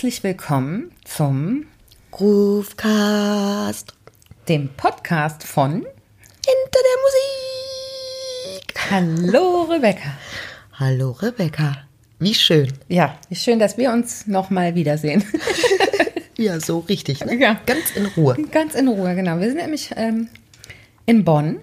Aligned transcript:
Herzlich 0.00 0.24
willkommen 0.24 0.92
zum 1.04 1.66
Groovecast. 2.10 3.92
dem 4.48 4.70
Podcast 4.70 5.44
von 5.44 5.72
Hinter 5.74 6.80
der 6.88 6.96
Musik. 8.56 8.74
Hallo 8.90 9.64
Rebecca. 9.64 10.16
Hallo 10.72 11.10
Rebecca. 11.10 11.84
Wie 12.18 12.32
schön. 12.32 12.72
Ja, 12.88 13.18
wie 13.28 13.34
schön, 13.34 13.58
dass 13.58 13.76
wir 13.76 13.92
uns 13.92 14.26
nochmal 14.26 14.74
wiedersehen. 14.74 15.22
Ja, 16.38 16.58
so 16.60 16.78
richtig. 16.78 17.22
Ne? 17.26 17.34
Ja. 17.34 17.60
Ganz 17.66 17.90
in 17.94 18.06
Ruhe. 18.06 18.38
Ganz 18.50 18.74
in 18.74 18.88
Ruhe, 18.88 19.14
genau. 19.14 19.38
Wir 19.38 19.48
sind 19.48 19.58
nämlich 19.58 19.90
ähm, 19.96 20.30
in 21.04 21.26
Bonn, 21.26 21.58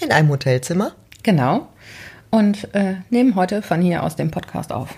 In 0.00 0.12
einem 0.12 0.30
Hotelzimmer. 0.30 0.94
genau, 1.22 1.68
und 2.30 2.72
äh, 2.74 2.94
nehmen 3.10 3.34
heute 3.34 3.60
von 3.60 3.82
hier 3.82 4.02
aus 4.02 4.16
den 4.16 4.30
Podcast 4.30 4.72
auf. 4.72 4.94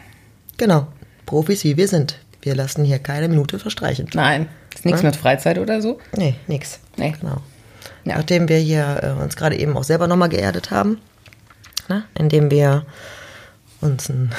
Genau. 0.58 0.86
Profis 1.26 1.64
wie 1.64 1.76
wir 1.76 1.88
sind. 1.88 2.20
Wir 2.44 2.54
lassen 2.54 2.84
hier 2.84 2.98
keine 2.98 3.28
Minute 3.28 3.58
verstreichen. 3.58 4.08
Nein, 4.12 4.48
ist 4.74 4.84
nichts 4.84 5.02
mit 5.02 5.16
Freizeit 5.16 5.58
oder 5.58 5.80
so. 5.80 5.98
Nee, 6.16 6.34
nix. 6.46 6.78
Nee. 6.96 7.14
Genau. 7.18 7.38
Ja. 8.04 8.16
Nachdem 8.18 8.48
wir 8.50 8.58
hier 8.58 9.00
äh, 9.18 9.22
uns 9.22 9.34
gerade 9.34 9.56
eben 9.56 9.74
auch 9.76 9.84
selber 9.84 10.06
nochmal 10.08 10.28
geerdet 10.28 10.70
haben, 10.70 11.00
ne? 11.88 12.04
indem 12.18 12.50
wir 12.50 12.84
uns 13.80 14.10
einen 14.10 14.32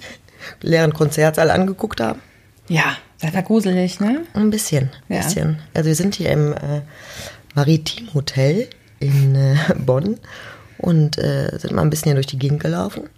leeren 0.60 0.92
Konzertsaal 0.92 1.50
angeguckt 1.50 2.00
haben. 2.02 2.20
Ja, 2.68 2.96
das 3.20 3.32
war 3.32 3.42
gruselig, 3.42 3.98
ne? 3.98 4.24
Ein 4.34 4.50
bisschen, 4.50 4.90
ein 5.08 5.14
Ja. 5.16 5.22
bisschen. 5.22 5.58
Also 5.72 5.88
wir 5.88 5.94
sind 5.94 6.14
hier 6.16 6.30
im 6.30 6.52
äh, 6.52 6.82
Maritim 7.54 8.12
Hotel 8.12 8.68
in 9.00 9.34
äh, 9.34 9.56
Bonn 9.78 10.18
und 10.76 11.16
äh, 11.16 11.56
sind 11.58 11.72
mal 11.72 11.80
ein 11.82 11.88
bisschen 11.90 12.06
hier 12.10 12.14
durch 12.14 12.26
die 12.26 12.38
Gegend 12.38 12.60
gelaufen. 12.60 13.08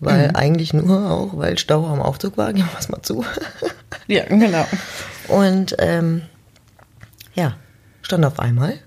Weil 0.00 0.28
Mhm. 0.28 0.36
eigentlich 0.36 0.72
nur 0.72 1.10
auch, 1.10 1.36
weil 1.36 1.58
Stau 1.58 1.86
am 1.86 2.00
Aufzug 2.00 2.36
war, 2.38 2.52
gehen 2.54 2.68
wir 2.70 2.78
es 2.78 2.88
mal 2.88 3.02
zu. 3.02 3.24
Ja, 4.06 4.24
genau. 4.24 4.66
Und 5.28 5.76
ähm, 5.78 6.22
ja, 7.34 7.56
stand 8.02 8.24
auf 8.24 8.38
einmal. 8.40 8.78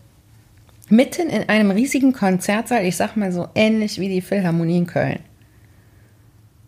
Mitten 0.90 1.30
in 1.30 1.48
einem 1.50 1.72
riesigen 1.72 2.14
Konzertsaal, 2.14 2.84
ich 2.86 2.98
sag 2.98 3.16
mal 3.16 3.32
so 3.32 3.48
ähnlich 3.56 4.00
wie 4.00 4.10
die 4.10 4.22
Philharmonie 4.22 4.78
in 4.80 4.88
Köln. 4.88 5.20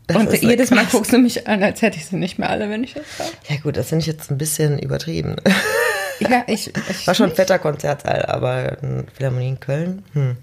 Das 0.08 0.18
Und 0.18 0.32
jedes 0.42 0.70
Mal 0.70 0.86
guckst 0.86 1.12
du 1.12 1.18
mich 1.18 1.48
an, 1.48 1.64
als 1.64 1.82
hätte 1.82 1.98
ich 1.98 2.06
sie 2.06 2.16
nicht 2.16 2.38
mehr 2.38 2.50
alle, 2.50 2.70
wenn 2.70 2.84
ich 2.84 2.94
das 2.94 3.04
sage. 3.18 3.32
Ja 3.50 3.56
gut, 3.58 3.76
das 3.76 3.90
finde 3.90 4.02
ich 4.02 4.08
jetzt 4.08 4.30
ein 4.30 4.38
bisschen 4.38 4.78
übertrieben. 4.80 5.36
Ja, 6.20 6.44
ich, 6.48 6.72
ich 6.90 7.08
War 7.08 7.16
schon 7.16 7.32
ein 7.32 7.36
fetter 7.36 7.58
Konzertsaal, 7.60 8.24
aber 8.28 8.78
ein 8.84 9.08
Philharmonie 9.14 9.50
in 9.50 9.60
Köln, 9.60 10.04
hm. 10.14 10.38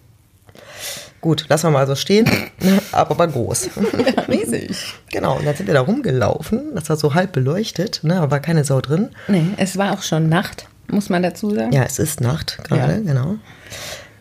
Gut, 1.23 1.47
lassen 1.48 1.69
wir 1.69 1.70
mal 1.70 1.87
so 1.87 1.95
stehen, 1.95 2.28
aber 2.92 3.17
war 3.17 3.28
groß. 3.28 3.70
Ja, 4.17 4.23
riesig. 4.25 4.77
Genau, 5.11 5.39
und 5.39 5.47
dann 5.47 5.55
sind 5.56 5.67
wir 5.69 5.75
da 5.75 5.81
rumgelaufen, 5.81 6.75
das 6.75 6.91
war 6.91 6.97
so 6.97 7.15
halb 7.15 7.33
beleuchtet, 7.33 8.00
ne, 8.03 8.21
aber 8.21 8.33
war 8.33 8.41
keine 8.41 8.65
Sau 8.65 8.81
drin. 8.81 9.10
Nee, 9.28 9.47
es 9.56 9.78
war 9.78 9.93
auch 9.93 10.03
schon 10.03 10.28
Nacht, 10.28 10.66
muss 10.91 11.09
man 11.09 11.22
dazu 11.22 11.55
sagen. 11.55 11.72
Ja, 11.72 11.84
es 11.84 11.99
ist 12.00 12.21
Nacht 12.21 12.59
gerade, 12.65 12.94
Ja. 12.94 12.99
genau. 12.99 13.37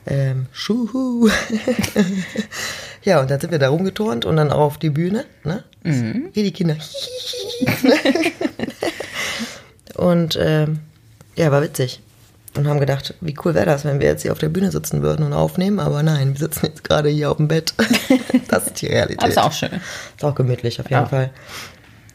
Ähm, 0.06 0.45
Schuhu. 0.51 1.28
ja, 3.03 3.19
und 3.19 3.31
dann 3.31 3.39
sind 3.39 3.51
wir 3.51 3.59
da 3.59 3.69
rumgeturnt 3.69 4.25
und 4.25 4.35
dann 4.35 4.51
auch 4.51 4.59
auf 4.62 4.78
die 4.78 4.89
Bühne, 4.91 5.25
ne? 5.44 5.63
Mhm. 5.83 6.29
Wie 6.33 6.44
die 6.44 6.51
Kinder. 6.51 6.75
und 9.95 10.38
ähm, 10.41 10.79
ja, 11.35 11.51
war 11.51 11.62
witzig. 11.62 12.01
Und 12.57 12.67
haben 12.67 12.79
gedacht, 12.81 13.13
wie 13.22 13.34
cool 13.45 13.53
wäre 13.53 13.66
das, 13.66 13.85
wenn 13.85 14.00
wir 14.01 14.07
jetzt 14.07 14.23
hier 14.23 14.34
auf 14.34 14.39
der 14.39 14.50
Bühne 14.50 14.72
sitzen 14.72 15.01
würden 15.01 15.25
und 15.25 15.31
aufnehmen, 15.34 15.79
aber 15.79 16.03
nein, 16.03 16.34
wir 16.34 16.39
sitzen 16.39 16.66
jetzt 16.66 16.84
gerade 16.84 17.07
hier 17.09 17.31
auf 17.31 17.38
dem 17.38 17.47
Bett. 17.47 17.73
das 18.50 18.67
ist 18.67 18.81
die 18.81 18.88
Realität. 18.88 19.19
Aber 19.22 19.29
ist 19.29 19.38
auch 19.38 19.53
schön. 19.53 19.69
Ist 20.17 20.23
auch 20.25 20.35
gemütlich 20.35 20.79
auf 20.81 20.89
jeden 20.89 21.01
Ja. 21.03 21.06
Fall. 21.07 21.29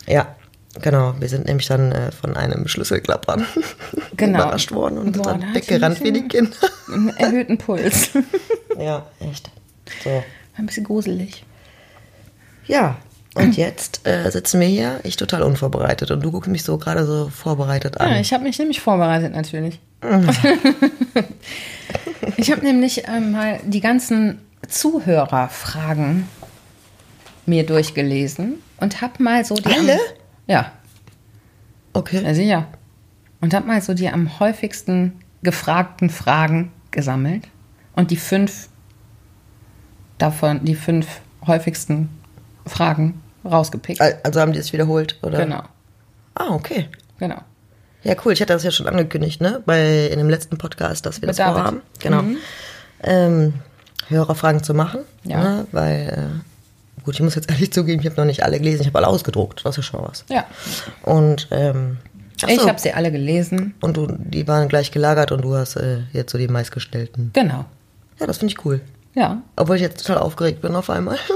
Ja, 0.07 0.37
genau. 0.83 1.15
Wir 1.19 1.29
sind 1.31 1.47
nämlich 1.47 1.67
dann 1.69 1.91
äh, 1.91 2.13
von 2.13 2.37
einem 2.37 2.69
Schlüsselklappern 2.69 3.47
Genau. 4.19 4.39
überrascht 4.41 4.73
worden 4.73 4.99
und 4.99 5.17
Boah, 5.17 5.39
dann 5.39 5.55
weggerannt 5.55 6.03
wie 6.05 6.13
die 6.13 6.29
Kinder. 6.29 6.55
Einen 6.93 7.17
erhöhten 7.17 7.59
Puls. 7.59 8.11
Ja, 8.79 9.07
echt. 9.21 9.51
So. 10.05 10.23
ein 10.59 10.67
bisschen 10.67 10.85
gruselig. 10.85 11.47
Ja, 12.67 12.99
und 13.37 13.57
jetzt 13.59 14.07
äh, 14.07 14.31
sitzen 14.31 14.61
wir 14.61 14.67
hier, 14.67 15.01
ich 15.03 15.17
total 15.17 15.43
unvorbereitet 15.43 16.11
und 16.11 16.25
du 16.25 16.31
guckst 16.31 16.51
mich 16.51 16.65
so 16.65 16.79
gerade 16.79 17.05
so 17.05 17.29
vorbereitet 17.29 18.01
an. 18.01 18.13
Ja, 18.13 18.19
ich 18.19 18.33
habe 18.33 18.45
mich 18.45 18.59
nämlich 18.59 18.81
vorbereitet 18.81 19.35
natürlich. 19.35 19.79
ich 22.39 22.51
habe 22.51 22.63
nämlich 22.63 23.07
ähm, 23.07 23.33
mal 23.33 23.61
die 23.63 23.81
ganzen 23.81 24.41
Zuhörerfragen 24.67 26.27
mir 27.45 27.67
durchgelesen 27.67 28.55
und 28.79 29.03
habe 29.03 29.23
mal 29.23 29.45
so 29.45 29.55
die 29.57 29.67
Alle? 29.67 29.93
Am, 29.93 29.99
ja, 30.47 30.73
okay. 31.93 32.23
ja 32.25 32.33
sicher. 32.33 32.67
Und 33.43 33.53
habe 33.53 33.67
mal 33.67 33.83
so 33.83 33.93
die 33.93 34.09
am 34.09 34.41
häufigsten 34.41 35.13
gefragten 35.43 36.09
Fragen 36.09 36.73
gesammelt 36.91 37.49
und 37.95 38.11
die 38.11 38.17
fünf 38.17 38.71
davon, 40.17 40.65
die 40.65 40.75
fünf 40.75 41.21
häufigsten 41.47 42.09
Fragen 42.65 43.21
rausgepickt. 43.47 44.01
Al- 44.01 44.19
Also 44.23 44.41
haben 44.41 44.53
die 44.53 44.59
es 44.59 44.73
wiederholt, 44.73 45.19
oder? 45.23 45.39
Genau, 45.39 45.63
Ah, 46.35 46.51
okay. 46.51 46.89
genau. 47.19 47.39
Ja, 48.03 48.15
cool. 48.25 48.33
Ich 48.35 48.41
hatte 48.41 48.53
das 48.53 48.63
ja 48.63 48.71
schon 48.71 48.87
angekündigt, 48.87 49.41
ne? 49.41 49.63
Bei 49.67 50.07
in 50.07 50.19
dem 50.19 50.29
letzten 50.31 50.59
Podcast, 50.59 51.07
dass 51.07 51.21
wir 51.21 51.27
Mit 51.27 51.31
das 51.31 51.37
David. 51.45 51.55
vorhaben. 51.57 51.83
Genau. 51.99 52.23
Ähm, 53.03 53.55
Hörerfragen 54.09 54.63
zu 54.63 54.75
machen. 54.75 55.01
Ja. 55.25 55.43
Ne? 55.43 55.67
Weil, 55.73 56.41
äh, 56.99 57.03
gut, 57.05 57.15
ich 57.15 57.21
muss 57.23 57.35
jetzt 57.35 57.51
ehrlich 57.51 57.73
zugeben, 57.73 58.01
ich 58.01 58.07
habe 58.07 58.17
noch 58.21 58.25
nicht 58.27 58.45
alle 58.45 58.59
gelesen, 58.59 58.83
ich 58.83 58.87
habe 58.89 58.99
alle 58.99 59.09
ausgedruckt. 59.09 59.63
Das 59.65 59.77
ist 59.79 59.87
schon 59.87 60.03
was. 60.05 60.25
Ja, 60.29 60.45
Und 61.03 61.49
ähm, 61.51 61.99
ach 62.45 62.49
ich 62.49 62.61
so. 62.61 62.69
habe 62.69 62.79
sie 62.79 62.93
alle 62.93 63.11
gelesen. 63.11 63.75
Und 63.81 63.97
du, 63.97 64.07
die 64.07 64.47
waren 64.47 64.69
gleich 64.69 64.93
gelagert 64.93 65.33
und 65.33 65.43
du 65.43 65.57
hast 65.57 65.77
äh, 65.77 66.01
jetzt 66.13 66.31
so 66.31 66.39
die 66.39 66.49
meistgestellten. 66.49 67.31
Genau, 67.33 67.65
Ja, 68.21 68.27
das 68.27 68.39
finde 68.39 68.53
ich 68.57 68.65
cool. 68.65 68.81
Ja. 69.17 69.43
Obwohl 69.57 69.75
ich 69.77 69.83
jetzt 69.83 70.07
total 70.07 70.23
aufgeregt 70.23 70.61
bin 70.63 70.77
auf 70.77 70.89
einmal. 70.91 71.19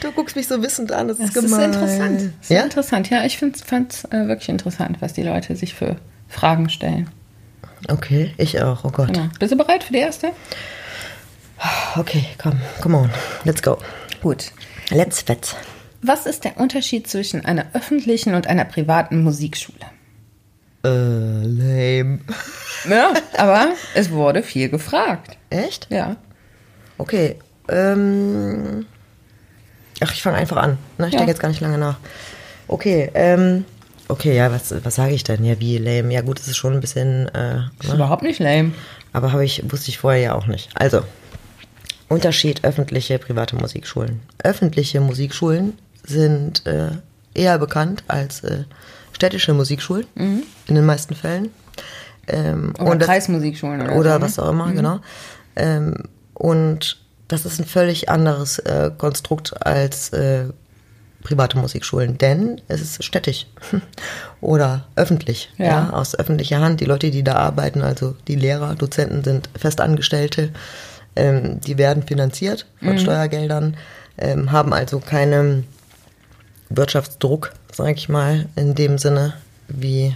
du 0.00 0.12
guckst 0.12 0.36
mich 0.36 0.48
so 0.48 0.62
wissend 0.62 0.92
an, 0.92 1.08
das 1.08 1.18
ist 1.18 1.36
Das 1.36 1.44
ist 1.44 1.50
gemein. 1.50 1.72
interessant. 1.72 2.16
Das 2.20 2.24
ist 2.42 2.50
Ja? 2.50 2.62
interessant. 2.62 3.10
Ja, 3.10 3.24
ich 3.24 3.36
fand 3.38 3.56
es 3.56 4.04
äh, 4.06 4.26
wirklich 4.28 4.48
interessant, 4.48 4.96
was 5.00 5.12
die 5.12 5.22
Leute 5.22 5.56
sich 5.56 5.74
für 5.74 5.96
Fragen 6.28 6.68
stellen. 6.70 7.10
Okay, 7.88 8.32
ich 8.36 8.62
auch. 8.62 8.84
Oh 8.84 8.90
Gott. 8.90 9.12
Genau. 9.12 9.28
Bist 9.38 9.52
du 9.52 9.56
bereit 9.56 9.84
für 9.84 9.92
die 9.92 9.98
erste? 10.00 10.30
Okay, 11.96 12.24
komm, 12.42 12.58
come 12.80 12.96
on. 12.96 13.10
Let's 13.44 13.62
go. 13.62 13.76
Gut. 14.22 14.52
Let's 14.90 15.22
fetz. 15.22 15.54
Was 16.02 16.24
ist 16.26 16.44
der 16.44 16.56
Unterschied 16.58 17.06
zwischen 17.08 17.44
einer 17.44 17.66
öffentlichen 17.74 18.34
und 18.34 18.46
einer 18.46 18.64
privaten 18.64 19.22
Musikschule? 19.22 19.78
Äh, 20.84 20.88
lame. 21.44 22.20
Ja, 22.88 23.12
aber 23.36 23.68
es 23.94 24.10
wurde 24.10 24.42
viel 24.42 24.68
gefragt. 24.70 25.36
Echt? 25.50 25.86
Ja. 25.90 26.16
Okay. 26.98 27.36
Ähm. 27.68 28.86
Ach, 30.02 30.12
ich 30.12 30.22
fange 30.22 30.38
einfach 30.38 30.56
an. 30.56 30.78
Ne? 30.98 31.08
Ich 31.08 31.12
Ja. 31.12 31.18
denke 31.18 31.32
jetzt 31.32 31.40
gar 31.40 31.48
nicht 31.48 31.60
lange 31.60 31.78
nach. 31.78 31.98
Okay, 32.68 33.10
ähm. 33.14 33.64
Okay, 34.08 34.34
ja, 34.34 34.50
was, 34.50 34.74
was 34.84 34.94
sage 34.96 35.12
ich 35.12 35.22
denn? 35.22 35.44
Ja, 35.44 35.60
wie 35.60 35.78
lame? 35.78 36.12
Ja, 36.12 36.22
gut, 36.22 36.40
es 36.40 36.48
ist 36.48 36.56
schon 36.56 36.72
ein 36.72 36.80
bisschen. 36.80 37.28
Äh, 37.34 37.60
Ist 37.82 37.92
überhaupt 37.92 38.22
nicht 38.22 38.40
lame. 38.40 38.72
Aber 39.12 39.32
habe 39.32 39.44
ich, 39.44 39.62
wusste 39.70 39.90
ich 39.90 39.98
vorher 39.98 40.20
ja 40.20 40.34
auch 40.34 40.46
nicht. 40.46 40.70
Also, 40.74 41.02
Unterschied 42.08 42.64
öffentliche, 42.64 43.18
private 43.18 43.54
Musikschulen. 43.56 44.20
Öffentliche 44.42 45.00
Musikschulen 45.00 45.78
sind 46.04 46.66
äh, 46.66 46.90
eher 47.34 47.58
bekannt 47.58 48.02
als 48.08 48.42
äh, 48.42 48.64
städtische 49.20 49.52
Musikschulen, 49.52 50.06
in 50.16 50.74
den 50.74 50.86
meisten 50.86 51.14
Fällen. 51.14 51.50
Ähm, 52.26 52.72
Oder 52.78 52.96
das- 52.96 53.06
Kreismusikschulen 53.08 53.82
oder, 53.82 53.96
oder 53.96 54.12
so, 54.12 54.18
ne? 54.18 54.24
was 54.24 54.38
auch 54.38 54.50
immer, 54.50 54.72
genau. 54.72 55.00
Ähm, 55.56 55.94
und 56.32 56.98
das 57.28 57.44
ist 57.44 57.58
ein 57.60 57.66
völlig 57.66 58.08
anderes 58.08 58.58
äh, 58.60 58.90
Konstrukt 58.96 59.64
als 59.66 60.08
äh, 60.14 60.44
private 61.22 61.58
Musikschulen, 61.58 62.16
denn 62.16 62.60
es 62.68 62.80
ist 62.80 63.04
städtisch 63.04 63.46
oder 64.40 64.86
öffentlich, 64.96 65.52
Ja. 65.58 65.66
ja. 65.66 65.90
aus 65.90 66.18
öffentlicher 66.18 66.60
Hand. 66.60 66.80
Die 66.80 66.86
Leute, 66.86 67.10
die 67.10 67.22
da 67.22 67.34
arbeiten, 67.34 67.82
also 67.82 68.16
die 68.26 68.36
Lehrer, 68.36 68.74
Dozenten 68.74 69.22
sind 69.22 69.50
Festangestellte, 69.54 70.50
ähm, 71.16 71.60
die 71.60 71.76
werden 71.76 72.04
finanziert 72.04 72.64
von 72.82 72.98
Steuergeldern, 72.98 73.76
ähm, 74.16 74.50
haben 74.52 74.72
also 74.72 74.98
keinen 75.00 75.66
Wirtschaftsdruck, 76.70 77.52
sage 77.72 77.94
ich 77.94 78.08
mal, 78.08 78.46
in 78.56 78.74
dem 78.74 78.98
Sinne, 78.98 79.34
wie 79.68 80.14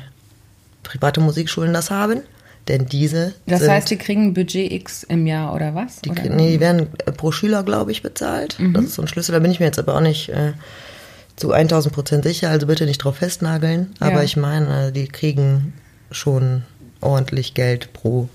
private 0.82 1.20
Musikschulen 1.20 1.72
das 1.72 1.90
haben. 1.90 2.20
Denn 2.68 2.86
diese. 2.86 3.34
Das 3.46 3.60
sind, 3.60 3.70
heißt, 3.70 3.90
die 3.90 3.98
kriegen 3.98 4.28
ein 4.28 4.34
Budget 4.34 4.72
X 4.72 5.02
im 5.02 5.26
Jahr 5.26 5.54
oder 5.54 5.74
was? 5.74 6.00
die, 6.00 6.10
oder? 6.10 6.22
nee, 6.30 6.52
die 6.52 6.60
werden 6.60 6.88
äh, 7.04 7.12
pro 7.12 7.30
Schüler, 7.30 7.62
glaube 7.62 7.92
ich, 7.92 8.02
bezahlt. 8.02 8.56
Das 8.72 8.84
ist 8.84 8.94
so 8.94 9.02
ein 9.02 9.08
Schlüssel. 9.08 9.32
Da 9.32 9.38
bin 9.38 9.50
ich 9.50 9.60
mir 9.60 9.66
jetzt 9.66 9.78
aber 9.78 9.94
auch 9.94 10.00
nicht 10.00 10.30
äh, 10.30 10.52
zu 11.36 11.52
1000 11.52 11.94
Prozent 11.94 12.24
sicher. 12.24 12.48
Also 12.48 12.66
bitte 12.66 12.86
nicht 12.86 12.98
drauf 12.98 13.16
festnageln. 13.16 13.92
Aber 14.00 14.16
Ja. 14.16 14.22
ich 14.22 14.38
meine, 14.38 14.92
die 14.92 15.06
kriegen 15.08 15.74
schon 16.10 16.62
ordentlich 17.02 17.52
Geld 17.52 17.92
pro 17.92 18.30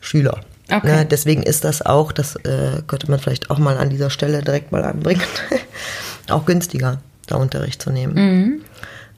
Schüler. 0.00 0.40
Okay. 0.70 0.86
Ne, 0.86 1.04
deswegen 1.04 1.42
ist 1.42 1.64
das 1.64 1.82
auch, 1.84 2.12
das 2.12 2.36
äh, 2.36 2.80
könnte 2.86 3.10
man 3.10 3.20
vielleicht 3.20 3.50
auch 3.50 3.58
mal 3.58 3.76
an 3.76 3.90
dieser 3.90 4.08
Stelle 4.08 4.40
direkt 4.42 4.72
mal 4.72 4.82
anbringen, 4.84 5.20
auch 6.30 6.46
günstiger, 6.46 7.02
da 7.32 7.38
Unterricht 7.38 7.80
zu 7.82 7.90
nehmen. 7.90 8.62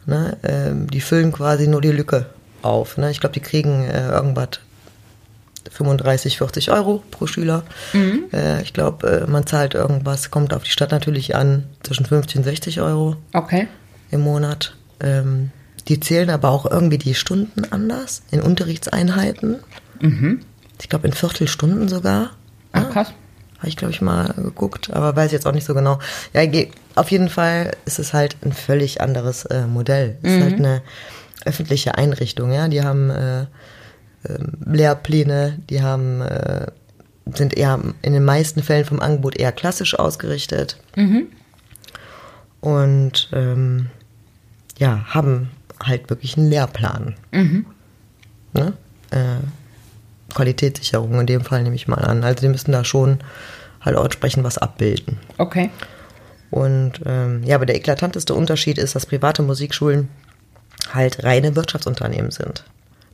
Ne, 0.07 0.37
ähm, 0.43 0.91
die 0.91 1.01
füllen 1.01 1.33
quasi 1.33 1.67
nur 1.67 1.81
die 1.81 1.91
Lücke 1.93 2.27
auf. 2.63 2.99
Ne? 2.99 3.11
Ich 3.11 3.21
glaube, 3.21 3.33
die 3.35 3.41
kriegen 3.41 3.85
äh, 3.85 4.09
irgendwas 4.09 4.61
35, 5.71 6.39
40 6.39 6.71
Euro 6.71 7.03
pro 7.11 7.27
Schüler. 7.27 7.63
Äh, 8.33 8.63
ich 8.63 8.73
glaube, 8.75 9.25
äh, 9.27 9.31
man 9.31 9.47
zahlt 9.47 9.75
irgendwas, 9.75 10.31
kommt 10.31 10.53
auf 10.53 10.63
die 10.63 10.71
Stadt 10.71 10.91
natürlich 10.93 11.35
an, 11.35 11.65
zwischen 11.83 12.05
50 12.07 12.37
und 12.39 12.45
60 12.45 12.81
Euro 12.83 13.17
Okay. 13.33 13.67
im 14.11 14.21
Monat. 14.21 14.77
Ähm, 15.01 15.51
die 15.89 16.01
zählen 16.01 16.31
aber 16.31 16.51
auch 16.51 16.71
irgendwie 16.71 16.99
die 16.99 17.15
Stunden 17.15 17.65
anders, 17.71 18.23
in 18.31 18.41
Unterrichtseinheiten. 18.43 19.57
Ich 20.81 20.89
glaube, 20.91 21.07
in 21.07 21.15
Viertelstunden 21.15 21.89
sogar. 21.89 22.31
Ach, 22.73 22.91
krass. 22.91 23.13
Habe 23.65 23.71
ich, 23.71 23.79
glaube 23.79 23.95
ich, 23.95 24.03
mal 24.03 24.35
geguckt, 24.37 24.91
aber 24.93 25.17
weiß 25.17 25.33
jetzt 25.33 25.47
auch 25.47 25.53
nicht 25.53 25.65
so 25.65 25.73
genau. 25.73 25.99
Ja, 26.35 26.43
auf 26.97 27.11
jeden 27.11 27.31
Fall 27.31 27.75
ist 27.87 27.99
es 27.99 28.13
halt 28.13 28.37
ein 28.45 28.53
völlig 28.53 29.01
anderes 29.01 29.47
äh, 29.47 29.67
Modell. 29.67 30.19
Es 30.23 30.33
ist 30.33 30.43
halt 30.43 30.55
eine 30.57 30.83
öffentliche 31.47 31.97
Einrichtung, 31.97 32.53
ja. 32.53 32.69
Die 32.69 32.83
haben 32.83 33.09
äh, 33.09 33.47
ähm, 34.29 34.53
Lehrpläne, 34.67 35.61
die 35.71 35.83
haben, 35.83 36.21
äh, 36.21 36.67
sind 37.35 37.57
eher 37.57 37.81
in 38.03 38.13
den 38.13 38.27
meisten 38.27 38.63
Fällen 38.63 38.85
vom 38.85 39.01
Angebot 39.01 39.37
eher 39.37 39.51
klassisch 39.51 39.99
ausgerichtet. 39.99 40.77
Und 42.61 43.31
ähm, 43.33 43.87
ja, 44.77 45.07
haben 45.07 45.53
halt 45.83 46.11
wirklich 46.11 46.37
einen 46.37 46.51
Lehrplan. 46.51 47.15
Ne? 48.53 48.75
Qualitätssicherung 50.33 51.21
in 51.21 51.27
dem 51.27 51.43
Fall 51.43 51.63
nehme 51.63 51.77
ich 51.77 51.89
mal 51.89 52.05
an. 52.05 52.25
Also 52.25 52.41
die 52.41 52.49
müssen 52.49 52.73
da 52.73 52.85
schon 52.85 53.19
halt 53.81 53.97
auch 53.97 54.05
entsprechend 54.05 54.45
was 54.45 54.59
abbilden. 54.59 55.19
Okay. 55.39 55.71
Und 56.51 57.01
ähm, 57.05 57.43
ja, 57.45 57.57
aber 57.57 57.67
der 57.67 57.77
eklatanteste 57.77 58.35
Unterschied 58.35 58.79
ist, 58.79 58.95
dass 58.95 59.07
private 59.07 59.43
Musikschulen 59.43 60.09
halt 60.93 61.25
reine 61.25 61.57
Wirtschaftsunternehmen 61.57 62.31
sind. 62.31 62.65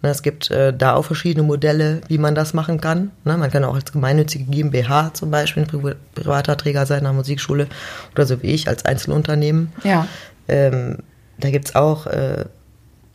Ne, 0.03 0.11
es 0.11 0.23
gibt 0.23 0.51
äh, 0.51 0.73
da 0.73 0.95
auch 0.95 1.05
verschiedene 1.05 1.47
Modelle, 1.47 2.01
wie 2.09 2.19
man 2.19 2.35
das 2.35 2.55
machen 2.55 2.81
kann. 2.81 3.11
Ne, 3.25 3.37
man 3.37 3.51
kann 3.51 3.65
auch 3.65 3.75
als 3.75 3.93
gemeinnützige 3.93 4.45
GmbH 4.45 5.13
zum 5.13 5.31
Beispiel 5.31 5.65
ein 5.65 5.67
Pri 5.67 5.95
privater 6.15 6.57
Träger 6.57 6.87
sein 6.87 7.01
einer 7.01 7.13
Musikschule 7.13 7.67
oder 8.13 8.27
so 8.27 8.43
wie 8.43 8.49
ich 8.49 8.69
als 8.69 8.85
Einzelunternehmen. 8.87 9.73
Ja. 9.85 10.07
Ähm, 10.49 10.99
da 11.39 11.51
gibt's 11.51 11.75
auch 11.75 12.07
äh, 12.07 12.47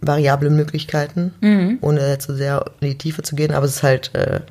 variable 0.06 0.50
Möglichkeiten, 0.50 1.78
ohne 1.82 2.08
jetzt 2.08 2.28
so 2.28 2.36
sehr 2.36 2.66
in 2.80 2.90
die 2.90 2.98
Tiefe 2.98 3.22
zu 3.22 3.36
gehen, 3.36 3.54
aber 3.54 3.66
es 3.66 3.78
ist 3.78 3.84
halt 3.84 4.14
äh, 4.16 4.42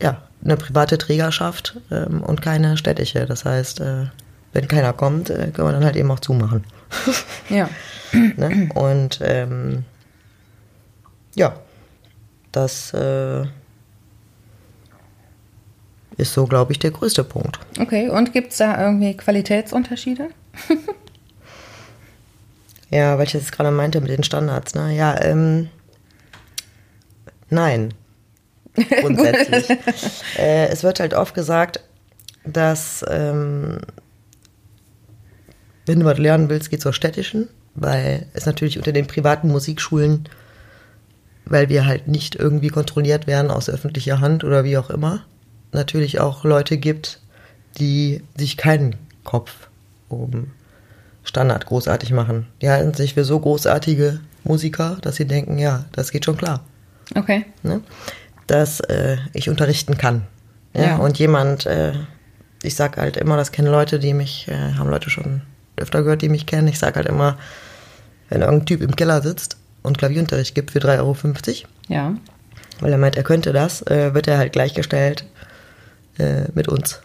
ja, 0.00 0.22
eine 0.44 0.56
private 0.56 0.98
Trägerschaft 0.98 1.80
ähm, 1.90 2.22
und 2.22 2.42
keine 2.42 2.76
städtische. 2.76 3.26
Das 3.26 3.44
heißt, 3.44 3.80
äh, 3.80 4.06
wenn 4.52 4.68
keiner 4.68 4.92
kommt, 4.92 5.30
äh, 5.30 5.50
können 5.50 5.68
wir 5.68 5.72
dann 5.72 5.84
halt 5.84 5.96
eben 5.96 6.10
auch 6.10 6.20
zumachen. 6.20 6.64
Ja. 7.48 7.68
ne? 8.12 8.68
Und 8.74 9.18
ähm, 9.22 9.84
ja, 11.34 11.56
das 12.52 12.94
äh, 12.94 13.42
ist 16.16 16.32
so, 16.32 16.46
glaube 16.46 16.72
ich, 16.72 16.78
der 16.78 16.92
größte 16.92 17.24
Punkt. 17.24 17.58
Okay. 17.80 18.08
Und 18.08 18.32
gibt 18.32 18.52
es 18.52 18.58
da 18.58 18.80
irgendwie 18.80 19.16
Qualitätsunterschiede? 19.16 20.28
Ja, 22.94 23.18
weil 23.18 23.26
ich 23.26 23.32
jetzt 23.32 23.50
gerade 23.50 23.72
meinte 23.72 24.00
mit 24.00 24.10
den 24.10 24.22
Standards, 24.22 24.76
ne? 24.76 24.94
Ja, 24.94 25.20
ähm, 25.20 25.68
nein. 27.50 27.92
Grundsätzlich. 29.00 29.68
äh, 30.38 30.68
es 30.68 30.84
wird 30.84 31.00
halt 31.00 31.12
oft 31.12 31.34
gesagt, 31.34 31.80
dass 32.44 33.04
ähm, 33.08 33.80
wenn 35.86 35.98
du 35.98 36.06
was 36.06 36.18
lernen 36.18 36.48
willst, 36.48 36.70
geh 36.70 36.78
zur 36.78 36.92
städtischen, 36.92 37.48
weil 37.74 38.26
es 38.32 38.46
natürlich 38.46 38.78
unter 38.78 38.92
den 38.92 39.08
privaten 39.08 39.48
Musikschulen, 39.48 40.28
weil 41.46 41.68
wir 41.68 41.86
halt 41.86 42.06
nicht 42.06 42.36
irgendwie 42.36 42.68
kontrolliert 42.68 43.26
werden 43.26 43.50
aus 43.50 43.68
öffentlicher 43.68 44.20
Hand 44.20 44.44
oder 44.44 44.62
wie 44.62 44.78
auch 44.78 44.90
immer, 44.90 45.26
natürlich 45.72 46.20
auch 46.20 46.44
Leute 46.44 46.76
gibt, 46.76 47.20
die 47.76 48.22
sich 48.36 48.56
keinen 48.56 48.94
Kopf 49.24 49.66
um 50.08 50.52
Standard 51.24 51.66
großartig 51.66 52.12
machen. 52.12 52.46
Die 52.62 52.68
halten 52.70 52.94
sich 52.94 53.14
für 53.14 53.24
so 53.24 53.40
großartige 53.40 54.20
Musiker, 54.44 54.98
dass 55.02 55.16
sie 55.16 55.26
denken, 55.26 55.58
ja, 55.58 55.84
das 55.92 56.10
geht 56.12 56.24
schon 56.24 56.36
klar, 56.36 56.60
Okay. 57.16 57.46
ne? 57.62 57.80
dass 58.46 58.80
äh, 58.80 59.16
ich 59.32 59.48
unterrichten 59.48 59.96
kann. 59.96 60.22
Ja? 60.74 60.82
Ja. 60.82 60.96
Und 60.96 61.18
jemand, 61.18 61.64
äh, 61.66 61.92
ich 62.62 62.74
sag 62.74 62.98
halt 62.98 63.16
immer, 63.16 63.36
das 63.38 63.52
kennen 63.52 63.68
Leute, 63.70 63.98
die 63.98 64.12
mich, 64.14 64.48
äh, 64.48 64.72
haben 64.74 64.90
Leute 64.90 65.08
schon 65.10 65.40
öfter 65.76 66.02
gehört, 66.02 66.20
die 66.22 66.28
mich 66.28 66.44
kennen. 66.46 66.68
Ich 66.68 66.78
sag 66.78 66.96
halt 66.96 67.06
immer, 67.08 67.38
wenn 68.28 68.42
irgendein 68.42 68.66
Typ 68.66 68.82
im 68.82 68.94
Keller 68.96 69.22
sitzt 69.22 69.56
und 69.82 69.96
Klavierunterricht 69.98 70.54
gibt 70.54 70.70
für 70.72 70.78
3,50 70.78 70.98
Euro, 71.00 71.68
Ja. 71.88 72.14
weil 72.80 72.92
er 72.92 72.98
meint, 72.98 73.16
er 73.16 73.22
könnte 73.22 73.52
das, 73.54 73.80
äh, 73.86 74.12
wird 74.14 74.28
er 74.28 74.36
halt 74.38 74.52
gleichgestellt 74.52 75.24
äh, 76.18 76.44
mit 76.54 76.68
uns, 76.68 77.00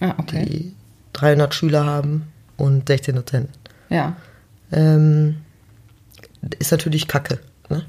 Ah, 0.00 0.14
okay. 0.18 0.44
die 0.44 0.74
300 1.14 1.54
Schüler 1.54 1.84
haben 1.86 2.28
und 2.58 2.86
16 2.88 3.16
Dozenten. 3.16 3.52
Ja. 3.92 4.16
ähm, 4.72 5.36
ist 6.58 6.72
natürlich 6.72 7.06
Kacke. 7.08 7.38
Ne? 7.68 7.84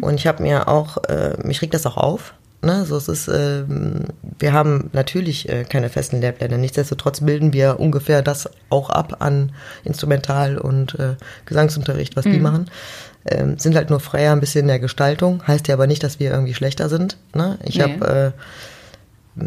Und 0.00 0.14
ich 0.14 0.26
habe 0.26 0.42
mir 0.42 0.68
auch, 0.68 0.98
äh, 1.08 1.36
mich 1.42 1.60
regt 1.62 1.74
das 1.74 1.86
auch 1.86 1.96
auf. 1.96 2.34
Ne? 2.62 2.84
So, 2.86 2.96
es 2.96 3.08
ist, 3.08 3.28
ähm, 3.28 4.04
wir 4.38 4.52
haben 4.52 4.90
natürlich 4.92 5.48
äh, 5.48 5.64
keine 5.64 5.88
festen 5.90 6.20
Lehrpläne. 6.20 6.56
Nichtsdestotrotz 6.58 7.20
bilden 7.20 7.52
wir 7.52 7.80
ungefähr 7.80 8.22
das 8.22 8.48
auch 8.70 8.90
ab 8.90 9.16
an 9.20 9.52
Instrumental- 9.84 10.58
und 10.58 10.98
äh, 10.98 11.16
Gesangsunterricht, 11.46 12.16
was 12.16 12.24
die 12.24 12.38
machen. 12.38 12.70
Ähm, 13.26 13.58
sind 13.58 13.74
halt 13.74 13.90
nur 13.90 14.00
freier 14.00 14.32
ein 14.32 14.40
bisschen 14.40 14.62
in 14.62 14.68
der 14.68 14.78
Gestaltung. 14.78 15.46
Heißt 15.46 15.66
ja 15.68 15.74
aber 15.74 15.86
nicht, 15.88 16.02
dass 16.04 16.20
wir 16.20 16.30
irgendwie 16.30 16.54
schlechter 16.54 16.88
sind. 16.88 17.16
Ne? 17.34 17.58
Ich 17.64 17.76
Nee. 17.76 17.82
habe, 17.82 18.34
äh, 19.36 19.42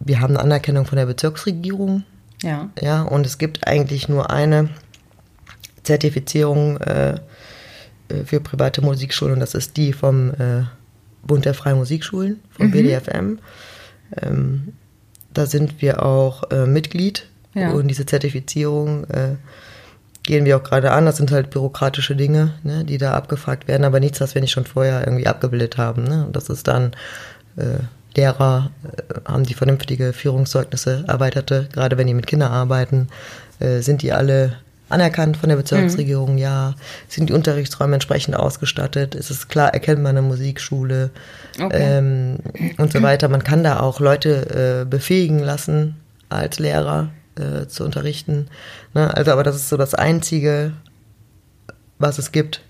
wir 0.00 0.20
haben 0.20 0.30
eine 0.36 0.40
Anerkennung 0.40 0.86
von 0.86 0.96
der 0.96 1.06
Bezirksregierung 1.06 2.04
Ja. 2.42 2.70
ja, 2.80 3.02
und 3.02 3.26
es 3.26 3.38
gibt 3.38 3.66
eigentlich 3.66 4.08
nur 4.08 4.30
eine 4.30 4.70
Zertifizierung 5.84 6.78
äh, 6.78 7.14
äh, 8.08 8.24
für 8.24 8.40
private 8.40 8.82
Musikschulen 8.82 9.34
und 9.34 9.40
das 9.40 9.54
ist 9.54 9.76
die 9.76 9.92
vom 9.92 10.30
äh, 10.30 10.64
Bund 11.24 11.44
der 11.44 11.54
Freien 11.54 11.76
Musikschulen, 11.76 12.40
vom 12.50 12.70
BDFM. 12.70 13.38
Ähm, 14.20 14.72
da 15.32 15.46
sind 15.46 15.80
wir 15.80 16.04
auch 16.04 16.50
äh, 16.50 16.66
Mitglied 16.66 17.28
Ja. 17.54 17.70
und 17.72 17.88
diese 17.88 18.06
Zertifizierung 18.06 19.04
äh, 19.04 19.36
gehen 20.24 20.44
wir 20.44 20.56
auch 20.56 20.62
gerade 20.62 20.92
an. 20.92 21.06
Das 21.06 21.16
sind 21.16 21.30
halt 21.30 21.50
bürokratische 21.50 22.16
Dinge, 22.16 22.54
ne, 22.62 22.84
die 22.84 22.98
da 22.98 23.12
abgefragt 23.12 23.68
werden, 23.68 23.84
aber 23.84 24.00
nichts, 24.00 24.20
was 24.20 24.34
wir 24.34 24.42
nicht 24.42 24.52
schon 24.52 24.64
vorher 24.64 25.06
irgendwie 25.06 25.26
abgebildet 25.26 25.78
haben. 25.78 26.04
Ne? 26.04 26.26
Und 26.26 26.36
das 26.36 26.48
ist 26.48 26.68
dann 26.68 26.92
äh, 27.56 27.78
Lehrer 28.14 28.70
äh, 28.84 29.20
haben 29.30 29.44
die 29.44 29.54
vernünftige 29.54 30.12
Führungszeugnisse, 30.12 31.04
erweiterte, 31.08 31.68
gerade 31.72 31.96
wenn 31.98 32.06
die 32.06 32.14
mit 32.14 32.26
Kindern 32.26 32.52
arbeiten, 32.52 33.08
äh, 33.58 33.80
sind 33.80 34.02
die 34.02 34.12
alle 34.12 34.56
anerkannt 34.92 35.36
von 35.36 35.48
der 35.48 35.56
Bezirksregierung, 35.56 36.38
ja, 36.38 36.74
sind 37.08 37.28
die 37.28 37.32
Unterrichtsräume 37.32 37.94
entsprechend 37.94 38.36
ausgestattet, 38.36 39.14
ist 39.14 39.30
es 39.30 39.48
klar 39.48 39.72
erkennbar 39.72 40.10
eine 40.10 40.22
Musikschule 40.22 41.10
Okay. 41.60 41.98
ähm, 41.98 42.38
und 42.78 42.92
so 42.92 43.02
weiter. 43.02 43.28
Man 43.28 43.44
kann 43.44 43.62
da 43.62 43.80
auch 43.80 44.00
Leute 44.00 44.82
äh, 44.82 44.84
befähigen 44.88 45.38
lassen, 45.38 45.96
als 46.28 46.58
Lehrer 46.58 47.10
äh, 47.36 47.66
zu 47.66 47.84
unterrichten. 47.84 48.48
Ne? 48.94 49.14
Also, 49.14 49.32
aber 49.32 49.42
das 49.42 49.56
ist 49.56 49.68
so 49.68 49.76
das 49.76 49.94
Einzige, 49.94 50.72
was 51.98 52.18
es 52.18 52.32
gibt 52.32 52.62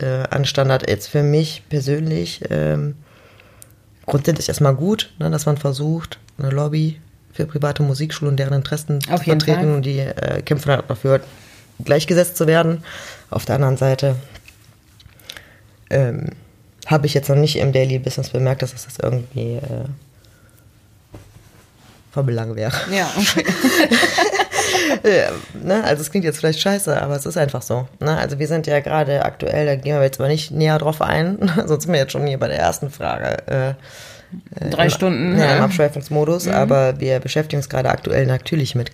äh, 0.00 0.24
an 0.30 0.44
Standard. 0.44 0.88
Jetzt 0.88 1.08
für 1.08 1.22
mich 1.22 1.62
persönlich 1.68 2.42
ähm, 2.50 2.94
grundsätzlich 4.04 4.48
erstmal 4.48 4.74
gut, 4.74 5.12
ne, 5.18 5.30
dass 5.30 5.46
man 5.46 5.56
versucht, 5.56 6.18
eine 6.38 6.50
Lobby 6.50 7.00
für 7.32 7.46
private 7.46 7.82
Musikschulen 7.82 8.32
und 8.32 8.36
deren 8.38 8.54
Interessen 8.54 8.98
Auf 9.10 9.20
zu 9.20 9.24
vertreten 9.24 9.74
und 9.74 9.84
die 9.84 9.98
äh, 9.98 10.42
kämpfen 10.42 10.72
halt 10.72 10.84
dafür, 10.88 11.20
gleichgesetzt 11.84 12.36
zu 12.36 12.46
werden. 12.46 12.84
Auf 13.30 13.44
der 13.44 13.56
anderen 13.56 13.76
Seite 13.76 14.16
ähm, 15.90 16.30
habe 16.86 17.06
ich 17.06 17.14
jetzt 17.14 17.28
noch 17.28 17.36
nicht 17.36 17.56
im 17.56 17.72
Daily 17.72 17.98
Business 17.98 18.30
bemerkt, 18.30 18.62
dass 18.62 18.72
das 18.72 18.86
irgendwie 19.02 19.56
äh, 19.56 19.84
von 22.12 22.24
Belang 22.24 22.54
wäre. 22.56 22.72
Ja, 22.90 23.10
okay. 23.16 23.44
ja, 25.04 25.30
ne? 25.62 25.84
Also 25.84 26.02
es 26.02 26.10
klingt 26.10 26.24
jetzt 26.24 26.38
vielleicht 26.38 26.60
scheiße, 26.60 27.00
aber 27.00 27.16
es 27.16 27.26
ist 27.26 27.36
einfach 27.36 27.62
so. 27.62 27.88
Ne? 28.00 28.16
Also 28.16 28.38
wir 28.38 28.48
sind 28.48 28.66
ja 28.66 28.80
gerade 28.80 29.24
aktuell, 29.24 29.66
da 29.66 29.76
gehen 29.76 29.96
wir 29.96 30.02
jetzt 30.02 30.18
aber 30.20 30.28
nicht 30.28 30.50
näher 30.50 30.78
drauf 30.78 31.02
ein, 31.02 31.52
sonst 31.66 31.84
sind 31.84 31.92
wir 31.92 32.00
jetzt 32.00 32.12
schon 32.12 32.26
hier 32.26 32.38
bei 32.38 32.48
der 32.48 32.58
ersten 32.58 32.90
Frage. 32.90 33.46
Äh, 33.48 33.74
Drei 34.70 34.88
Stunden. 34.88 35.38
Ja, 35.38 35.56
im 35.56 35.62
Abschweifungsmodus, 35.62 36.46
mhm. 36.46 36.52
aber 36.52 37.00
wir 37.00 37.20
beschäftigen 37.20 37.60
uns 37.60 37.68
gerade 37.68 37.90
aktuell 37.90 38.26
natürlich 38.26 38.74
mit 38.74 38.92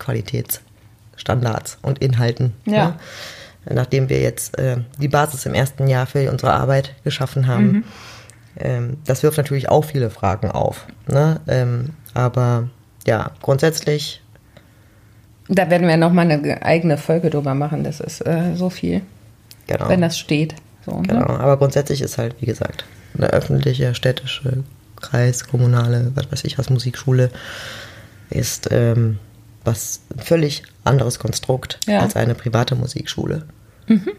Qualitätsstandards 1.23 1.79
und 1.83 1.99
Inhalten. 2.00 2.52
Ja. 2.64 2.97
Ne? 3.67 3.75
Nachdem 3.75 4.09
wir 4.09 4.21
jetzt 4.21 4.59
äh, 4.59 4.79
die 4.99 5.09
Basis 5.09 5.47
im 5.47 5.55
ersten 5.55 5.87
Jahr 5.87 6.07
für 6.07 6.31
unsere 6.31 6.52
Arbeit 6.52 6.95
geschaffen 7.05 7.47
haben. 7.47 7.73
Mhm. 7.73 7.85
Ähm, 8.59 8.97
das 9.05 9.23
wirft 9.23 9.38
natürlich 9.38 9.69
auch 9.69 9.85
viele 9.85 10.11
Fragen 10.11 10.50
auf. 10.50 10.87
Ne? 11.07 11.41
Ähm, 11.47 11.91
aber 12.12 12.69
ja, 13.07 13.31
grundsätzlich 13.41 14.21
da 15.49 15.69
werden 15.71 15.88
wir 15.88 15.97
nochmal 15.97 16.31
eine 16.31 16.62
eigene 16.62 16.97
Folge 16.97 17.29
drüber 17.29 17.55
machen. 17.55 17.85
Das 17.85 18.00
ist 18.00 18.25
äh, 18.26 18.55
so 18.55 18.71
viel. 18.71 19.02
Genau. 19.67 19.88
Wenn 19.88 20.00
das 20.00 20.19
steht. 20.19 20.55
So, 20.87 21.00
ne? 21.00 21.09
genau, 21.09 21.26
aber 21.26 21.57
grundsätzlich 21.57 22.00
ist 22.00 22.17
halt, 22.17 22.37
wie 22.41 22.47
gesagt, 22.47 22.85
eine 23.17 23.29
öffentliche, 23.29 23.95
städtische, 23.95 24.64
Kreis, 25.00 25.47
kommunale, 25.47 26.12
was 26.14 26.31
weiß 26.31 26.45
ich 26.45 26.59
was, 26.59 26.71
Musikschule 26.71 27.31
ist 28.31 28.69
ähm, 28.71 29.19
was 29.64 30.00
ein 30.14 30.21
völlig 30.21 30.62
anderes 30.85 31.19
Konstrukt 31.19 31.81
ja. 31.87 32.00
als 32.00 32.16
eine 32.16 32.35
private 32.35 32.75
Musikschule. 32.75 33.47
Mhm. 33.87 34.11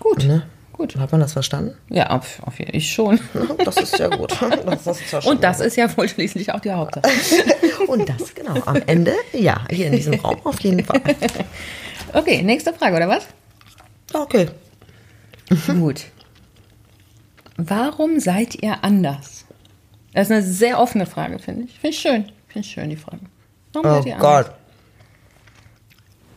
Gut. 0.00 0.24
Ne? 0.24 0.46
Gut. 0.72 0.96
Hat 0.96 1.10
man 1.10 1.20
das 1.20 1.32
verstanden? 1.32 1.74
Ja, 1.88 2.10
auf, 2.10 2.40
auf 2.44 2.60
ich 2.60 2.92
schon. 2.92 3.18
Das 3.64 3.76
ist 3.78 3.98
ja 3.98 4.08
gut. 4.08 4.36
Das 4.64 4.86
ist 4.86 5.26
Und 5.26 5.42
das 5.42 5.60
ist 5.60 5.76
ja 5.76 5.94
wohl 5.96 6.08
schließlich 6.08 6.52
auch 6.52 6.60
die 6.60 6.70
Hauptsache. 6.70 7.08
Und 7.88 8.08
das, 8.08 8.34
genau. 8.34 8.54
Am 8.64 8.80
Ende, 8.86 9.14
ja, 9.32 9.64
hier 9.70 9.86
in 9.86 9.92
diesem 9.92 10.14
Raum 10.14 10.38
auf 10.44 10.60
jeden 10.60 10.84
Fall. 10.84 11.00
Okay, 12.14 12.42
nächste 12.42 12.72
Frage, 12.72 12.96
oder 12.96 13.06
was? 13.06 13.26
Okay. 14.14 14.48
Gut. 15.66 16.06
Warum 17.58 18.18
seid 18.18 18.54
ihr 18.62 18.82
anders? 18.82 19.44
Das 20.14 20.28
ist 20.28 20.32
eine 20.32 20.42
sehr 20.42 20.80
offene 20.80 21.04
Frage, 21.04 21.38
finde 21.38 21.64
ich. 21.64 21.72
Finde 21.72 21.88
ich 21.88 21.98
schön. 21.98 22.24
Finde 22.46 22.66
ich 22.66 22.72
schön, 22.72 22.88
die 22.88 22.96
Frage. 22.96 23.20
Warum 23.72 24.04
oh 24.06 24.18
Gott. 24.18 24.50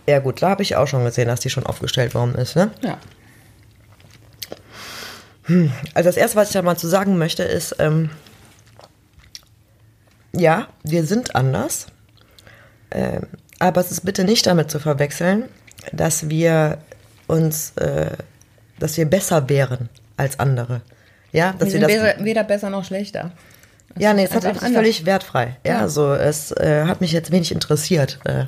Ja 0.08 0.20
gut, 0.20 0.42
da 0.42 0.50
habe 0.50 0.64
ich 0.64 0.76
auch 0.76 0.88
schon 0.88 1.04
gesehen, 1.04 1.28
dass 1.28 1.40
die 1.40 1.50
schon 1.50 1.66
aufgestellt 1.66 2.14
worden 2.16 2.36
ist, 2.36 2.56
ne? 2.56 2.72
Ja. 2.82 2.98
Hm, 5.44 5.72
also 5.94 6.10
das 6.10 6.18
Erste, 6.18 6.38
was 6.38 6.50
ich 6.50 6.54
da 6.54 6.62
mal 6.62 6.78
zu 6.78 6.88
sagen 6.88 7.18
möchte, 7.18 7.44
ist, 7.44 7.76
ähm, 7.80 8.10
ja, 10.34 10.68
wir 10.84 11.06
sind 11.06 11.36
anders, 11.36 11.88
äh, 12.90 13.22
aber 13.60 13.82
es 13.82 13.92
ist 13.92 14.02
bitte 14.02 14.24
nicht 14.24 14.46
damit 14.48 14.72
zu 14.72 14.80
verwechseln, 14.80 15.46
dass 15.92 16.30
wir 16.30 16.80
uns, 17.28 17.72
äh, 17.78 18.12
dass 18.80 18.98
wir 18.98 19.06
besser 19.06 19.50
wären 19.50 19.90
als 20.18 20.40
andere. 20.40 20.82
Ja, 21.32 21.54
dass 21.54 21.74
wir, 21.74 21.82
wir 21.82 21.90
sind 21.90 22.04
das, 22.04 22.24
weder 22.26 22.44
besser 22.44 22.70
noch 22.70 22.84
schlechter. 22.84 23.32
Ja, 23.98 24.14
nee, 24.14 24.24
es 24.24 24.34
hat 24.34 24.58
völlig 24.58 25.06
wertfrei. 25.06 25.58
Ja, 25.66 25.82
ja. 25.82 25.88
so 25.88 26.14
es 26.14 26.52
äh, 26.52 26.86
hat 26.86 27.02
mich 27.02 27.12
jetzt 27.12 27.32
wenig 27.32 27.52
interessiert, 27.52 28.20
äh, 28.26 28.46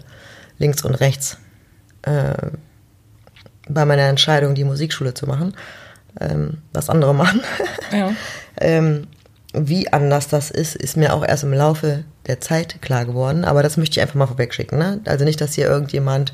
links 0.58 0.84
und 0.84 0.96
rechts, 0.96 1.38
äh, 2.04 2.34
bei 3.68 3.86
meiner 3.86 4.04
Entscheidung, 4.04 4.56
die 4.56 4.64
Musikschule 4.64 5.14
zu 5.14 5.26
machen 5.26 5.54
ähm, 6.20 6.60
was 6.74 6.90
andere 6.90 7.14
machen. 7.14 7.42
Ja. 7.92 8.14
ähm, 8.60 9.08
wie 9.54 9.92
anders 9.94 10.30
das 10.30 10.50
ist, 10.50 10.76
ist 10.76 10.98
mir 10.98 11.14
auch 11.14 11.24
erst 11.24 11.44
im 11.44 11.54
Laufe 11.54 12.06
der 12.26 12.42
Zeit 12.42 12.82
klar 12.82 13.06
geworden. 13.06 13.46
Aber 13.46 13.62
das 13.62 13.78
möchte 13.78 14.00
ich 14.00 14.02
einfach 14.02 14.16
mal 14.16 14.28
vorwegschicken. 14.28 14.78
Ne? 14.78 15.02
Also 15.06 15.26
nicht, 15.26 15.40
dass 15.42 15.54
hier 15.54 15.68
irgendjemand, 15.68 16.34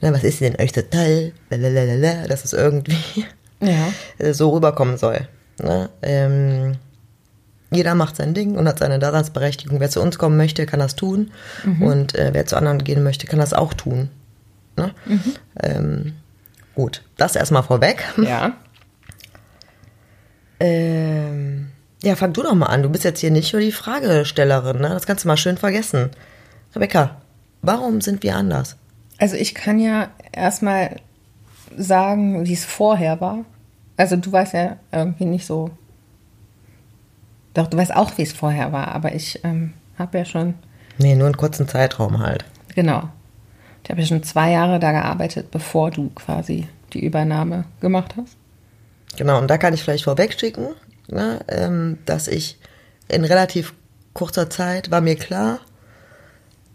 na, 0.00 0.12
was 0.12 0.22
ist 0.22 0.40
denn 0.40 0.56
euch 0.60 0.72
so 0.74 0.82
toll, 0.82 1.32
Lalalala, 1.48 2.26
dass 2.26 2.44
es 2.44 2.52
irgendwie 2.52 3.24
ja. 3.60 4.32
so 4.32 4.50
rüberkommen 4.50 4.98
soll. 4.98 5.26
Ne? 5.62 5.88
Ähm, 6.02 6.76
jeder 7.70 7.94
macht 7.94 8.16
sein 8.16 8.34
Ding 8.34 8.56
und 8.56 8.68
hat 8.68 8.78
seine 8.78 8.98
Daseinsberechtigung. 8.98 9.80
Wer 9.80 9.90
zu 9.90 10.00
uns 10.00 10.18
kommen 10.18 10.36
möchte, 10.36 10.66
kann 10.66 10.80
das 10.80 10.94
tun. 10.96 11.32
Mhm. 11.64 11.82
Und 11.82 12.14
äh, 12.14 12.30
wer 12.32 12.46
zu 12.46 12.56
anderen 12.56 12.84
gehen 12.84 13.02
möchte, 13.02 13.26
kann 13.26 13.38
das 13.38 13.52
auch 13.52 13.74
tun. 13.74 14.08
Ne? 14.76 14.92
Mhm. 15.06 15.34
Ähm, 15.62 16.12
gut, 16.74 17.02
das 17.16 17.36
erstmal 17.36 17.62
vorweg. 17.62 18.04
Ja. 18.18 18.52
Ähm, 20.58 21.68
ja, 22.02 22.16
fang 22.16 22.32
du 22.32 22.42
doch 22.42 22.54
mal 22.54 22.66
an. 22.66 22.82
Du 22.82 22.88
bist 22.88 23.04
jetzt 23.04 23.20
hier 23.20 23.30
nicht 23.30 23.52
nur 23.52 23.60
die 23.60 23.72
Fragestellerin, 23.72 24.80
ne? 24.80 24.88
Das 24.88 25.06
kannst 25.06 25.24
du 25.24 25.28
mal 25.28 25.36
schön 25.36 25.58
vergessen. 25.58 26.10
Rebecca, 26.74 27.16
warum 27.62 28.00
sind 28.00 28.22
wir 28.22 28.36
anders? 28.36 28.76
Also 29.18 29.36
ich 29.36 29.54
kann 29.54 29.78
ja 29.78 30.08
erstmal 30.32 30.96
sagen, 31.76 32.46
wie 32.46 32.52
es 32.52 32.64
vorher 32.64 33.20
war. 33.20 33.44
Also 33.96 34.16
du 34.16 34.30
weißt 34.30 34.54
ja 34.54 34.76
irgendwie 34.92 35.24
nicht 35.24 35.46
so. 35.46 35.70
Doch, 37.56 37.68
du 37.68 37.78
weißt 37.78 37.96
auch, 37.96 38.18
wie 38.18 38.22
es 38.22 38.34
vorher 38.34 38.70
war, 38.72 38.88
aber 38.88 39.14
ich 39.14 39.40
ähm, 39.42 39.72
habe 39.98 40.18
ja 40.18 40.24
schon. 40.26 40.56
Nee, 40.98 41.14
nur 41.14 41.24
einen 41.24 41.38
kurzen 41.38 41.66
Zeitraum 41.66 42.18
halt. 42.18 42.44
Genau. 42.74 43.08
Ich 43.82 43.88
habe 43.88 44.02
ja 44.02 44.06
schon 44.06 44.22
zwei 44.24 44.50
Jahre 44.50 44.78
da 44.78 44.92
gearbeitet, 44.92 45.50
bevor 45.50 45.90
du 45.90 46.10
quasi 46.10 46.68
die 46.92 47.02
Übernahme 47.02 47.64
gemacht 47.80 48.14
hast. 48.18 48.36
Genau, 49.16 49.38
und 49.38 49.48
da 49.48 49.56
kann 49.56 49.72
ich 49.72 49.82
vielleicht 49.82 50.04
vorwegschicken, 50.04 50.74
ne, 51.08 51.40
ähm, 51.48 51.96
dass 52.04 52.28
ich 52.28 52.58
in 53.08 53.24
relativ 53.24 53.72
kurzer 54.12 54.50
Zeit 54.50 54.90
war 54.90 55.00
mir 55.00 55.16
klar, 55.16 55.60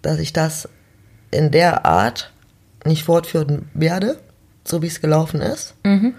dass 0.01 0.17
ich 0.17 0.33
das 0.33 0.67
in 1.29 1.51
der 1.51 1.85
Art 1.85 2.33
nicht 2.85 3.03
fortführen 3.03 3.69
werde, 3.75 4.17
so 4.65 4.81
wie 4.81 4.87
es 4.87 4.99
gelaufen 4.99 5.41
ist. 5.41 5.75
Mhm. 5.83 6.15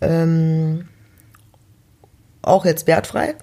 Ähm, 0.00 0.88
auch 2.40 2.64
jetzt 2.64 2.86
wertfrei 2.86 3.34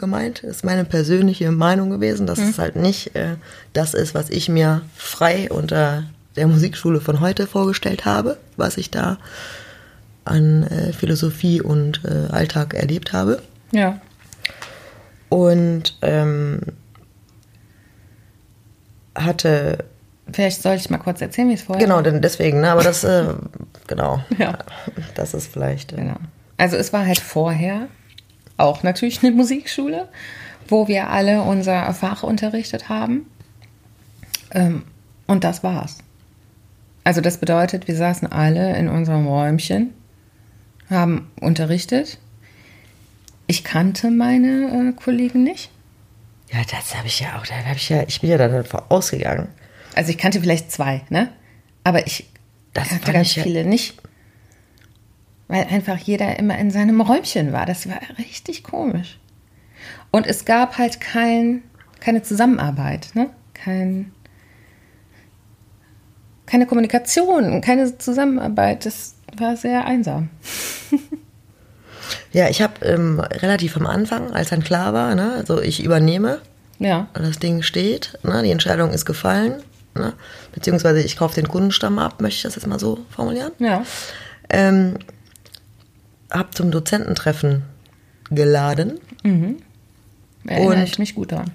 gemeint, 0.00 0.40
ist 0.40 0.64
meine 0.64 0.84
persönliche 0.84 1.52
Meinung 1.52 1.90
gewesen, 1.90 2.26
dass 2.26 2.40
mhm. 2.40 2.48
es 2.48 2.58
halt 2.58 2.74
nicht 2.74 3.14
äh, 3.14 3.36
das 3.72 3.94
ist, 3.94 4.14
was 4.14 4.30
ich 4.30 4.48
mir 4.48 4.82
frei 4.96 5.48
unter 5.50 6.04
der 6.36 6.48
Musikschule 6.48 7.00
von 7.00 7.20
heute 7.20 7.46
vorgestellt 7.46 8.04
habe, 8.04 8.38
was 8.56 8.76
ich 8.76 8.90
da 8.90 9.18
an 10.24 10.64
äh, 10.64 10.92
Philosophie 10.92 11.60
und 11.60 12.02
äh, 12.04 12.32
Alltag 12.32 12.74
erlebt 12.74 13.12
habe. 13.12 13.42
Ja. 13.72 14.00
Und 15.28 15.96
ähm, 16.02 16.60
hatte. 19.14 19.84
Vielleicht 20.32 20.62
soll 20.62 20.76
ich 20.76 20.88
mal 20.90 20.98
kurz 20.98 21.20
erzählen, 21.20 21.48
wie 21.48 21.54
es 21.54 21.62
vorher 21.62 21.84
Genau, 21.84 22.02
denn 22.02 22.22
deswegen, 22.22 22.60
ne, 22.60 22.70
aber 22.70 22.84
das, 22.84 23.02
äh, 23.02 23.24
genau. 23.86 24.22
Ja. 24.38 24.58
Das 25.14 25.34
ist 25.34 25.52
vielleicht. 25.52 25.92
Äh, 25.92 25.96
genau. 25.96 26.16
Also 26.56 26.76
es 26.76 26.92
war 26.92 27.06
halt 27.06 27.18
vorher 27.18 27.88
auch 28.60 28.82
natürlich 28.82 29.22
eine 29.22 29.32
Musikschule, 29.32 30.08
wo 30.68 30.88
wir 30.88 31.10
alle 31.10 31.42
unser 31.42 31.92
Fach 31.94 32.22
unterrichtet 32.22 32.88
haben. 32.88 33.26
Ähm, 34.52 34.84
und 35.26 35.44
das 35.44 35.62
war's. 35.62 35.98
Also 37.04 37.20
das 37.20 37.38
bedeutet, 37.38 37.88
wir 37.88 37.96
saßen 37.96 38.30
alle 38.30 38.76
in 38.76 38.88
unserem 38.88 39.26
Räumchen 39.26 39.94
haben 40.90 41.30
unterrichtet. 41.40 42.18
Ich 43.46 43.64
kannte 43.64 44.10
meine 44.10 44.90
äh, 44.90 45.00
Kollegen 45.00 45.42
nicht. 45.42 45.70
Ja, 46.52 46.60
das 46.70 46.96
habe 46.96 47.06
ich 47.06 47.20
ja 47.20 47.38
auch. 47.38 47.46
Da 47.46 47.54
habe 47.54 47.76
ich 47.76 47.88
ja, 47.88 48.02
ich 48.06 48.20
bin 48.20 48.30
ja 48.30 48.38
davon 48.38 48.82
ausgegangen. 48.88 49.48
Also 49.94 50.10
ich 50.10 50.18
kannte 50.18 50.40
vielleicht 50.40 50.72
zwei, 50.72 51.02
ne? 51.08 51.32
Aber 51.84 52.06
ich 52.06 52.26
das 52.72 52.88
kannte 52.88 53.12
ganz 53.12 53.32
viele 53.32 53.60
ja 53.60 53.66
nicht. 53.66 54.00
Weil 55.50 55.66
einfach 55.66 55.98
jeder 55.98 56.38
immer 56.38 56.56
in 56.58 56.70
seinem 56.70 57.00
Räumchen 57.00 57.52
war. 57.52 57.66
Das 57.66 57.88
war 57.88 57.98
richtig 58.18 58.62
komisch. 58.62 59.18
Und 60.12 60.28
es 60.28 60.44
gab 60.44 60.78
halt 60.78 61.00
kein, 61.00 61.64
keine 61.98 62.22
Zusammenarbeit, 62.22 63.08
ne? 63.14 63.30
Kein, 63.52 64.12
keine 66.46 66.66
Kommunikation, 66.66 67.60
keine 67.62 67.98
Zusammenarbeit. 67.98 68.86
Das 68.86 69.16
war 69.36 69.56
sehr 69.56 69.86
einsam. 69.86 70.30
ja, 72.32 72.48
ich 72.48 72.62
habe 72.62 72.86
ähm, 72.86 73.18
relativ 73.18 73.76
am 73.76 73.86
Anfang, 73.86 74.30
als 74.30 74.50
dann 74.50 74.62
klar 74.62 74.92
war, 74.92 75.16
ne, 75.16 75.32
also 75.32 75.60
ich 75.60 75.82
übernehme, 75.82 76.40
ja. 76.78 77.08
das 77.12 77.40
Ding 77.40 77.62
steht, 77.62 78.20
ne, 78.22 78.44
die 78.44 78.52
Entscheidung 78.52 78.90
ist 78.90 79.04
gefallen, 79.04 79.64
ne, 79.96 80.12
beziehungsweise 80.52 81.02
ich 81.02 81.16
kaufe 81.16 81.34
den 81.34 81.48
Kundenstamm 81.48 81.98
ab, 81.98 82.20
möchte 82.20 82.36
ich 82.36 82.42
das 82.42 82.54
jetzt 82.54 82.68
mal 82.68 82.78
so 82.78 83.00
formulieren. 83.10 83.50
Ja. 83.58 83.82
Ähm, 84.48 84.94
hab 86.30 86.54
zum 86.54 86.70
Dozententreffen 86.70 87.62
geladen. 88.30 88.98
Mhm. 89.22 89.56
Erinnere 90.46 90.74
und 90.76 90.82
ich 90.82 90.98
mich 90.98 91.14
gut 91.14 91.32
daran. 91.32 91.50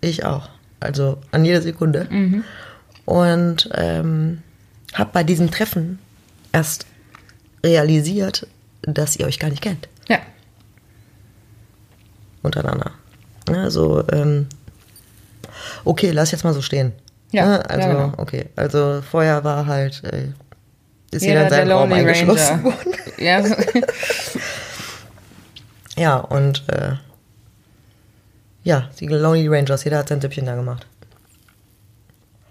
Ich 0.00 0.24
auch. 0.24 0.48
Also 0.80 1.18
an 1.32 1.44
jede 1.44 1.60
Sekunde. 1.62 2.06
Mhm. 2.10 2.44
Und 3.04 3.70
ähm, 3.74 4.42
habe 4.94 5.10
bei 5.12 5.24
diesem 5.24 5.50
Treffen 5.50 5.98
erst 6.52 6.86
realisiert, 7.64 8.46
dass 8.82 9.16
ihr 9.16 9.26
euch 9.26 9.38
gar 9.38 9.50
nicht 9.50 9.62
kennt. 9.62 9.88
Ja. 10.08 10.18
Untereinander. 12.42 12.92
Also, 13.46 14.04
ähm, 14.12 14.46
okay, 15.84 16.10
lass 16.10 16.30
jetzt 16.30 16.44
mal 16.44 16.54
so 16.54 16.62
stehen. 16.62 16.92
Ja, 17.32 17.46
Ne? 17.46 17.70
Also, 17.70 17.88
ja, 17.88 17.94
genau. 17.94 18.12
okay. 18.18 18.46
Also 18.56 19.02
vorher 19.02 19.42
war 19.44 19.66
halt, 19.66 20.04
äh, 20.04 20.28
ist 21.10 21.22
jeder, 21.22 21.44
in 21.44 21.48
der 21.48 21.58
seinem 21.58 21.70
Raum 21.72 21.90
Lonely 21.90 22.00
eingeschlossen 22.00 22.64
worden. 22.64 22.94
Ja, 23.18 23.42
Ja, 25.96 26.16
und 26.18 26.62
äh, 26.68 26.92
ja, 28.62 28.88
die 29.00 29.06
Lonely 29.08 29.48
Rangers, 29.48 29.82
jeder 29.84 29.98
hat 29.98 30.08
sein 30.08 30.20
Süppchen 30.20 30.46
da 30.46 30.54
gemacht. 30.54 30.86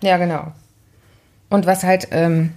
ja, 0.01 0.17
genau. 0.17 0.51
Und 1.49 1.65
was 1.65 1.83
halt, 1.83 2.09
ähm, 2.11 2.51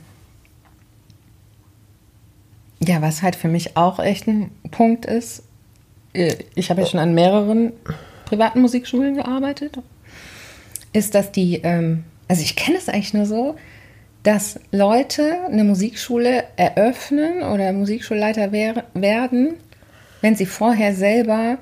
ja, 2.80 3.00
was 3.02 3.22
halt 3.22 3.36
für 3.36 3.46
mich 3.46 3.76
auch 3.76 4.00
echt 4.00 4.26
ein 4.26 4.50
Punkt 4.72 5.06
ist, 5.06 5.44
äh, 6.12 6.34
ich 6.56 6.70
habe 6.70 6.80
ja 6.80 6.86
schon 6.88 6.98
an 6.98 7.14
mehreren 7.14 7.72
privaten 8.24 8.60
Musikschulen 8.60 9.14
gearbeitet, 9.14 9.78
ist, 10.92 11.14
dass 11.14 11.30
die, 11.30 11.60
ähm, 11.62 12.02
also 12.26 12.42
ich 12.42 12.56
kenne 12.56 12.78
es 12.78 12.88
eigentlich 12.88 13.14
nur 13.14 13.26
so, 13.26 13.56
dass 14.22 14.60
Leute 14.70 15.38
eine 15.46 15.64
Musikschule 15.64 16.44
eröffnen 16.56 17.42
oder 17.42 17.72
Musikschulleiter 17.72 18.52
wer 18.52 18.84
werden, 18.94 19.54
wenn 20.20 20.36
sie 20.36 20.46
vorher 20.46 20.94
selber 20.94 21.58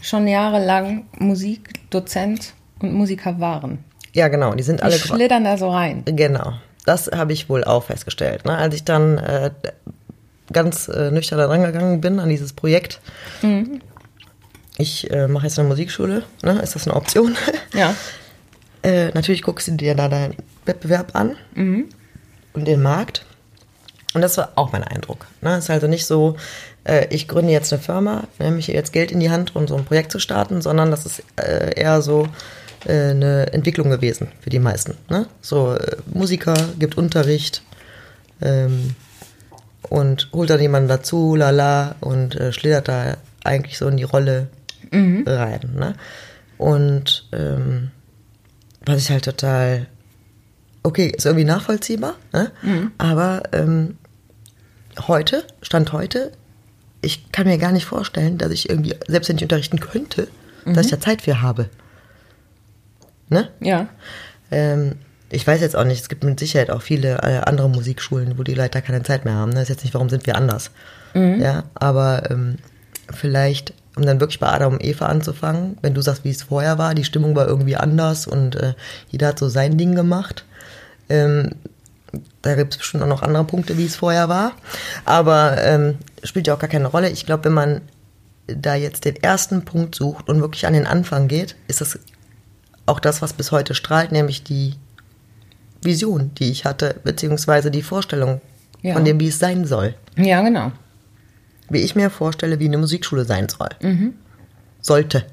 schon 0.00 0.28
jahrelang 0.28 1.06
Musikdozent 1.18 2.54
und 2.80 2.92
Musiker 2.92 3.40
waren. 3.40 3.78
Ja, 4.12 4.28
genau, 4.28 4.54
die 4.54 4.62
sind 4.62 4.80
Die 4.80 4.84
alle 4.84 4.98
schlittern 4.98 5.44
da 5.44 5.56
so 5.56 5.70
rein. 5.70 6.02
Genau, 6.04 6.54
das 6.84 7.10
habe 7.12 7.32
ich 7.32 7.48
wohl 7.48 7.64
auch 7.64 7.84
festgestellt. 7.84 8.44
Ne? 8.44 8.56
Als 8.56 8.74
ich 8.74 8.84
dann 8.84 9.18
äh, 9.18 9.50
ganz 10.52 10.88
äh, 10.88 11.10
nüchtern 11.10 11.38
da 11.38 11.46
dran 11.46 11.62
gegangen 11.62 12.00
bin 12.00 12.20
an 12.20 12.28
dieses 12.28 12.52
Projekt. 12.52 13.00
Ich 14.76 15.10
äh, 15.10 15.28
mache 15.28 15.46
jetzt 15.46 15.58
eine 15.58 15.68
Musikschule, 15.68 16.24
ne? 16.42 16.60
ist 16.62 16.74
das 16.74 16.86
eine 16.86 16.96
Option? 16.96 17.36
Ja. 17.74 17.94
äh, 18.82 19.08
natürlich 19.08 19.42
guckst 19.42 19.68
du 19.68 19.72
dir 19.72 19.94
da 19.94 20.08
deinen 20.08 20.34
Wettbewerb 20.64 21.14
an 21.14 21.36
und 22.52 22.66
den 22.66 22.82
Markt. 22.82 23.24
Und 24.14 24.20
das 24.20 24.36
war 24.36 24.52
auch 24.56 24.72
mein 24.72 24.84
Eindruck. 24.84 25.26
Ne? 25.40 25.56
Es 25.56 25.64
ist 25.64 25.70
also 25.70 25.86
nicht 25.86 26.06
so, 26.06 26.36
äh, 26.84 27.06
ich 27.10 27.28
gründe 27.28 27.52
jetzt 27.52 27.72
eine 27.72 27.80
Firma, 27.80 28.24
nehme 28.38 28.58
ich 28.58 28.66
jetzt 28.66 28.92
Geld 28.92 29.10
in 29.10 29.20
die 29.20 29.30
Hand, 29.30 29.56
um 29.56 29.66
so 29.66 29.76
ein 29.76 29.84
Projekt 29.84 30.12
zu 30.12 30.18
starten, 30.18 30.60
sondern 30.60 30.90
das 30.90 31.06
ist 31.06 31.22
äh, 31.36 31.80
eher 31.80 32.02
so 32.02 32.28
äh, 32.84 33.10
eine 33.10 33.52
Entwicklung 33.52 33.88
gewesen 33.88 34.28
für 34.40 34.50
die 34.50 34.58
meisten. 34.58 34.96
Ne? 35.08 35.26
So 35.40 35.74
äh, 35.74 35.96
Musiker 36.12 36.54
gibt 36.78 36.98
Unterricht 36.98 37.62
ähm, 38.42 38.94
und 39.88 40.28
holt 40.32 40.50
dann 40.50 40.60
jemanden 40.60 40.88
dazu, 40.88 41.34
lala, 41.34 41.94
und 42.00 42.34
äh, 42.34 42.52
schlittert 42.52 42.88
da 42.88 43.16
eigentlich 43.44 43.78
so 43.78 43.88
in 43.88 43.96
die 43.96 44.02
Rolle 44.02 44.48
rein. 44.92 45.70
Ne? 45.74 45.94
Und 46.58 47.28
ähm, 47.32 47.90
was 48.86 48.98
ich 49.02 49.10
halt 49.10 49.24
total 49.24 49.86
okay, 50.82 51.12
ist 51.16 51.26
irgendwie 51.26 51.44
nachvollziehbar, 51.44 52.14
ne? 52.32 52.50
aber 52.98 53.42
ähm, 53.52 53.96
heute, 55.06 55.44
Stand 55.62 55.92
heute, 55.92 56.32
ich 57.00 57.30
kann 57.32 57.46
mir 57.46 57.58
gar 57.58 57.72
nicht 57.72 57.86
vorstellen, 57.86 58.38
dass 58.38 58.50
ich 58.52 58.68
irgendwie, 58.68 58.94
selbst 59.06 59.28
wenn 59.28 59.36
ich 59.36 59.42
unterrichten 59.42 59.80
könnte, 59.80 60.28
dass 60.64 60.86
ich 60.86 60.92
da 60.92 61.00
Zeit 61.00 61.22
für 61.22 61.42
habe. 61.42 61.68
Ne? 63.28 63.48
Ja. 63.60 63.88
Ähm, 64.50 64.96
ich 65.30 65.46
weiß 65.46 65.60
jetzt 65.60 65.76
auch 65.76 65.84
nicht, 65.84 66.02
es 66.02 66.08
gibt 66.08 66.24
mit 66.24 66.38
Sicherheit 66.38 66.70
auch 66.70 66.82
viele 66.82 67.14
äh, 67.22 67.40
andere 67.44 67.68
Musikschulen, 67.68 68.38
wo 68.38 68.42
die 68.42 68.54
Leiter 68.54 68.82
keine 68.82 69.02
Zeit 69.02 69.24
mehr 69.24 69.34
haben. 69.34 69.50
Ne? 69.50 69.56
Das 69.56 69.64
ist 69.64 69.68
jetzt 69.70 69.84
nicht, 69.84 69.94
warum 69.94 70.10
sind 70.10 70.26
wir 70.26 70.36
anders. 70.36 70.70
Ja, 71.14 71.64
aber 71.74 72.30
ähm, 72.30 72.56
vielleicht, 73.10 73.74
um 73.96 74.04
dann 74.06 74.20
wirklich 74.20 74.40
bei 74.40 74.48
Adam 74.48 74.74
und 74.74 74.84
Eva 74.84 75.06
anzufangen, 75.06 75.76
wenn 75.82 75.94
du 75.94 76.00
sagst, 76.00 76.24
wie 76.24 76.30
es 76.30 76.44
vorher 76.44 76.78
war, 76.78 76.94
die 76.94 77.04
Stimmung 77.04 77.36
war 77.36 77.46
irgendwie 77.46 77.76
anders 77.76 78.26
und 78.26 78.56
äh, 78.56 78.74
jeder 79.10 79.28
hat 79.28 79.38
so 79.38 79.48
sein 79.48 79.76
Ding 79.76 79.94
gemacht. 79.94 80.44
Ähm, 81.08 81.50
da 82.42 82.54
gibt 82.54 82.72
es 82.74 82.78
bestimmt 82.78 83.02
auch 83.02 83.08
noch 83.08 83.22
andere 83.22 83.44
Punkte, 83.44 83.76
wie 83.78 83.86
es 83.86 83.96
vorher 83.96 84.28
war. 84.28 84.52
Aber 85.04 85.56
ähm, 85.62 85.96
spielt 86.24 86.46
ja 86.46 86.54
auch 86.54 86.58
gar 86.58 86.68
keine 86.70 86.86
Rolle. 86.88 87.10
Ich 87.10 87.26
glaube, 87.26 87.44
wenn 87.44 87.52
man 87.52 87.80
da 88.46 88.74
jetzt 88.74 89.04
den 89.04 89.16
ersten 89.16 89.64
Punkt 89.64 89.94
sucht 89.94 90.28
und 90.28 90.40
wirklich 90.40 90.66
an 90.66 90.72
den 90.72 90.86
Anfang 90.86 91.28
geht, 91.28 91.56
ist 91.68 91.80
das 91.80 91.98
auch 92.86 92.98
das, 93.00 93.22
was 93.22 93.32
bis 93.32 93.52
heute 93.52 93.74
strahlt, 93.74 94.10
nämlich 94.12 94.42
die 94.42 94.74
Vision, 95.82 96.32
die 96.38 96.50
ich 96.50 96.64
hatte, 96.64 96.96
beziehungsweise 97.04 97.70
die 97.70 97.82
Vorstellung 97.82 98.40
Ja. 98.82 98.94
von 98.94 99.04
dem, 99.04 99.20
wie 99.20 99.28
es 99.28 99.38
sein 99.38 99.64
soll. 99.64 99.94
Ja, 100.16 100.42
genau. 100.42 100.72
Wie 101.72 101.78
ich 101.80 101.94
mir 101.96 102.10
vorstelle, 102.10 102.58
wie 102.60 102.66
eine 102.66 102.78
Musikschule 102.78 103.24
sein 103.24 103.48
soll. 103.48 103.70
Sollte. 104.80 105.24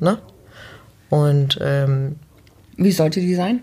Ne? 0.00 0.18
Und 1.10 1.58
ähm, 1.60 2.16
Wie 2.76 2.92
sollte 2.92 3.20
die 3.20 3.34
sein? 3.34 3.60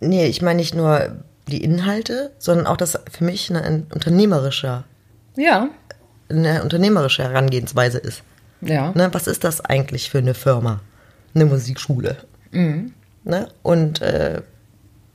nee, 0.00 0.26
ich 0.26 0.42
meine 0.42 0.56
nicht 0.58 0.74
nur 0.74 1.16
die 1.48 1.62
Inhalte, 1.62 2.32
sondern 2.38 2.66
auch 2.66 2.76
das 2.76 2.98
für 3.10 3.24
mich 3.24 3.50
eine, 3.50 3.62
ein 3.62 3.86
unternehmerischer, 3.92 4.84
Ja. 5.36 5.68
eine 6.28 6.62
unternehmerische 6.62 7.22
Herangehensweise 7.22 7.98
ist. 7.98 8.22
Ja. 8.60 8.92
Ne, 8.92 9.08
was 9.12 9.26
ist 9.26 9.44
das 9.44 9.60
eigentlich 9.60 10.10
für 10.10 10.18
eine 10.18 10.34
Firma? 10.34 10.80
Eine 11.34 11.46
Musikschule. 11.46 12.16
Ne? 12.52 13.48
Und 13.62 14.00
äh, 14.00 14.42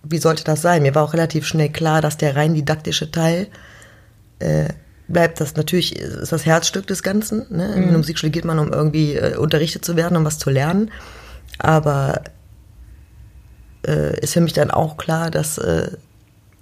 wie 0.03 0.17
sollte 0.17 0.43
das 0.43 0.61
sein? 0.61 0.83
Mir 0.83 0.95
war 0.95 1.03
auch 1.03 1.13
relativ 1.13 1.45
schnell 1.45 1.69
klar, 1.69 2.01
dass 2.01 2.17
der 2.17 2.35
rein 2.35 2.53
didaktische 2.53 3.11
Teil 3.11 3.47
äh, 4.39 4.69
bleibt. 5.07 5.41
Das 5.41 5.55
natürlich 5.55 5.95
ist 5.97 6.31
das 6.31 6.45
Herzstück 6.45 6.87
des 6.87 7.03
Ganzen. 7.03 7.45
Ne? 7.49 7.73
In 7.73 7.83
eine 7.83 7.97
Musikschule 7.97 8.31
geht 8.31 8.45
man, 8.45 8.59
um 8.59 8.71
irgendwie 8.71 9.15
äh, 9.15 9.35
unterrichtet 9.35 9.83
zu 9.83 9.95
werden, 9.95 10.17
um 10.17 10.25
was 10.25 10.37
zu 10.37 10.49
lernen. 10.49 10.91
Aber 11.57 12.21
äh, 13.85 14.19
ist 14.19 14.33
für 14.33 14.41
mich 14.41 14.53
dann 14.53 14.71
auch 14.71 14.97
klar, 14.97 15.31
dass 15.31 15.57
äh, 15.57 15.91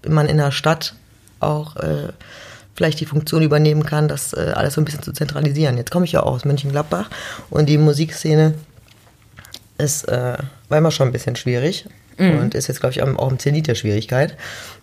man 0.08 0.28
in 0.28 0.38
der 0.38 0.52
Stadt 0.52 0.96
auch 1.40 1.76
äh, 1.76 2.10
vielleicht 2.74 3.00
die 3.00 3.06
Funktion 3.06 3.42
übernehmen 3.42 3.86
kann, 3.86 4.08
das 4.08 4.34
äh, 4.34 4.54
alles 4.56 4.76
so 4.76 4.82
ein 4.82 4.86
bisschen 4.86 5.04
zu 5.04 5.12
zentralisieren. 5.12 5.78
Jetzt 5.78 5.92
komme 5.92 6.06
ich 6.06 6.12
ja 6.14 6.24
auch 6.24 6.34
aus 6.34 6.46
Mönchengladbach 6.46 7.10
und 7.50 7.68
die 7.68 7.78
Musikszene 7.78 8.56
ist, 9.78 10.08
äh, 10.08 10.38
war 10.70 10.78
immer 10.78 10.92
schon 10.92 11.10
ein 11.10 11.12
bisschen 11.12 11.36
schwierig 11.36 11.88
und 12.20 12.56
ist 12.56 12.68
jetzt, 12.68 12.80
glaube 12.80 12.94
ich, 12.94 13.02
auch 13.04 13.30
im 13.32 13.40
Zenit 13.40 13.68
der 13.68 13.76
Schwierigkeit, 13.76 14.36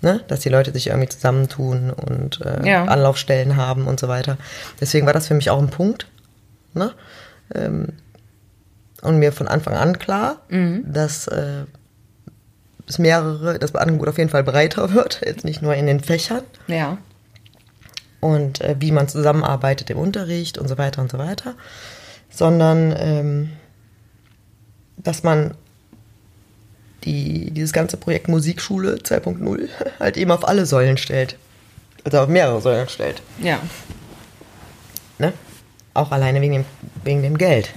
ne? 0.03 0.21
dass 0.29 0.41
die 0.41 0.49
Leute 0.51 0.73
sich 0.73 0.87
irgendwie 0.89 1.09
zusammentun 1.09 1.91
und 1.91 2.41
äh, 2.43 2.69
Ja. 2.69 2.85
Anlaufstellen 2.85 3.57
haben 3.57 3.87
und 3.87 3.99
so 3.99 4.07
weiter. 4.09 4.39
Deswegen 4.81 5.05
war 5.07 5.13
das 5.13 5.27
für 5.29 5.35
mich 5.35 5.51
auch 5.51 5.59
ein 5.61 5.69
Punkt. 5.71 6.07
Ne? 6.75 6.93
Ähm, 7.55 7.89
und 9.03 9.19
mir 9.19 9.33
von 9.33 9.49
Anfang 9.49 9.75
an 9.75 9.99
klar, 9.99 10.37
dass 10.85 11.27
äh, 11.29 11.65
es 12.87 12.99
mehrere, 12.99 13.59
das 13.59 13.75
Angebot 13.75 14.09
auf 14.09 14.19
jeden 14.19 14.31
Fall 14.31 14.45
breiter 14.45 14.93
wird, 14.95 15.21
jetzt 15.25 15.45
nicht 15.45 15.61
nur 15.61 15.75
in 15.75 15.87
den 15.87 16.01
Fächern 16.01 16.43
Ja. 16.69 16.99
und 18.21 18.61
äh, 18.61 18.77
wie 18.79 18.93
man 18.93 19.09
zusammenarbeitet 19.09 19.91
im 19.91 19.99
Unterricht 19.99 20.57
und 20.59 20.69
so 20.69 20.79
weiter 20.79 21.03
und 21.03 21.11
so 21.11 21.19
weiter, 21.19 21.55
sondern 22.31 22.95
ähm, 22.97 23.51
dass 24.97 25.23
man 25.23 25.55
die, 27.05 27.51
dieses 27.51 27.73
ganze 27.73 27.97
Projekt 27.97 28.29
Musikschule 28.29 28.97
2.0 28.97 29.69
halt 30.01 30.17
eben 30.17 30.31
auf 30.31 30.47
alle 30.47 30.67
Säulen 30.67 30.97
stellt. 30.97 31.37
Also 32.05 32.19
auf 32.19 32.29
mehrere 32.29 32.61
Säulen 32.61 32.89
stellt. 32.89 33.23
Ja. 33.41 33.59
Ne? 35.19 35.33
Auch 35.95 36.11
alleine 36.11 36.41
wegen 36.41 36.53
dem, 36.53 36.65
wegen 37.03 37.23
dem 37.23 37.39
Geld. 37.39 37.71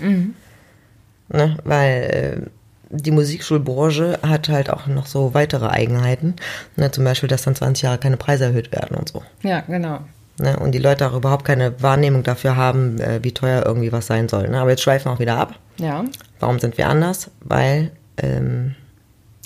Ne? 1.29 1.57
Weil 1.63 2.45
äh, 2.45 2.49
die 2.89 3.11
Musikschulbranche 3.11 4.19
hat 4.21 4.49
halt 4.49 4.69
auch 4.69 4.87
noch 4.87 5.05
so 5.05 5.33
weitere 5.33 5.67
Eigenheiten. 5.67 6.35
Ne? 6.75 6.91
Zum 6.91 7.03
Beispiel, 7.03 7.29
dass 7.29 7.43
dann 7.43 7.55
20 7.55 7.83
Jahre 7.83 7.97
keine 7.97 8.17
Preise 8.17 8.45
erhöht 8.45 8.71
werden 8.71 8.97
und 8.97 9.09
so. 9.09 9.23
Ja, 9.43 9.61
genau. 9.61 9.99
Ne? 10.39 10.57
Und 10.57 10.71
die 10.71 10.79
Leute 10.79 11.07
auch 11.07 11.15
überhaupt 11.15 11.45
keine 11.45 11.81
Wahrnehmung 11.81 12.23
dafür 12.23 12.55
haben, 12.55 12.99
äh, 12.99 13.23
wie 13.23 13.33
teuer 13.33 13.65
irgendwie 13.65 13.91
was 13.91 14.07
sein 14.07 14.29
soll. 14.29 14.49
Ne? 14.49 14.59
Aber 14.59 14.69
jetzt 14.69 14.83
schweifen 14.83 15.05
wir 15.05 15.13
auch 15.13 15.19
wieder 15.19 15.37
ab. 15.37 15.55
Ja. 15.77 16.05
Warum 16.39 16.59
sind 16.59 16.77
wir 16.77 16.87
anders? 16.87 17.31
Weil, 17.41 17.91
ähm, 18.17 18.75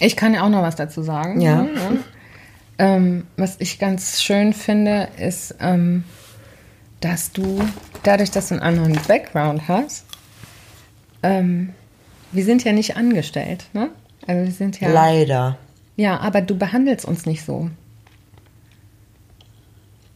Ich 0.01 0.15
kann 0.15 0.33
ja 0.33 0.43
auch 0.43 0.49
noch 0.49 0.63
was 0.63 0.75
dazu 0.75 1.03
sagen. 1.03 1.39
Ja. 1.41 1.67
Ähm, 2.79 3.27
was 3.37 3.57
ich 3.59 3.77
ganz 3.77 4.23
schön 4.23 4.51
finde, 4.51 5.09
ist, 5.17 5.55
ähm, 5.59 6.03
dass 7.01 7.31
du, 7.31 7.61
dadurch, 8.01 8.31
dass 8.31 8.49
du 8.49 8.55
einen 8.55 8.63
anderen 8.63 8.97
Background 9.07 9.67
hast, 9.67 10.05
ähm, 11.21 11.73
wir 12.31 12.43
sind 12.43 12.63
ja 12.63 12.73
nicht 12.73 12.97
angestellt, 12.97 13.65
ne? 13.73 13.91
Also 14.25 14.43
wir 14.45 14.51
sind 14.51 14.79
ja. 14.79 14.89
leider. 14.89 15.57
Ja, 15.97 16.19
aber 16.19 16.41
du 16.41 16.57
behandelst 16.57 17.05
uns 17.05 17.27
nicht 17.27 17.45
so. 17.45 17.69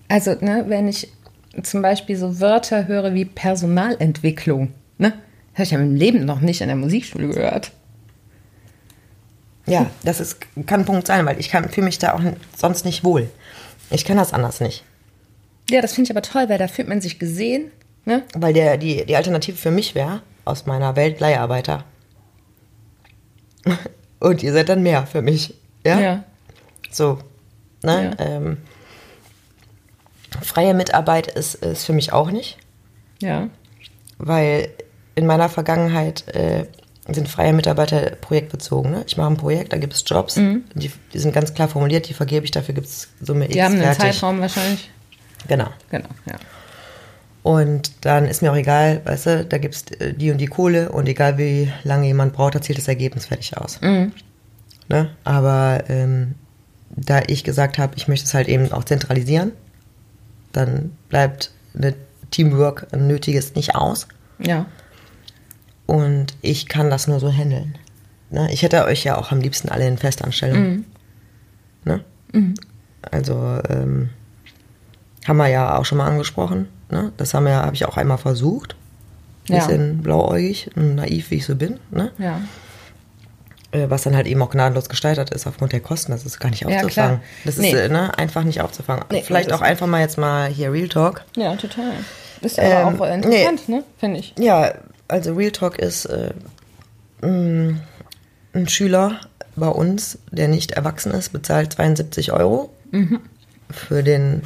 Also, 0.08 0.32
ne, 0.40 0.66
wenn 0.68 0.88
ich 0.88 1.12
zum 1.62 1.84
Beispiel 1.84 2.16
so 2.16 2.40
Wörter 2.40 2.88
höre 2.88 3.14
wie 3.14 3.26
Personalentwicklung, 3.26 4.74
ne? 4.98 5.14
Habe 5.54 5.64
ich 5.64 5.72
ja 5.72 5.80
im 5.80 5.96
Leben 5.96 6.26
noch 6.26 6.42
nicht 6.42 6.62
in 6.62 6.68
der 6.68 6.76
Musikschule 6.76 7.28
gehört. 7.28 7.72
Ja, 9.68 9.90
das 10.04 10.20
ist, 10.20 10.38
kann 10.68 10.82
ein 10.82 10.86
Punkt 10.86 11.08
sein, 11.08 11.26
weil 11.26 11.40
ich 11.40 11.50
fühle 11.50 11.86
mich 11.86 11.98
da 12.00 12.14
auch 12.14 12.22
sonst 12.56 12.86
nicht 12.86 13.04
wohl. 13.04 13.30
Ich 13.90 14.06
kann 14.06 14.18
das 14.18 14.34
anders 14.34 14.60
nicht. 14.62 14.84
Ja, 15.70 15.82
das 15.82 15.94
finde 15.94 16.08
ich 16.08 16.12
aber 16.16 16.22
toll, 16.22 16.50
weil 16.50 16.58
da 16.60 16.68
fühlt 16.68 16.88
man 16.88 17.02
sich 17.02 17.18
gesehen, 17.18 17.72
ne? 18.06 18.24
Weil 18.36 18.54
der, 18.54 18.78
die, 18.78 19.06
die 19.06 19.16
Alternative 19.16 19.58
für 19.58 19.72
mich 19.72 19.96
wäre, 19.96 20.22
aus 20.44 20.66
meiner 20.68 20.96
Welt 20.96 21.20
Leiharbeiter. 21.20 21.84
Und 24.20 24.44
ihr 24.44 24.54
seid 24.54 24.70
dann 24.70 24.84
mehr 24.84 25.06
für 25.08 25.22
mich. 25.22 25.56
Ja. 25.86 26.00
Ja. 26.00 26.24
So. 26.92 27.20
Ne? 27.84 28.16
Ja. 28.20 28.26
Ähm, 28.26 28.58
freie 30.42 30.74
Mitarbeit 30.74 31.28
ist, 31.28 31.56
ist 31.56 31.86
für 31.86 31.94
mich 31.94 32.12
auch 32.14 32.32
nicht, 32.32 32.58
Ja. 33.22 33.50
weil 34.18 34.70
in 35.16 35.26
meiner 35.28 35.50
Vergangenheit 35.50 36.28
äh, 36.36 36.66
sind 37.14 37.30
freie 37.30 37.54
Mitarbeiter 37.54 38.12
projektbezogen. 38.22 38.92
Ne? 38.92 39.04
Ich 39.06 39.18
mache 39.18 39.28
ein 39.30 39.38
Projekt, 39.38 39.74
da 39.74 39.78
gibt 39.78 39.94
es 39.94 40.04
Jobs, 40.06 40.36
die, 40.36 40.92
die 41.14 41.20
sind 41.20 41.34
ganz 41.34 41.54
klar 41.54 41.68
formuliert, 41.68 42.10
die 42.10 42.14
vergebe 42.14 42.46
ich, 42.46 42.52
dafür 42.52 42.74
gibt 42.74 42.88
es 42.88 43.10
Summe 43.22 43.46
X 43.46 43.54
Die 43.54 43.64
haben 43.64 43.74
einen 43.74 43.84
fertig. 43.84 44.14
Zeitraum 44.14 44.40
wahrscheinlich. 44.42 44.90
Genau. 45.48 45.68
Genau, 45.92 46.10
ja. 46.26 46.36
Und 47.44 47.92
dann 48.02 48.26
ist 48.26 48.42
mir 48.42 48.52
auch 48.52 48.56
egal, 48.56 49.02
weißt 49.06 49.26
du, 49.28 49.46
da 49.46 49.60
gibt 49.60 49.76
es 49.76 49.86
die 49.86 50.32
und 50.32 50.40
die 50.40 50.48
Kohle 50.48 50.92
und 50.92 51.08
egal 51.08 51.38
wie 51.38 51.72
lange 51.84 52.08
jemand 52.08 52.34
braucht, 52.34 52.56
da 52.56 52.62
zählt 52.62 52.80
das 52.80 52.88
Ergebnis 52.88 53.28
fertig 53.28 53.56
aus. 53.56 53.80
Mhm. 53.82 54.14
Ne? 54.88 55.12
Aber 55.24 55.84
ähm, 55.88 56.34
da 56.90 57.22
ich 57.28 57.44
gesagt 57.44 57.78
habe, 57.78 57.94
ich 57.98 58.08
möchte 58.08 58.26
es 58.26 58.34
halt 58.34 58.48
eben 58.48 58.72
auch 58.72 58.84
zentralisieren, 58.84 59.52
dann 60.54 60.98
bleibt 61.10 61.52
eine 61.78 61.94
Teamwork 62.32 62.88
ein 62.92 63.06
nötiges 63.06 63.54
nicht 63.54 63.76
aus. 63.76 64.08
Ja. 64.40 64.66
Und 65.86 66.28
ich 66.42 66.68
kann 66.68 66.90
das 66.90 67.08
nur 67.08 67.20
so 67.20 67.32
handeln. 67.32 67.78
Ne? 68.32 68.50
Ich 68.52 68.64
hätte 68.64 68.86
euch 68.86 69.04
ja 69.04 69.18
auch 69.18 69.32
am 69.32 69.40
liebsten 69.40 69.70
alle 69.70 69.88
in 69.88 69.98
Festanstellung. 69.98 70.86
Ne? 71.84 72.04
Also 73.12 73.60
ähm, 73.70 74.10
haben 75.28 75.38
wir 75.38 75.48
ja 75.48 75.78
auch 75.78 75.86
schon 75.86 75.98
mal 76.00 76.08
angesprochen. 76.08 76.68
Ne? 76.90 77.12
Das 77.18 77.34
haben 77.34 77.46
wir, 77.46 77.56
habe 77.58 77.76
ich 77.76 77.86
auch 77.86 77.98
einmal 77.98 78.18
versucht. 78.18 78.76
Ja. 79.48 79.58
Bisschen 79.68 80.02
blauäugig 80.02 80.72
und 80.76 80.96
naiv, 80.96 81.30
wie 81.30 81.36
ich 81.36 81.46
so 81.46 81.56
bin. 81.56 81.80
Ne? 81.92 82.12
Ja. 82.18 82.42
Äh, 83.72 83.90
Was 83.92 84.02
dann 84.04 84.16
halt 84.16 84.26
eben 84.26 84.42
auch 84.42 84.50
gnadenlos 84.50 84.90
gesteigert 84.90 85.30
ist 85.30 85.46
aufgrund 85.46 85.72
der 85.72 85.82
Kosten. 85.82 86.12
Das 86.12 86.26
ist 86.26 86.40
gar 86.40 86.50
nicht 86.50 86.62
Ja, 86.62 86.68
aufzufangen. 86.82 86.90
klar. 87.20 87.22
das 87.46 87.58
Nee. 87.58 87.70
ist 87.72 87.76
äh, 87.80 87.90
ne, 87.90 88.18
einfach 88.18 88.44
nicht 88.44 88.62
aufzufangen. 88.62 89.06
Nee, 89.12 89.22
Vielleicht 89.24 89.54
auch 89.54 89.62
einfach 89.62 89.86
mal 89.86 90.02
jetzt 90.02 90.18
mal 90.18 90.48
hier 90.48 90.72
Real 90.74 90.88
Talk. 90.90 91.24
Ja, 91.38 91.56
total. 91.56 91.92
Ist 92.42 92.58
Ähm, 92.58 92.88
aber 92.88 93.06
auch 93.06 93.14
interessant, 93.14 93.70
ne? 93.70 93.84
Finde 94.00 94.20
ich. 94.20 94.34
Ja, 94.40 94.74
also 95.08 95.34
Real 95.34 95.52
Talk 95.52 95.78
ist 95.80 96.06
äh, 96.06 96.34
mh, 97.22 97.80
ein 98.54 98.68
Schüler 98.68 99.20
bei 99.56 99.68
uns, 99.68 100.20
der 100.32 100.48
nicht 100.48 100.72
erwachsen 100.72 101.12
ist, 101.12 101.32
bezahlt 101.32 101.74
72 101.74 102.32
Euro 102.32 102.72
für 103.70 104.04
den 104.04 104.44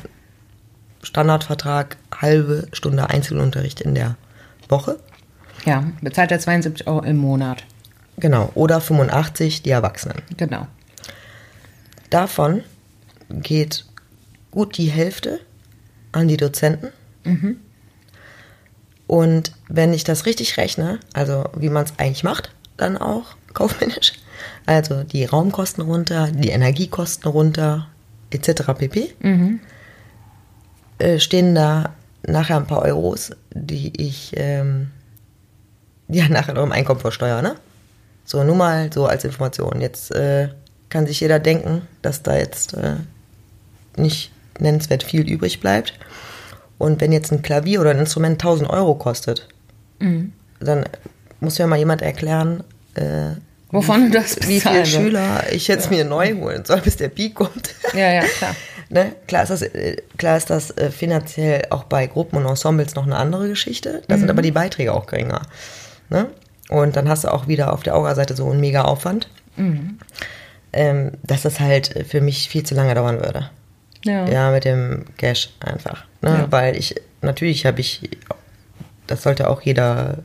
Standardvertrag 1.01 1.97
halbe 2.15 2.67
Stunde 2.73 3.09
Einzelunterricht 3.09 3.81
in 3.81 3.95
der 3.95 4.15
Woche. 4.67 4.99
Ja, 5.65 5.83
bezahlt 6.01 6.31
er 6.31 6.39
72 6.39 6.87
Euro 6.87 7.01
im 7.03 7.17
Monat. 7.17 7.63
Genau, 8.17 8.51
oder 8.55 8.81
85 8.81 9.61
die 9.63 9.69
Erwachsenen. 9.69 10.21
Genau. 10.37 10.67
Davon 12.09 12.63
geht 13.29 13.85
gut 14.51 14.77
die 14.77 14.89
Hälfte 14.89 15.39
an 16.11 16.27
die 16.27 16.37
Dozenten. 16.37 16.89
Und 19.09 19.53
wenn 19.67 19.91
ich 19.91 20.03
das 20.03 20.27
richtig 20.27 20.55
rechne, 20.57 20.99
also 21.13 21.45
wie 21.55 21.69
man 21.69 21.83
es 21.83 21.93
eigentlich 21.97 22.23
macht, 22.23 22.51
dann 22.77 22.95
auch 22.95 23.35
kaufmännisch, 23.55 24.13
also 24.67 25.01
die 25.03 25.25
Raumkosten 25.25 25.83
runter, 25.83 26.29
die 26.31 26.49
Energiekosten 26.49 27.31
runter, 27.31 27.87
etc. 28.29 28.71
pp, 28.77 29.15
äh, 30.99 31.19
stehen 31.19 31.55
da 31.55 31.95
nachher 32.21 32.57
ein 32.57 32.67
paar 32.67 32.83
Euros, 32.83 33.31
die 33.51 33.99
ich 33.99 34.33
ähm, 34.37 34.91
ja 36.07 36.29
nachher 36.29 36.53
noch 36.53 36.61
im 36.61 36.71
Einkommen 36.71 36.99
versteuere, 36.99 37.41
ne? 37.41 37.55
So, 38.25 38.43
nur 38.43 38.55
mal 38.55 38.93
so 38.93 39.07
als 39.07 39.23
Information. 39.23 39.81
Jetzt 39.81 40.11
äh, 40.11 40.49
kann 40.89 41.07
sich 41.07 41.19
jeder 41.19 41.39
denken, 41.39 41.81
dass 42.03 42.21
da 42.21 42.37
jetzt 42.37 42.75
äh, 42.75 42.97
nicht 43.97 44.31
nennenswert 44.59 45.01
viel 45.01 45.27
übrig 45.27 45.61
bleibt. 45.61 45.93
Und 46.79 46.99
wenn 47.01 47.11
jetzt 47.11 47.31
ein 47.31 47.43
Klavier 47.43 47.81
oder 47.81 47.91
ein 47.91 47.99
Instrument 47.99 48.41
1000 48.41 48.67
Euro 48.69 48.95
kostet, 48.95 49.47
dann 50.59 50.85
muss 51.39 51.59
mir 51.59 51.67
mal 51.67 51.77
jemand 51.77 52.01
erklären, 52.01 52.63
äh, 52.95 53.35
Wovon 53.71 54.05
du 54.05 54.19
das 54.19 54.37
wie 54.47 54.59
viele 54.59 54.81
bezahlen. 54.81 54.85
Schüler 54.85 55.43
ich 55.51 55.67
jetzt 55.67 55.91
mir 55.91 56.03
neu 56.03 56.33
holen 56.35 56.65
soll, 56.65 56.81
bis 56.81 56.95
der 56.97 57.09
Peak 57.09 57.35
kommt. 57.35 57.75
Ja, 57.93 58.11
ja, 58.11 58.21
klar. 58.23 58.55
Ne? 58.91 59.13
Klar 59.27 59.43
ist 59.43 59.49
das, 59.49 59.61
äh, 59.61 59.97
klar 60.17 60.35
ist 60.35 60.49
das 60.49 60.71
äh, 60.71 60.89
finanziell 60.89 61.61
auch 61.69 61.83
bei 61.83 62.07
Gruppen 62.07 62.37
und 62.37 62.47
Ensembles 62.47 62.95
noch 62.95 63.05
eine 63.05 63.17
andere 63.17 63.47
Geschichte. 63.47 64.01
Da 64.07 64.17
sind 64.17 64.31
aber 64.31 64.41
die 64.41 64.49
Beiträge 64.49 64.95
auch 64.95 65.05
geringer. 65.05 65.43
Ne? 66.09 66.25
Und 66.69 66.95
dann 66.95 67.07
hast 67.07 67.23
du 67.23 67.27
auch 67.31 67.47
wieder 67.47 67.71
auf 67.71 67.83
der 67.83 67.95
Aura-Seite 67.95 68.35
so 68.35 68.49
einen 68.49 68.59
mega 68.59 68.85
Aufwand. 68.85 69.29
Ähm, 70.73 71.11
dass 71.21 71.43
das 71.43 71.59
halt 71.59 72.03
für 72.07 72.19
mich 72.19 72.49
viel 72.49 72.63
zu 72.63 72.73
lange 72.73 72.95
dauern 72.95 73.17
würde. 73.17 73.51
Ja. 74.05 74.27
Ja, 74.27 74.51
mit 74.51 74.65
dem 74.65 75.05
Cash 75.17 75.49
einfach. 75.59 76.05
Ne? 76.21 76.29
Ja. 76.29 76.51
Weil 76.51 76.75
ich, 76.75 76.95
natürlich 77.21 77.65
habe 77.65 77.81
ich, 77.81 78.09
das 79.07 79.23
sollte 79.23 79.49
auch 79.49 79.61
jeder 79.61 80.19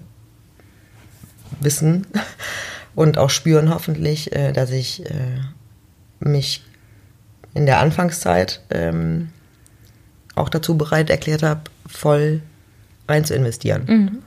wissen 1.61 2.07
und 2.95 3.19
auch 3.19 3.31
spüren 3.31 3.71
hoffentlich, 3.71 4.35
äh, 4.35 4.53
dass 4.53 4.71
ich 4.71 5.05
äh, 5.07 5.41
mich 6.21 6.65
in 7.55 7.67
der 7.67 7.79
Anfangszeit 7.81 8.61
ähm, 8.71 9.31
auch 10.35 10.49
dazu 10.49 10.77
bereit 10.77 11.11
erklärt 11.11 11.43
habe, 11.43 11.63
voll 11.87 12.43
rein 13.09 13.25
zu 13.25 13.35
investieren. 13.35 14.23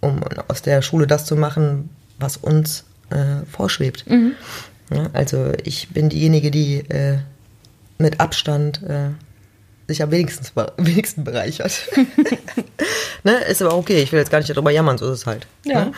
Um 0.00 0.22
aus 0.48 0.60
der 0.60 0.82
Schule 0.82 1.06
das 1.06 1.24
zu 1.24 1.36
machen, 1.36 1.88
was 2.18 2.36
uns 2.36 2.84
äh, 3.08 3.46
vorschwebt. 3.50 4.04
Ja, 4.90 5.08
also 5.14 5.52
ich 5.64 5.88
bin 5.88 6.10
diejenige, 6.10 6.50
die 6.50 6.80
äh, 6.90 7.18
mit 7.98 8.20
Abstand 8.20 8.82
äh, 8.82 9.10
sich 9.88 10.02
am 10.02 10.10
wenigsten, 10.10 10.46
wenigsten 10.76 11.24
bereichert. 11.24 11.88
ne? 13.24 13.36
Ist 13.48 13.62
aber 13.62 13.76
okay, 13.76 14.02
ich 14.02 14.12
will 14.12 14.18
jetzt 14.18 14.30
gar 14.30 14.38
nicht 14.38 14.50
darüber 14.50 14.70
jammern, 14.70 14.98
so 14.98 15.06
ist 15.06 15.20
es 15.20 15.26
halt. 15.26 15.46
Ja. 15.64 15.86
Ne? 15.86 15.92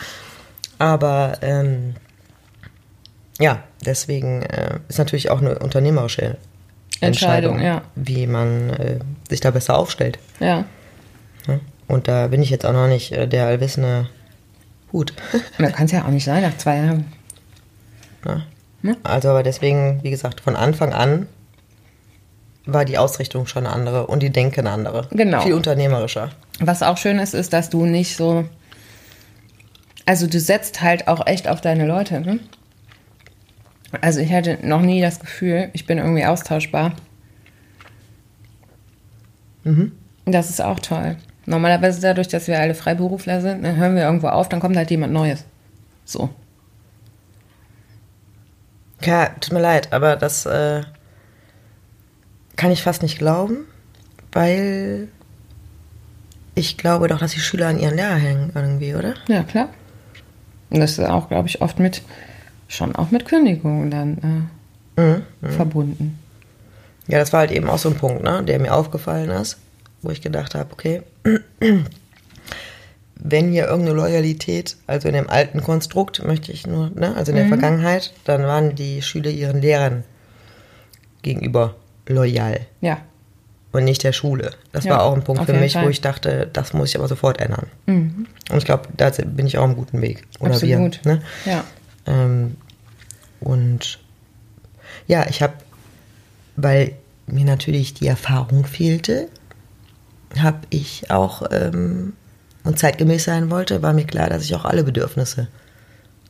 Aber 0.77 1.37
ähm, 1.41 1.95
ja, 3.39 3.63
deswegen 3.85 4.43
äh, 4.43 4.79
ist 4.87 4.97
natürlich 4.97 5.29
auch 5.29 5.41
eine 5.41 5.59
unternehmerische 5.59 6.37
Entscheidung, 7.01 7.57
Entscheidung, 7.57 7.59
ja. 7.61 7.81
wie 7.95 8.27
man 8.27 8.69
äh, 8.71 8.99
sich 9.29 9.39
da 9.39 9.51
besser 9.51 9.77
aufstellt. 9.77 10.19
Ja. 10.39 10.65
Ne? 11.47 11.59
Und 11.87 12.07
da 12.07 12.27
bin 12.27 12.41
ich 12.41 12.49
jetzt 12.49 12.65
auch 12.65 12.73
noch 12.73 12.87
nicht 12.87 13.11
äh, 13.11 13.27
der 13.27 13.47
allwissende 13.47 14.09
Hut. 14.91 15.13
Da 15.57 15.69
kann 15.69 15.85
es 15.85 15.91
ja 15.91 16.05
auch 16.05 16.09
nicht 16.09 16.25
sein 16.25 16.41
nach 16.41 16.57
zwei 16.57 16.77
Jahren. 16.77 17.11
Ne? 18.25 18.43
Ne? 18.81 18.97
Also 19.03 19.29
aber 19.29 19.43
deswegen, 19.43 20.03
wie 20.03 20.09
gesagt, 20.09 20.41
von 20.41 20.55
Anfang 20.55 20.93
an 20.93 21.27
war 22.73 22.85
die 22.85 22.97
Ausrichtung 22.97 23.47
schon 23.47 23.65
eine 23.65 23.73
andere 23.73 24.07
und 24.07 24.21
die 24.21 24.29
Denke 24.29 24.61
eine 24.61 24.71
andere. 24.71 25.07
Genau. 25.11 25.41
Viel 25.41 25.53
unternehmerischer. 25.53 26.29
Was 26.59 26.83
auch 26.83 26.97
schön 26.97 27.19
ist, 27.19 27.33
ist, 27.33 27.53
dass 27.53 27.69
du 27.69 27.85
nicht 27.85 28.15
so. 28.15 28.45
Also 30.05 30.27
du 30.27 30.39
setzt 30.39 30.81
halt 30.81 31.07
auch 31.07 31.27
echt 31.27 31.47
auf 31.47 31.61
deine 31.61 31.85
Leute, 31.85 32.19
ne? 32.21 32.39
Also 34.01 34.19
ich 34.19 34.31
hatte 34.31 34.59
noch 34.61 34.81
nie 34.81 35.01
das 35.01 35.19
Gefühl, 35.19 35.69
ich 35.73 35.85
bin 35.85 35.97
irgendwie 35.97 36.25
austauschbar. 36.25 36.93
Das 40.25 40.49
ist 40.49 40.61
auch 40.61 40.79
toll. 40.79 41.17
Normalerweise 41.45 42.01
dadurch, 42.01 42.27
dass 42.27 42.47
wir 42.47 42.59
alle 42.59 42.75
Freiberufler 42.75 43.41
sind, 43.41 43.63
dann 43.63 43.75
hören 43.75 43.95
wir 43.95 44.03
irgendwo 44.03 44.27
auf, 44.27 44.49
dann 44.49 44.59
kommt 44.59 44.77
halt 44.77 44.91
jemand 44.91 45.13
Neues. 45.13 45.45
So. 46.05 46.29
Ja, 49.01 49.29
tut 49.39 49.53
mir 49.53 49.61
leid, 49.61 49.91
aber 49.91 50.15
das 50.15 50.45
äh, 50.45 50.83
kann 52.59 52.71
ich 52.71 52.83
fast 52.83 53.03
nicht 53.03 53.17
glauben, 53.17 53.59
weil 54.33 55.07
ich 56.55 56.77
glaube 56.77 57.07
doch, 57.07 57.19
dass 57.19 57.31
die 57.31 57.39
Schüler 57.39 57.67
an 57.67 57.79
ihren 57.79 57.95
Lehrer 57.95 58.15
hängen 58.15 58.51
irgendwie, 58.53 58.95
oder? 58.95 59.13
Ja, 59.29 59.43
klar. 59.43 59.69
Und 60.69 60.81
das 60.81 60.91
ist 60.91 60.99
auch, 60.99 61.29
glaube 61.29 61.47
ich, 61.47 61.61
oft 61.61 61.79
mit, 61.79 62.01
schon 62.67 62.93
auch 62.97 63.11
mit 63.11 63.25
Kündigungen 63.25 63.89
dann 63.89 64.49
äh, 64.97 65.21
verbunden. 65.47 66.19
Ja, 67.07 67.17
das 67.17 67.31
war 67.31 67.39
halt 67.39 67.51
eben 67.51 67.69
auch 67.69 67.77
so 67.77 67.89
ein 67.89 67.95
Punkt, 67.95 68.23
ne, 68.23 68.43
der 68.43 68.59
mir 68.59 68.73
aufgefallen 68.73 69.29
ist, 69.29 69.57
wo 70.01 70.09
ich 70.09 70.21
gedacht 70.21 70.53
habe, 70.53 70.73
okay, 70.73 71.01
wenn 73.15 73.51
hier 73.51 73.67
irgendeine 73.67 73.95
Loyalität, 73.95 74.75
also 74.85 75.07
in 75.07 75.13
dem 75.13 75.29
alten 75.29 75.63
Konstrukt 75.63 76.21
möchte 76.25 76.51
ich 76.51 76.67
nur, 76.67 76.89
ne, 76.89 77.15
also 77.15 77.31
in 77.31 77.37
der 77.37 77.47
Vergangenheit, 77.47 78.13
dann 78.25 78.43
waren 78.43 78.75
die 78.75 79.01
Schüler 79.01 79.31
ihren 79.31 79.61
Lehrern 79.61 80.03
gegenüber 81.21 81.75
loyal 82.09 82.59
Ja. 82.81 82.97
und 83.71 83.85
nicht 83.85 84.03
der 84.03 84.11
Schule. 84.11 84.51
Das 84.73 84.83
Ja, 84.83 84.91
war 84.97 85.03
auch 85.03 85.13
ein 85.15 85.23
Punkt 85.23 85.45
für 85.45 85.53
mich, 85.53 85.75
wo 85.75 85.79
Fall. 85.81 85.91
ich 85.91 86.01
dachte, 86.01 86.49
das 86.51 86.73
muss 86.73 86.89
ich 86.89 86.97
aber 86.97 87.07
sofort 87.07 87.39
ändern. 87.39 87.67
Und 87.85 88.27
ich 88.57 88.65
glaube, 88.65 88.89
da 88.97 89.09
bin 89.11 89.47
ich 89.47 89.57
auch 89.57 89.63
am 89.63 89.75
guten 89.75 90.01
Weg. 90.01 90.25
Oder 90.39 90.51
Absolut. 90.55 90.99
wir. 91.05 91.13
Ne? 91.15 91.21
Ja. 91.45 91.63
Ähm, 92.07 92.57
und 93.39 93.99
ja, 95.07 95.25
ich 95.29 95.41
habe, 95.41 95.53
weil 96.55 96.93
mir 97.27 97.45
natürlich 97.45 97.93
die 97.93 98.07
Erfahrung 98.07 98.65
fehlte, 98.65 99.27
habe 100.39 100.59
ich 100.69 101.09
auch 101.11 101.43
ähm, 101.51 102.13
und 102.63 102.77
zeitgemäß 102.77 103.23
sein 103.23 103.49
wollte, 103.49 103.81
war 103.81 103.93
mir 103.93 104.05
klar, 104.05 104.29
dass 104.29 104.43
ich 104.43 104.53
auch 104.55 104.65
alle 104.65 104.83
Bedürfnisse 104.83 105.47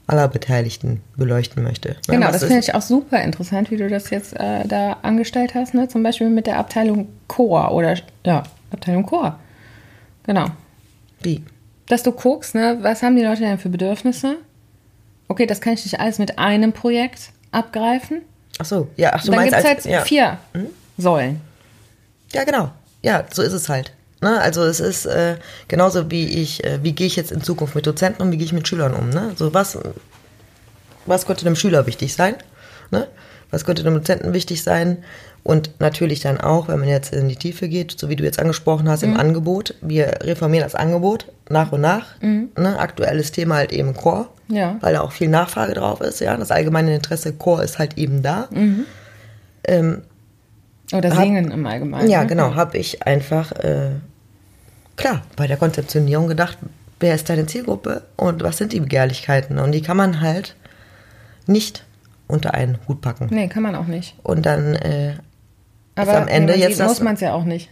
aller 0.10 0.28
Beteiligten 0.28 1.02
beleuchten 1.15 1.63
möchte. 1.63 1.95
Genau, 2.08 2.32
das 2.32 2.43
finde 2.43 2.60
ich 2.60 2.74
auch 2.74 2.82
super 2.82 3.22
interessant, 3.22 3.69
wie 3.69 3.78
du 3.78 3.88
das 3.88 4.10
jetzt 4.10 4.36
äh, 4.36 4.67
da 4.67 4.98
angestellt 5.04 5.54
hast, 5.54 5.76
ne? 5.76 5.88
Zum 5.88 6.02
Beispiel 6.02 6.30
mit 6.30 6.48
der 6.48 6.58
Abteilung 6.58 7.08
Chor 7.28 7.72
oder 7.72 7.95
ja, 8.26 8.43
Abteilung 8.72 9.06
Chor. 9.06 9.39
Genau. 10.24 10.48
Wie? 11.22 11.43
Dass 11.88 12.04
du 12.04 12.12
guckst, 12.12 12.56
ne, 12.56 12.80
was 12.82 13.04
haben 13.04 13.15
die 13.15 13.24
Leute 13.24 13.41
denn 13.41 13.60
für 13.60 13.69
Bedürfnisse? 13.69 14.38
Okay, 15.28 15.45
das 15.45 15.62
kann 15.62 15.74
ich 15.74 15.86
nicht 15.86 16.00
alles 16.00 16.17
mit 16.17 16.39
einem 16.39 16.74
Projekt 16.74 17.32
abgreifen. 17.52 18.22
Ach 18.58 18.65
so, 18.65 18.88
ja, 18.98 19.12
ach, 19.13 19.24
du 19.24 19.32
Dann 19.32 19.43
gibt 19.43 19.56
es 19.56 19.63
halt 19.63 19.86
ja. 19.86 20.02
vier 20.02 20.38
Säulen. 20.98 21.39
Ja, 22.34 22.43
genau. 22.43 22.72
Ja, 23.04 23.26
so 23.32 23.43
ist 23.43 23.54
es 23.54 23.69
halt. 23.69 23.93
Ne? 24.22 24.40
Also 24.42 24.64
es 24.64 24.80
ist 24.80 25.06
äh, 25.06 25.36
genauso 25.68 26.12
wie 26.12 26.28
ich, 26.28 26.64
äh, 26.64 26.80
wie 26.84 26.92
gehe 26.94 27.08
ich 27.08 27.16
jetzt 27.16 27.32
in 27.32 27.42
Zukunft 27.42 27.76
mit 27.76 27.86
Dozenten 27.88 28.22
um, 28.22 28.32
wie 28.32 28.38
gehe 28.38 28.46
ich 28.46 28.54
mit 28.54 28.68
Schülern 28.68 28.94
um. 28.94 29.10
Ne? 29.10 29.32
So 29.38 29.54
was, 29.54 29.78
was 31.06 31.26
könnte 31.26 31.46
einem 31.46 31.56
Schüler 31.56 31.86
wichtig 31.88 32.14
sein? 32.14 32.36
Ne? 32.92 33.08
Was 33.52 33.66
könnte 33.66 33.82
einem 33.82 33.96
Dozenten 33.96 34.34
wichtig 34.34 34.64
sein? 34.64 34.98
Und 35.42 35.80
natürlich 35.80 36.20
dann 36.20 36.40
auch, 36.40 36.68
wenn 36.68 36.80
man 36.80 36.90
jetzt 36.90 37.14
in 37.14 37.30
die 37.30 37.38
Tiefe 37.38 37.70
geht, 37.70 37.98
so 37.98 38.10
wie 38.10 38.16
du 38.18 38.26
jetzt 38.26 38.40
angesprochen 38.40 38.90
hast, 38.90 39.04
im 39.04 39.18
Angebot. 39.18 39.74
Wir 39.82 40.20
reformieren 40.22 40.66
das 40.66 40.76
Angebot 40.76 41.26
nach 41.50 41.72
und 41.72 41.80
nach. 41.82 42.20
Ne? 42.22 42.78
Aktuelles 42.78 43.32
Thema 43.32 43.56
halt 43.56 43.72
eben 43.72 43.94
Chor, 43.96 44.30
Ja. 44.50 44.78
weil 44.82 44.94
da 44.96 45.02
auch 45.02 45.14
viel 45.14 45.30
Nachfrage 45.30 45.74
drauf 45.76 46.02
ist. 46.02 46.20
Ja, 46.20 46.36
das 46.36 46.52
allgemeine 46.52 46.94
Interesse 46.94 47.32
Chor 47.34 47.64
ist 47.64 47.80
halt 47.80 47.98
eben 47.98 48.22
da. 48.22 48.50
Ähm, 49.64 50.02
Oder 50.93 51.10
Hab- 51.12 51.19
Singen 51.23 51.52
im 51.52 51.65
Allgemeinen. 51.65 52.10
ja, 52.10 52.21
ne? 52.21 52.28
genau, 52.28 52.56
habe 52.56 52.78
ich 52.78 53.06
einfach, 53.06 53.52
äh, 53.52 53.91
klar, 54.95 55.21
bei 55.36 55.47
der 55.47 55.58
Konzeptionierung 55.58 56.28
gedacht, 56.28 56.58
wer 56.99 57.15
ist 57.15 57.30
deine 57.30 57.45
Zielgruppe 57.45 58.04
und 58.15 58.41
was 58.43 58.58
sind 58.58 58.73
die 58.73 58.80
Begehrlichkeiten? 58.80 59.60
Und 59.60 59.71
die 59.71 59.82
kann 59.82 59.97
man 59.97 60.19
halt 60.21 60.56
nicht 61.47 61.86
unter 62.28 62.54
einen 62.54 62.78
Hut 62.88 63.02
packen. 63.02 63.28
Nee, 63.32 63.47
kann 63.47 63.63
man 63.63 63.75
auch 63.75 63.88
nicht. 63.88 64.15
Und 64.23 64.45
dann, 64.45 64.75
äh, 64.75 65.13
Aber 65.95 66.17
am 66.17 66.28
Ende 66.28 66.54
man 66.54 66.60
jetzt 66.62 66.71
sieht, 66.73 66.80
das- 66.82 66.88
muss 66.89 67.02
man 67.02 67.15
es 67.15 67.21
ja 67.21 67.34
auch 67.34 67.43
nicht. 67.45 67.69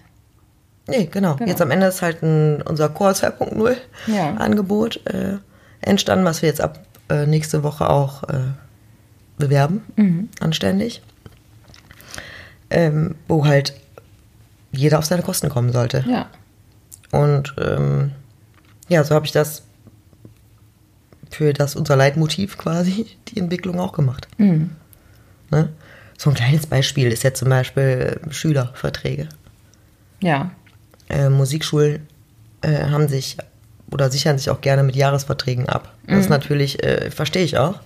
nee, 0.87 1.05
genau. 1.11 1.35
Genau. 1.35 1.49
Jetzt 1.49 1.61
am 1.61 1.71
Ende 1.71 1.87
ist 1.87 2.01
halt 2.01 2.21
ein, 2.23 2.61
unser 2.61 2.89
Core 2.89 3.13
2.0 3.13 3.75
Ja. 4.07 4.33
Angebot 4.35 5.05
äh, 5.07 5.37
entstanden, 5.81 6.23
was 6.25 6.41
wir 6.41 6.49
jetzt 6.49 6.61
ab 6.61 6.79
äh, 7.09 7.25
nächste 7.25 7.63
Woche 7.63 7.89
auch 7.89 8.23
äh, 8.23 8.35
bewerben, 9.37 9.83
Mhm. 9.95 10.29
anständig. 10.39 11.01
Ähm, 12.69 13.15
wo 13.27 13.45
halt 13.45 13.73
jeder 14.71 14.99
auf 14.99 15.05
seine 15.05 15.21
Kosten 15.23 15.49
kommen 15.49 15.71
sollte. 15.71 16.03
Ja. 16.07 16.27
Und 17.11 17.55
ähm, 17.57 18.11
ja, 18.89 19.03
so 19.03 19.15
habe 19.15 19.25
ich 19.25 19.31
das 19.31 19.63
für 21.29 21.53
das 21.53 21.75
unser 21.75 21.95
Leitmotiv 21.95 22.57
quasi 22.57 23.05
die 23.29 23.39
Entwicklung 23.39 23.79
auch 23.79 23.93
gemacht. 23.93 24.27
Mhm. 24.37 24.71
Ne? 25.51 25.69
So 26.17 26.29
ein 26.29 26.35
kleines 26.35 26.65
Beispiel 26.67 27.11
ist 27.11 27.23
jetzt 27.23 27.39
zum 27.39 27.49
Beispiel 27.49 28.19
äh, 28.27 28.33
Schülerverträge. 28.33 29.29
Ja. 30.21 30.51
Äh, 31.09 31.29
Musikschulen 31.29 32.05
äh, 32.61 32.85
haben 32.89 33.07
sich 33.07 33.37
oder 33.91 34.09
sichern 34.09 34.37
sich 34.37 34.49
auch 34.49 34.59
gerne 34.59 34.83
mit 34.83 34.95
Jahresverträgen 34.97 35.69
ab. 35.69 35.93
Das 36.07 36.15
Mhm. 36.15 36.19
ist 36.21 36.29
natürlich, 36.29 36.83
äh, 36.83 37.11
verstehe 37.11 37.43
ich 37.43 37.57
auch. 37.57 37.79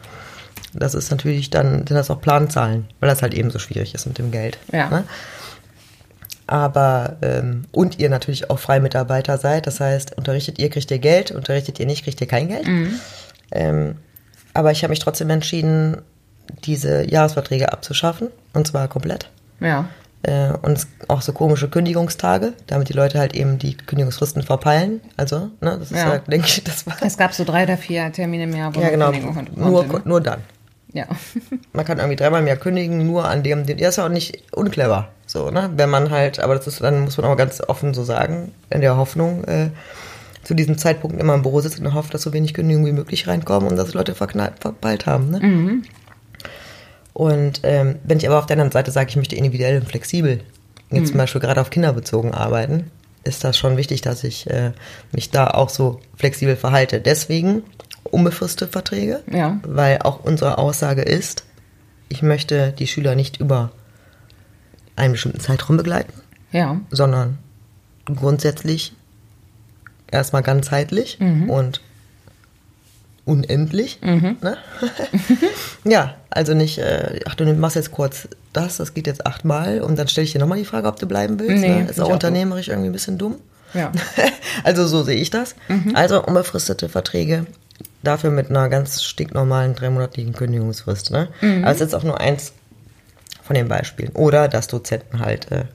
Das 0.74 0.94
ist 0.94 1.12
natürlich 1.12 1.50
dann, 1.50 1.86
sind 1.88 1.92
das 1.92 2.10
auch 2.10 2.22
Planzahlen, 2.22 2.88
weil 3.00 3.10
das 3.10 3.22
halt 3.22 3.34
eben 3.34 3.50
so 3.52 3.60
schwierig 3.60 3.94
ist 3.94 4.06
mit 4.06 4.18
dem 4.18 4.32
Geld. 4.32 4.58
Ja. 4.72 4.90
Ne? 4.90 5.04
Aber, 6.48 7.18
ähm, 7.22 7.66
und 7.72 8.00
ihr 8.00 8.10
natürlich 8.10 8.50
auch 8.50 8.60
Freimitarbeiter 8.60 9.38
seid, 9.38 9.68
das 9.68 9.80
heißt, 9.80 10.18
unterrichtet 10.18 10.60
ihr, 10.60 10.70
kriegt 10.70 10.92
ihr 10.92 11.00
Geld, 11.00 11.32
unterrichtet 11.32 11.80
ihr 11.80 11.86
nicht, 11.86 12.04
kriegt 12.04 12.20
ihr 12.20 12.28
kein 12.28 12.50
Geld. 12.50 12.68
Ähm, 13.52 13.96
aber 14.54 14.72
ich 14.72 14.84
habe 14.84 14.92
mich 14.92 15.00
trotzdem 15.00 15.30
entschieden, 15.30 16.02
diese 16.66 17.10
Jahresverträge 17.10 17.72
abzuschaffen, 17.72 18.28
und 18.54 18.68
zwar 18.68 18.88
komplett. 18.90 19.30
Ja. 19.62 19.88
Äh, 20.24 20.52
und 20.62 20.86
auch 21.08 21.22
so 21.22 21.32
komische 21.32 21.70
Kündigungstage, 21.70 22.54
damit 22.68 22.90
die 22.90 22.94
Leute 22.94 23.18
halt 23.18 23.34
eben 23.34 23.58
die 23.58 23.76
Kündigungsfristen 23.76 24.44
verpeilen. 24.44 25.00
Also, 25.18 25.50
ne, 25.62 25.78
das 25.80 25.92
ist 25.92 25.98
Ja. 25.98 26.16
ja, 26.16 26.18
denke 26.20 26.48
ich, 26.48 26.64
das 26.64 26.86
war. 26.86 26.96
Es 27.02 27.18
gab 27.18 27.34
so 27.34 27.44
drei 27.44 27.64
oder 27.64 27.78
vier 27.78 28.12
Termine 28.12 28.44
im 28.44 28.56
Jahr, 28.56 28.76
wo 28.76 28.82
Ja, 28.82 28.90
genau. 28.90 29.06
kündigen 29.12 29.34
konnte. 29.34 29.60
Nur, 29.60 29.88
konnte, 29.88 29.96
ne? 29.96 30.02
nur 30.06 30.22
dann. 30.22 30.42
Ja. 30.94 31.06
Man 31.74 31.86
kann 31.86 32.00
irgendwie 32.00 32.16
dreimal 32.16 32.42
im 32.42 32.48
Jahr 32.48 32.58
kündigen, 32.58 33.06
nur 33.06 33.26
an 33.26 33.44
dem, 33.44 33.66
den, 33.66 33.78
ja, 33.78 33.90
ist 33.90 33.98
ja 33.98 34.06
auch 34.06 34.10
nicht 34.10 34.44
unclever. 34.52 35.10
So, 35.26 35.50
ne? 35.50 35.70
Wenn 35.76 35.90
man 35.90 36.10
halt, 36.10 36.40
aber 36.40 36.56
das 36.56 36.68
ist, 36.68 36.82
dann 36.82 37.02
muss 37.02 37.18
man 37.18 37.26
auch 37.28 37.38
ganz 37.38 37.62
offen 37.62 37.94
so 37.94 38.04
sagen, 38.04 38.52
in 38.70 38.82
der 38.82 38.98
Hoffnung, 38.98 39.46
äh, 39.46 39.70
zu 40.44 40.56
diesem 40.56 40.78
Zeitpunkt 40.78 41.20
immer 41.20 41.36
im 41.36 41.44
Büro 41.44 41.62
sitzt 41.62 41.80
und 41.80 41.94
hofft, 41.94 42.14
dass 42.14 42.24
so 42.24 42.34
wenig 42.34 42.54
Kündigungen 42.54 42.88
wie 42.88 42.98
möglich 42.98 43.28
reinkommen 43.28 43.70
und 43.70 43.78
dass 43.78 43.94
Leute 43.94 44.16
verknallt, 44.16 44.56
verpeilt 44.60 45.06
haben. 45.06 45.30
Ne? 45.30 45.40
Und 47.14 47.62
ähm, 47.64 48.00
wenn 48.04 48.18
ich 48.18 48.28
aber 48.28 48.40
auf 48.40 48.48
der 48.48 48.56
anderen 48.56 48.72
Seite 48.72 48.92
sage, 48.92 49.10
ich 49.10 49.16
möchte 49.16 49.36
individuell 49.36 49.80
und 49.80 49.88
flexibel, 49.88 50.42
jetzt 50.90 51.10
zum 51.10 51.18
Beispiel 51.18 51.42
gerade 51.42 51.62
auf 51.62 51.70
Kinder 51.70 51.94
bezogen 51.94 52.34
arbeiten, 52.34 52.90
ist 53.24 53.44
das 53.44 53.58
schon 53.58 53.78
wichtig, 53.78 54.02
dass 54.02 54.24
ich 54.24 54.50
äh, 54.50 54.72
mich 55.12 55.30
da 55.30 55.48
auch 55.48 55.70
so 55.70 56.00
flexibel 56.18 56.56
verhalte. 56.56 57.00
Deswegen 57.02 57.64
unbefristete 58.12 58.72
Verträge, 58.72 59.22
Ja. 59.32 59.60
weil 59.64 60.00
auch 60.00 60.24
unsere 60.24 60.58
Aussage 60.58 61.02
ist, 61.02 61.44
ich 62.10 62.22
möchte 62.22 62.74
die 62.78 62.88
Schüler 62.88 63.16
nicht 63.16 63.38
über 63.40 63.72
einen 64.96 65.14
bestimmten 65.14 65.40
Zeitraum 65.40 65.78
begleiten, 65.78 66.14
Ja. 66.52 66.80
sondern 66.92 67.38
grundsätzlich 68.06 68.94
erstmal 70.12 70.44
ganzheitlich 70.44 71.18
und 71.48 71.82
unendlich. 73.26 74.00
Ne? 74.02 74.36
ja, 75.86 76.16
also 76.30 76.54
nicht, 76.54 76.80
äh, 76.80 77.20
ach 77.26 77.36
du 77.36 77.46
machst 77.54 77.76
jetzt 77.76 77.92
kurz 77.92 78.28
das, 78.54 78.78
das 78.78 78.94
geht 78.94 79.08
jetzt 79.08 79.26
achtmal 79.26 79.82
und 79.82 79.98
dann 79.98 80.08
stelle 80.08 80.26
ich 80.26 80.34
dir 80.34 80.40
nochmal 80.40 80.58
die 80.58 80.66
Frage, 80.66 80.88
ob 80.88 81.00
du 81.00 81.06
bleiben 81.06 81.40
willst. 81.40 81.62
Nee, 81.62 81.84
ne? 81.84 81.90
Ist 81.90 82.00
auch 82.02 82.10
auch 82.10 82.14
unternehmerisch 82.14 82.68
irgendwie 82.68 82.90
ein 82.90 82.94
bisschen 82.94 83.18
dumm. 83.18 83.36
Ja. 83.74 83.92
also 84.66 84.86
so 84.88 85.04
sehe 85.04 85.16
ich 85.16 85.30
das. 85.30 85.56
Also 85.94 86.22
unbefristete 86.24 86.90
Verträge, 86.90 87.46
dafür 88.04 88.32
mit 88.32 88.50
einer 88.50 88.70
ganz 88.70 89.04
stinknormalen 89.04 89.76
dreimonatigen 89.76 90.34
Kündigungsfrist. 90.34 91.12
Ne? 91.12 91.28
Aber 91.42 91.68
es 91.68 91.76
ist 91.76 91.82
jetzt 91.82 91.96
auch 91.96 92.04
nur 92.04 92.20
eins 92.20 92.54
von 93.44 93.56
den 93.56 93.68
Beispielen. 93.68 94.12
Oder 94.14 94.48
dass 94.48 94.68
Dozenten 94.68 95.20
halt 95.20 95.52
äh, 95.52 95.66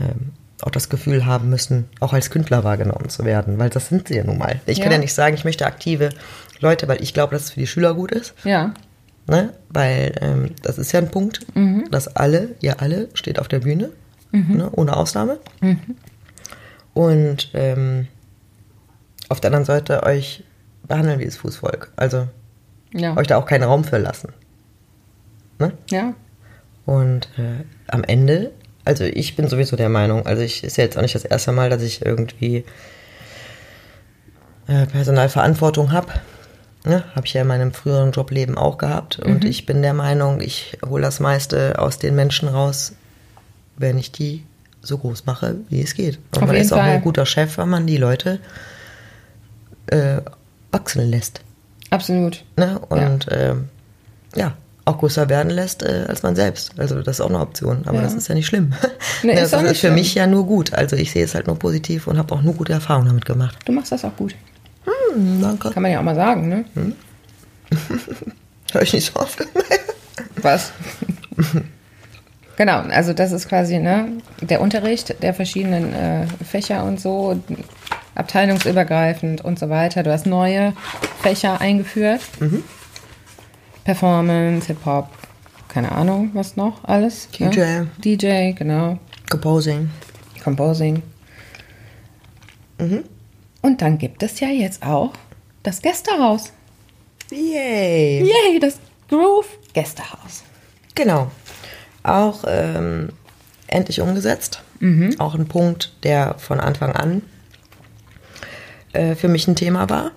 ähm, 0.00 0.32
auch 0.62 0.70
das 0.70 0.88
Gefühl 0.88 1.24
haben 1.24 1.48
müssen, 1.48 1.88
auch 2.00 2.12
als 2.12 2.30
Künstler 2.30 2.64
wahrgenommen 2.64 3.08
zu 3.08 3.24
werden, 3.24 3.58
weil 3.58 3.70
das 3.70 3.88
sind 3.88 4.08
sie 4.08 4.16
ja 4.16 4.24
nun 4.24 4.38
mal. 4.38 4.60
Ich 4.66 4.78
kann 4.80 4.88
Ja. 4.90 4.96
ja 4.96 4.98
nicht 4.98 5.14
sagen, 5.14 5.34
ich 5.34 5.44
möchte 5.44 5.64
aktive 5.66 6.10
Leute, 6.60 6.86
weil 6.88 7.02
ich 7.02 7.14
glaube, 7.14 7.34
dass 7.34 7.44
es 7.44 7.50
für 7.52 7.60
die 7.60 7.66
Schüler 7.66 7.94
gut 7.94 8.12
ist. 8.12 8.34
Ja. 8.44 8.74
Ne? 9.26 9.54
Weil 9.70 10.14
ähm, 10.20 10.50
das 10.62 10.76
ist 10.78 10.92
ja 10.92 10.98
ein 11.00 11.10
Punkt, 11.10 11.46
dass 11.90 12.14
alle, 12.16 12.56
ihr 12.60 12.80
alle 12.82 13.08
steht 13.14 13.38
auf 13.38 13.48
der 13.48 13.60
Bühne, 13.60 13.90
ne? 14.32 14.68
ohne 14.72 14.96
Ausnahme. 14.96 15.38
Und 16.94 17.50
ähm, 17.54 18.08
auf 19.28 19.40
der 19.40 19.48
anderen 19.48 19.64
Seite 19.64 20.02
euch 20.02 20.42
behandeln 20.90 21.18
wie 21.18 21.24
das 21.24 21.36
Fußvolk. 21.36 21.90
Also 21.96 22.28
Ja. 22.92 23.16
euch 23.16 23.26
da 23.26 23.38
auch 23.38 23.46
keinen 23.46 23.64
Raum 23.64 23.84
für 23.84 23.96
lassen. 23.98 24.32
Ne? 25.58 25.72
Ja. 25.90 26.12
Und 26.86 27.28
äh, 27.38 27.64
am 27.88 28.04
Ende, 28.04 28.50
also 28.84 29.04
ich 29.04 29.36
bin 29.36 29.48
sowieso 29.48 29.76
der 29.76 29.88
Meinung, 29.88 30.26
also 30.26 30.42
ich 30.42 30.62
ist 30.64 30.76
ja 30.76 30.84
jetzt 30.84 30.96
auch 30.98 31.02
nicht 31.02 31.14
das 31.14 31.24
erste 31.24 31.52
Mal, 31.52 31.70
dass 31.70 31.82
ich 31.82 32.04
irgendwie 32.04 32.64
äh, 34.66 34.86
Personalverantwortung 34.86 35.92
habe. 35.92 36.08
Ne? 36.84 37.04
Habe 37.14 37.26
ich 37.26 37.34
ja 37.34 37.42
in 37.42 37.48
meinem 37.48 37.72
früheren 37.72 38.12
Jobleben 38.12 38.56
auch 38.56 38.78
gehabt. 38.78 39.18
Und 39.18 39.44
ich 39.44 39.66
bin 39.66 39.82
der 39.82 39.92
Meinung, 39.94 40.40
ich 40.40 40.78
hole 40.86 41.02
das 41.02 41.20
meiste 41.20 41.78
aus 41.78 41.98
den 41.98 42.14
Menschen 42.14 42.48
raus, 42.48 42.94
wenn 43.76 43.98
ich 43.98 44.12
die 44.12 44.44
so 44.82 44.96
groß 44.96 45.26
mache, 45.26 45.56
wie 45.68 45.82
es 45.82 45.92
geht. 45.94 46.18
Und 46.34 46.42
Auf 46.42 46.46
man 46.48 46.56
ist 46.56 46.72
auch 46.72 46.78
Fall. 46.78 46.88
ein 46.92 47.02
guter 47.02 47.26
Chef, 47.26 47.58
wenn 47.58 47.68
man 47.68 47.86
die 47.86 47.98
Leute 47.98 48.40
äh, 49.88 50.22
wachsen 50.72 51.08
lässt. 51.10 51.40
Absolut. 51.90 52.44
Ne? 52.56 52.78
Und 52.88 53.26
ähm, 53.30 53.68
ja, 54.36 54.54
auch 54.84 54.98
größer 54.98 55.28
werden 55.28 55.50
lässt 55.50 55.82
äh, 55.82 56.04
als 56.08 56.22
man 56.22 56.34
selbst. 56.36 56.72
Also 56.78 57.02
das 57.02 57.16
ist 57.16 57.20
auch 57.20 57.28
eine 57.28 57.40
Option, 57.40 57.82
aber 57.86 57.98
Ja. 57.98 58.02
das 58.04 58.14
ist 58.14 58.28
ja 58.28 58.34
nicht 58.34 58.46
schlimm. 58.46 58.72
Nee, 59.22 59.34
Ne, 59.34 59.40
ist 59.40 59.52
das 59.52 59.54
auch 59.60 59.64
ist 59.64 59.68
nicht 59.70 59.80
für 59.80 59.86
schlimm. 59.88 59.94
mich 59.96 60.14
ja 60.14 60.26
nur 60.26 60.46
gut. 60.46 60.72
Also 60.72 60.96
ich 60.96 61.10
sehe 61.12 61.24
es 61.24 61.34
halt 61.34 61.46
nur 61.46 61.58
positiv 61.58 62.06
und 62.06 62.16
habe 62.16 62.34
auch 62.34 62.40
nur 62.42 62.54
gute 62.54 62.72
Erfahrungen 62.72 63.08
damit 63.08 63.26
gemacht. 63.26 63.58
Du 63.66 63.72
machst 63.72 63.92
das 63.92 64.02
auch 64.04 64.16
gut. 64.16 64.34
Hm, 65.14 65.42
danke. 65.42 65.70
Kann 65.70 65.82
man 65.82 65.92
ja 65.92 65.98
auch 65.98 66.04
mal 66.04 66.14
sagen, 66.14 66.48
ne? 66.48 66.64
Hör 68.72 68.82
ich 68.82 68.92
nicht 68.94 69.12
so 69.12 69.20
oft. 69.20 69.38
Was? 70.40 70.72
genau, 72.60 72.80
also 72.80 73.14
das 73.14 73.32
ist 73.32 73.48
quasi 73.48 73.78
ne, 73.78 74.18
der 74.42 74.60
Unterricht 74.60 75.22
der 75.22 75.32
verschiedenen 75.32 75.94
äh, 75.94 76.26
Fächer 76.44 76.84
und 76.84 77.00
so, 77.00 77.40
abteilungsübergreifend 78.14 79.42
und 79.42 79.58
so 79.58 79.70
weiter. 79.70 80.02
Du 80.02 80.12
hast 80.12 80.26
neue 80.26 80.74
Fächer 81.22 81.58
eingeführt. 81.58 82.20
Performance, 83.84 84.66
Hip-Hop, 84.66 85.08
keine 85.68 85.90
Ahnung, 85.92 86.32
was 86.34 86.56
noch 86.56 86.84
alles. 86.84 87.30
DJ. 87.30 87.60
Ne? 87.60 87.88
DJ, 87.96 88.52
genau. 88.52 88.98
Composing. 89.30 89.88
Composing. 90.44 91.02
Und 93.62 93.80
dann 93.80 93.96
gibt 93.96 94.22
es 94.22 94.38
ja 94.38 94.48
jetzt 94.48 94.82
auch 94.84 95.12
das 95.62 95.80
Gästehaus. 95.80 96.52
Yay! 97.30 98.22
Yay, 98.22 98.60
das 98.60 98.78
Groove 99.08 99.48
Gästehaus. 99.72 100.42
Genau. 100.94 101.30
Auch 102.02 102.44
ähm, 102.46 103.10
endlich 103.66 104.00
umgesetzt. 104.00 104.62
Auch 105.18 105.34
ein 105.34 105.46
Punkt, 105.46 105.92
der 106.02 106.36
von 106.38 106.58
Anfang 106.58 106.92
an 106.92 107.22
äh, 108.92 109.14
für 109.14 109.28
mich 109.28 109.46
ein 109.46 109.54
Thema 109.54 109.88
war. 109.88 110.12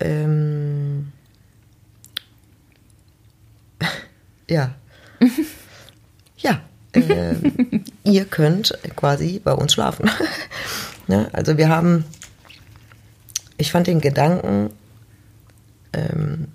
Ähm, 0.00 1.12
ja. 4.50 4.74
ja. 6.36 6.60
Ähm, 6.94 7.84
ihr 8.04 8.24
könnt 8.24 8.78
quasi 8.96 9.40
bei 9.42 9.52
uns 9.52 9.72
schlafen. 9.72 10.10
ne? 11.06 11.28
Also 11.32 11.56
wir 11.56 11.68
haben, 11.68 12.04
ich 13.56 13.72
fand 13.72 13.86
den 13.86 14.00
Gedanken, 14.00 14.70
ähm, 15.92 16.48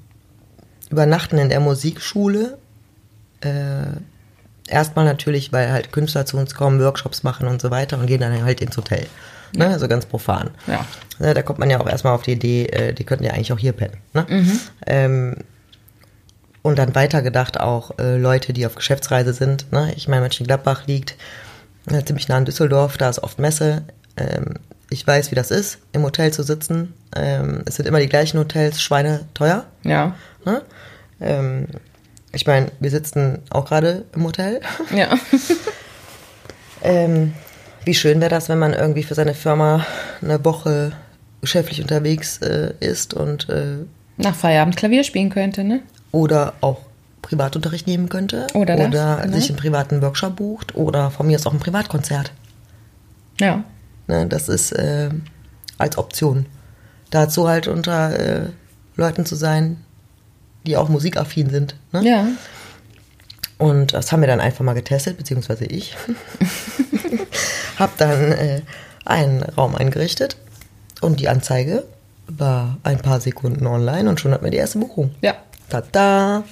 übernachten 0.90 1.38
in 1.38 1.50
der 1.50 1.60
Musikschule 1.60 2.59
äh, 3.42 3.98
erstmal 4.68 5.06
natürlich, 5.06 5.52
weil 5.52 5.72
halt 5.72 5.92
Künstler 5.92 6.26
zu 6.26 6.38
uns 6.38 6.56
kommen, 6.56 6.80
Workshops 6.80 7.24
machen 7.24 7.48
und 7.48 7.62
so 7.62 7.72
weiter 7.72 7.98
und 7.98 8.08
gehen 8.08 8.22
dann 8.22 8.44
halt 8.44 8.62
ins 8.62 8.78
Hotel. 8.78 9.08
Ne? 9.56 9.68
Also 9.68 9.88
ganz 9.88 10.06
profan. 10.06 10.52
Ja. 10.68 10.86
Ne, 11.20 11.34
da 11.34 11.42
kommt 11.42 11.60
man 11.60 11.70
ja 11.70 11.80
auch 11.80 11.88
erstmal 11.88 12.14
auf 12.14 12.22
die 12.22 12.34
Idee, 12.34 12.66
äh, 12.68 12.94
die 12.94 13.04
könnten 13.04 13.24
ja 13.24 13.32
eigentlich 13.32 13.52
auch 13.52 13.60
hier 13.60 13.74
pennen. 13.74 13.98
Ne? 14.14 14.26
Ähm, 14.86 15.36
und 16.62 16.78
dann 16.78 16.94
weitergedacht 16.94 17.60
auch 17.60 17.98
äh, 18.00 18.18
Leute, 18.18 18.54
die 18.54 18.66
auf 18.66 18.76
Geschäftsreise 18.76 19.34
sind. 19.34 19.72
Ne? 19.72 19.94
Ich 19.96 20.08
meine, 20.08 20.22
Mönchengladbach 20.22 20.88
liegt 20.88 21.16
äh, 21.90 22.04
ziemlich 22.04 22.28
nah 22.28 22.38
an 22.38 22.46
Düsseldorf, 22.46 22.98
da 22.98 23.10
ist 23.10 23.24
oft 23.24 23.40
Messe. 23.40 23.84
Ähm, 24.18 24.56
ich 24.90 25.06
weiß, 25.06 25.32
wie 25.32 25.36
das 25.36 25.52
ist, 25.52 25.80
im 25.94 26.04
Hotel 26.04 26.32
zu 26.34 26.44
sitzen. 26.44 26.94
Ähm, 27.16 27.64
es 27.66 27.76
sind 27.76 27.88
immer 27.88 28.00
die 28.00 28.10
gleichen 28.10 28.40
Hotels, 28.40 28.82
Schweine 28.82 29.26
teuer. 29.34 29.66
Ja. 29.84 30.16
Ne? 30.46 30.62
Ähm, 31.22 31.68
ich 32.32 32.46
meine, 32.46 32.72
wir 32.80 32.90
sitzen 32.90 33.40
auch 33.50 33.66
gerade 33.66 34.06
im 34.14 34.24
Hotel. 34.24 34.62
Ja. 34.96 35.18
Ähm, 36.82 37.34
wie 37.84 37.94
schön 37.94 38.22
wäre 38.22 38.30
das, 38.30 38.50
wenn 38.50 38.60
man 38.60 38.74
irgendwie 38.74 39.04
für 39.04 39.16
seine 39.16 39.34
Firma 39.34 39.86
eine 40.22 40.44
Woche 40.46 40.94
geschäftlich 41.42 41.82
unterwegs 41.82 42.38
äh, 42.38 42.74
ist 42.80 43.14
und 43.14 43.50
äh, 43.50 43.86
Nach 44.18 44.36
Feierabend 44.36 44.78
Klavier 44.78 45.04
spielen 45.04 45.30
könnte, 45.30 45.64
ne? 45.64 45.82
oder 46.12 46.54
auch 46.62 46.80
Privatunterricht 47.22 47.86
nehmen 47.86 48.10
könnte 48.10 48.48
Oder 48.54 48.76
das, 48.76 48.88
oder 48.88 49.20
genau. 49.22 49.36
sich 49.36 49.50
einen 49.50 49.58
privaten 49.58 50.02
Workshop 50.02 50.38
bucht 50.38 50.76
oder 50.76 51.12
von 51.12 51.28
mir 51.28 51.36
ist 51.36 51.46
auch 51.46 51.54
ein 51.54 51.60
Privatkonzert. 51.60 52.32
Ja. 53.40 53.64
Ne, 54.08 54.26
das 54.28 54.50
ist 54.50 54.72
äh, 54.72 55.10
als 55.78 55.98
Option. 55.98 56.48
Dazu 57.12 57.48
halt 57.48 57.68
unter 57.68 58.18
äh, 58.18 58.46
Leuten 58.96 59.26
zu 59.26 59.36
sein, 59.36 59.78
die 60.66 60.78
auch 60.78 60.90
musikaffin 60.90 61.50
sind. 61.50 61.76
Ne? 61.92 62.04
Ja. 62.04 62.28
Und 63.58 63.94
das 63.94 64.12
haben 64.12 64.22
wir 64.22 64.28
dann 64.28 64.40
einfach 64.40 64.64
mal 64.64 64.74
getestet, 64.74 65.18
beziehungsweise 65.18 65.66
ich. 65.66 65.96
Hab 67.80 67.98
dann 67.98 68.32
äh, 68.32 68.62
einen 69.06 69.44
Raum 69.44 69.76
eingerichtet 69.76 70.38
und 71.02 71.20
die 71.20 71.30
Anzeige 71.30 71.84
war 72.28 72.78
ein 72.84 73.00
paar 73.00 73.20
Sekunden 73.20 73.68
online 73.68 74.10
und 74.10 74.20
schon 74.20 74.32
hatten 74.32 74.44
wir 74.44 74.52
die 74.52 74.58
erste 74.58 74.80
Buchung. 74.80 75.16
Ja. 75.22 75.36
Tada! 75.70 76.44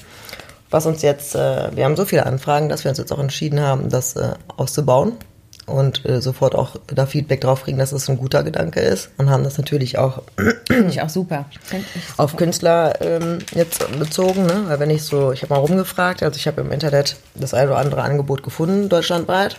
Was 0.70 0.86
uns 0.86 1.02
jetzt, 1.02 1.34
äh, 1.34 1.76
wir 1.76 1.86
haben 1.86 1.96
so 1.96 2.06
viele 2.06 2.26
Anfragen, 2.26 2.68
dass 2.68 2.84
wir 2.84 2.90
uns 2.90 2.98
jetzt 2.98 3.14
auch 3.14 3.20
entschieden 3.20 3.62
haben, 3.62 3.90
das 3.90 4.16
äh, 4.18 4.34
auszubauen 4.58 5.14
und 5.68 6.04
äh, 6.06 6.22
sofort 6.22 6.56
auch 6.56 6.78
da 6.88 7.06
Feedback 7.06 7.42
drauf 7.42 7.64
kriegen, 7.66 7.78
dass 7.78 7.92
es 7.92 8.10
ein 8.10 8.18
guter 8.18 8.44
Gedanke 8.44 8.80
ist 8.80 9.10
und 9.18 9.30
haben 9.30 9.44
das 9.44 9.58
natürlich 9.58 9.98
auch 10.00 10.24
Finde 10.68 10.90
ich 10.90 11.02
auch 11.02 11.10
super. 11.10 11.46
Find 11.62 11.86
ich 11.94 12.08
super. 12.08 12.24
auf 12.24 12.36
Künstler 12.38 13.00
ähm, 13.02 13.40
jetzt 13.54 13.86
bezogen, 14.00 14.46
ne? 14.46 14.64
weil 14.68 14.80
wenn 14.80 14.90
ich 14.90 15.04
so, 15.04 15.32
ich 15.32 15.44
habe 15.44 15.54
mal 15.54 15.60
rumgefragt, 15.60 16.24
also 16.24 16.36
ich 16.38 16.48
habe 16.48 16.62
im 16.62 16.72
Internet 16.72 17.18
das 17.36 17.54
ein 17.54 17.68
oder 17.68 17.78
andere 17.78 18.02
Angebot 18.02 18.42
gefunden, 18.44 18.90
deutschlandweit, 18.90 19.58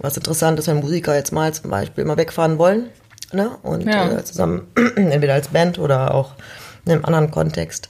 was 0.00 0.16
interessant 0.16 0.58
ist, 0.58 0.66
wenn 0.66 0.80
Musiker 0.80 1.14
jetzt 1.14 1.32
mal 1.32 1.54
zum 1.54 1.70
Beispiel 1.70 2.04
mal 2.04 2.16
wegfahren 2.16 2.58
wollen 2.58 2.88
ne? 3.32 3.50
und 3.62 3.86
Ja. 3.86 4.10
äh, 4.10 4.24
zusammen, 4.24 4.66
entweder 4.96 5.34
als 5.34 5.48
Band 5.48 5.78
oder 5.78 6.14
auch 6.14 6.32
in 6.84 6.92
einem 6.92 7.04
anderen 7.04 7.30
Kontext, 7.30 7.88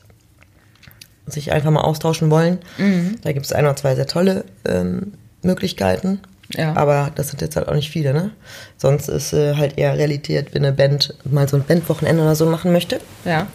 sich 1.26 1.50
einfach 1.52 1.70
mal 1.70 1.80
austauschen 1.80 2.30
wollen. 2.30 2.58
Mhm. 2.76 3.16
Da 3.22 3.32
gibt 3.32 3.46
es 3.46 3.52
ein 3.52 3.64
oder 3.64 3.76
zwei 3.76 3.94
sehr 3.94 4.06
tolle 4.06 4.44
ähm, 4.66 5.14
Möglichkeiten. 5.42 6.20
Ja. 6.56 6.76
Aber 6.76 7.10
das 7.14 7.28
sind 7.28 7.40
jetzt 7.40 7.56
halt 7.56 7.68
auch 7.68 7.74
nicht 7.74 7.90
viele, 7.90 8.12
ne? 8.12 8.30
Sonst 8.76 9.08
ist 9.08 9.32
äh, 9.32 9.54
halt 9.56 9.78
eher 9.78 9.96
Realität, 9.96 10.54
wenn 10.54 10.64
eine 10.64 10.74
Band 10.74 11.14
mal 11.24 11.48
so 11.48 11.56
ein 11.56 11.64
Bandwochenende 11.64 12.22
oder 12.22 12.34
so 12.34 12.44
machen 12.46 12.70
möchte 12.72 13.00
Ja. 13.24 13.46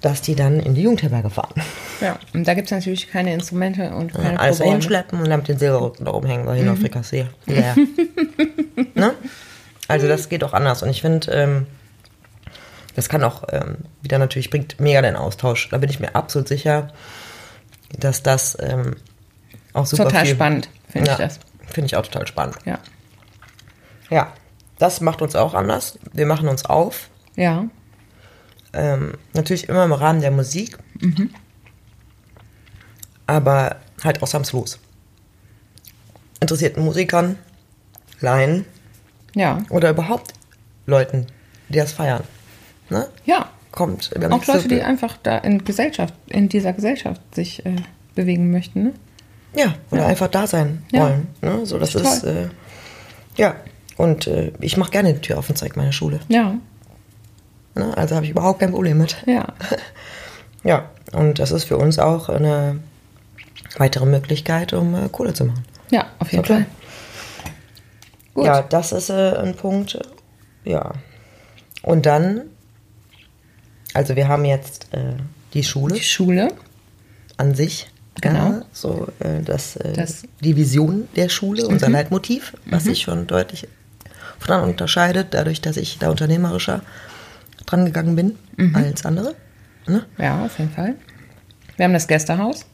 dass 0.00 0.20
die 0.20 0.34
dann 0.34 0.58
in 0.60 0.74
die 0.74 0.82
Jugendherberge 0.82 1.30
fahren. 1.30 1.62
Ja. 2.00 2.18
Und 2.34 2.46
da 2.48 2.54
gibt 2.54 2.66
es 2.66 2.72
natürlich 2.72 3.08
keine 3.10 3.32
Instrumente 3.32 3.90
und 3.94 4.12
keine 4.12 4.38
Alles 4.40 4.56
Programme. 4.58 4.76
hinschleppen 4.78 5.20
und 5.20 5.28
dann 5.30 5.40
mit 5.40 5.48
den 5.48 5.58
Silberrücken 5.58 6.04
da 6.04 6.12
oben 6.12 6.26
hängen, 6.26 6.46
dahin 6.46 6.68
auf 6.68 6.78
Frikassee. 6.80 7.26
Ja. 7.46 7.74
ne? 8.94 9.14
Also 9.88 10.08
das 10.08 10.28
geht 10.28 10.42
auch 10.44 10.52
anders. 10.52 10.82
Und 10.82 10.90
ich 10.90 11.00
finde, 11.00 11.30
ähm, 11.30 11.66
das 12.96 13.08
kann 13.08 13.22
auch 13.24 13.44
ähm, 13.52 13.76
wieder 14.02 14.18
natürlich, 14.18 14.50
bringt 14.50 14.80
mega 14.80 15.00
den 15.00 15.16
Austausch. 15.16 15.68
Da 15.70 15.78
bin 15.78 15.88
ich 15.90 16.00
mir 16.00 16.14
absolut 16.14 16.48
sicher, 16.48 16.88
dass 17.98 18.22
das 18.22 18.56
ähm, 18.60 18.96
auch 19.72 19.86
super 19.86 20.04
Total 20.04 20.26
viel, 20.26 20.34
spannend, 20.34 20.68
finde 20.90 21.10
ich 21.12 21.18
Ja, 21.18 21.24
das. 21.24 21.38
Finde 21.72 21.86
ich 21.86 21.96
auch 21.96 22.02
total 22.06 22.26
spannend. 22.26 22.56
Ja. 22.64 22.78
Ja, 24.10 24.32
das 24.78 25.00
macht 25.00 25.22
uns 25.22 25.34
auch 25.34 25.54
anders. 25.54 25.98
Wir 26.12 26.26
machen 26.26 26.48
uns 26.48 26.64
auf. 26.64 27.08
Ja. 27.36 27.64
Ähm, 28.72 29.14
natürlich 29.32 29.68
immer 29.68 29.84
im 29.84 29.92
Rahmen 29.92 30.20
der 30.20 30.30
Musik. 30.30 30.78
Aber 33.26 33.76
halt 34.02 34.22
ausnahmslos. 34.22 34.78
Interessierten 36.40 36.84
Musikern, 36.84 37.38
Laien 38.20 38.64
Ja. 39.34 39.62
oder 39.70 39.90
überhaupt 39.90 40.34
Leuten, 40.86 41.26
die 41.68 41.78
das 41.78 41.92
feiern. 41.92 42.22
Ne? 42.90 43.08
Ja. 43.24 43.48
Kommt. 43.72 44.10
Auch 44.30 44.46
Leute, 44.46 44.68
die 44.68 44.82
einfach 44.82 45.16
da 45.24 45.38
in 45.38 45.64
Gesellschaft, 45.64 46.14
in 46.26 46.48
dieser 46.48 46.72
Gesellschaft 46.72 47.20
sich 47.34 47.66
äh, 47.66 47.74
bewegen 48.14 48.52
möchten, 48.52 48.84
ne? 48.84 48.92
Ja, 49.54 49.74
oder 49.90 50.06
einfach 50.06 50.28
da 50.28 50.46
sein 50.46 50.82
Ja. 50.92 51.02
wollen. 51.04 51.28
Ne? 51.42 51.66
So, 51.66 51.78
das 51.78 51.90
Toll. 51.90 52.02
ist, 52.02 52.24
äh, 52.24 52.48
ja. 53.36 53.54
Und 53.96 54.26
äh, 54.26 54.52
ich 54.60 54.76
mache 54.76 54.90
gerne 54.90 55.14
die 55.14 55.20
Tür 55.20 55.38
auf 55.38 55.48
und 55.48 55.56
zeige 55.56 55.78
meine 55.78 55.92
Schule. 55.92 56.20
Ja. 56.28 56.54
Ne? 57.76 57.96
Also 57.96 58.14
habe 58.16 58.24
ich 58.24 58.30
überhaupt 58.32 58.60
kein 58.60 58.70
Problem 58.72 58.98
mit. 58.98 59.16
Ja. 59.26 59.46
Ja, 60.66 60.88
und 61.12 61.40
das 61.40 61.50
ist 61.50 61.64
für 61.64 61.76
uns 61.76 61.98
auch 61.98 62.30
eine 62.30 62.80
weitere 63.76 64.06
Möglichkeit, 64.06 64.72
um 64.72 64.94
äh, 64.94 65.10
Kohle 65.10 65.34
zu 65.34 65.44
machen. 65.44 65.62
Ja, 65.90 66.06
auf 66.18 66.32
jeden 66.32 66.42
So 66.42 66.46
klar. 66.46 66.58
Fall. 66.60 66.66
Gut. 68.32 68.46
Ja, 68.46 68.62
das 68.62 68.92
ist 68.92 69.10
äh, 69.10 69.36
ein 69.36 69.54
Punkt. 69.56 69.98
Ja. 70.64 70.92
Und 71.82 72.06
dann, 72.06 72.44
also 73.92 74.16
wir 74.16 74.26
haben 74.26 74.46
jetzt 74.46 74.88
äh, 74.94 75.16
die 75.52 75.64
Schule 75.64 75.96
Die 75.96 76.02
Schule. 76.02 76.48
an 77.36 77.54
sich. 77.54 77.90
Genau. 78.20 78.38
Ja, 78.52 78.62
so 78.72 79.08
äh, 79.18 79.42
das, 79.42 79.76
äh, 79.76 79.92
Das- 79.92 80.22
Mhm. 80.22 80.28
die 80.42 80.56
Vision 80.56 81.08
der 81.16 81.28
Schule, 81.28 81.66
unser 81.66 81.88
Leitmotiv, 81.88 82.54
was 82.66 82.84
sich 82.84 83.02
schon 83.02 83.26
deutlich 83.26 83.66
von 84.38 84.50
anderen 84.54 84.70
unterscheidet, 84.72 85.28
dadurch, 85.32 85.60
dass 85.60 85.76
ich 85.76 85.98
da 85.98 86.10
unternehmerischer 86.10 86.82
dran 87.66 87.86
gegangen 87.86 88.14
bin 88.16 88.38
Mhm. 88.56 88.74
als 88.76 89.04
andere. 89.04 89.34
Ne? 89.86 90.04
Ja, 90.18 90.44
auf 90.44 90.58
jeden 90.58 90.70
Fall. 90.72 90.94
Wir 91.76 91.84
haben 91.84 91.92
das 91.92 92.06
Gästehaus. 92.06 92.64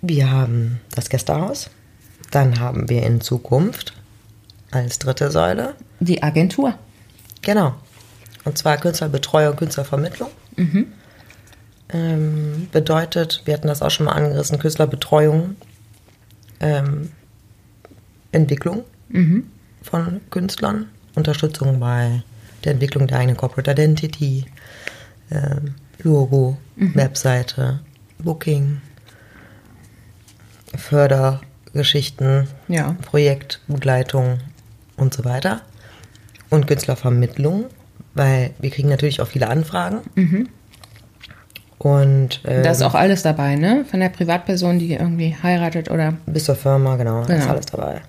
Wir 0.00 0.30
haben 0.30 0.80
das 0.94 1.08
Gästehaus. 1.08 1.70
Dann 2.30 2.60
haben 2.60 2.88
wir 2.88 3.02
in 3.04 3.20
Zukunft 3.20 3.94
als 4.70 4.98
dritte 4.98 5.30
Säule, 5.30 5.74
Die 6.00 6.22
Agentur. 6.22 6.74
genau, 7.42 7.74
und 8.44 8.58
zwar 8.58 8.76
Künstlerbetreuung, 8.76 9.56
Künstlervermittlung. 9.56 10.28
Ähm, 11.90 12.68
bedeutet, 12.70 13.42
wir 13.44 13.54
hatten 13.54 13.68
das 13.68 13.80
auch 13.82 13.90
schon 13.90 14.06
mal 14.06 14.12
angerissen, 14.12 14.58
Künstlerbetreuung, 14.58 15.56
ähm, 16.60 17.10
Entwicklung 18.32 18.84
von 19.82 20.20
Künstlern, 20.30 20.86
Unterstützung 21.14 21.80
bei 21.80 22.22
der 22.64 22.72
Entwicklung 22.72 23.06
der 23.06 23.18
eigenen 23.18 23.36
Corporate 23.38 23.70
Identity, 23.70 24.44
ähm, 25.30 25.74
Logo, 26.02 26.58
Webseite, 26.94 27.80
Booking, 28.18 28.80
Fördergeschichten, 30.76 32.48
Ja. 32.68 32.96
Projektbegleitung 33.02 34.38
und 34.96 35.14
so 35.14 35.24
weiter. 35.24 35.62
Und 36.50 36.66
Künstlervermittlung, 36.66 37.66
weil 38.14 38.50
wir 38.58 38.70
kriegen 38.70 38.88
natürlich 38.88 39.20
auch 39.20 39.28
viele 39.28 39.48
Anfragen. 39.48 40.00
Und 41.78 42.40
ähm, 42.44 42.62
Da 42.64 42.70
ist 42.72 42.82
auch 42.82 42.94
alles 42.94 43.22
dabei, 43.22 43.54
ne? 43.54 43.84
Von 43.88 44.00
der 44.00 44.08
Privatperson, 44.08 44.78
die 44.80 44.94
irgendwie 44.94 45.36
heiratet 45.42 45.90
oder. 45.90 46.14
bis 46.26 46.44
zur 46.44 46.56
Firma, 46.56 46.96
genau, 46.96 47.24
da 47.24 47.34
ist 47.34 47.40
Genau. 47.42 47.52
alles 47.52 47.66
dabei. 47.66 48.00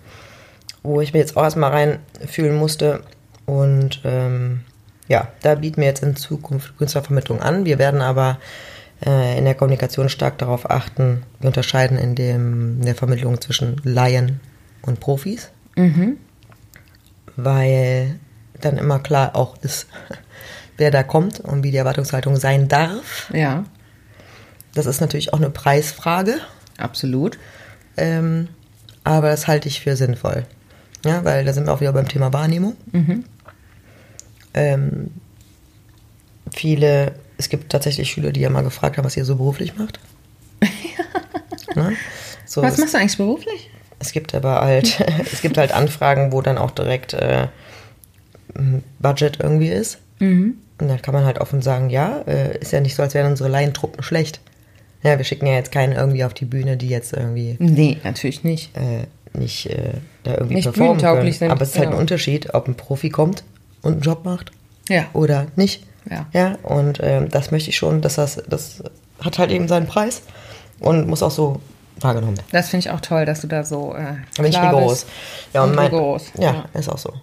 Wo 0.81 1.01
ich 1.01 1.13
mir 1.13 1.19
jetzt 1.19 1.37
auch 1.37 1.43
erstmal 1.43 1.71
reinfühlen 1.71 2.55
musste 2.55 3.01
Und 3.45 4.01
ähm, 4.05 4.61
ja, 5.07 5.27
da 5.41 5.55
bieten 5.55 5.81
wir 5.81 5.87
jetzt 5.87 6.03
in 6.03 6.15
Zukunft 6.15 6.77
Künstlervermittlung 6.77 7.41
an. 7.41 7.65
Wir 7.65 7.77
werden 7.79 8.01
aber 8.01 8.37
äh, 9.05 9.37
in 9.37 9.45
der 9.45 9.55
Kommunikation 9.55 10.07
stark 10.09 10.37
darauf 10.37 10.69
achten, 10.69 11.23
wir 11.39 11.47
unterscheiden 11.47 11.97
in, 11.97 12.15
dem, 12.15 12.79
in 12.79 12.85
der 12.85 12.95
Vermittlung 12.95 13.39
zwischen 13.41 13.81
Laien 13.83 14.39
und 14.83 14.99
Profis. 14.99 15.49
Weil 17.35 18.19
dann 18.61 18.77
immer 18.77 18.99
klar 18.99 19.35
auch 19.35 19.57
ist, 19.61 19.87
wer 20.79 20.91
da 20.91 21.03
kommt 21.03 21.39
und 21.39 21.63
wie 21.63 21.71
die 21.71 21.77
Erwartungshaltung 21.77 22.35
sein 22.37 22.67
darf. 22.67 23.29
Ja, 23.33 23.63
Das 24.73 24.85
ist 24.85 25.01
natürlich 25.01 25.33
auch 25.33 25.37
eine 25.39 25.49
Preisfrage. 25.49 26.35
absolut. 26.77 27.37
Ähm, 27.97 28.47
aber 29.03 29.29
das 29.29 29.47
halte 29.47 29.67
ich 29.67 29.81
für 29.81 29.95
sinnvoll. 29.95 30.45
Ja, 31.05 31.23
weil 31.25 31.45
da 31.45 31.53
sind 31.53 31.65
wir 31.65 31.73
auch 31.73 31.81
wieder 31.81 31.93
beim 31.93 32.07
Thema 32.07 32.31
Wahrnehmung. 32.33 32.75
Ähm, 34.53 35.11
viele, 36.51 37.13
es 37.37 37.49
gibt 37.49 37.71
tatsächlich 37.71 38.09
Schüler, 38.11 38.31
die 38.31 38.41
ja 38.41 38.49
mal 38.49 38.63
gefragt 38.63 38.97
haben, 38.97 39.05
was 39.05 39.15
ihr 39.17 39.25
so 39.25 39.35
beruflich 39.35 39.75
macht. 39.77 39.99
Ne? 41.75 41.93
So, 42.45 42.63
Was 42.63 42.77
machst 42.79 42.95
du 42.95 42.97
eigentlich 42.97 43.17
beruflich? 43.17 43.69
es 43.99 44.11
gibt 44.11 44.33
aber 44.33 44.59
halt, 44.61 44.99
es 45.31 45.41
gibt 45.41 45.57
halt 45.57 45.71
Anfragen, 45.71 46.31
wo 46.31 46.41
dann 46.41 46.57
auch 46.57 46.71
direkt 46.71 47.13
äh, 47.13 47.47
Budget 48.99 49.39
irgendwie 49.39 49.69
ist. 49.69 49.99
Und 50.79 50.87
dann 50.87 51.01
kann 51.01 51.13
man 51.13 51.25
halt 51.25 51.39
offen 51.39 51.61
sagen, 51.61 51.89
ja, 51.89 52.21
äh, 52.25 52.57
ist 52.59 52.71
ja 52.71 52.79
nicht 52.79 52.95
so, 52.95 53.03
als 53.03 53.13
wären 53.13 53.31
unsere 53.31 53.49
Laientruppen 53.49 54.01
schlecht. 54.03 54.39
Ja, 55.03 55.17
wir 55.17 55.25
schicken 55.25 55.45
ja 55.45 55.53
jetzt 55.53 55.71
keinen 55.71 55.93
irgendwie 55.93 56.23
auf 56.23 56.33
die 56.33 56.45
Bühne, 56.45 56.77
die 56.77 56.89
jetzt 56.89 57.13
irgendwie 57.13 57.55
Nee, 57.59 57.97
natürlich 58.03 58.43
nicht. 58.43 58.75
äh, 58.77 59.05
nicht 59.37 59.67
äh, 59.69 59.91
da 60.23 60.31
irgendwie 60.33 60.55
Nicht 60.55 60.65
performen 60.65 60.99
können. 61.01 61.31
sind, 61.31 61.51
Aber 61.51 61.61
es 61.61 61.69
ist 61.69 61.75
halt 61.75 61.87
genau. 61.87 61.97
ein 61.97 62.01
Unterschied, 62.01 62.53
ob 62.53 62.67
ein 62.67 62.75
Profi 62.75 63.09
kommt 63.09 63.43
und 63.81 63.93
einen 63.93 64.01
Job 64.01 64.25
macht 64.25 64.51
Ja. 64.89 65.05
oder 65.13 65.47
nicht. 65.55 65.83
Ja. 66.09 66.25
Ja, 66.33 66.57
und 66.63 66.99
ähm, 67.03 67.29
das 67.29 67.51
möchte 67.51 67.69
ich 67.69 67.77
schon, 67.77 68.01
dass 68.01 68.15
das, 68.15 68.41
das 68.47 68.81
hat 69.21 69.37
halt 69.37 69.51
eben 69.51 69.67
seinen 69.67 69.85
Preis 69.85 70.21
und 70.79 71.07
muss 71.07 71.21
auch 71.23 71.31
so 71.31 71.61
wahrgenommen 71.99 72.37
werden. 72.37 72.47
Das 72.51 72.69
finde 72.69 72.87
ich 72.87 72.91
auch 72.91 73.01
toll, 73.01 73.25
dass 73.25 73.41
du 73.41 73.47
da 73.47 73.63
so 73.63 73.93
äh, 73.93 74.15
bin 74.41 74.45
ich 74.51 74.59
rigoros. 74.61 75.05
Ja, 75.53 75.63
Und 75.63 75.75
mein, 75.75 75.85
rigoros, 75.87 76.31
Ja, 76.37 76.65
ja. 76.73 76.79
ist 76.79 76.89
auch 76.89 76.97
so. 76.97 77.13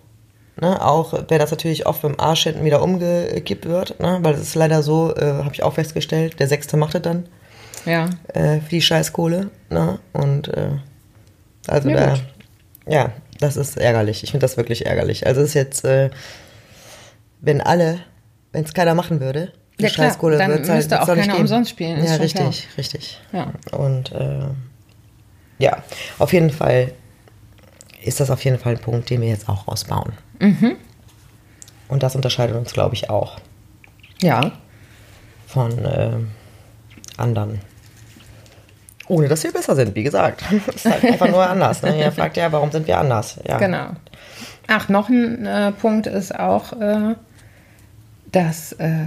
Ne, 0.59 0.83
auch 0.83 1.13
wenn 1.29 1.39
das 1.39 1.51
natürlich 1.51 1.85
oft 1.87 2.01
beim 2.01 2.15
Arsch 2.19 2.45
hinten 2.45 2.65
wieder 2.65 2.83
umgekippt 2.83 3.67
wird, 3.67 4.01
ne, 4.01 4.19
weil 4.23 4.33
es 4.35 4.41
ist 4.41 4.55
leider 4.55 4.83
so, 4.83 5.15
äh, 5.15 5.21
habe 5.45 5.51
ich 5.53 5.63
auch 5.63 5.75
festgestellt, 5.75 6.41
der 6.41 6.49
Sechste 6.49 6.79
macht 6.79 6.95
es 6.95 7.03
dann 7.03 7.29
Ja, 7.85 8.09
äh, 8.33 8.61
für 8.61 8.71
die 8.71 8.81
Scheißkohle. 8.81 9.51
Ne? 9.69 9.99
Und 10.15 10.49
äh, 10.49 10.71
also 11.69 11.91
Ja, 11.91 11.97
da, 11.97 12.11
gut. 12.15 12.25
ja, 12.89 13.13
das 13.39 13.59
ist 13.59 13.77
ärgerlich. 13.77 14.23
Ich 14.23 14.31
finde 14.31 14.45
das 14.45 14.57
wirklich 14.57 14.87
ärgerlich. 14.87 15.27
Also 15.27 15.43
es 15.43 15.49
ist 15.49 15.55
jetzt, 15.55 15.85
äh, 15.85 16.09
wenn 17.43 17.61
alle, 17.61 17.99
wenn 18.53 18.65
es 18.65 18.73
keiner 18.73 18.95
machen 18.95 19.21
würde, 19.21 19.53
die 19.79 19.83
Ja, 19.85 19.91
klar, 19.91 20.09
Scheißkohle 20.09 20.39
dann 20.39 20.53
wird's 20.53 20.69
halt, 20.71 20.79
müsste 20.79 21.03
auch 21.03 21.07
keiner 21.07 21.39
umsonst 21.39 21.71
spielen, 21.71 22.03
Ja, 22.03 22.15
richtig, 22.15 22.67
richtig. 22.79 23.21
Ja. 23.31 23.53
Und 23.73 24.11
äh, 24.13 24.47
ja, 25.59 25.83
auf 26.19 26.33
jeden 26.33 26.49
Fall 26.51 26.93
ist 28.03 28.21
das 28.21 28.31
auf 28.31 28.43
jeden 28.45 28.59
Fall 28.59 28.73
ein 28.77 28.79
Punkt, 28.81 29.11
den 29.11 29.21
wir 29.21 29.29
jetzt 29.29 29.49
auch 29.51 29.69
ausbauen. 29.69 30.13
Mhm. 30.39 30.77
Und 31.89 32.03
das 32.03 32.17
unterscheidet 32.17 32.57
uns, 32.57 32.73
glaube 32.73 32.95
ich, 32.95 33.11
auch 33.11 33.39
ja. 34.21 34.53
von 35.47 35.85
äh, 35.85 36.13
anderen. 37.17 37.61
Ohne 39.09 39.29
dass 39.29 39.45
wir 39.45 39.53
besser 39.53 39.77
sind, 39.77 39.95
wie 39.95 40.03
gesagt. 40.03 40.43
Es 40.67 40.77
ist 40.77 40.85
halt 40.87 41.05
einfach 41.05 41.29
nur 41.29 41.49
anders. 41.49 41.83
Ne? 41.83 41.99
Ihr 41.99 42.11
fragt 42.11 42.37
ja, 42.37 42.51
warum 42.51 42.73
sind 42.73 42.87
wir 42.87 42.99
anders? 42.99 43.39
Ja. 43.47 43.59
Genau. 43.59 43.91
Ach, 44.67 44.89
noch 44.89 45.09
ein 45.09 45.47
äh, 45.47 45.73
Punkt 45.73 46.09
ist 46.09 46.37
auch 46.37 46.73
äh, 46.73 47.15
das 48.33 48.73
äh, 48.73 49.07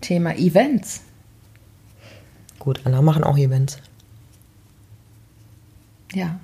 Thema 0.00 0.34
Events. 0.36 1.02
Gut, 2.58 2.80
andere 2.84 3.02
machen 3.02 3.24
auch 3.24 3.36
Events. 3.36 3.78
Ja. 6.14 6.40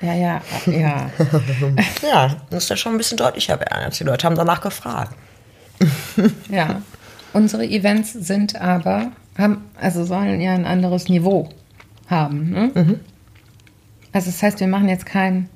Ja, 0.00 0.14
ja, 0.14 0.40
ja. 0.66 1.10
Ja, 2.02 2.36
das 2.50 2.64
ist 2.64 2.70
ja 2.70 2.76
schon 2.76 2.92
ein 2.92 2.98
bisschen 2.98 3.18
deutlicher 3.18 3.58
werden. 3.58 3.92
Die 3.98 4.04
Leute 4.04 4.26
haben 4.26 4.36
danach 4.36 4.60
gefragt. 4.60 5.14
ja. 6.48 6.82
Unsere 7.32 7.64
Events 7.64 8.12
sind 8.12 8.56
aber, 8.60 9.12
haben, 9.36 9.64
also 9.80 10.04
sollen 10.04 10.40
ja 10.40 10.54
ein 10.54 10.66
anderes 10.66 11.08
Niveau 11.08 11.48
haben. 12.08 12.50
Ne? 12.50 12.70
Mhm. 12.74 13.00
Also 14.12 14.30
das 14.30 14.42
heißt, 14.42 14.60
wir 14.60 14.66
machen 14.68 14.88
jetzt 14.88 15.04
kein 15.04 15.48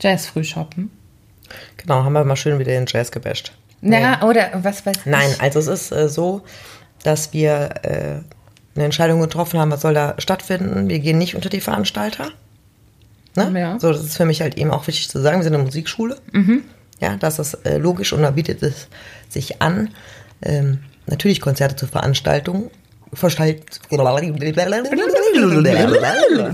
Jazz-Frühshoppen. 0.00 0.90
Genau, 1.76 2.02
haben 2.02 2.12
wir 2.12 2.24
mal 2.24 2.36
schön 2.36 2.58
wieder 2.58 2.72
den 2.72 2.86
Jazz 2.88 3.12
gebasht. 3.12 3.52
Na, 3.80 4.22
oder 4.22 4.50
was 4.62 4.86
weiß 4.86 5.06
Nein, 5.06 5.30
ich. 5.32 5.40
also 5.40 5.58
es 5.58 5.66
ist 5.66 5.92
äh, 5.92 6.08
so, 6.08 6.42
dass 7.02 7.32
wir 7.32 7.70
äh, 7.82 8.20
eine 8.74 8.84
Entscheidung 8.84 9.20
getroffen 9.20 9.58
haben, 9.58 9.70
was 9.70 9.80
soll 9.82 9.94
da 9.94 10.14
stattfinden. 10.18 10.88
Wir 10.88 11.00
gehen 11.00 11.18
nicht 11.18 11.34
unter 11.34 11.48
die 11.48 11.60
Veranstalter. 11.60 12.30
Ne? 13.34 13.52
Ja. 13.58 13.78
So, 13.80 13.92
das 13.92 14.02
ist 14.04 14.16
für 14.16 14.24
mich 14.26 14.40
halt 14.42 14.56
eben 14.58 14.70
auch 14.70 14.86
wichtig 14.86 15.08
zu 15.08 15.20
sagen. 15.20 15.38
Wir 15.38 15.44
sind 15.44 15.54
eine 15.54 15.62
Musikschule. 15.64 16.18
Ja, 17.00 17.16
das 17.16 17.38
ist 17.38 17.54
äh, 17.66 17.78
logisch 17.78 18.12
und 18.12 18.22
da 18.22 18.30
bietet 18.30 18.62
es 18.62 18.88
sich 19.28 19.60
an, 19.62 19.88
ähm, 20.42 20.78
natürlich 21.06 21.40
Konzerte 21.40 21.74
zu 21.76 21.86
Veranstaltungen. 21.86 22.70
Verstalt. 23.14 23.64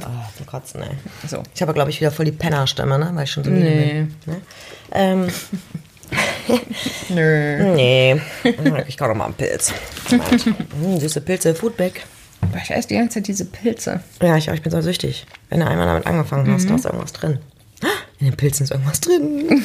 Oh, 0.05 0.09
zum 0.37 0.47
Kotzen, 0.47 0.83
ey. 0.83 0.89
So. 1.29 1.43
Ich 1.55 1.63
habe, 1.63 1.73
glaube 1.73 1.91
ich, 1.91 2.01
wieder 2.01 2.11
voll 2.11 2.25
die 2.25 2.33
Pennerstimme, 2.33 2.99
ne? 2.99 3.11
Weil 3.15 3.25
ich 3.25 3.31
schon 3.31 3.45
so 3.45 3.51
Nee. 3.51 4.07
bin. 4.25 4.35
Ne? 4.35 4.41
Ähm, 4.93 5.29
Nö. 7.11 7.75
Nee, 7.75 8.21
ich 8.87 8.97
kann 8.97 9.09
doch 9.09 9.15
mal 9.17 9.27
einen 9.27 9.35
Pilz. 9.35 9.73
Hm, 10.09 10.99
süße 11.01 11.21
Pilze, 11.21 11.55
Foodback. 11.55 12.05
Aber 12.51 12.63
ich 12.63 12.71
esse 12.71 12.89
die 12.89 12.95
ganze 12.95 13.15
Zeit 13.15 13.29
diese 13.29 13.45
Pilze. 13.45 14.01
Ja, 14.23 14.37
ich, 14.37 14.49
ich 14.49 14.63
bin 14.63 14.73
so 14.73 14.81
süchtig. 14.81 15.27
Wenn 15.51 15.61
du 15.61 15.67
einmal 15.67 15.87
damit 15.87 16.07
angefangen 16.07 16.53
hast, 16.53 16.69
da 16.69 16.75
ist 16.75 16.87
irgendwas 16.87 17.13
drin. 17.13 17.39
In 18.19 18.27
den 18.27 18.37
Pilzen 18.37 18.65
ist 18.65 18.71
irgendwas 18.71 19.01
drin. 19.01 19.65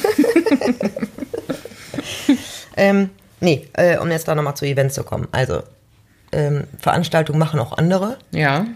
ähm, 2.76 3.10
nee, 3.40 3.66
äh, 3.72 3.98
um 3.98 4.10
jetzt 4.10 4.28
da 4.28 4.34
nochmal 4.34 4.56
zu 4.56 4.64
Events 4.64 4.94
zu 4.94 5.02
kommen. 5.02 5.26
Also, 5.32 5.62
ähm, 6.32 6.64
Veranstaltungen 6.78 7.38
machen 7.38 7.58
auch 7.58 7.76
andere. 7.76 8.18
Ja. 8.30 8.66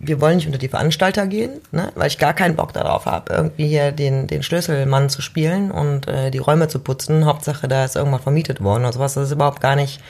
Wir 0.00 0.20
wollen 0.20 0.36
nicht 0.36 0.46
unter 0.46 0.58
die 0.58 0.68
Veranstalter 0.68 1.26
gehen, 1.26 1.60
ne? 1.72 1.90
weil 1.96 2.06
ich 2.06 2.18
gar 2.18 2.32
keinen 2.32 2.54
Bock 2.54 2.72
darauf 2.72 3.06
habe, 3.06 3.32
irgendwie 3.32 3.66
hier 3.66 3.90
den, 3.90 4.28
den 4.28 4.44
Schlüsselmann 4.44 5.10
zu 5.10 5.22
spielen 5.22 5.72
und 5.72 6.06
äh, 6.06 6.30
die 6.30 6.38
Räume 6.38 6.68
zu 6.68 6.78
putzen. 6.78 7.24
Hauptsache, 7.24 7.66
da 7.66 7.84
ist 7.84 7.96
irgendwas 7.96 8.22
vermietet 8.22 8.62
worden 8.62 8.84
oder 8.84 8.92
sowas. 8.92 9.14
Das 9.14 9.24
ist 9.24 9.32
überhaupt 9.32 9.60
gar 9.60 9.74
nicht 9.74 10.00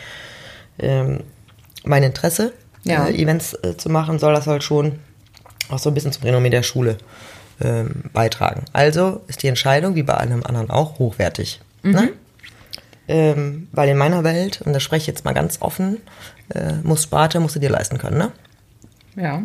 ähm, 0.78 1.20
mein 1.84 2.02
Interesse. 2.02 2.52
Ja. 2.88 3.06
Äh, 3.06 3.14
Events 3.14 3.54
äh, 3.62 3.76
zu 3.76 3.88
machen, 3.88 4.18
soll 4.18 4.34
das 4.34 4.46
halt 4.46 4.62
schon 4.62 4.98
auch 5.68 5.78
so 5.78 5.90
ein 5.90 5.94
bisschen 5.94 6.12
zum 6.12 6.24
Renommee 6.24 6.50
der 6.50 6.62
Schule 6.62 6.98
ähm, 7.60 8.04
beitragen. 8.12 8.64
Also 8.72 9.22
ist 9.26 9.42
die 9.42 9.48
Entscheidung, 9.48 9.94
wie 9.94 10.02
bei 10.02 10.14
allem 10.14 10.44
anderen 10.44 10.70
auch, 10.70 10.98
hochwertig. 10.98 11.60
Ne? 11.82 12.12
Ähm, 13.06 13.68
weil 13.72 13.88
in 13.88 13.96
meiner 13.96 14.24
Welt, 14.24 14.60
und 14.62 14.72
da 14.72 14.80
spreche 14.80 15.02
ich 15.02 15.06
jetzt 15.06 15.24
mal 15.24 15.32
ganz 15.32 15.58
offen, 15.60 15.98
äh, 16.54 16.74
muss 16.82 17.04
Sparte, 17.04 17.40
musst 17.40 17.56
du 17.56 17.60
dir 17.60 17.70
leisten 17.70 17.98
können, 17.98 18.18
ne? 18.18 18.32
Ja. 19.16 19.42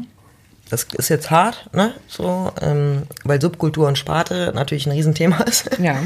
Das 0.70 0.84
ist 0.98 1.10
jetzt 1.10 1.32
hart, 1.32 1.70
ne? 1.74 1.94
So, 2.08 2.52
ähm, 2.62 3.04
weil 3.24 3.40
Subkultur 3.40 3.88
und 3.88 3.98
Sparte 3.98 4.52
natürlich 4.54 4.86
ein 4.86 4.92
Riesenthema 4.92 5.38
ist. 5.44 5.70
Ja. 5.80 5.98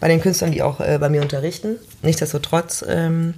Bei 0.00 0.08
den 0.08 0.20
Künstlern, 0.20 0.50
die 0.50 0.62
auch 0.62 0.80
äh, 0.80 0.98
bei 0.98 1.08
mir 1.08 1.22
unterrichten. 1.22 1.76
Nichtsdestotrotz, 2.02 2.84
ähm, 2.88 3.34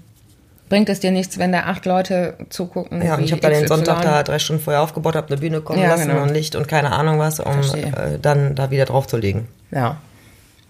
Bringt 0.69 0.89
es 0.89 0.99
dir 1.01 1.13
nichts, 1.13 1.39
wenn 1.39 1.53
da 1.53 1.61
acht 1.61 1.87
Leute 1.87 2.37
zugucken? 2.51 3.01
ja, 3.05 3.15
und 3.15 3.23
ich 3.25 3.31
habe 3.33 3.41
da 3.41 3.51
den? 3.51 3.69
Sonntag 3.69 4.03
da 4.03 4.23
drei 4.23 4.39
Stunden 4.39 4.63
vorher 4.63 4.83
aufgebaut, 4.83 5.15
habe 5.15 5.29
eine 5.29 5.37
Bühne 5.37 5.61
kommen 5.61 5.79
Ja, 5.81 5.91
lassen 5.91 6.09
genau. 6.09 6.23
und 6.23 6.31
Licht 6.31 6.57
und 6.57 6.67
keine 6.67 6.93
Ahnung 6.93 7.19
was, 7.19 7.39
um 7.41 7.61
äh, 7.61 8.19
dann 8.21 8.55
da 8.55 8.71
wieder 8.71 8.85
draufzulegen. 8.85 9.47
Ja. 9.71 9.99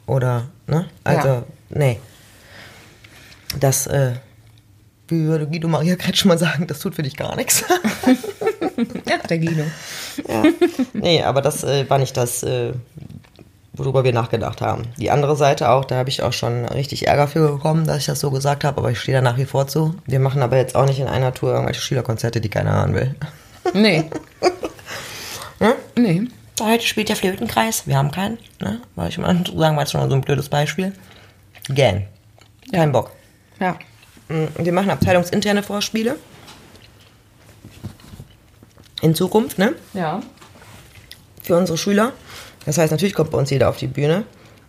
Oder, 0.07 0.45
ne? 0.67 0.87
Also, 1.05 1.29
Ja. 1.29 1.43
nee. 1.71 1.99
Das, 3.59 3.87
äh, 3.87 4.13
wie 5.09 5.25
würde 5.25 5.47
Guido 5.47 5.69
Maria 5.69 5.97
Kretschmann 5.97 6.37
sagen, 6.39 6.67
das 6.67 6.81
tut 6.81 6.95
für 6.95 7.03
dich 7.03 7.17
gar 7.17 7.37
nichts. 7.37 7.65
Ja, 9.09 9.17
der 9.19 9.39
Guido. 9.39 9.63
Ja. 10.29 10.43
Nee, 10.93 11.23
aber 11.23 11.41
das 11.41 11.65
äh, 11.65 11.89
war 11.89 11.99
nicht 11.99 12.15
das, 12.17 12.43
äh, 12.43 12.73
worüber 13.77 14.05
wir 14.05 14.13
nachgedacht 14.13 14.61
haben. 14.61 14.83
Die 14.97 15.11
andere 15.11 15.37
Seite 15.37 15.71
auch, 15.71 15.85
da 15.85 15.97
habe 15.97 16.09
ich 16.09 16.23
auch 16.23 16.33
schon 16.33 16.65
richtig 16.67 17.07
Ärger 17.07 17.29
für 17.29 17.49
bekommen, 17.53 17.87
dass 17.87 17.99
ich 17.99 18.07
das 18.07 18.21
so 18.21 18.31
gesagt 18.31 18.65
habe, 18.65 18.79
aber 18.79 18.91
ich 18.91 18.99
stehe 19.01 19.17
da 19.19 19.23
nach 19.23 19.37
wie 19.39 19.45
vor 19.45 19.67
zu. 19.69 19.95
Wir 20.07 20.21
machen 20.21 20.43
aber 20.43 20.57
jetzt 20.57 20.75
auch 20.77 20.87
nicht 20.87 20.99
in 21.01 21.07
einer 21.09 21.33
Tour 21.35 21.53
irgendwelche 21.53 21.81
Schülerkonzerte, 21.81 22.41
die 22.41 22.49
keiner 22.49 22.73
hören 22.75 22.95
will. 22.95 23.15
Nee. 23.75 24.05
Hm? 25.59 25.73
Nee. 25.99 26.23
Heute 26.63 26.87
spielt 26.87 27.09
der 27.09 27.17
Flötenkreis, 27.17 27.87
wir 27.87 27.97
haben 27.97 28.11
keinen, 28.11 28.39
ne? 28.61 28.81
Weil 28.95 29.09
ich 29.09 29.19
mal 29.19 29.35
sagen, 29.57 29.77
war 29.77 29.81
jetzt 29.83 29.91
schon 29.93 30.01
mal 30.01 30.09
so 30.09 30.15
ein 30.15 30.21
blödes 30.23 30.49
Beispiel. 30.49 30.93
Gern. 31.69 32.05
Kein 32.73 32.93
Bock. 32.93 33.11
Ja. 33.61 33.77
Mm, 34.29 34.45
Wir 34.59 34.73
machen 34.73 34.91
abteilungsinterne 34.91 35.63
Vorspiele. 35.63 36.17
In 39.03 39.15
Zukunft, 39.15 39.59
ne? 39.59 39.75
Ja. 39.95 40.21
für 41.43 41.57
unsere 41.57 41.77
Schüler. 41.77 42.13
Das 42.67 42.77
heißt, 42.77 42.91
natürlich 42.91 43.15
kommt 43.15 43.31
bei 43.31 43.39
uns 43.39 43.51
jeder 43.51 43.69
auf 43.71 43.79
die 43.79 43.87
Bühne. 43.87 44.25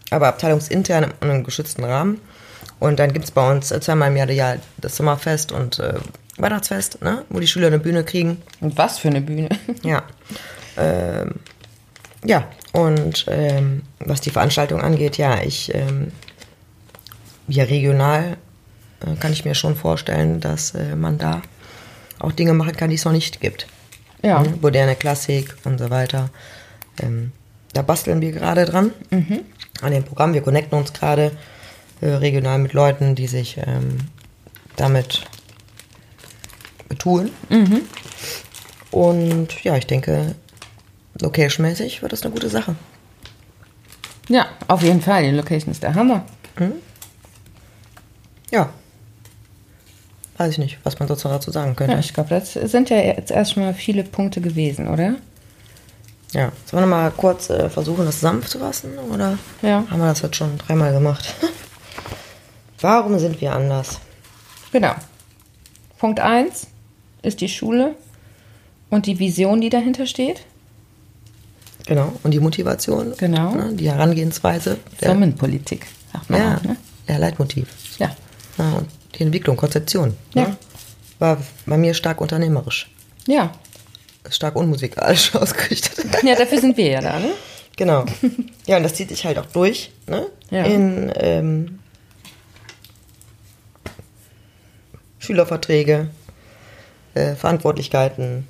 aber 0.10 0.28
abteilungsintern 0.28 1.04
in 1.04 1.30
einem 1.30 1.44
geschützten 1.44 1.84
Rahmen. 1.84 2.22
Und 2.80 3.00
dann 3.00 3.12
gibt 3.12 3.26
es 3.26 3.32
bei 3.32 3.52
uns 3.52 3.72
äh, 3.72 3.82
zweimal 3.82 4.16
im 4.16 4.30
Jahr, 4.30 4.58
das 4.78 4.96
Sommerfest 4.96 5.52
und 5.52 5.80
äh, 5.80 5.96
Weihnachtsfest, 6.38 7.02
ne? 7.02 7.26
wo 7.30 7.40
die 7.40 7.48
Schüler 7.48 7.68
eine 7.68 7.80
Bühne 7.80 8.04
kriegen. 8.04 8.42
Und 8.62 8.78
was 8.78 9.00
für 9.00 9.10
eine 9.10 9.22
Bühne. 9.22 9.50
Ja. 9.84 10.04
Ähm, 10.78 11.36
ja, 12.24 12.48
und 12.72 13.26
ähm, 13.30 13.82
was 14.00 14.22
die 14.22 14.30
Veranstaltung 14.30 14.80
angeht, 14.82 15.18
ja, 15.18 15.42
ich, 15.42 15.74
ähm, 15.74 16.12
ja, 17.48 17.64
regional 17.64 18.38
äh, 19.00 19.16
kann 19.20 19.34
ich 19.34 19.44
mir 19.44 19.56
schon 19.56 19.76
vorstellen, 19.76 20.40
dass 20.40 20.76
äh, 20.76 20.96
man 20.96 21.18
da 21.18 21.42
auch 22.20 22.32
Dinge 22.32 22.54
machen 22.54 22.78
kann, 22.78 22.90
die 22.90 22.96
es 22.96 23.06
noch 23.06 23.12
nicht 23.12 23.42
gibt. 23.42 23.68
Ja. 24.22 24.40
Mhm, 24.40 24.60
Moderne 24.62 24.96
Klassik 24.96 25.56
und 25.64 25.80
so 25.80 25.90
weiter. 25.90 26.30
Ähm, 27.02 27.32
da 27.78 27.84
basteln 27.84 28.22
wir 28.22 28.32
gerade 28.32 28.66
dran 28.66 28.92
an 29.82 29.92
dem 29.92 30.04
Programm. 30.04 30.34
Wir 30.34 30.42
connecten 30.42 30.80
uns 30.80 30.94
gerade 30.94 31.32
äh, 32.02 32.08
regional 32.08 32.58
mit 32.58 32.74
Leuten, 32.74 33.14
die 33.14 33.28
sich 33.28 33.58
ähm, 33.58 34.00
damit 34.76 35.26
betun. 36.90 37.30
Und 38.90 39.64
ja, 39.64 39.78
ich 39.78 39.86
denke, 39.86 40.34
location-mäßig 41.22 42.02
wird 42.02 42.14
das 42.14 42.24
eine 42.24 42.32
gute 42.32 42.50
Sache. 42.50 42.76
Ja, 44.28 44.48
auf 44.68 44.82
jeden 44.82 45.02
Fall. 45.02 45.24
Die 45.24 45.32
Location 45.32 45.72
ist 45.72 45.84
der 45.84 45.94
Hammer. 45.94 46.26
Ja. 48.50 48.70
Weiß 50.38 50.52
ich 50.52 50.58
nicht, 50.58 50.80
was 50.84 50.98
man 50.98 51.08
noch 51.08 51.22
dazu 51.22 51.52
sagen 51.52 51.76
könnte. 51.76 51.94
Ja, 51.94 52.00
ich 52.00 52.14
glaube, 52.14 52.30
das 52.30 52.54
sind 52.54 52.90
ja 52.90 52.98
jetzt 52.98 53.30
erstmal 53.30 53.76
viele 53.76 54.04
Punkte 54.04 54.42
gewesen, 54.42 54.88
oder? 54.88 55.16
Ja. 56.34 56.52
Sollen 56.66 56.84
wir 56.84 56.88
mal 56.88 57.12
kurz 57.12 57.50
äh, 57.50 57.70
versuchen, 57.70 58.06
das 58.06 58.20
sanft 58.20 58.50
zu 58.50 58.60
fassen? 58.60 58.98
Oder 59.14 59.38
Ja. 59.62 59.84
haben 59.90 60.00
wir 60.00 60.08
das 60.08 60.22
jetzt 60.22 60.36
schon 60.36 60.58
dreimal 60.58 60.92
gemacht? 60.92 61.34
Warum 62.82 63.18
sind 63.18 63.40
wir 63.42 63.54
anders? 63.54 64.00
Genau. 64.72 64.94
Punkt 65.98 66.20
1 66.20 66.68
ist 67.24 67.42
die 67.42 67.50
Schule 67.50 67.96
und 68.90 69.06
die 69.06 69.20
Vision, 69.20 69.62
die 69.62 69.70
dahinter 69.70 70.06
steht. 70.06 70.42
Genau. 71.86 72.14
Und 72.24 72.32
die 72.32 72.40
Motivation. 72.40 73.14
Genau. 73.18 73.56
Ne, 73.56 73.74
die 73.74 73.90
Herangehensweise. 73.90 74.78
Der, 75.02 75.10
Firmenpolitik, 75.10 75.88
sagt 76.12 76.30
man 76.30 76.40
ja, 76.40 76.58
auch, 76.58 76.64
ne? 76.64 76.76
der 77.08 77.20
Leitmotiv. 77.20 77.68
Ja. 77.98 78.12
Ja, 78.58 78.74
und 78.74 78.88
die 79.16 79.24
Entwicklung, 79.24 79.56
Konzeption. 79.56 80.16
Ja. 80.34 80.50
Ne? 80.50 80.58
War 81.20 81.38
bei 81.66 81.78
mir 81.78 81.94
stark 81.94 82.22
unternehmerisch. 82.22 82.92
Ja. 83.26 83.52
Stark 84.30 84.56
unmusikalisch 84.56 85.36
ausgerichtet. 85.36 86.06
Ja, 86.24 86.36
dafür 86.36 86.60
sind 86.60 86.78
wir 86.78 86.88
ja 86.90 87.02
da, 87.02 87.20
ne? 87.20 87.32
Genau. 87.76 88.06
Ja, 88.66 88.78
und 88.78 88.84
das 88.84 88.96
zieht 88.96 89.10
sich 89.10 89.26
halt 89.26 89.38
auch 89.38 89.46
durch, 89.46 89.92
ne? 90.08 90.28
Ja. 90.50 90.64
In 90.64 91.12
ähm, 91.16 91.80
Schülerverträge, 95.20 96.10
äh, 97.14 97.36
Verantwortlichkeiten, 97.36 98.48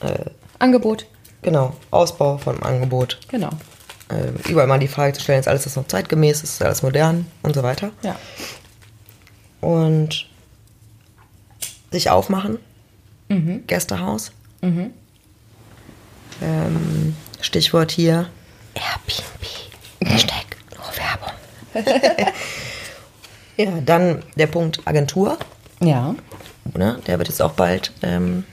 äh, 0.00 0.30
Angebot. 0.58 1.06
genau, 1.42 1.76
Ausbau 1.90 2.38
vom 2.38 2.62
Angebot. 2.62 3.20
Genau. 3.28 3.50
Äh, 4.08 4.50
überall 4.50 4.66
mal 4.66 4.78
die 4.78 4.88
Frage 4.88 5.12
zu 5.12 5.20
stellen, 5.22 5.40
ist 5.40 5.48
alles 5.48 5.64
das 5.64 5.76
noch 5.76 5.86
zeitgemäß, 5.86 6.42
ist 6.42 6.62
alles 6.62 6.82
modern 6.82 7.26
und 7.42 7.54
so 7.54 7.62
weiter. 7.62 7.90
Ja. 8.02 8.16
Und 9.60 10.28
sich 11.90 12.10
aufmachen. 12.10 12.58
Gästehaus. 13.66 14.32
Ähm, 16.42 17.16
Stichwort 17.40 17.90
hier 17.90 18.28
Airbnb. 18.74 19.46
Hashtag 20.12 20.44
nur 20.74 21.84
Werbung. 21.84 22.26
ja, 23.56 23.70
dann 23.84 24.22
der 24.36 24.46
Punkt 24.46 24.80
Agentur. 24.86 25.38
Ja. 25.80 26.14
Ne? 26.74 26.98
Der 27.06 27.18
wird 27.18 27.28
jetzt 27.28 27.42
auch 27.42 27.52
bald 27.52 27.92
ähm, 28.02 28.44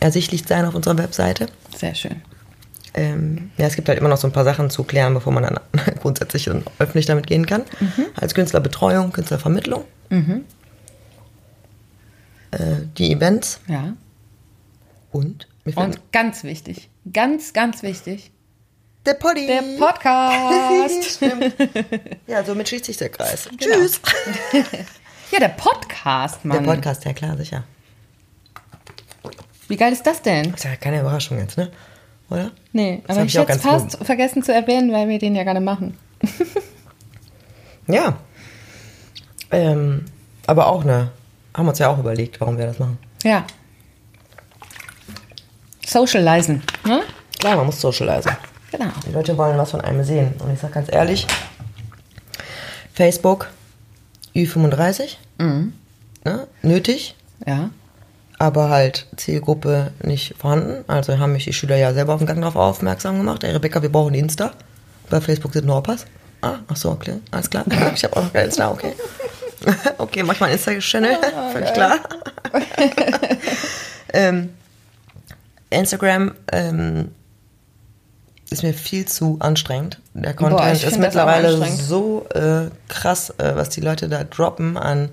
ersichtlich 0.00 0.44
sein 0.46 0.64
auf 0.64 0.74
unserer 0.74 0.98
Webseite. 0.98 1.46
Sehr 1.76 1.94
schön. 1.94 2.22
Ähm, 2.96 3.50
ja, 3.56 3.66
es 3.66 3.74
gibt 3.74 3.88
halt 3.88 3.98
immer 3.98 4.08
noch 4.08 4.18
so 4.18 4.28
ein 4.28 4.32
paar 4.32 4.44
Sachen 4.44 4.70
zu 4.70 4.84
klären, 4.84 5.14
bevor 5.14 5.32
man 5.32 5.42
dann 5.42 5.58
grundsätzlich 6.00 6.48
und 6.48 6.64
öffentlich 6.78 7.06
damit 7.06 7.26
gehen 7.26 7.44
kann. 7.46 7.62
Als 8.14 8.34
Künstlerbetreuung, 8.34 9.10
Künstlervermittlung. 9.12 9.82
Äh, 10.10 10.42
die 12.96 13.12
Events 13.12 13.58
Ja. 13.66 13.94
und, 15.10 15.48
Und 15.74 16.12
ganz 16.12 16.44
wichtig, 16.44 16.88
ganz, 17.12 17.52
ganz 17.52 17.82
wichtig, 17.82 18.30
der 19.06 19.14
Poddy. 19.14 19.46
der 19.46 19.62
Podcast. 19.78 21.04
Stimmt. 21.16 21.54
Ja, 22.26 22.44
somit 22.44 22.68
schließt 22.68 22.86
sich 22.86 22.96
der 22.96 23.10
Kreis. 23.10 23.48
Genau. 23.58 23.76
Tschüss. 23.76 24.00
ja, 25.30 25.38
der 25.40 25.48
Podcast, 25.48 26.38
Der 26.44 26.48
Mann. 26.48 26.64
Podcast, 26.64 27.04
ja 27.04 27.12
klar, 27.12 27.36
sicher. 27.36 27.64
Wie 29.68 29.76
geil 29.76 29.92
ist 29.92 30.06
das 30.06 30.20
denn? 30.22 30.52
Ist 30.54 30.64
ja 30.64 30.76
keine 30.76 31.00
Überraschung 31.00 31.38
jetzt, 31.38 31.56
ne? 31.56 31.70
Oder? 32.30 32.50
Nee, 32.72 33.02
Das 33.06 33.16
aber 33.16 33.26
ich 33.26 33.36
hätte 33.36 33.52
es 33.52 33.62
fast 33.62 33.96
vergessen 34.04 34.42
zu 34.42 34.52
erwähnen, 34.52 34.92
weil 34.92 35.08
wir 35.08 35.18
den 35.18 35.34
ja 35.34 35.42
gerade 35.44 35.60
machen. 35.60 35.96
Ja. 37.86 38.18
Ähm, 39.50 40.04
aber 40.46 40.66
auch 40.66 40.82
eine, 40.82 41.10
haben 41.54 41.66
wir 41.66 41.70
uns 41.70 41.78
ja 41.78 41.88
auch 41.88 41.98
überlegt, 41.98 42.40
warum 42.40 42.58
wir 42.58 42.66
das 42.66 42.78
machen. 42.78 42.98
Ja. 43.22 43.46
Socializen, 45.94 46.60
ne? 46.84 47.02
Klar, 47.38 47.54
man 47.56 47.66
muss 47.66 47.80
socialisen. 47.80 48.32
Genau. 48.72 48.90
Die 49.06 49.12
Leute 49.12 49.38
wollen 49.38 49.56
was 49.56 49.70
von 49.70 49.80
einem 49.80 50.02
sehen. 50.02 50.34
Und 50.40 50.52
ich 50.52 50.58
sag 50.58 50.72
ganz 50.72 50.92
ehrlich, 50.92 51.24
Facebook, 52.92 53.48
Ü35, 54.34 55.16
ne, 55.38 56.48
nötig, 56.62 57.14
Ja. 57.46 57.70
aber 58.40 58.70
halt 58.70 59.06
Zielgruppe 59.16 59.92
nicht 60.02 60.34
vorhanden. 60.36 60.84
Also 60.88 61.16
haben 61.18 61.32
mich 61.32 61.44
die 61.44 61.52
Schüler 61.52 61.76
ja 61.76 61.94
selber 61.94 62.14
auf 62.14 62.18
den 62.20 62.26
Gang 62.26 62.40
darauf 62.40 62.56
aufmerksam 62.56 63.18
gemacht. 63.18 63.44
Ey, 63.44 63.52
Rebecca, 63.52 63.80
wir 63.80 63.92
brauchen 63.92 64.14
Insta. 64.14 64.50
Bei 65.10 65.20
Facebook 65.20 65.52
sind 65.52 65.66
nur 65.66 65.76
Opas. 65.78 66.06
Ah, 66.42 66.56
ach 66.66 66.76
so, 66.76 66.90
okay, 66.90 67.20
alles 67.30 67.48
klar. 67.48 67.64
Ich 67.94 68.02
habe 68.02 68.16
auch 68.16 68.24
noch 68.24 68.32
kein 68.32 68.46
Insta, 68.46 68.68
okay. 68.68 68.92
okay, 69.98 70.24
mach 70.24 70.40
mal 70.40 70.46
einen 70.46 70.54
Insta-Channel, 70.56 71.16
völlig 71.52 71.72
klar. 71.72 71.98
ähm, 74.12 74.50
Instagram 75.74 76.34
ähm, 76.52 77.10
ist 78.50 78.62
mir 78.62 78.72
viel 78.74 79.06
zu 79.06 79.36
anstrengend. 79.40 80.00
Der 80.14 80.32
Boah, 80.32 80.50
Content 80.50 80.76
ich 80.76 80.84
ist 80.84 80.98
mittlerweile 80.98 81.56
so 81.72 82.26
äh, 82.34 82.70
krass, 82.88 83.30
äh, 83.38 83.54
was 83.56 83.68
die 83.70 83.80
Leute 83.80 84.08
da 84.08 84.24
droppen 84.24 84.76
an. 84.76 85.08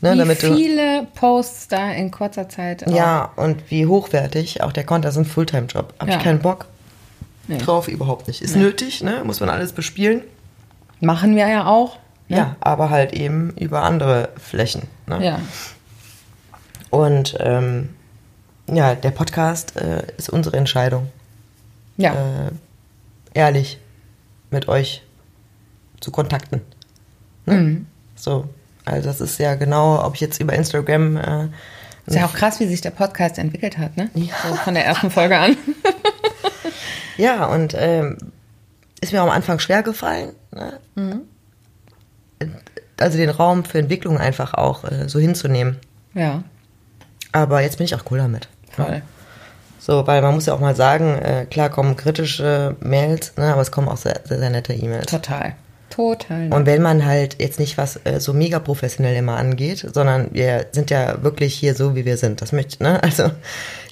Ne, 0.00 0.28
Wie 0.28 0.34
viele 0.34 1.06
Posts 1.14 1.68
da 1.68 1.90
in 1.92 2.10
kurzer 2.10 2.48
Zeit. 2.48 2.84
ja, 2.90 3.32
und 3.36 3.70
wie 3.70 3.86
hochwertig 3.86 4.62
auch 4.62 4.72
der 4.72 4.84
Content 4.84 5.12
ist 5.12 5.18
ein 5.18 5.24
Fulltime-Job. 5.24 5.94
Habe 5.98 6.10
Ja. 6.10 6.18
ich 6.18 6.22
keinen 6.24 6.40
Bock 6.40 6.66
Nee. 7.46 7.58
drauf, 7.58 7.88
überhaupt 7.88 8.26
nicht. 8.28 8.42
Ist 8.42 8.56
nötig, 8.56 9.02
ne? 9.02 9.22
muss 9.24 9.40
man 9.40 9.48
alles 9.48 9.72
bespielen. 9.72 10.22
Machen 11.00 11.36
wir 11.36 11.46
ja 11.48 11.66
auch. 11.66 11.96
Ne? 12.28 12.36
Ja, 12.38 12.56
aber 12.60 12.90
halt 12.90 13.12
eben 13.12 13.50
über 13.58 13.82
andere 13.82 14.30
Flächen. 14.38 14.82
Ne? 15.06 15.24
Ja. 15.24 15.38
Und 16.90 17.36
ähm, 17.40 17.90
ja, 18.72 18.94
der 18.94 19.10
Podcast 19.10 19.76
äh, 19.76 20.06
ist 20.16 20.28
unsere 20.30 20.56
Entscheidung, 20.56 21.08
Ja. 21.96 22.12
äh, 22.46 22.50
ehrlich 23.34 23.78
mit 24.50 24.68
euch 24.68 25.02
zu 26.00 26.10
kontakten. 26.10 26.60
Ne? 27.46 27.54
Mhm. 27.54 27.86
So, 28.16 28.48
also 28.84 29.06
das 29.08 29.20
ist 29.20 29.38
ja 29.38 29.54
genau, 29.54 30.04
ob 30.04 30.14
ich 30.14 30.20
jetzt 30.20 30.40
über 30.40 30.52
Instagram 30.54 31.16
äh, 31.16 31.48
ist 32.06 32.16
ja 32.16 32.26
auch 32.26 32.34
krass, 32.34 32.60
wie 32.60 32.66
sich 32.66 32.82
der 32.82 32.90
Podcast 32.90 33.38
entwickelt 33.38 33.78
hat, 33.78 33.96
ne? 33.96 34.10
So 34.14 34.54
von 34.56 34.74
der 34.74 34.84
ersten 34.84 35.10
Folge 35.10 35.38
an. 35.38 35.56
Ja, 37.16 37.46
und 37.46 37.74
ähm, 37.78 38.18
ist 39.00 39.12
mir 39.12 39.20
am 39.22 39.30
Anfang 39.30 39.60
schwer 39.60 39.84
gefallen. 39.84 40.32
Ne? 40.96 41.20
Also 42.98 43.18
den 43.18 43.30
Raum 43.30 43.64
für 43.64 43.78
Entwicklung 43.78 44.18
einfach 44.18 44.54
auch 44.54 44.84
äh, 44.84 45.08
so 45.08 45.18
hinzunehmen. 45.20 45.78
ja, 46.14 46.42
Aber 47.30 47.60
jetzt 47.62 47.78
bin 47.78 47.84
ich 47.84 47.94
auch 47.94 48.04
cool 48.10 48.18
damit. 48.18 48.48
Voll. 48.74 49.02
So, 49.78 50.06
weil 50.06 50.22
man 50.22 50.34
muss 50.34 50.46
ja 50.46 50.54
auch 50.54 50.60
mal 50.60 50.74
sagen, 50.74 51.18
äh, 51.18 51.46
klar 51.50 51.68
kommen 51.68 51.96
kritische 51.96 52.74
Mails, 52.80 53.34
ne, 53.36 53.52
aber 53.52 53.60
es 53.60 53.70
kommen 53.70 53.88
auch 53.88 53.98
sehr, 53.98 54.20
sehr, 54.24 54.38
sehr 54.38 54.48
nette 54.48 54.72
E-Mails. 54.72 55.06
Total. 55.06 55.54
Total. 55.90 56.52
Und 56.52 56.66
wenn 56.66 56.82
man 56.82 57.04
halt 57.04 57.40
jetzt 57.40 57.60
nicht 57.60 57.78
was 57.78 58.00
äh, 58.04 58.18
so 58.18 58.32
mega 58.32 58.58
professionell 58.58 59.14
immer 59.14 59.36
angeht, 59.36 59.86
sondern 59.92 60.28
wir 60.32 60.66
sind 60.72 60.90
ja 60.90 61.22
wirklich 61.22 61.54
hier 61.54 61.74
so, 61.74 61.94
wie 61.94 62.04
wir 62.04 62.16
sind. 62.16 62.42
Das 62.42 62.50
möchte, 62.50 62.82
ne? 62.82 63.00
Also 63.02 63.30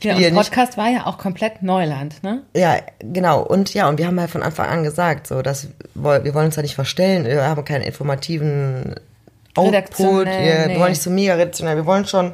ich 0.01 0.11
hier 0.11 0.14
und 0.14 0.35
nicht 0.35 0.35
Podcast 0.35 0.76
war 0.76 0.89
ja 0.89 1.07
auch 1.07 1.16
komplett 1.16 1.62
Neuland, 1.62 2.22
ne? 2.24 2.43
Ja, 2.57 2.78
genau. 3.01 3.43
Und 3.43 3.72
ja, 3.72 3.89
und 3.89 3.99
wir 3.99 4.07
haben 4.09 4.18
halt 4.18 4.30
von 4.30 4.43
Anfang 4.43 4.68
an 4.68 4.83
gesagt, 4.83 5.28
so, 5.28 5.43
dass 5.43 5.68
wir, 5.95 6.24
wir 6.24 6.35
wollen 6.35 6.47
uns 6.47 6.57
da 6.57 6.62
nicht 6.62 6.74
verstellen, 6.74 7.24
wir 7.24 7.45
haben 7.45 7.64
keinen 7.64 7.83
informativen 7.83 8.97
Output, 9.55 9.74
Redaktionell, 9.74 10.45
wir, 10.45 10.66
nee. 10.66 10.72
wir 10.72 10.80
wollen 10.80 10.91
nicht 10.91 11.03
so 11.03 11.11
mega 11.11 11.35
redaktionell, 11.35 11.76
wir 11.76 11.87
wollen 11.87 12.07
schon 12.07 12.33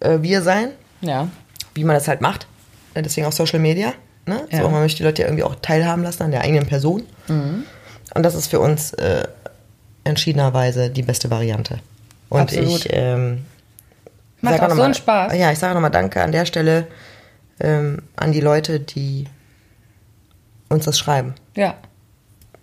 äh, 0.00 0.18
wir 0.20 0.42
sein, 0.42 0.68
Ja. 1.00 1.28
Wie 1.78 1.84
man 1.84 1.94
das 1.94 2.08
halt 2.08 2.20
macht. 2.20 2.46
Ja, 2.94 3.02
Deswegen 3.02 3.26
auch 3.26 3.32
Social 3.32 3.58
Media. 3.60 3.92
Ne? 4.26 4.46
Ja. 4.50 4.62
So, 4.62 4.68
man 4.68 4.82
möchte 4.82 4.98
die 4.98 5.04
Leute 5.04 5.22
ja 5.22 5.28
irgendwie 5.28 5.44
auch 5.44 5.54
teilhaben 5.62 6.02
lassen 6.02 6.22
an 6.24 6.30
der 6.30 6.42
eigenen 6.42 6.66
Person. 6.66 7.04
Und 7.28 8.22
das 8.22 8.34
ist 8.34 8.48
für 8.48 8.60
uns 8.60 8.92
äh, 8.94 9.22
entschiedenerweise 10.04 10.90
die 10.90 11.02
beste 11.02 11.30
Variante. 11.30 11.78
Und 12.28 12.40
Absolut. 12.40 12.84
ich 12.86 12.88
ähm, 12.92 13.44
Macht 14.40 14.60
auch 14.60 14.68
so 14.70 14.74
mal- 14.76 14.84
einen 14.84 14.94
Spaß. 14.94 15.34
Ja, 15.34 15.50
ich 15.50 15.58
sage 15.58 15.74
nochmal 15.74 15.90
Danke 15.90 16.22
an 16.22 16.32
der 16.32 16.44
Stelle 16.46 16.86
ähm, 17.60 18.02
an 18.16 18.32
die 18.32 18.40
Leute, 18.40 18.80
die 18.80 19.26
uns 20.68 20.84
das 20.84 20.98
schreiben, 20.98 21.34
Ja. 21.56 21.74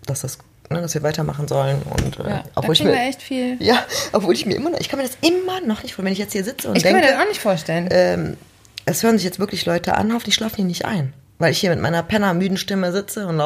dass 0.06 0.22
das, 0.22 0.38
ne, 0.70 0.82
dass 0.82 0.94
wir 0.94 1.04
weitermachen 1.04 1.48
sollen. 1.48 1.82
Und 1.82 2.20
äh, 2.20 2.24
ja. 2.30 2.38
Da 2.38 2.44
obwohl 2.56 2.74
ich 2.74 2.84
mir 2.84 2.92
wir 2.92 3.00
echt 3.02 3.22
viel. 3.22 3.58
ja, 3.62 3.84
obwohl 4.14 4.34
ich 4.34 4.46
mir 4.46 4.56
immer 4.56 4.70
noch, 4.70 4.80
ich 4.80 4.90
kann 4.90 5.00
mir 5.00 5.06
das 5.08 5.18
immer 5.22 5.60
noch 5.62 5.82
nicht 5.84 5.94
vorstellen, 5.96 6.06
wenn 6.06 6.14
ich 6.14 6.20
jetzt 6.20 6.34
hier 6.34 6.44
sitze 6.44 6.70
und 6.70 6.78
Ich 6.78 6.84
kann 6.84 6.94
denke, 6.94 7.08
mir 7.08 7.14
das 7.14 7.24
auch 7.24 7.28
nicht 7.30 7.42
vorstellen. 7.42 7.88
ähm, 7.92 8.38
es 8.86 9.04
hören 9.04 9.18
sich 9.18 9.26
jetzt 9.26 9.40
wirklich 9.40 9.66
Leute 9.66 9.96
an, 9.96 10.14
hoffentlich 10.14 10.36
schlafen 10.36 10.58
die 10.58 10.64
nicht 10.64 10.86
ein. 10.86 11.14
Weil 11.38 11.52
ich 11.52 11.60
hier 11.60 11.70
mit 11.72 11.82
meiner 11.82 12.02
pennermüden 12.04 12.58
Stimme 12.58 12.92
sitze 12.94 13.28
und 13.28 13.36
ne? 13.38 13.44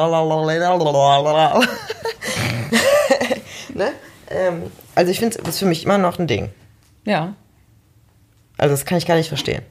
ähm, 4.30 4.62
Also 4.94 5.10
ich 5.10 5.18
finde, 5.18 5.38
das 5.38 5.48
ist 5.54 5.58
für 5.58 5.66
mich 5.66 5.84
immer 5.84 5.98
noch 5.98 6.18
ein 6.18 6.26
Ding. 6.26 6.50
ja. 7.04 7.34
Also 8.58 8.74
das 8.74 8.84
kann 8.84 8.98
ich 8.98 9.06
gar 9.06 9.14
nicht 9.14 9.28
verstehen. 9.28 9.62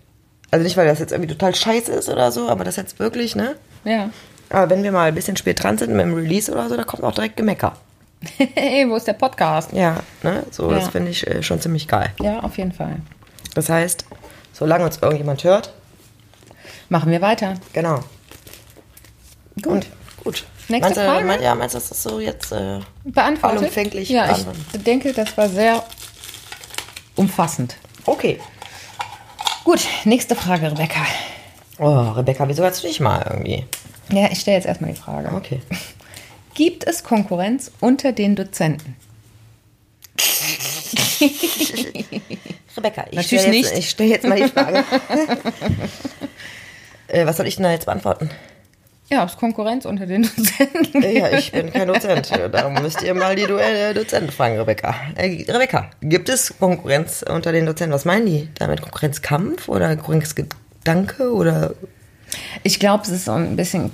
Also 0.49 0.63
nicht, 0.63 0.75
weil 0.75 0.87
das 0.87 0.97
jetzt 0.97 1.11
irgendwie 1.11 1.31
total 1.31 1.53
scheiße 1.53 1.91
ist 1.91 2.09
oder 2.09 2.31
so, 2.31 2.49
aber 2.49 2.63
das 2.63 2.75
jetzt 2.75 2.97
wirklich, 2.97 3.35
ne? 3.35 3.55
Ja. 3.83 4.09
Aber 4.49 4.67
wenn 4.71 4.81
wir 4.81 4.91
mal 4.91 5.09
ein 5.09 5.13
bisschen 5.13 5.37
spät 5.37 5.61
dran 5.61 5.77
sind 5.77 5.91
mit 5.91 6.01
dem 6.01 6.15
Release 6.15 6.51
oder 6.51 6.67
so, 6.69 6.75
da 6.75 6.83
kommt 6.85 7.03
auch 7.03 7.13
direkt 7.13 7.37
Gemecker. 7.37 7.73
hey, 8.55 8.89
wo 8.89 8.95
ist 8.95 9.05
der 9.05 9.13
Podcast? 9.13 9.73
Ja, 9.73 9.97
ne? 10.23 10.43
So, 10.49 10.71
das 10.71 10.85
Ja. 10.85 10.89
finde 10.89 11.11
ich 11.11 11.27
äh, 11.27 11.43
schon 11.43 11.61
ziemlich 11.61 11.87
geil. 11.87 12.09
Ja, 12.19 12.39
auf 12.39 12.57
jeden 12.57 12.71
Fall. 12.71 12.95
Das 13.53 13.69
heißt, 13.69 14.05
solange 14.59 14.85
uns 14.85 14.97
irgendjemand 14.97 15.43
hört, 15.43 15.73
Machen 16.89 17.11
wir 17.11 17.21
weiter. 17.21 17.55
genau. 17.73 17.99
Gut. 19.61 19.67
Und 19.67 19.87
gut. 20.23 20.45
Nächste 20.69 20.93
meinst 20.95 20.99
Frage? 21.01 21.25
Mein, 21.25 21.41
ja, 21.41 21.55
meinst 21.55 21.73
du, 21.75 21.79
das 21.79 21.91
ist 21.91 22.03
so 22.03 22.19
jetzt. 22.19 22.51
Äh, 22.51 22.79
Beantwortet? 23.03 23.59
Vollumfänglich 23.59 24.09
Ja, 24.09 24.25
beantworten. 24.27 24.65
ich 24.73 24.83
denke, 24.83 25.13
das 25.13 25.35
war 25.37 25.49
sehr 25.49 25.83
umfassend. 27.15 27.75
okay. 28.05 28.39
Gut, 29.65 29.81
nächste 30.05 30.35
Frage, 30.35 30.71
Rebecca. 30.71 31.01
Oh, 31.77 32.11
Rebecca, 32.11 32.47
wieso 32.47 32.63
hast 32.63 32.81
du 32.83 32.87
dich 32.87 32.99
mal 32.99 33.21
irgendwie? 33.29 33.65
Ja, 34.11 34.27
ich 34.31 34.39
stelle 34.39 34.57
jetzt 34.57 34.65
erstmal 34.65 34.91
die 34.93 34.99
Frage. 34.99 35.31
Okay. 35.35 35.61
Gibt 36.55 36.87
es 36.87 37.03
Konkurrenz 37.03 37.71
unter 37.79 38.11
den 38.11 38.35
Dozenten? 38.35 38.95
Rebecca, 42.77 43.05
ich 43.11 43.17
Natürlich 43.17 43.41
stelle 43.41 43.55
jetzt, 43.57 43.69
nicht. 43.73 43.79
ich 43.79 43.89
stell 43.89 44.07
jetzt 44.07 44.25
mal 44.27 44.37
die 44.41 44.47
Frage. 44.47 44.79
äh, 47.07 47.25
was 47.25 47.37
soll 47.37 47.47
ich 47.47 47.55
denn 47.55 47.63
da 47.63 47.71
jetzt 47.71 47.85
beantworten? 47.85 48.29
Ja, 49.09 49.25
es 49.25 49.31
ist 49.33 49.39
Konkurrenz 49.39 49.85
unter 49.85 50.05
den 50.05 50.21
Dozenten. 50.23 51.01
Äh, 51.01 51.17
Ja, 51.17 51.31
ich 51.37 51.51
bin 51.51 51.73
kein 51.73 51.87
Dozent. 51.87 52.29
Darum 52.51 52.75
müsst 52.75 53.01
ihr 53.01 53.13
mal 53.15 53.35
die 53.35 53.45
Duell 53.47 53.93
Dozenten 53.95 54.31
fragen, 54.31 54.59
Rebecca. 54.59 54.93
Äh, 55.15 55.45
Rebecca, 55.51 55.89
gibt 56.01 56.29
es 56.29 56.53
Konkurrenz 56.59 57.25
unter 57.27 57.51
den 57.51 57.65
Dozenten? 57.65 57.93
Was 57.93 58.05
meinen 58.05 58.27
die 58.27 58.49
damit? 58.55 58.81
Konkurrenzkampf 58.81 59.67
oder 59.67 59.95
Konkurrenzgedanke 59.95 61.33
oder 61.33 61.73
Ich 62.63 62.79
glaube, 62.79 63.03
es 63.03 63.09
ist 63.09 63.25
so 63.25 63.31
ein 63.31 63.55
bisschen 63.55 63.91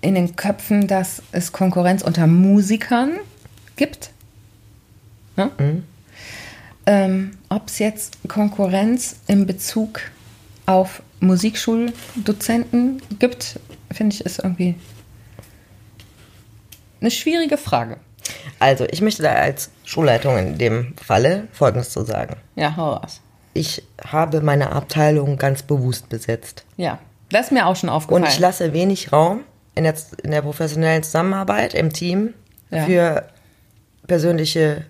in 0.00 0.16
den 0.16 0.34
Köpfen, 0.36 0.86
dass 0.88 1.22
es 1.32 1.52
Konkurrenz 1.52 2.02
unter 2.02 2.26
Musikern 2.26 3.12
gibt. 3.76 4.10
Ne? 5.36 5.82
Ähm, 6.86 7.36
Ob 7.48 7.68
es 7.68 7.78
jetzt 7.78 8.16
Konkurrenz 8.28 9.16
in 9.26 9.46
Bezug 9.46 10.00
auf 10.66 11.02
Musikschuldozenten 11.20 13.00
gibt, 13.18 13.58
finde 13.90 14.14
ich, 14.14 14.24
ist 14.24 14.38
irgendwie 14.38 14.74
eine 17.00 17.10
schwierige 17.10 17.56
Frage. 17.56 17.98
Also, 18.58 18.86
ich 18.90 19.00
möchte 19.02 19.22
da 19.22 19.32
als 19.32 19.70
Schulleitung 19.84 20.38
in 20.38 20.58
dem 20.58 20.94
Falle 20.96 21.48
Folgendes 21.52 21.90
zu 21.90 22.04
sagen. 22.04 22.36
Ja, 22.56 22.76
hau 22.76 22.92
raus. 22.94 23.20
Ich 23.52 23.82
habe 24.04 24.40
meine 24.40 24.72
Abteilung 24.72 25.36
ganz 25.36 25.62
bewusst 25.62 26.08
besetzt. 26.08 26.64
Ja, 26.76 26.98
das 27.30 27.46
ist 27.46 27.52
mir 27.52 27.66
auch 27.66 27.76
schon 27.76 27.88
aufgefallen. 27.90 28.24
Und 28.24 28.28
ich 28.30 28.38
lasse 28.38 28.72
wenig 28.72 29.12
Raum 29.12 29.40
in 29.74 29.84
der, 29.84 29.94
in 30.22 30.30
der 30.30 30.42
professionellen 30.42 31.02
Zusammenarbeit 31.02 31.74
im 31.74 31.92
Team 31.92 32.34
Ja. 32.70 32.84
für 32.86 33.28
persönliche 34.06 34.84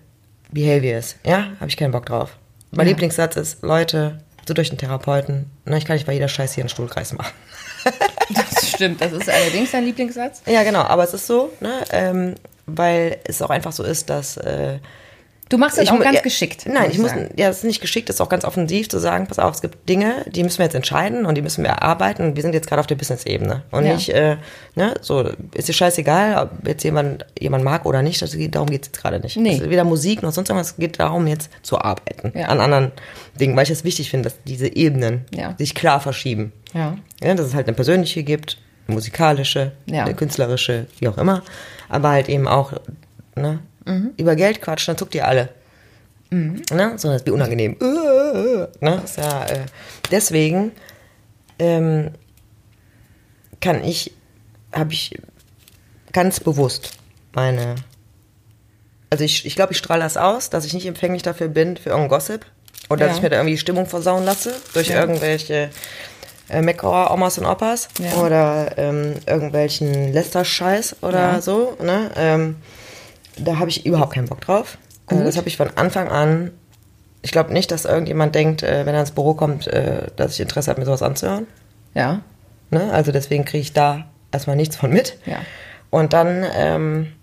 Behaviors. 0.55 1.17
Ja, 1.23 1.49
habe 1.59 1.69
ich 1.69 1.77
keinen 1.77 1.91
Bock 1.91 2.07
drauf. 2.07 2.37
Mein 2.71 2.87
Ja. 2.87 2.93
Lieblingssatz 2.93 3.35
ist, 3.35 3.61
Leute, 3.61 4.19
so 4.47 4.53
durch 4.55 4.69
den 4.69 4.77
Therapeuten, 4.79 5.51
na, 5.65 5.77
ich 5.77 5.85
kann 5.85 5.95
nicht 5.95 6.07
bei 6.07 6.13
jeder 6.13 6.27
Scheiße 6.27 6.55
hier 6.55 6.63
einen 6.63 6.69
Stuhlkreis 6.69 7.13
machen. 7.13 7.33
das 8.33 8.69
stimmt, 8.71 9.01
das 9.01 9.11
ist 9.11 9.29
allerdings 9.29 9.71
dein 9.71 9.85
Lieblingssatz. 9.85 10.41
Ja, 10.47 10.63
genau, 10.63 10.81
aber 10.81 11.03
es 11.03 11.13
ist 11.13 11.27
so, 11.27 11.51
ne, 11.59 11.83
ähm, 11.91 12.35
weil 12.65 13.19
es 13.25 13.41
auch 13.43 13.51
einfach 13.51 13.71
so 13.71 13.83
ist, 13.83 14.09
dass 14.09 14.37
äh, 14.37 14.79
Du 15.47 15.59
machst 15.59 15.77
das 15.77 15.83
Ich 15.85 15.91
auch 15.91 15.99
ganz 15.99 16.15
ja, 16.15 16.21
geschickt. 16.21 16.65
Nein, 16.67 16.89
ich 16.91 16.97
muss, 16.97 17.11
sagen. 17.11 17.29
ja, 17.35 17.47
das 17.47 17.57
ist 17.57 17.63
nicht 17.65 17.79
geschickt, 17.79 18.09
das 18.09 18.15
ist 18.15 18.21
auch 18.21 18.29
ganz 18.29 18.45
offensiv 18.45 18.89
zu 18.89 18.97
sagen, 18.99 19.27
pass 19.27 19.37
auf, 19.37 19.53
es 19.53 19.61
gibt 19.61 19.87
Dinge, 19.87 20.25
die 20.27 20.43
müssen 20.43 20.57
wir 20.57 20.65
jetzt 20.65 20.73
entscheiden 20.73 21.25
und 21.27 21.35
die 21.35 21.43
müssen 21.43 21.63
wir 21.63 21.69
erarbeiten 21.69 22.23
und 22.23 22.35
wir 22.35 22.41
sind 22.41 22.53
jetzt 22.53 22.67
gerade 22.67 22.79
auf 22.79 22.87
der 22.87 22.95
Business-Ebene. 22.95 23.61
Und 23.69 23.85
Ja. 23.85 23.93
nicht, 23.93 24.09
äh, 24.09 24.37
ne, 24.73 24.95
so, 25.01 25.29
ist 25.53 25.67
dir 25.67 25.73
scheißegal, 25.73 26.43
ob 26.43 26.67
jetzt 26.67 26.83
jemand, 26.83 27.27
jemand 27.39 27.63
mag 27.63 27.85
oder 27.85 28.01
nicht, 28.01 28.19
geht, 28.31 28.55
darum 28.55 28.69
geht 28.71 28.81
es 28.81 28.87
jetzt 28.87 29.01
gerade 29.01 29.19
nicht. 29.19 29.37
Nee. 29.37 29.53
Es 29.55 29.61
ist 29.61 29.69
weder 29.69 29.83
Musik 29.83 30.23
noch 30.23 30.31
sonst 30.31 30.49
irgendwas, 30.49 30.71
es 30.71 30.77
geht 30.77 30.99
darum, 30.99 31.27
jetzt 31.27 31.51
zu 31.61 31.79
arbeiten 31.79 32.31
Ja. 32.37 32.47
an 32.47 32.59
anderen 32.59 32.91
Dingen, 33.39 33.55
weil 33.55 33.63
ich 33.63 33.69
es 33.69 33.83
wichtig 33.83 34.09
finde, 34.09 34.29
dass 34.29 34.39
diese 34.45 34.75
Ebenen 34.75 35.25
Ja. 35.31 35.53
sich 35.59 35.75
klar 35.75 35.99
verschieben. 35.99 36.53
Ja. 36.73 36.97
Ja, 37.21 37.35
dass 37.35 37.45
es 37.45 37.53
halt 37.53 37.67
eine 37.67 37.75
persönliche 37.75 38.23
gibt, 38.23 38.57
eine 38.87 38.95
musikalische, 38.95 39.73
eine 39.91 40.15
künstlerische, 40.15 40.87
wie 40.99 41.07
auch 41.07 41.17
immer, 41.19 41.43
aber 41.87 42.09
halt 42.09 42.29
eben 42.29 42.47
auch 42.47 42.73
ne, 43.35 43.59
Mhm. 43.85 44.13
über 44.17 44.35
Geld 44.35 44.61
quatschen, 44.61 44.93
dann 44.93 44.97
zuckt 44.97 45.15
ihr 45.15 45.27
alle. 45.27 45.49
Ne? 46.31 46.93
So, 46.97 47.07
das 47.09 47.21
ist 47.21 47.27
wie 47.27 47.31
unangenehm. 47.31 47.77
Äh, 47.79 48.67
Ne? 48.83 49.01
Ist 49.05 49.17
ja, 49.17 49.45
äh, 49.45 49.59
deswegen 50.11 50.71
ähm, 51.59 52.09
kann 53.61 53.83
ich, 53.83 54.11
habe 54.73 54.91
ich 54.93 55.17
ganz 56.11 56.39
bewusst 56.39 56.91
meine, 57.33 57.75
also 59.09 59.23
ich, 59.23 59.45
ich 59.45 59.55
glaube, 59.55 59.71
ich 59.73 59.77
strahle 59.77 60.01
das 60.03 60.17
aus, 60.17 60.49
dass 60.49 60.65
ich 60.65 60.73
nicht 60.73 60.85
empfänglich 60.87 61.21
dafür 61.21 61.47
bin, 61.47 61.77
für 61.77 61.89
irgendeinen 61.89 62.09
Gossip. 62.09 62.45
Oder 62.89 63.05
dass 63.07 63.13
Ja. 63.13 63.17
ich 63.17 63.23
mir 63.23 63.29
da 63.29 63.37
irgendwie 63.37 63.53
die 63.55 63.59
Stimmung 63.59 63.85
versauen 63.87 64.25
lasse 64.25 64.53
durch 64.73 64.89
Ja. 64.89 65.01
irgendwelche 65.01 65.69
äh, 66.49 66.61
Meckerer 66.61 67.11
Omas 67.11 67.37
und 67.37 67.45
Opas 67.45 67.87
Ja. 67.99 68.13
oder 68.17 68.77
ähm, 68.77 69.13
irgendwelchen 69.25 70.11
Lästerscheiß 70.13 70.97
oder 71.01 71.41
so. 71.41 71.77
Ne? 71.81 72.11
Ähm, 72.15 72.55
da 73.37 73.59
habe 73.59 73.69
ich 73.69 73.85
überhaupt 73.85 74.13
keinen 74.13 74.27
Bock 74.27 74.41
drauf. 74.41 74.77
Gut. 75.07 75.25
das 75.25 75.37
habe 75.37 75.47
ich 75.47 75.57
von 75.57 75.69
Anfang 75.75 76.07
an. 76.09 76.51
Ich 77.21 77.31
glaube 77.31 77.53
nicht, 77.53 77.71
dass 77.71 77.85
irgendjemand 77.85 78.35
denkt, 78.35 78.63
äh, 78.63 78.85
wenn 78.85 78.93
er 78.95 79.01
ins 79.01 79.11
Büro 79.11 79.33
kommt, 79.33 79.67
äh, 79.67 80.07
dass 80.15 80.33
ich 80.33 80.39
Interesse 80.39 80.69
habe, 80.69 80.79
mir 80.79 80.85
sowas 80.85 81.01
anzuhören. 81.01 81.47
Ja. 81.93 82.21
Ne? 82.71 82.91
Also 82.91 83.11
deswegen 83.11 83.45
kriege 83.45 83.61
ich 83.61 83.73
da 83.73 84.05
erstmal 84.31 84.55
nichts 84.55 84.75
von 84.75 84.91
mit. 84.91 85.17
Ja. 85.25 85.37
Und 85.89 86.13
dann, 86.13 86.45
ähm, 86.55 87.13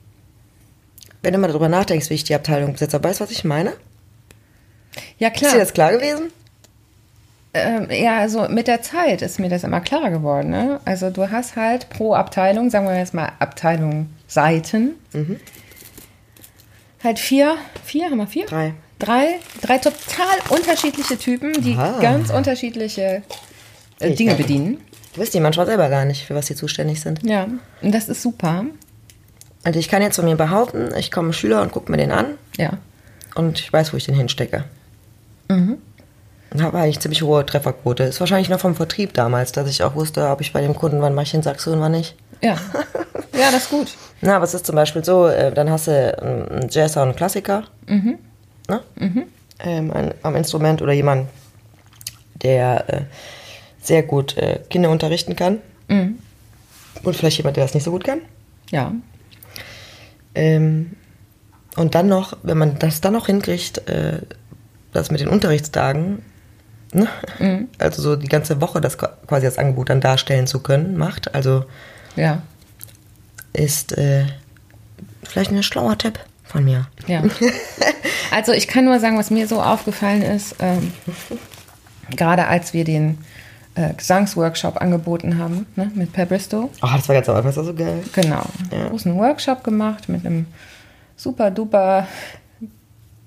wenn 1.23 1.33
du 1.33 1.39
mal 1.39 1.49
darüber 1.49 1.69
nachdenkst, 1.69 2.11
wie 2.11 2.15
ich 2.15 2.25
die 2.25 2.35
Abteilung 2.35 2.73
besetze, 2.73 3.03
weißt 3.03 3.21
du, 3.21 3.25
was 3.25 3.31
ich 3.31 3.45
meine? 3.45 3.73
Ja, 5.19 5.29
Ist 5.29 5.37
klar. 5.37 5.53
dir 5.53 5.59
das 5.59 5.73
klar 5.73 5.93
gewesen? 5.93 6.31
Ähm, 7.55 7.89
ja, 7.91 8.19
also 8.19 8.49
mit 8.49 8.67
der 8.67 8.81
Zeit 8.83 9.21
ist 9.21 9.39
mir 9.39 9.51
das 9.51 9.63
immer 9.63 9.81
klarer 9.81 10.11
geworden. 10.11 10.51
Ne? 10.51 10.81
Also 10.85 11.11
du 11.11 11.31
hast 11.31 11.57
halt 11.57 11.91
pro 11.91 12.15
Abteilung, 12.15 12.71
sagen 12.71 12.87
wir 12.87 12.97
jetzt 12.97 13.15
mal 13.15 13.33
Abteilung 13.41 14.09
Seiten, 14.27 14.93
halt 17.03 17.19
vier, 17.19 17.57
vier, 17.85 18.07
haben 18.07 18.19
wir 18.19 18.27
vier? 18.27 18.47
Drei. 18.47 18.75
Drei, 18.99 19.41
drei 19.61 19.79
total 19.79 20.27
unterschiedliche 20.51 21.19
Typen, 21.19 21.53
die 21.63 21.75
Aha. 21.75 21.99
ganz 22.01 22.31
unterschiedliche 22.31 23.23
äh, 23.99 24.11
Dinge 24.15 24.35
bedienen. 24.37 24.79
Du 25.15 25.21
weißt 25.21 25.35
die 25.35 25.41
manchmal 25.41 25.67
selber 25.67 25.89
gar 25.89 26.05
nicht, 26.05 26.25
für 26.25 26.35
was 26.35 26.47
sie 26.47 26.55
zuständig 26.55 27.01
sind. 27.01 27.21
Ja, 27.25 27.47
und 27.83 27.93
das 27.93 28.09
ist 28.09 28.23
super. 28.23 28.65
Also 29.65 29.79
ich 29.79 29.89
kann 29.89 30.03
jetzt 30.03 30.17
von 30.17 30.25
mir 30.25 30.37
behaupten, 30.37 30.91
ich 30.97 31.11
komme 31.11 31.33
Schüler 31.33 31.63
und 31.63 31.73
gucke 31.73 31.91
mir 31.91 31.99
den 31.99 32.13
an 32.13 32.39
Ja. 32.57 32.79
und 33.35 33.59
ich 33.61 33.73
weiß, 33.73 33.93
wo 33.93 33.97
ich 33.97 34.05
den 34.05 34.15
hinstecke. 34.15 34.65
Und 35.49 36.63
habe 36.63 36.79
eigentlich 36.79 37.01
ziemlich 37.01 37.23
hohe 37.23 37.45
Trefferquote. 37.45 38.05
Ist 38.05 38.21
wahrscheinlich 38.21 38.49
noch 38.49 38.61
vom 38.61 38.75
Vertrieb 38.75 39.13
damals, 39.15 39.53
dass 39.53 39.69
ich 39.69 39.83
auch 39.83 39.95
wusste, 39.95 40.29
ob 40.31 40.41
ich 40.41 40.53
bei 40.53 40.61
dem 40.63 40.75
Kunden, 40.75 41.01
wann 41.03 41.15
mache 41.15 41.25
ich 41.25 41.31
den 41.33 41.43
Saxo 41.43 41.73
und 41.73 41.81
wann 41.81 41.93
nicht. 41.93 42.15
Ja. 42.41 42.57
ja, 43.39 43.51
das 43.51 43.65
ist 43.65 43.71
gut. 43.71 43.97
Na, 44.23 44.37
aber 44.37 44.45
es 44.45 44.55
ist 44.55 44.65
zum 44.67 44.77
Beispiel 44.77 45.05
so, 45.05 45.27
äh, 45.27 45.53
dann 45.53 45.69
hast 45.69 45.89
du 45.89 45.93
einen 46.23 46.69
Jazzer 46.71 47.03
und 47.03 47.09
einen 47.09 47.17
Klassiker 47.17 47.65
ne? 48.69 48.81
ähm, 49.61 49.91
ein, 49.91 50.15
am 50.23 50.37
Instrument 50.37 50.81
oder 50.81 50.93
jemand, 50.93 51.29
der 52.43 52.89
äh, 52.89 53.01
sehr 53.81 54.03
gut 54.05 54.37
äh, 54.37 54.61
Kinder 54.71 54.91
unterrichten 54.91 55.35
kann. 55.37 55.59
Und 57.03 57.17
vielleicht 57.17 57.39
jemand, 57.39 57.57
der 57.57 57.65
das 57.65 57.75
nicht 57.75 57.83
so 57.85 57.91
gut 57.91 58.05
kann. 58.05 58.21
Ja. 58.71 58.93
Ähm, 60.35 60.93
und 61.77 61.95
dann 61.95 62.07
noch, 62.09 62.37
wenn 62.43 62.59
man 62.59 62.79
das 62.79 63.01
dann 63.01 63.13
noch 63.15 63.27
hinkriegt, 63.27 63.89
äh, 63.89 64.21
das 64.93 65.11
mit 65.11 65.21
den 65.21 65.29
Unterrichtstagen, 65.29 66.23
ne? 66.93 67.09
also 67.79 68.03
so 68.03 68.17
die 68.17 68.29
ganze 68.29 68.61
Woche 68.61 68.81
das 68.81 68.99
qua- 68.99 69.17
quasi 69.27 69.47
als 69.47 69.59
Angebot 69.59 69.91
dann 69.91 70.01
darstellen 70.01 70.47
zu 70.47 70.61
können, 70.61 70.97
macht, 70.97 71.35
also 71.35 71.65
Ja. 72.15 72.43
Ist, 73.53 73.97
äh, 73.97 74.27
Vielleicht 75.23 75.51
ein 75.51 75.63
schlauer 75.63 75.97
Tipp 75.97 76.19
von 76.45 76.65
mir. 76.65 76.89
Ja. 77.07 77.23
Also 78.31 78.53
ich 78.53 78.67
kann 78.67 78.87
nur 78.87 78.99
sagen, 78.99 79.19
was 79.19 79.31
mir 79.31 79.47
so 79.47 79.61
aufgefallen 79.61 80.23
ist, 80.23 80.57
ähm, 80.59 80.93
gerade 82.17 82.47
als 82.47 82.73
wir 82.73 82.85
den 82.85 83.19
äh, 83.75 83.93
Gesangsworkshop 83.93 84.81
angeboten 84.81 85.37
haben 85.37 85.67
ne, 85.77 85.91
mit 85.95 86.15
Per 86.15 86.25
Bristow. 86.25 86.71
Oh, 86.83 86.89
das 86.95 87.09
war 87.09 87.15
ganz 87.15 87.29
am 87.29 87.37
Anfang, 87.37 87.51
das 87.51 87.57
war 87.59 87.65
so 87.65 87.75
geil. 87.75 88.03
Genau. 88.15 88.43
Ja. 88.71 88.89
Großen 88.89 89.15
Workshop 89.17 89.63
gemacht 89.65 90.09
mit 90.09 90.25
einem 90.25 90.47
super 91.15 91.51
duper 91.51 92.07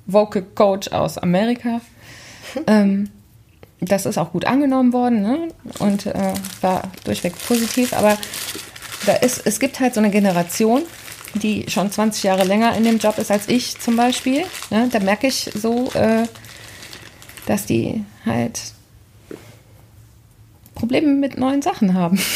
Vocal 0.07 0.41
Coach 0.41 0.91
aus 0.91 1.19
Amerika. 1.19 1.81
ähm, 2.67 3.11
das 3.79 4.07
ist 4.07 4.17
auch 4.17 4.31
gut 4.31 4.45
angenommen 4.45 4.91
worden 4.91 5.21
ne? 5.21 5.47
und 5.77 6.07
äh, 6.07 6.33
war 6.61 6.81
durchweg 7.03 7.33
positiv. 7.47 7.93
Aber 7.93 8.17
da 9.05 9.13
ist, 9.13 9.41
es 9.45 9.59
gibt 9.59 9.79
halt 9.79 9.93
so 9.93 9.99
eine 9.99 10.09
Generation, 10.09 10.83
die 11.35 11.65
schon 11.69 11.91
20 11.91 12.23
Jahre 12.23 12.43
länger 12.43 12.75
in 12.77 12.83
dem 12.83 12.97
Job 12.97 13.17
ist 13.17 13.29
als 13.31 13.47
ich 13.49 13.77
zum 13.79 13.95
Beispiel. 13.97 14.43
Ne? 14.69 14.89
Da 14.91 14.99
merke 14.99 15.27
ich 15.27 15.49
so, 15.53 15.91
äh, 15.93 16.23
dass 17.45 17.65
die 17.65 18.03
halt 18.25 18.59
Probleme 20.75 21.07
mit 21.13 21.37
neuen 21.37 21.61
Sachen 21.61 21.93
haben. 21.93 22.19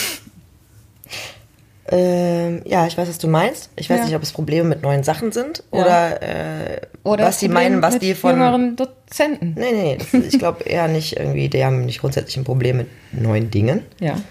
Ähm, 1.92 2.62
ja, 2.66 2.86
ich 2.86 2.96
weiß, 3.00 3.10
was 3.10 3.18
du 3.18 3.28
meinst. 3.28 3.72
Ich 3.76 3.90
weiß 3.90 3.98
Ja. 4.02 4.06
nicht, 4.06 4.16
ob 4.16 4.22
es 4.22 4.32
Probleme 4.32 4.70
mit 4.70 4.84
neuen 4.84 5.02
Sachen 5.04 5.32
sind 5.32 5.64
Ja. 5.74 5.80
oder, 5.82 6.22
äh, 6.22 6.82
Oder 7.04 7.26
was 7.26 7.40
die 7.40 7.48
Probleme 7.48 7.70
meinen, 7.72 7.82
was 7.82 7.94
mit 7.96 8.04
die 8.04 8.14
von. 8.14 8.30
jüngeren 8.34 8.76
Dozenten. 8.76 9.56
Nee, 9.58 9.72
nee, 9.72 9.98
nee. 10.12 10.20
Ich 10.28 10.38
glaube 10.38 10.66
eher 10.66 10.88
nicht 10.88 11.18
irgendwie, 11.18 11.50
die 11.50 11.66
haben 11.66 11.86
nicht 11.86 12.02
grundsätzlich 12.02 12.38
ein 12.38 12.44
Problem 12.44 12.78
mit 12.78 12.88
neuen 13.12 13.50
Dingen, 13.50 13.82
Ja, 14.00 14.22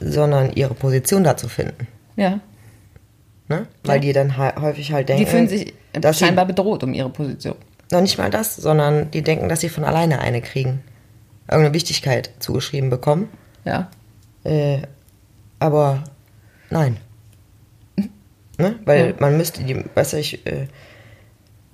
sondern 0.00 0.52
ihre 0.52 0.74
Position 0.74 1.24
da 1.24 1.36
zu 1.36 1.48
finden. 1.48 1.86
ja. 2.16 2.40
Ne? 3.46 3.66
Weil 3.82 3.96
Ja. 3.96 4.00
die 4.00 4.12
dann 4.14 4.38
häufig 4.38 4.92
halt 4.92 5.10
denken. 5.10 5.22
Die 5.22 5.30
fühlen 5.30 5.48
sich 5.48 5.74
scheinbar 6.12 6.46
bedroht 6.46 6.82
um 6.82 6.94
ihre 6.94 7.10
Position. 7.10 7.56
Noch 7.92 8.00
nicht 8.00 8.16
mal 8.16 8.30
das, 8.30 8.56
sondern 8.56 9.10
die 9.10 9.20
denken, 9.20 9.50
dass 9.50 9.60
sie 9.60 9.68
von 9.68 9.84
alleine 9.84 10.20
eine 10.20 10.40
kriegen. 10.40 10.82
Irgendeine 11.50 11.74
Wichtigkeit 11.74 12.30
zugeschrieben 12.38 12.88
bekommen. 12.88 13.28
Ja, 13.66 13.90
Äh, 14.44 14.78
aber 15.58 16.04
nein. 16.70 16.96
Ne? 18.58 18.76
Weil 18.86 19.08
Ja. 19.08 19.14
man 19.18 19.36
müsste, 19.36 19.62
die, 19.64 19.84
weißt 19.94 20.14
du, 20.14 20.16
ich, 20.18 20.46
äh, 20.46 20.68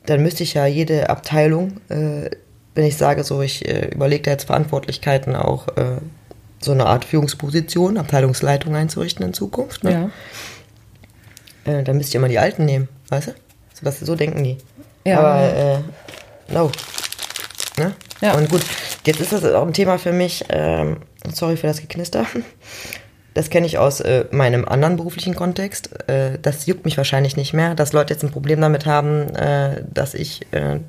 dann 0.07 0.23
müsste 0.23 0.43
ich 0.43 0.55
ja 0.55 0.67
jede 0.67 1.09
Abteilung, 1.09 1.77
äh, 1.89 2.31
wenn 2.75 2.85
ich 2.85 2.97
sage, 2.97 3.23
so, 3.23 3.43
ich 3.43 3.69
äh, 3.69 3.91
überlege 3.95 4.23
da 4.25 4.31
jetzt 4.33 4.45
Verantwortlichkeiten 4.45 5.37
auch 5.37 5.69
äh, 5.77 5.99
so 6.61 6.73
eine 6.73 6.87
Art 6.87 7.05
Führungsposition, 7.05 7.97
Abteilungsleitung 7.99 8.75
einzurichten 8.75 9.25
in 9.25 9.35
Zukunft. 9.35 9.83
Ne? 9.83 10.11
ja. 11.67 11.73
Äh, 11.73 11.83
dann 11.83 11.97
müsst 11.97 12.15
ihr 12.15 12.19
immer 12.19 12.29
die 12.29 12.39
Alten 12.39 12.65
nehmen, 12.65 12.89
weißt 13.09 13.29
du? 13.29 13.33
So, 13.75 13.85
dass, 13.85 14.01
so 14.01 14.15
denken 14.15 14.45
die. 14.45 14.59
Ja. 15.05 15.21
Aber 15.21 15.55
äh, 15.55 15.79
no. 16.53 16.71
Ne? 17.79 17.95
Ja. 18.21 18.35
Und 18.35 18.51
gut, 18.51 18.63
jetzt 19.07 19.21
ist 19.21 19.33
das 19.33 19.45
auch 19.45 19.67
ein 19.67 19.73
Thema 19.73 19.99
für 19.99 20.13
mich, 20.13 20.45
ähm, 20.51 20.99
sorry 21.33 21.57
für 21.57 21.67
das 21.67 21.81
Geknister. 21.81 22.27
Das 23.33 23.49
kenne 23.49 23.65
ich 23.65 23.79
aus 23.79 24.01
äh, 24.01 24.25
meinem 24.33 24.65
anderen 24.65 24.97
beruflichen 24.97 25.37
Kontext. 25.37 26.09
Äh, 26.09 26.41
das 26.43 26.67
juckt 26.67 26.85
mich 26.85 26.97
wahrscheinlich 26.97 27.37
nicht 27.37 27.53
mehr, 27.53 27.77
dass 27.77 27.93
Leute 27.93 28.13
jetzt 28.13 28.25
ein 28.25 28.33
Problem 28.33 28.61
damit 28.61 28.87
haben, 28.87 29.29
äh, 29.37 29.85
dass 29.89 30.15
ich 30.15 30.53
äh, 30.53 30.81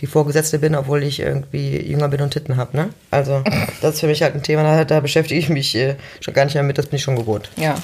die 0.00 0.06
Vorgesetzte 0.06 0.58
bin, 0.58 0.74
obwohl 0.74 1.02
ich 1.02 1.20
irgendwie 1.20 1.78
jünger 1.80 2.08
bin 2.08 2.20
und 2.22 2.30
Titten 2.30 2.56
habe. 2.56 2.76
Ne? 2.76 2.88
Also, 3.10 3.42
das 3.82 3.94
ist 3.94 4.00
für 4.00 4.06
mich 4.06 4.22
halt 4.22 4.34
ein 4.34 4.42
Thema, 4.42 4.62
da, 4.62 4.84
da 4.84 5.00
beschäftige 5.00 5.38
ich 5.38 5.48
mich 5.48 5.74
äh, 5.76 5.96
schon 6.20 6.34
gar 6.34 6.44
nicht 6.44 6.54
mehr 6.54 6.62
mit, 6.62 6.78
das 6.78 6.86
bin 6.86 6.96
ich 6.96 7.02
schon 7.02 7.16
gewohnt 7.16 7.50
Ja, 7.56 7.74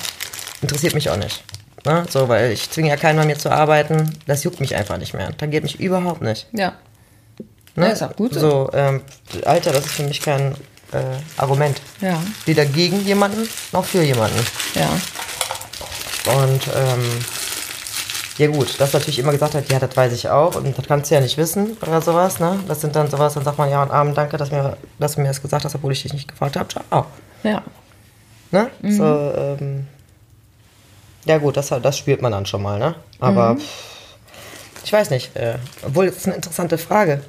interessiert 0.62 0.94
mich 0.94 1.10
auch 1.10 1.16
nicht. 1.16 1.44
Ne? 1.84 2.04
So, 2.08 2.28
weil 2.28 2.52
ich 2.52 2.70
zwinge 2.70 2.88
ja 2.88 2.96
keinen 2.96 3.18
bei 3.18 3.26
mir 3.26 3.38
zu 3.38 3.50
arbeiten. 3.50 4.10
Das 4.26 4.42
juckt 4.44 4.60
mich 4.60 4.74
einfach 4.74 4.96
nicht 4.98 5.14
mehr. 5.14 5.36
Tangiert 5.36 5.62
mich 5.62 5.78
überhaupt 5.78 6.22
nicht. 6.22 6.46
ja. 6.52 6.72
Ne? 7.78 7.88
Ja, 7.88 7.92
ist 7.92 8.02
auch 8.02 8.16
gut 8.16 8.32
so. 8.32 8.40
So, 8.40 8.70
ähm, 8.72 9.02
Alter, 9.44 9.70
das 9.70 9.84
ist 9.84 9.92
für 9.92 10.04
mich 10.04 10.22
kein 10.22 10.52
äh, 10.92 11.02
Argument. 11.36 11.78
Ja, 12.00 12.22
Weder 12.46 12.64
gegen 12.64 13.04
jemanden 13.04 13.46
noch 13.72 13.84
für 13.84 14.02
jemanden. 14.02 14.38
ja. 14.74 14.88
Und 16.32 16.62
ähm, 16.74 17.04
ja 18.38 18.48
gut, 18.48 18.80
dass 18.80 18.92
natürlich 18.92 19.18
immer 19.18 19.32
gesagt 19.32 19.54
hat, 19.54 19.70
ja, 19.70 19.78
das 19.78 19.96
weiß 19.96 20.12
ich 20.12 20.28
auch 20.28 20.54
und 20.56 20.76
das 20.76 20.86
kannst 20.86 21.10
du 21.10 21.14
ja 21.14 21.20
nicht 21.20 21.36
wissen 21.36 21.76
oder 21.80 22.00
sowas, 22.00 22.38
ne? 22.40 22.58
Das 22.68 22.80
sind 22.80 22.94
dann 22.94 23.10
sowas, 23.10 23.34
dann 23.34 23.44
sagt 23.44 23.58
man, 23.58 23.70
ja, 23.70 23.82
und 23.82 23.90
Abend, 23.90 24.16
danke, 24.16 24.36
dass, 24.36 24.50
mir, 24.50 24.76
dass 24.98 25.14
du 25.14 25.20
mir 25.22 25.28
das 25.28 25.40
gesagt 25.40 25.64
hast, 25.64 25.74
obwohl 25.74 25.92
ich 25.92 26.02
dich 26.02 26.12
nicht 26.12 26.28
gefragt 26.28 26.56
habe. 26.56 26.68
Ciao. 26.68 27.06
Ja, 27.42 27.62
Ne? 28.50 28.70
So, 28.82 29.04
ähm, 29.04 29.86
ja 31.24 31.38
gut, 31.38 31.56
das, 31.56 31.68
das 31.68 31.98
spürt 31.98 32.22
man 32.22 32.32
dann 32.32 32.46
schon 32.46 32.62
mal, 32.62 32.78
ne? 32.78 32.94
Aber 33.18 33.56
pff, 33.56 34.16
ich 34.84 34.92
weiß 34.92 35.10
nicht, 35.10 35.34
äh, 35.36 35.58
obwohl 35.82 36.06
es 36.06 36.16
ist 36.16 36.26
eine 36.26 36.36
interessante 36.36 36.78
Frage. 36.78 37.20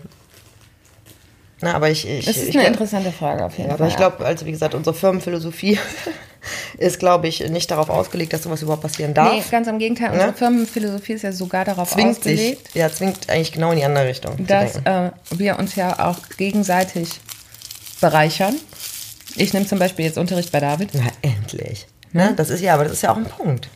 Na, 1.61 1.73
aber 1.73 1.89
ich, 1.89 2.07
ich, 2.07 2.27
es 2.27 2.37
ist 2.37 2.49
ich 2.49 2.55
eine 2.55 2.63
glaub- 2.63 2.67
interessante 2.73 3.11
Frage 3.11 3.43
auf 3.45 3.57
jeden 3.57 3.69
Ja, 3.69 3.75
Fall. 3.77 3.81
aber 3.85 3.87
ich 3.91 3.97
glaube, 3.97 4.25
also 4.25 4.45
wie 4.45 4.51
gesagt, 4.51 4.75
unsere 4.75 4.95
Firmenphilosophie 4.95 5.79
ist, 6.77 6.99
glaube 6.99 7.27
ich, 7.27 7.39
nicht 7.49 7.71
darauf 7.71 7.89
ausgelegt, 7.89 8.31
dass 8.33 8.43
sowas 8.43 8.61
überhaupt 8.61 8.83
passieren 8.83 9.13
darf. 9.15 9.33
Nee, 9.33 9.43
ganz 9.49 9.67
im 9.67 9.79
Gegenteil. 9.79 10.11
Unsere 10.11 10.29
Ne? 10.31 10.37
Firmenphilosophie 10.37 11.13
ist 11.13 11.23
ja 11.23 11.31
sogar 11.31 11.65
darauf 11.65 11.89
zwingt 11.91 12.17
ausgelegt, 12.17 12.67
sich, 12.67 12.75
ja, 12.75 12.91
zwingt 12.91 13.27
eigentlich 13.29 13.51
genau 13.53 13.71
in 13.71 13.77
die 13.79 13.83
andere 13.85 14.05
Richtung. 14.07 14.45
dass 14.45 14.75
äh, 14.85 15.11
wir 15.31 15.57
uns 15.57 15.75
ja 15.75 16.07
auch 16.07 16.17
gegenseitig 16.37 17.09
bereichern. 18.01 18.55
Ich 19.35 19.53
nehme 19.53 19.65
zum 19.65 19.79
Beispiel 19.79 20.05
jetzt 20.05 20.17
Unterricht 20.19 20.51
bei 20.51 20.59
David. 20.59 20.91
Na, 20.93 21.07
endlich. 21.23 21.87
Ne? 22.11 22.33
Das 22.35 22.49
ist 22.51 22.61
ja, 22.61 22.75
aber 22.75 22.83
das 22.83 22.93
ist 22.93 23.01
ja 23.01 23.11
auch 23.11 23.17
ein 23.17 23.25
Punkt. 23.25 23.67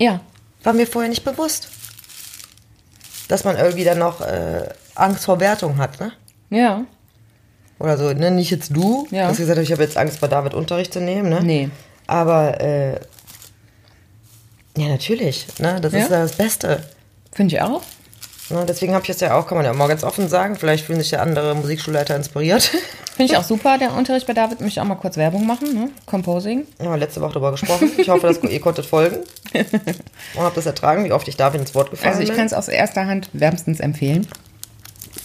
Ja, 0.00 0.20
War 0.64 0.72
mir 0.72 0.86
vorher 0.88 1.08
nicht 1.08 1.24
bewusst. 1.24 1.68
Dass 3.28 3.44
man 3.44 3.56
irgendwie 3.56 3.84
dann 3.84 3.98
noch 3.98 4.20
äh, 4.22 4.68
Angst 4.96 5.24
vor 5.26 5.38
Wertung 5.38 5.76
hat, 5.78 6.00
ne? 6.00 6.12
ja, 6.50 6.84
Oder 7.78 7.96
so, 7.96 8.12
ne? 8.12 8.30
Nicht 8.30 8.50
jetzt 8.50 8.70
du. 8.74 9.06
Ja. 9.10 9.24
Du 9.24 9.28
hast 9.30 9.36
gesagt, 9.38 9.58
ich 9.60 9.70
habe 9.72 9.82
jetzt 9.82 9.96
Angst, 9.96 10.20
bei 10.20 10.26
David 10.28 10.54
Unterricht 10.54 10.92
zu 10.92 11.00
nehmen, 11.00 11.28
ne? 11.28 11.40
Nee. 11.42 11.70
Aber, 12.06 12.60
äh, 12.60 12.94
ja, 14.76 14.88
natürlich, 14.88 15.46
ne? 15.58 15.80
Das 15.80 15.92
Ja. 15.92 15.98
ist 16.00 16.10
ja 16.10 16.22
das 16.22 16.32
Beste. 16.36 16.82
finde 17.32 17.54
ich 17.54 17.62
auch. 17.62 17.82
Ne? 18.50 18.64
Deswegen 18.66 18.94
habe 18.94 19.02
ich 19.02 19.08
jetzt 19.08 19.20
ja 19.20 19.38
auch, 19.38 19.46
kann 19.46 19.58
man 19.58 19.64
ja 19.66 19.72
mal 19.74 19.86
ganz 19.88 20.02
offen 20.02 20.26
sagen, 20.28 20.56
vielleicht 20.56 20.86
fühlen 20.86 21.00
sich 21.00 21.10
ja 21.10 21.20
andere 21.20 21.54
Musikschulleiter 21.54 22.16
inspiriert. 22.16 22.70
Finde 23.16 23.32
ich 23.32 23.36
auch 23.38 23.42
super, 23.44 23.78
der 23.78 23.94
Unterricht 23.94 24.26
bei 24.28 24.32
David. 24.32 24.60
Möchte 24.60 24.78
ich 24.78 24.80
auch 24.80 24.84
mal 24.86 24.94
kurz 24.94 25.16
Werbung 25.16 25.44
machen, 25.46 25.74
ne? 25.74 25.90
Composing. 26.06 26.66
Ja, 26.80 26.94
letzte 26.94 27.20
Woche 27.20 27.32
darüber 27.32 27.50
gesprochen. 27.50 27.90
Ich 27.98 28.08
hoffe, 28.08 28.26
dass 28.28 28.38
ihr 28.50 28.60
konntet 28.60 28.86
folgen 28.86 29.16
und 29.52 30.40
habt 30.40 30.56
das 30.56 30.66
ertragen, 30.66 31.04
wie 31.04 31.10
oft 31.12 31.26
ich 31.28 31.36
David 31.36 31.60
ins 31.60 31.74
Wort 31.74 31.90
gefallen 31.90 32.10
Also 32.12 32.22
ich 32.22 32.28
bin. 32.28 32.36
kann 32.38 32.46
es 32.46 32.52
aus 32.54 32.68
erster 32.68 33.06
Hand 33.06 33.28
wärmstens 33.32 33.80
empfehlen. 33.80 34.26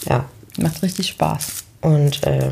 Ja. 0.10 0.26
Macht 0.58 0.82
richtig 0.84 1.08
Spaß. 1.08 1.64
Und 1.82 2.26
äh, 2.26 2.52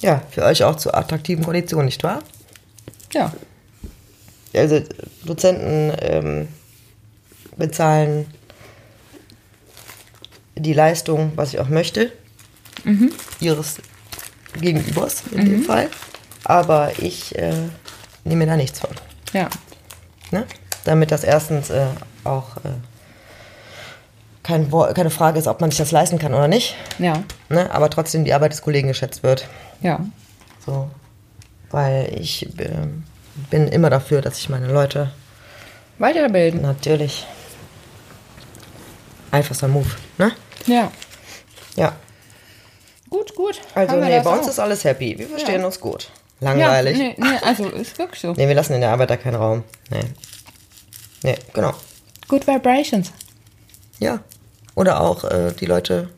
ja, 0.00 0.22
für 0.30 0.44
euch 0.44 0.62
auch 0.64 0.76
zu 0.76 0.92
attraktiven 0.94 1.44
Konditionen, 1.44 1.86
nicht 1.86 2.02
wahr? 2.02 2.22
Ja, 3.12 3.32
Also 4.54 4.80
Dozenten 5.24 5.92
ähm, 6.00 6.48
bezahlen 7.56 8.26
die 10.56 10.72
Leistung, 10.72 11.32
was 11.36 11.54
ich 11.54 11.60
auch 11.60 11.68
möchte, 11.68 12.12
ihres 13.40 13.76
Gegenübers 14.60 15.22
in 15.32 15.44
dem 15.44 15.64
Fall. 15.64 15.88
Aber 16.44 16.92
ich 16.98 17.36
äh, 17.36 17.52
nehme 18.24 18.46
da 18.46 18.56
nichts 18.56 18.80
von. 18.80 18.90
ja, 19.32 19.48
Ne? 20.30 20.46
Damit 20.84 21.10
das 21.10 21.24
erstens 21.24 21.70
äh, 21.70 21.86
auch 22.24 22.56
äh, 22.58 22.70
kein, 24.48 24.70
keine 24.94 25.10
Frage 25.10 25.38
ist, 25.38 25.46
ob 25.46 25.60
man 25.60 25.70
sich 25.70 25.78
das 25.78 25.92
leisten 25.92 26.18
kann 26.18 26.32
oder 26.34 26.48
nicht. 26.48 26.74
ja, 26.98 27.22
Ne? 27.50 27.70
Aber 27.70 27.90
trotzdem 27.90 28.24
die 28.24 28.32
Arbeit 28.32 28.52
des 28.52 28.62
Kollegen 28.62 28.88
geschätzt 28.88 29.22
wird. 29.22 29.46
ja. 29.82 30.00
So. 30.64 30.90
Weil 31.70 32.14
ich 32.18 32.48
ähm, 32.58 33.04
bin 33.50 33.68
immer 33.68 33.90
dafür, 33.90 34.22
dass 34.22 34.38
ich 34.38 34.48
meine 34.48 34.68
Leute 34.72 35.10
Weiterbilden. 35.98 36.62
natürlich 36.62 37.26
einfachster 39.30 39.68
Move. 39.68 39.88
Ne? 40.16 40.32
Ja. 40.66 40.90
Ja. 41.76 41.94
Gut, 43.10 43.34
gut. 43.34 43.60
Also 43.74 43.96
nee, 43.96 44.20
bei 44.20 44.30
uns 44.30 44.46
auch. 44.46 44.50
ist 44.50 44.58
alles 44.58 44.84
happy. 44.84 45.18
Wir 45.18 45.28
verstehen 45.28 45.60
Ja. 45.60 45.66
uns 45.66 45.78
gut. 45.80 46.10
Langweilig. 46.40 46.96
Ja, 46.98 47.04
nee. 47.04 47.14
nee, 47.18 47.28
nee, 47.30 47.38
also 47.46 47.68
ist 47.68 47.98
wirklich 47.98 48.20
so. 48.22 48.36
wir 48.36 48.54
lassen 48.54 48.72
in 48.74 48.80
der 48.80 48.90
Arbeit 48.92 49.10
da 49.10 49.16
keinen 49.16 49.36
Raum. 49.36 49.64
Nee. 49.90 50.00
Nee, 51.22 51.36
genau. 51.52 51.74
Good 52.28 52.46
Vibrations. 52.46 53.12
Ja. 53.98 54.20
Oder 54.78 55.00
auch 55.00 55.24
äh, 55.24 55.52
die 55.58 55.66
Leute, 55.66 56.08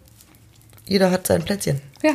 jeder 0.87 1.11
hat 1.11 1.27
sein 1.27 1.43
Plätzchen. 1.43 1.81
Ja, 2.03 2.13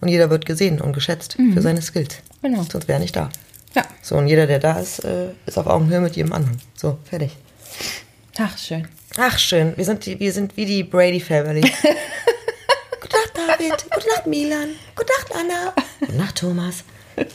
Und 0.00 0.08
jeder 0.08 0.28
wird 0.30 0.44
gesehen 0.44 0.80
und 0.80 0.92
geschätzt 0.94 1.36
für 1.54 1.62
seine 1.62 1.80
Skills. 1.80 2.16
genau. 2.42 2.64
Sonst 2.64 2.88
wäre 2.88 2.96
er 2.98 3.00
nicht 3.00 3.14
da. 3.14 3.30
Ja. 3.72 3.84
So, 4.02 4.16
und 4.16 4.26
jeder, 4.26 4.48
der 4.48 4.58
da 4.58 4.80
ist, 4.80 5.04
äh, 5.04 5.28
ist 5.46 5.56
auf 5.58 5.68
Augenhöhe 5.68 6.00
mit 6.00 6.16
jedem 6.16 6.32
anderen. 6.32 6.60
So, 6.74 6.98
fertig. 7.08 7.36
Ach, 8.36 8.58
schön. 8.58 8.88
Ach, 9.16 9.38
schön. 9.38 9.76
Wir 9.76 9.84
sind, 9.84 10.04
die, 10.06 10.18
wir 10.18 10.32
sind 10.32 10.56
wie 10.56 10.66
die 10.66 10.82
Brady 10.82 11.20
Family. 11.20 11.60
Gute 13.00 13.16
Nacht, 13.16 13.30
David. 13.34 13.86
Gute 13.94 14.08
Nacht, 14.08 14.26
Milan. 14.26 14.70
Gute 14.96 15.12
Nacht, 15.12 15.32
Anna. 15.36 15.72
Gute 16.00 16.16
Nacht, 16.16 16.34
Thomas. 16.36 16.82
Gute 17.16 17.28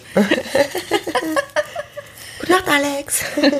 Nacht, 2.52 2.68
Alex. 2.68 3.24
Gute 3.36 3.52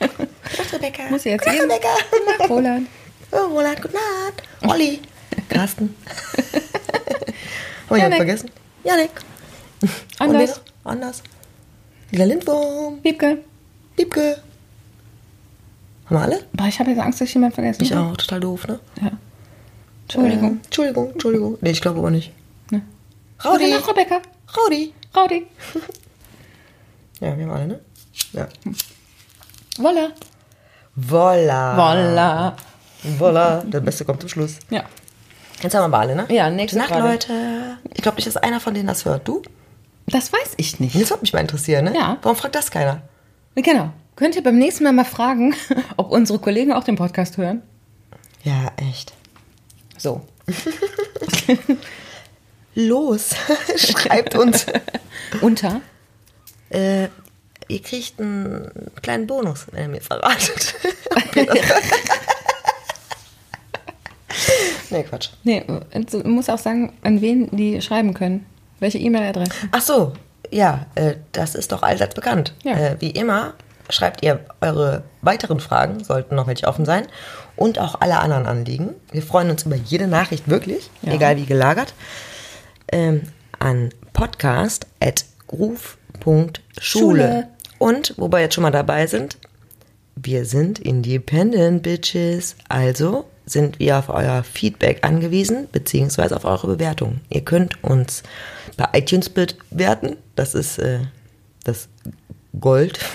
Nacht, 0.00 0.72
Rebecca. 0.74 1.02
Muss 1.10 1.26
ich 1.26 1.32
jetzt 1.32 1.44
Gute 1.44 1.56
gehen? 1.56 1.66
Nacht, 1.66 1.80
Rebecca. 2.12 2.36
Nach 2.38 2.48
Roland. 2.50 2.86
Oh, 3.32 3.46
Roland, 3.48 3.82
gute 3.82 3.94
Nacht. 3.94 4.42
Olli. 4.72 5.00
Carsten. 5.48 5.94
Haben 7.88 7.90
wir 7.90 7.96
jemanden 7.96 8.12
Janek. 8.12 8.16
vergessen? 8.16 8.50
Janik. 8.84 9.10
Anders. 10.18 10.60
Anders. 10.84 11.22
Lila 12.10 12.24
Lindwurm. 12.24 12.98
Wiebke. 13.02 13.38
Liebke. 13.96 14.42
Haben 16.06 16.16
wir 16.16 16.20
alle? 16.22 16.44
Boah, 16.52 16.66
ich 16.68 16.78
habe 16.78 16.90
jetzt 16.90 17.00
Angst, 17.00 17.20
dass 17.20 17.28
ich 17.28 17.34
jemanden 17.34 17.54
vergessen 17.54 17.82
Ich 17.82 17.94
auch, 17.94 18.16
total 18.16 18.40
doof, 18.40 18.66
ne? 18.68 18.78
Ja. 19.02 19.10
Entschuldigung. 20.02 20.60
Äh, 20.60 20.64
Entschuldigung, 20.64 21.12
Entschuldigung. 21.12 21.58
Nee, 21.60 21.70
ich 21.70 21.80
glaube 21.80 21.98
aber 21.98 22.10
nicht. 22.10 22.32
Ne. 22.70 22.82
Raudi. 23.44 23.70
Nacht, 23.70 23.88
Rebecca. 23.88 24.20
Raudi. 24.56 24.92
Raudi. 25.16 25.46
Ja, 27.20 27.36
wir 27.36 27.44
haben 27.44 27.50
alle, 27.50 27.66
ne? 27.66 27.80
Ja. 28.32 28.48
Voila. 29.78 30.12
Voila. 30.94 31.76
Voila. 31.76 32.56
Voila. 33.18 33.62
Der 33.64 33.80
Beste 33.80 34.04
kommt 34.04 34.20
zum 34.20 34.28
Schluss. 34.28 34.58
Ja. 34.70 34.84
Jetzt 35.62 35.74
haben 35.74 35.90
wir 35.90 35.98
alle, 35.98 36.14
ne? 36.16 36.26
Ja, 36.28 36.50
nächste 36.50 36.78
Gute 36.78 36.90
Nacht, 36.90 37.00
Frage. 37.00 37.12
Leute. 37.12 37.78
Ich 37.94 38.02
glaube 38.02 38.16
nicht, 38.16 38.26
dass 38.26 38.36
einer 38.36 38.60
von 38.60 38.74
denen 38.74 38.86
das 38.88 39.04
hört. 39.04 39.26
Du? 39.26 39.42
Das 40.06 40.32
weiß 40.32 40.54
ich 40.58 40.78
nicht. 40.80 40.94
Das 41.00 41.10
würde 41.10 41.22
mich 41.22 41.32
mal 41.32 41.40
interessieren, 41.40 41.86
ne? 41.86 41.94
Ja. 41.94 42.18
Warum 42.22 42.36
fragt 42.36 42.54
das 42.54 42.70
keiner? 42.70 43.02
Genau. 43.54 43.90
Könnt 44.16 44.36
ihr 44.36 44.42
beim 44.42 44.58
nächsten 44.58 44.84
Mal 44.84 44.92
mal 44.92 45.04
fragen, 45.04 45.54
ob 45.96 46.10
unsere 46.10 46.38
Kollegen 46.38 46.72
auch 46.72 46.84
den 46.84 46.96
Podcast 46.96 47.36
hören? 47.38 47.62
Ja, 48.44 48.70
echt. 48.76 49.12
So. 49.98 50.20
Los, 52.74 53.30
schreibt 53.76 54.34
uns. 54.36 54.66
Unter. 55.40 55.80
äh, 56.70 57.04
ihr 57.68 57.82
kriegt 57.82 58.20
einen 58.20 58.90
kleinen 59.02 59.26
Bonus, 59.26 59.66
wenn 59.72 59.82
ihr 59.84 59.88
mir 59.88 60.00
verratet. 60.02 60.74
Ob 61.10 61.36
ihr 61.36 61.46
das 61.46 61.56
hört. 61.56 61.82
Nee, 64.90 65.02
Quatsch. 65.02 65.30
Nee, 65.44 65.64
du 66.10 66.18
musst 66.28 66.50
auch 66.50 66.58
sagen, 66.58 66.92
an 67.02 67.20
wen 67.20 67.48
die 67.56 67.80
schreiben 67.82 68.14
können. 68.14 68.46
Welche 68.80 68.98
E-Mail-Adresse. 68.98 69.52
Ach 69.72 69.80
so, 69.80 70.12
ja, 70.50 70.86
äh, 70.96 71.14
das 71.32 71.54
ist 71.54 71.72
doch 71.72 71.82
allseits 71.82 72.14
bekannt. 72.14 72.54
Ja. 72.62 72.72
Äh, 72.74 72.96
wie 73.00 73.10
immer 73.10 73.54
schreibt 73.88 74.22
ihr 74.22 74.40
eure 74.60 75.04
weiteren 75.22 75.60
Fragen, 75.60 76.02
sollten 76.04 76.34
noch 76.34 76.46
welche 76.48 76.66
offen 76.66 76.84
sein, 76.84 77.06
und 77.54 77.78
auch 77.78 78.00
alle 78.00 78.18
anderen 78.18 78.44
Anliegen. 78.46 78.90
Wir 79.12 79.22
freuen 79.22 79.48
uns 79.50 79.62
über 79.62 79.76
jede 79.76 80.08
Nachricht, 80.08 80.48
wirklich, 80.48 80.90
Ja. 81.02 81.12
egal 81.14 81.36
wie 81.36 81.46
gelagert, 81.46 81.94
ähm, 82.92 83.22
an 83.58 83.90
podcast.groove.schule. 84.12 86.60
Schule. 86.80 87.48
Und, 87.78 88.14
wo 88.16 88.30
wir 88.30 88.40
jetzt 88.40 88.54
schon 88.54 88.62
mal 88.62 88.70
dabei 88.70 89.06
sind, 89.06 89.36
wir 90.16 90.44
sind 90.46 90.78
Independent 90.78 91.82
Bitches, 91.82 92.56
also 92.68 93.26
sind 93.46 93.78
wir 93.78 93.98
auf 93.98 94.08
euer 94.08 94.42
Feedback 94.42 94.98
angewiesen, 95.02 95.68
beziehungsweise 95.70 96.36
auf 96.36 96.44
eure 96.44 96.66
Bewertung. 96.66 97.20
Ihr 97.30 97.42
könnt 97.42 97.82
uns 97.82 98.22
bei 98.76 98.88
iTunes 98.98 99.28
bewerten, 99.30 100.16
das 100.34 100.54
ist 100.54 100.78
äh, 100.78 101.00
das 101.64 101.88
Gold. 102.60 102.98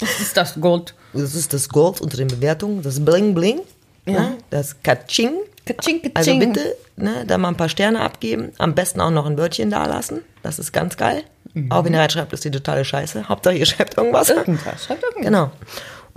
Das 0.00 0.20
ist 0.20 0.36
das 0.36 0.60
Gold. 0.60 0.94
Das 1.12 1.34
ist 1.34 1.52
das 1.52 1.68
Gold 1.68 2.00
unter 2.00 2.16
den 2.16 2.28
Bewertungen, 2.28 2.82
das 2.82 3.04
Bling 3.04 3.34
Bling, 3.34 3.62
Ja. 4.06 4.12
ne? 4.20 4.38
das 4.50 4.80
Katsching. 4.80 5.32
Katsching, 5.66 6.00
katsching. 6.02 6.14
Also 6.14 6.38
bitte 6.38 6.76
ne, 6.94 7.24
da 7.26 7.36
mal 7.36 7.48
ein 7.48 7.56
paar 7.56 7.68
Sterne 7.68 7.98
abgeben, 8.00 8.52
am 8.58 8.76
besten 8.76 9.00
auch 9.00 9.10
noch 9.10 9.26
ein 9.26 9.36
Wörtchen 9.36 9.70
da 9.70 9.86
lassen, 9.86 10.20
das 10.44 10.60
ist 10.60 10.70
ganz 10.72 10.96
geil. 10.96 11.24
Auch 11.70 11.84
wenn 11.84 11.94
ihr 11.94 11.98
reinschreibt, 11.98 12.32
ist 12.32 12.44
die 12.44 12.50
totale 12.52 12.84
Scheiße. 12.84 13.28
Hauptsache 13.28 13.56
ihr 13.56 13.66
schreibt 13.66 13.96
irgendwas. 13.96 14.28
Irgendwas. 14.30 14.84
Schreibt 14.84 15.02
irgendwas. 15.02 15.24
Genau. 15.24 15.50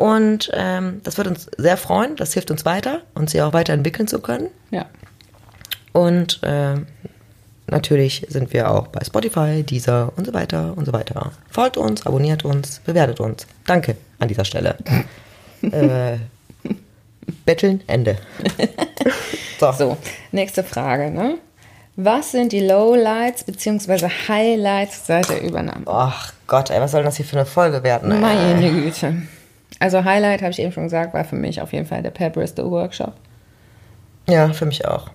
Und 0.01 0.49
ähm, 0.55 0.99
das 1.03 1.19
wird 1.19 1.27
uns 1.27 1.47
sehr 1.59 1.77
freuen, 1.77 2.15
das 2.15 2.33
hilft 2.33 2.49
uns 2.49 2.65
weiter, 2.65 3.03
uns 3.13 3.33
hier 3.33 3.45
auch 3.45 3.53
weiterentwickeln 3.53 4.07
zu 4.07 4.17
können. 4.17 4.47
Ja. 4.71 4.87
Und 5.93 6.39
ähm, 6.41 6.87
natürlich 7.67 8.25
sind 8.27 8.51
wir 8.51 8.71
auch 8.71 8.87
bei 8.87 9.05
Spotify, 9.05 9.61
Deezer 9.61 10.11
und 10.15 10.25
so 10.25 10.33
weiter 10.33 10.73
und 10.75 10.85
so 10.85 10.93
weiter. 10.93 11.33
Folgt 11.51 11.77
uns, 11.77 12.03
abonniert 12.07 12.43
uns, 12.43 12.79
bewertet 12.83 13.19
uns. 13.19 13.45
Danke 13.67 13.95
an 14.17 14.27
dieser 14.27 14.43
Stelle. 14.43 14.75
äh, 15.61 16.17
Betteln, 17.45 17.83
Ende. 17.85 18.17
so. 19.59 19.71
So, 19.71 19.97
nächste 20.31 20.63
Frage, 20.63 21.11
ne? 21.11 21.37
Was 21.95 22.31
sind 22.31 22.53
die 22.53 22.61
Lowlights 22.61 23.43
bzw. 23.43 24.09
Highlights 24.27 25.05
seit 25.05 25.29
der 25.29 25.43
Übernahme? 25.43 25.85
Ach 25.85 26.33
Gott, 26.47 26.71
ey, 26.71 26.81
was 26.81 26.89
soll 26.89 27.03
das 27.03 27.17
hier 27.17 27.25
für 27.25 27.35
eine 27.35 27.45
Folge 27.45 27.83
werden? 27.83 28.11
Ey? 28.11 28.17
Meine 28.17 28.71
Güte. 28.71 29.21
Also 29.81 30.03
Highlight, 30.05 30.41
habe 30.41 30.51
ich 30.51 30.59
eben 30.59 30.71
schon 30.71 30.83
gesagt, 30.83 31.13
war 31.13 31.25
für 31.25 31.35
mich 31.35 31.59
auf 31.61 31.73
jeden 31.73 31.85
Fall 31.87 32.03
der 32.03 32.11
Per 32.11 32.29
Bristol 32.29 32.69
Workshop. 32.69 33.13
Ja, 34.29 34.53
für 34.53 34.65
mich 34.67 34.85
auch. 34.87 35.09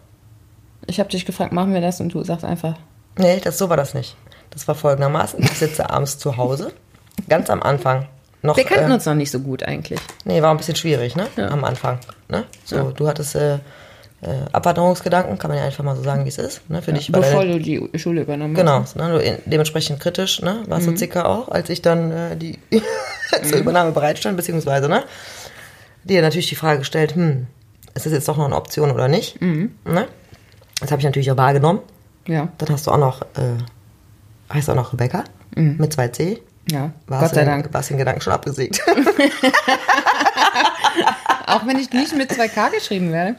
Ich 0.87 0.99
habe 0.99 1.09
dich 1.09 1.25
gefragt, 1.25 1.53
machen 1.53 1.73
wir 1.73 1.81
das? 1.81 2.01
Und 2.01 2.13
du 2.13 2.23
sagst 2.25 2.45
einfach, 2.45 2.75
Nee, 3.19 3.41
das, 3.43 3.57
so 3.59 3.69
war 3.71 3.77
das 3.77 3.95
nicht. 3.95 4.17
Das 4.51 4.67
war 4.69 4.75
folgendermaßen. 4.75 5.41
Ich 5.43 5.53
sitze 5.53 5.89
abends 5.91 6.19
zu 6.19 6.37
Hause, 6.37 6.73
ganz 7.29 7.49
am 7.49 7.63
Anfang. 7.63 8.07
Noch, 8.43 8.57
wir 8.57 8.65
kannten 8.65 8.91
äh, 8.91 8.95
uns 8.95 9.07
noch 9.07 9.15
nicht 9.15 9.31
so 9.31 9.41
gut 9.41 9.63
eigentlich. 9.63 10.01
Nee, 10.25 10.43
war 10.43 10.51
ein 10.51 10.57
bisschen 10.57 10.77
schwierig, 10.77 11.17
ne? 11.17 11.27
Ja. 11.37 11.49
Am 11.49 11.65
Anfang. 11.65 11.99
Ne? 12.29 12.45
So, 12.65 12.77
Ja. 12.77 12.83
du 12.85 13.09
hattest 13.09 13.37
äh, 13.37 13.59
äh, 14.23 14.29
Abwanderungsgedanken, 14.53 15.39
kann 15.39 15.51
man 15.51 15.59
ja 15.59 15.65
einfach 15.67 15.85
mal 15.85 15.95
so 15.97 16.03
sagen, 16.03 16.25
wie 16.25 16.29
es 16.31 16.39
ist. 16.39 16.69
Ne? 16.71 16.81
Für 16.83 16.93
dich 16.93 17.13
war 17.13 17.21
Bevor 17.21 17.41
deine, 17.43 17.59
du 17.59 17.59
die 17.61 17.99
Schule 17.99 18.23
übernommen 18.23 18.55
Genau, 18.55 18.81
hast. 18.81 18.97
ne? 18.97 19.11
du 19.13 19.19
in, 19.19 19.39
dementsprechend 19.45 20.01
kritisch, 20.01 20.41
ne? 20.43 20.63
Warst 20.69 20.87
Mhm. 20.87 20.93
du 20.93 20.97
zicker 20.97 21.29
auch, 21.29 21.49
als 21.49 21.69
ich 21.69 21.83
dann 21.83 22.11
äh, 22.13 22.37
die 22.37 22.59
zur 23.43 23.59
Übernahme 23.59 23.93
bereitstand, 23.93 24.37
beziehungsweise, 24.37 24.89
ne? 24.89 25.05
Dir 26.05 26.23
natürlich 26.23 26.49
die 26.49 26.55
Frage 26.55 26.79
gestellt, 26.81 27.15
hm, 27.15 27.47
ist 27.95 28.07
das 28.07 28.13
jetzt 28.13 28.29
doch 28.29 28.37
noch 28.37 28.47
eine 28.47 28.57
Option 28.57 28.91
oder 28.91 29.09
nicht? 29.09 29.41
Mhm. 29.41 29.73
Ne? 29.85 30.07
Das 30.81 30.91
habe 30.91 31.01
ich 31.01 31.05
natürlich 31.07 31.31
auch 31.31 31.37
wahrgenommen. 31.37 31.81
Ja, 32.27 32.49
Dann 32.59 32.69
hast 32.71 32.87
du 32.87 32.91
auch 32.93 32.99
noch, 32.99 33.23
äh, 33.23 33.57
heißt 34.53 34.69
auch 34.71 34.75
noch 34.75 34.93
Rebecca 34.93 35.25
mit 35.55 35.93
2C. 35.95 36.39
ja. 36.71 36.91
Warst 37.07 37.23
Mhm. 37.23 37.27
Gott 37.27 37.35
sei 37.35 37.41
in, 37.43 37.47
Dank. 37.47 37.69
Warst 37.73 37.91
in 37.91 37.99
Gedanken 37.99 38.21
schon 38.21 38.33
abgesägt. 38.33 38.81
Auch 41.47 41.67
wenn 41.67 41.79
ich 41.79 41.91
nicht 41.93 42.15
mit 42.17 42.31
2K 42.33 42.71
geschrieben 42.73 43.13
werde. 43.13 43.37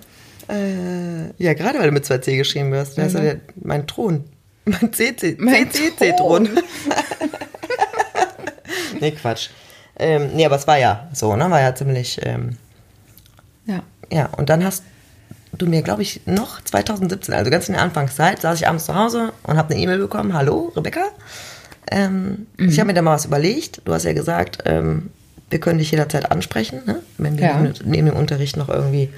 Äh, 0.49 1.31
ja, 1.43 1.53
gerade 1.53 1.79
weil 1.79 1.87
du 1.87 1.91
mit 1.91 2.05
2C 2.05 2.37
geschrieben 2.37 2.71
wirst. 2.71 2.97
Hast 2.97 3.15
du 3.15 3.25
ja 3.25 3.33
mein 3.61 3.85
Thron. 3.87 4.23
Mein 4.65 4.91
CC, 4.91 5.37
Mhm. 5.39 5.45
Mein 5.45 5.71
CC-Thron. 5.71 6.49
nee, 8.99 9.11
Quatsch. 9.11 9.49
Ähm, 9.97 10.31
nee, 10.35 10.45
aber 10.45 10.55
es 10.57 10.67
war 10.67 10.77
ja 10.77 11.07
so, 11.13 11.35
ne? 11.35 11.49
War 11.49 11.61
ja 11.61 11.73
ziemlich, 11.73 12.19
ähm, 12.23 12.57
Ja. 13.65 13.81
ja. 14.11 14.27
Und 14.37 14.49
dann 14.49 14.63
hast 14.63 14.83
du 15.57 15.65
mir, 15.65 15.81
glaube 15.81 16.01
ich, 16.01 16.21
noch 16.25 16.61
2017, 16.63 17.33
also 17.33 17.49
ganz 17.49 17.67
in 17.67 17.73
der 17.73 17.81
Anfangszeit, 17.83 18.41
saß 18.41 18.59
ich 18.59 18.67
abends 18.67 18.85
zu 18.85 18.95
Hause 18.95 19.33
und 19.43 19.57
habe 19.57 19.73
eine 19.73 19.81
E-Mail 19.81 19.99
bekommen. 19.99 20.33
Hallo, 20.33 20.71
Rebecca. 20.75 21.05
Ähm, 21.89 22.47
Mhm. 22.57 22.69
Ich 22.69 22.79
habe 22.79 22.87
mir 22.87 22.93
da 22.93 23.01
mal 23.01 23.13
was 23.15 23.25
überlegt. 23.25 23.81
Du 23.85 23.93
hast 23.93 24.03
ja 24.03 24.13
gesagt, 24.13 24.59
ähm, 24.65 25.09
wir 25.49 25.59
können 25.59 25.79
dich 25.79 25.91
jederzeit 25.91 26.29
ansprechen, 26.29 26.81
ne? 26.85 27.01
wenn 27.17 27.37
wir 27.37 27.45
Ja. 27.45 27.61
neben 27.85 28.07
dem 28.07 28.15
Unterricht 28.17 28.57
noch 28.57 28.67
irgendwie 28.67 29.09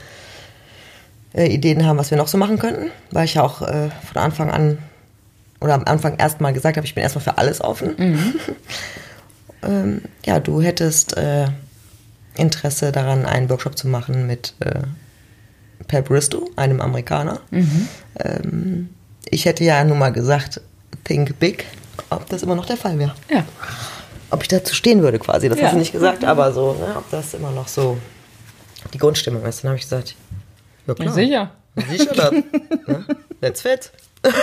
äh, 1.33 1.47
Ideen 1.47 1.85
haben, 1.85 1.97
was 1.97 2.11
wir 2.11 2.17
noch 2.17 2.27
so 2.27 2.37
machen 2.37 2.59
könnten. 2.59 2.91
Weil 3.11 3.25
ich 3.25 3.35
ja 3.35 3.43
auch 3.43 3.61
äh, 3.61 3.89
von 4.11 4.21
Anfang 4.21 4.51
an 4.51 4.77
oder 5.61 5.73
am 5.73 5.83
Anfang 5.85 6.17
erstmal 6.17 6.53
gesagt 6.53 6.77
habe, 6.77 6.87
ich 6.87 6.95
bin 6.95 7.03
erstmal 7.03 7.23
für 7.23 7.37
alles 7.37 7.61
offen. 7.61 7.95
ähm, 9.63 10.01
ja, 10.25 10.39
du 10.39 10.61
hättest 10.61 11.17
äh, 11.17 11.47
Interesse 12.35 12.91
daran, 12.91 13.25
einen 13.25 13.49
Workshop 13.49 13.77
zu 13.77 13.87
machen 13.87 14.25
mit 14.27 14.53
äh, 14.59 14.81
Per 15.87 16.01
Bristow, 16.01 16.49
einem 16.55 16.79
Amerikaner. 16.81 17.39
Ähm, 17.51 18.89
ich 19.29 19.45
hätte 19.45 19.63
ja 19.63 19.83
nun 19.83 19.97
mal 19.97 20.11
gesagt, 20.11 20.61
think 21.03 21.39
big, 21.39 21.65
ob 22.09 22.27
das 22.29 22.43
immer 22.43 22.55
noch 22.55 22.65
der 22.65 22.77
Fall 22.77 22.97
wäre. 22.99 23.13
Ja. 23.29 23.43
Ob 24.29 24.41
ich 24.43 24.47
dazu 24.47 24.75
stehen 24.75 25.01
würde 25.01 25.19
quasi, 25.19 25.49
das 25.49 25.57
Ja. 25.57 25.65
hast 25.65 25.73
du 25.73 25.79
nicht 25.79 25.91
gesagt, 25.91 26.23
aber 26.23 26.53
so, 26.53 26.73
ne, 26.73 26.95
ob 26.97 27.09
das 27.11 27.33
immer 27.33 27.51
noch 27.51 27.67
so 27.67 27.97
die 28.93 28.97
Grundstimmung 28.97 29.43
ist. 29.45 29.63
Dann 29.63 29.69
habe 29.69 29.77
ich 29.77 29.83
gesagt, 29.83 30.15
ja 30.89 30.95
klar. 30.95 31.13
Sicher. 31.13 31.51
Sicher 31.89 32.13
das. 32.15 32.31
ne? 32.87 33.05
Let's 33.41 33.61
fit. 33.61 33.91
Dann 34.21 34.33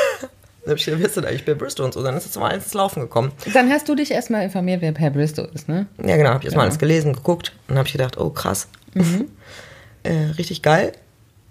habe 0.71 0.79
ich 0.79 0.85
denn 0.85 1.25
eigentlich 1.25 1.45
bei 1.45 1.55
Bristol 1.55 1.87
und 1.87 1.95
so? 1.95 2.03
Dann 2.03 2.17
ist 2.17 2.27
es 2.27 2.37
mal 2.37 2.51
ins 2.51 2.75
Laufen 2.75 3.01
gekommen. 3.01 3.33
Dann 3.53 3.71
hast 3.71 3.89
du 3.89 3.95
dich 3.95 4.11
erstmal 4.11 4.43
informiert, 4.45 4.81
wer 4.83 4.93
Per 4.93 5.11
Bristol 5.11 5.49
ist, 5.55 5.69
ne? 5.69 5.87
Ja, 6.05 6.17
genau, 6.17 6.31
habe 6.31 6.41
ich 6.41 6.47
erstmal 6.47 6.65
Ja. 6.65 6.71
alles 6.71 6.79
gelesen, 6.79 7.13
geguckt 7.13 7.53
und 7.69 7.77
habe 7.79 7.87
ich 7.87 7.93
gedacht, 7.93 8.19
oh 8.19 8.31
krass. 8.31 8.69
äh, 10.03 10.13
richtig 10.39 10.63
geil. 10.63 10.93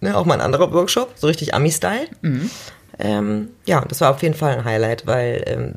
Ne, 0.01 0.17
auch 0.17 0.25
mal 0.25 0.33
ein 0.33 0.41
anderer 0.41 0.71
Workshop, 0.73 1.13
so 1.15 1.27
richtig 1.27 1.53
Ami-Style. 1.53 2.07
Ähm, 2.99 3.49
ja, 3.65 3.83
das 3.87 4.01
war 4.01 4.11
auf 4.11 4.21
jeden 4.21 4.35
Fall 4.35 4.57
ein 4.57 4.65
Highlight, 4.65 5.07
weil 5.07 5.43
ähm, 5.47 5.73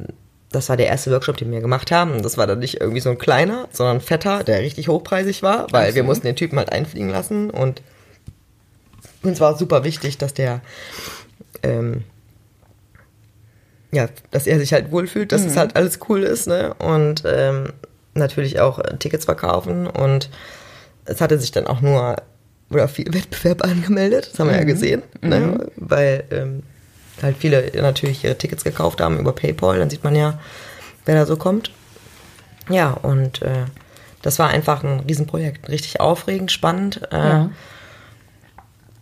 das 0.51 0.69
war 0.69 0.77
der 0.77 0.87
erste 0.87 1.11
Workshop, 1.13 1.37
den 1.37 1.51
wir 1.53 1.61
gemacht 1.61 1.93
haben. 1.93 2.13
Und 2.13 2.25
das 2.25 2.37
war 2.37 2.47
dann 2.47 2.59
nicht 2.59 2.81
irgendwie 2.81 3.01
so 3.01 3.11
ein 3.11 3.19
kleiner, 3.19 3.69
sondern 3.71 3.99
ein 3.99 4.01
fetter, 4.01 4.43
der 4.43 4.61
richtig 4.61 4.89
hochpreisig 4.89 5.43
war, 5.43 5.67
weil 5.71 5.91
so. 5.91 5.97
wir 5.97 6.03
mussten 6.03 6.27
den 6.27 6.37
Typen 6.37 6.59
halt 6.59 6.73
einfliegen 6.73 7.09
lassen 7.11 7.51
und 7.51 7.83
uns 9.23 9.41
war 9.41 9.57
super 9.57 9.85
wichtig, 9.85 10.19
dass 10.19 10.35
der 10.35 10.61
ähm, 11.63 12.05
ja, 13.91 14.09
dass 14.31 14.47
er 14.47 14.59
sich 14.59 14.73
halt 14.73 14.93
wohlfühlt, 14.93 15.33
dass 15.33 15.45
es 15.45 15.57
halt 15.57 15.75
alles 15.77 15.99
cool 16.09 16.23
ist, 16.23 16.47
ne? 16.47 16.75
Und 16.75 17.23
ähm, 17.27 17.73
natürlich 18.15 18.61
auch 18.61 18.79
äh, 18.79 18.97
Tickets 18.99 19.25
verkaufen 19.25 19.87
und 19.87 20.29
es 21.07 21.21
hatte 21.23 21.39
sich 21.39 21.53
dann 21.53 21.67
auch 21.67 21.81
nur 21.81 22.17
oder 22.71 22.87
viel 22.89 23.07
Wettbewerb 23.15 23.65
angemeldet, 23.65 24.29
das 24.33 24.39
haben 24.41 24.51
wir 24.51 24.57
ja 24.59 24.65
gesehen, 24.65 25.03
ne? 25.23 25.71
weil 25.77 26.25
ähm, 26.31 26.63
halt 27.23 27.37
viele 27.39 27.71
natürlich 27.81 28.25
ihre 28.25 28.37
Tickets 28.37 28.63
gekauft 28.63 29.01
haben 29.01 29.19
über 29.19 29.33
PayPal, 29.33 29.79
dann 29.79 29.89
sieht 29.89 30.05
man 30.05 30.15
ja, 30.15 30.39
wer 31.07 31.15
da 31.15 31.25
so 31.25 31.37
kommt. 31.37 31.71
Ja, 32.69 32.91
und 32.91 33.41
äh, 33.41 33.65
das 34.21 34.39
war 34.39 34.51
einfach 34.51 34.85
ein 34.85 35.01
Riesenprojekt, 35.01 35.71
richtig 35.71 36.01
aufregend, 36.01 36.53
spannend. 36.53 37.01
Äh, 37.11 37.17
Ja. 37.17 37.51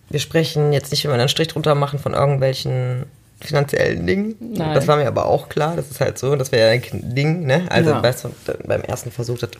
Wir 0.08 0.20
sprechen 0.20 0.72
jetzt 0.72 0.90
nicht, 0.92 1.04
wenn 1.04 1.10
wir 1.12 1.18
einen 1.18 1.28
Strich 1.28 1.48
drunter 1.48 1.74
machen, 1.74 1.98
von 1.98 2.14
irgendwelchen 2.14 3.06
finanziellen 3.40 4.06
Dingen. 4.06 4.34
Nein. 4.40 4.74
Das 4.74 4.86
war 4.86 4.96
mir 4.96 5.06
aber 5.08 5.26
auch 5.26 5.48
klar, 5.48 5.76
das 5.76 5.90
ist 5.90 6.00
halt 6.00 6.18
so, 6.18 6.36
das 6.36 6.52
wäre 6.52 6.74
ja 6.74 6.80
ein 6.92 7.14
Ding, 7.14 7.44
ne? 7.46 7.66
Also 7.68 7.90
Ja. 7.90 8.02
weißt 8.02 8.24
du, 8.24 8.30
beim 8.66 8.82
ersten 8.82 9.10
Versuch, 9.10 9.38
das, 9.38 9.50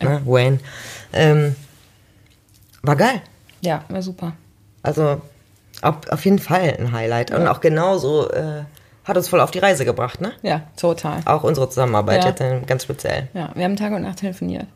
ne? 0.00 0.20
Wayne. 0.24 0.60
Ähm, 1.12 1.56
war 2.82 2.96
geil. 2.96 3.20
Ja, 3.60 3.84
war 3.88 4.02
super. 4.02 4.32
Also 4.82 5.20
auf, 5.82 5.96
auf 6.10 6.24
jeden 6.24 6.38
Fall 6.38 6.76
ein 6.78 6.92
Highlight. 6.92 7.32
Und 7.32 7.46
auch 7.48 7.60
genauso 7.60 8.30
äh, 8.30 8.62
hat 9.04 9.16
uns 9.16 9.28
voll 9.28 9.40
auf 9.40 9.50
die 9.50 9.58
Reise 9.58 9.84
gebracht, 9.84 10.20
ne? 10.20 10.32
Ja, 10.42 10.62
total. 10.76 11.20
Auch 11.24 11.42
unsere 11.44 11.68
Zusammenarbeit 11.68 12.24
Ja. 12.24 12.30
jetzt 12.30 12.66
ganz 12.68 12.84
speziell. 12.84 13.28
Ja, 13.34 13.50
wir 13.54 13.64
haben 13.64 13.76
Tag 13.76 13.92
und 13.92 14.02
Nacht 14.02 14.18
telefoniert. 14.18 14.66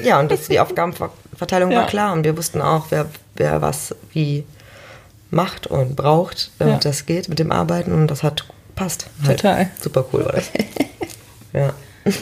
Ja, 0.00 0.18
und 0.18 0.32
das, 0.32 0.48
die 0.48 0.58
Aufgabenverteilung 0.58 1.70
Ja. 1.70 1.78
war 1.80 1.86
klar 1.86 2.12
und 2.12 2.24
wir 2.24 2.36
wussten 2.36 2.60
auch, 2.60 2.86
wer, 2.90 3.06
wer 3.42 3.60
was 3.60 3.94
wie 4.12 4.44
macht 5.30 5.66
und 5.66 5.96
braucht, 5.96 6.50
damit 6.58 6.84
Ja. 6.84 6.90
das 6.90 7.06
geht 7.06 7.28
mit 7.28 7.38
dem 7.40 7.50
Arbeiten 7.50 7.92
und 7.92 8.06
das 8.06 8.22
hat 8.22 8.44
passt. 8.76 9.06
Total. 9.26 9.68
Super 9.80 10.04
cool 10.12 10.24
war 10.24 10.32
das. 10.32 10.50
ja. 11.52 11.72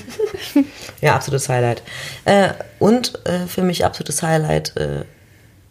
ja, 1.01 1.14
absolutes 1.16 1.49
Highlight. 1.49 1.83
Äh, 2.25 2.51
und 2.79 3.25
äh, 3.27 3.47
für 3.47 3.62
mich 3.62 3.85
absolutes 3.85 4.23
Highlight 4.23 4.77
äh, 4.77 5.05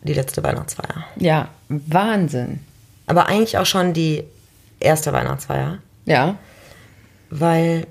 die 0.03 0.13
letzte 0.13 0.41
Weihnachtsfeier. 0.43 1.03
Ja, 1.17 1.49
Wahnsinn. 1.69 2.59
Aber 3.07 3.25
eigentlich 3.27 3.57
auch 3.57 3.65
schon 3.65 3.93
die 3.93 4.23
erste 4.79 5.11
Weihnachtsfeier, 5.13 5.79
Ja, 6.05 6.37
weil 7.31 7.85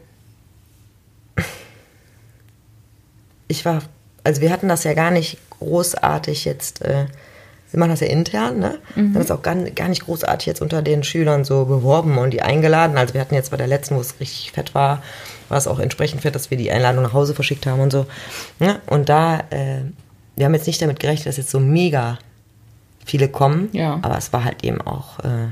ich 3.48 3.64
war, 3.64 3.82
also 4.24 4.40
wir 4.40 4.50
hatten 4.50 4.68
das 4.68 4.84
ja 4.84 4.94
gar 4.94 5.10
nicht 5.10 5.38
großartig 5.58 6.44
jetzt, 6.44 6.82
äh, 6.82 7.06
wir 7.70 7.78
machen 7.80 7.90
das 7.90 8.00
ja 8.00 8.06
intern, 8.06 8.58
ne? 8.58 8.78
Wir 8.94 9.02
haben 9.04 9.14
das 9.14 9.30
auch 9.30 9.42
gar, 9.42 9.54
gar 9.56 9.88
nicht 9.88 10.04
großartig 10.04 10.46
jetzt 10.46 10.62
unter 10.62 10.80
den 10.82 11.02
Schülern 11.04 11.44
so 11.44 11.64
beworben 11.66 12.16
und 12.18 12.30
die 12.32 12.42
eingeladen. 12.42 12.96
Also 12.96 13.14
wir 13.14 13.20
hatten 13.20 13.34
jetzt 13.34 13.50
bei 13.50 13.56
der 13.56 13.66
letzten, 13.66 13.96
wo 13.96 14.00
es 14.00 14.18
richtig 14.20 14.52
fett 14.52 14.74
war, 14.74 15.02
war 15.48 15.58
es 15.58 15.66
auch 15.66 15.78
entsprechend 15.78 16.22
fett, 16.22 16.34
dass 16.34 16.50
wir 16.50 16.56
die 16.58 16.70
Einladung 16.70 17.02
nach 17.02 17.12
Hause 17.12 17.34
verschickt 17.34 17.66
haben 17.66 17.80
und 17.80 17.92
so. 17.92 18.06
Ne? 18.58 18.80
Und 18.86 19.08
da, 19.08 19.40
äh, 19.50 19.82
wir 20.36 20.46
haben 20.46 20.54
jetzt 20.54 20.66
nicht 20.66 20.80
damit 20.80 20.98
gerechnet, 21.00 21.26
dass 21.26 21.36
jetzt 21.36 21.50
so 21.50 21.60
mega 21.60 22.18
viele 23.04 23.28
kommen, 23.28 23.68
Ja. 23.72 23.98
aber 24.02 24.18
es 24.18 24.32
war 24.32 24.44
halt 24.44 24.64
eben 24.64 24.80
auch 24.82 25.18
äh, 25.20 25.48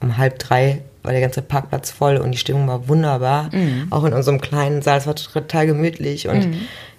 um 0.00 0.16
halb 0.16 0.38
drei 0.38 0.82
war 1.04 1.12
der 1.12 1.20
ganze 1.20 1.42
Parkplatz 1.42 1.90
voll 1.90 2.16
und 2.18 2.32
die 2.32 2.38
Stimmung 2.38 2.66
war 2.68 2.86
wunderbar. 2.88 3.48
Auch 3.90 4.04
in 4.04 4.12
unserem 4.12 4.40
kleinen 4.40 4.82
Saal, 4.82 4.98
es 4.98 5.06
war 5.06 5.14
total 5.14 5.66
gemütlich 5.66 6.28
und 6.28 6.42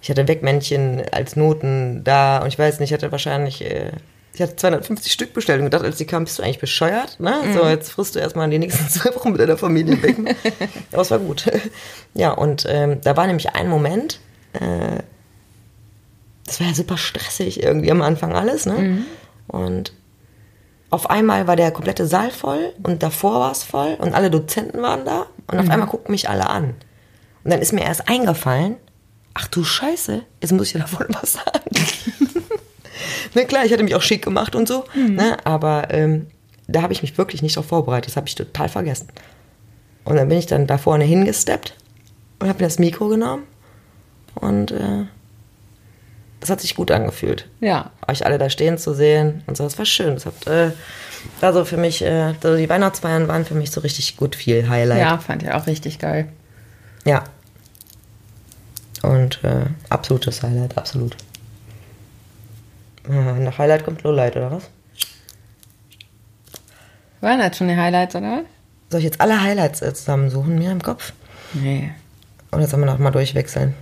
ich 0.01 0.09
hatte 0.09 0.27
Wegmännchen 0.27 1.01
als 1.11 1.35
Noten 1.35 2.01
da 2.05 2.39
und 2.39 2.47
ich 2.47 2.57
weiß 2.57 2.79
nicht, 2.79 2.89
ich 2.89 2.93
hatte 2.93 3.11
wahrscheinlich, 3.11 3.63
äh, 3.63 3.91
ich 4.39 4.43
hatte 4.43 4.55
250 4.55 5.11
Stück 5.11 5.33
bestellt 5.33 5.59
und 5.59 5.65
gedacht, 5.65 5.83
als 5.83 5.97
die 5.97 6.05
kamen, 6.05 6.23
bist 6.23 6.39
du 6.39 6.43
eigentlich 6.43 6.59
bescheuert? 6.59 7.19
Ne? 7.19 7.33
So, 7.53 7.67
jetzt 7.67 7.91
frisst 7.91 8.15
du 8.15 8.19
erstmal 8.19 8.49
die 8.49 8.57
nächsten 8.57 8.87
zwei 8.89 9.13
Wochen 9.13 9.31
mit 9.33 9.41
deiner 9.41 9.57
Familie 9.57 10.01
weg. 10.01 10.15
Aber 10.93 11.01
es 11.01 11.11
war 11.11 11.19
gut. 11.19 11.51
Ja, 12.13 12.31
und 12.31 12.65
ähm, 12.69 13.01
da 13.01 13.17
war 13.17 13.27
nämlich 13.27 13.49
ein 13.53 13.67
Moment, 13.67 14.21
äh, 14.53 15.03
das 16.45 16.61
war 16.61 16.67
ja 16.67 16.73
super 16.73 16.95
stressig 16.95 17.61
irgendwie 17.61 17.91
am 17.91 18.01
Anfang 18.01 18.33
alles, 18.33 18.65
ne? 18.65 19.03
Und 19.47 19.91
auf 20.89 21.09
einmal 21.09 21.45
war 21.47 21.57
der 21.57 21.71
komplette 21.71 22.07
Saal 22.07 22.31
voll 22.31 22.71
und 22.81 23.03
davor 23.03 23.41
war 23.41 23.51
es 23.51 23.63
voll 23.63 23.97
und 23.99 24.13
alle 24.13 24.31
Dozenten 24.31 24.81
waren 24.81 25.03
da 25.03 25.25
und 25.47 25.59
auf 25.59 25.69
einmal 25.69 25.89
guckten 25.89 26.13
mich 26.13 26.29
alle 26.29 26.49
an. 26.49 26.75
Und 27.43 27.51
dann 27.51 27.59
ist 27.59 27.73
mir 27.73 27.83
erst 27.83 28.07
eingefallen, 28.07 28.77
ach 29.33 29.47
du 29.49 29.65
Scheiße, 29.65 30.23
jetzt 30.41 30.51
muss 30.51 30.67
ich 30.67 30.73
ja 30.73 30.79
davon 30.79 31.07
was 31.09 31.33
sagen. 31.33 32.28
Na 33.33 33.43
klar, 33.43 33.65
ich 33.65 33.71
hatte 33.71 33.83
mich 33.83 33.95
auch 33.95 34.01
schick 34.01 34.23
gemacht 34.23 34.55
und 34.55 34.67
so, 34.67 34.85
ne? 34.95 35.37
aber 35.45 35.93
ähm, 35.93 36.27
da 36.67 36.81
habe 36.81 36.93
ich 36.93 37.01
mich 37.01 37.17
wirklich 37.17 37.41
nicht 37.41 37.55
darauf 37.55 37.67
vorbereitet, 37.67 38.09
das 38.09 38.15
habe 38.15 38.27
ich 38.27 38.35
total 38.35 38.69
vergessen. 38.69 39.07
Und 40.03 40.15
dann 40.15 40.27
bin 40.27 40.37
ich 40.37 40.45
dann 40.45 40.67
da 40.67 40.77
vorne 40.77 41.03
hingesteppt 41.03 41.75
und 42.39 42.47
habe 42.47 42.59
mir 42.59 42.67
das 42.67 42.79
Mikro 42.79 43.07
genommen 43.07 43.43
und 44.35 44.71
äh, 44.71 45.05
das 46.39 46.49
hat 46.49 46.61
sich 46.61 46.75
gut 46.75 46.89
angefühlt 46.89 47.47
ja, 47.59 47.91
euch 48.07 48.25
alle 48.25 48.37
da 48.37 48.49
stehen 48.49 48.77
zu 48.77 48.93
sehen 48.93 49.43
und 49.47 49.57
so. 49.57 49.63
Das 49.63 49.77
war 49.77 49.85
schön. 49.85 50.15
Das 50.15 50.25
hat, 50.25 50.47
äh, 50.47 50.71
also 51.41 51.65
für 51.65 51.77
mich, 51.77 52.01
äh, 52.01 52.33
also 52.41 52.55
die 52.55 52.69
Weihnachtsfeiern 52.69 53.27
waren 53.27 53.45
für 53.45 53.55
mich 53.55 53.71
so 53.71 53.81
richtig 53.81 54.17
gut 54.17 54.35
viel 54.35 54.69
Highlight. 54.69 54.99
ja, 54.99 55.17
fand 55.17 55.43
ich 55.43 55.51
auch 55.51 55.67
richtig 55.67 55.99
geil. 55.99 56.29
Ja. 57.05 57.23
Und 59.01 59.43
äh, 59.43 59.65
absolutes 59.89 60.43
Highlight, 60.43 60.77
absolut. 60.77 61.15
Nach 63.09 63.57
Highlight 63.57 63.83
kommt 63.83 64.03
Lowlight, 64.03 64.35
oder 64.37 64.51
was? 64.51 64.69
Waren 67.21 67.39
das 67.39 67.57
schon 67.57 67.67
die 67.67 67.75
Highlights, 67.75 68.15
oder 68.15 68.31
was? 68.31 68.43
Soll 68.91 68.99
ich 68.99 69.05
jetzt 69.05 69.19
alle 69.21 69.41
Highlights 69.41 69.81
äh, 69.81 69.93
zusammensuchen, 69.93 70.57
mir 70.57 70.71
im 70.71 70.81
Kopf? 70.81 71.13
Nee. 71.53 71.91
Oder 72.51 72.67
sollen 72.67 72.83
wir 72.83 72.87
noch 72.87 72.99
mal 72.99 73.11
durchwechseln? 73.11 73.73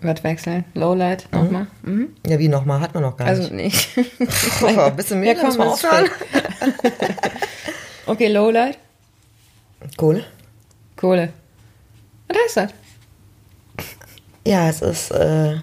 Was 0.00 0.22
wechseln? 0.22 0.64
Lowlight 0.74 1.26
nochmal? 1.32 1.66
Mhm. 1.82 2.08
Ja, 2.26 2.38
wie 2.38 2.48
nochmal? 2.48 2.80
Hat 2.80 2.94
man 2.94 3.02
noch 3.02 3.16
gar 3.16 3.26
Also 3.26 3.52
nicht. 3.54 3.96
nicht. 3.96 4.18
Boah, 4.60 4.90
bist 4.90 5.10
du 5.10 5.16
müde? 5.16 5.32
Ja, 5.32 5.38
komm, 5.40 5.56
man 5.56 5.72
ist 5.72 5.84
okay, 8.06 8.28
Lowlight. 8.28 8.78
Kohle? 9.96 10.24
Kohle. 10.96 11.32
Was 12.28 12.38
heißt 12.38 12.56
das? 12.56 12.70
Ja, 14.46 14.68
es 14.68 14.82
ist 14.82 15.10
äh, 15.10 15.56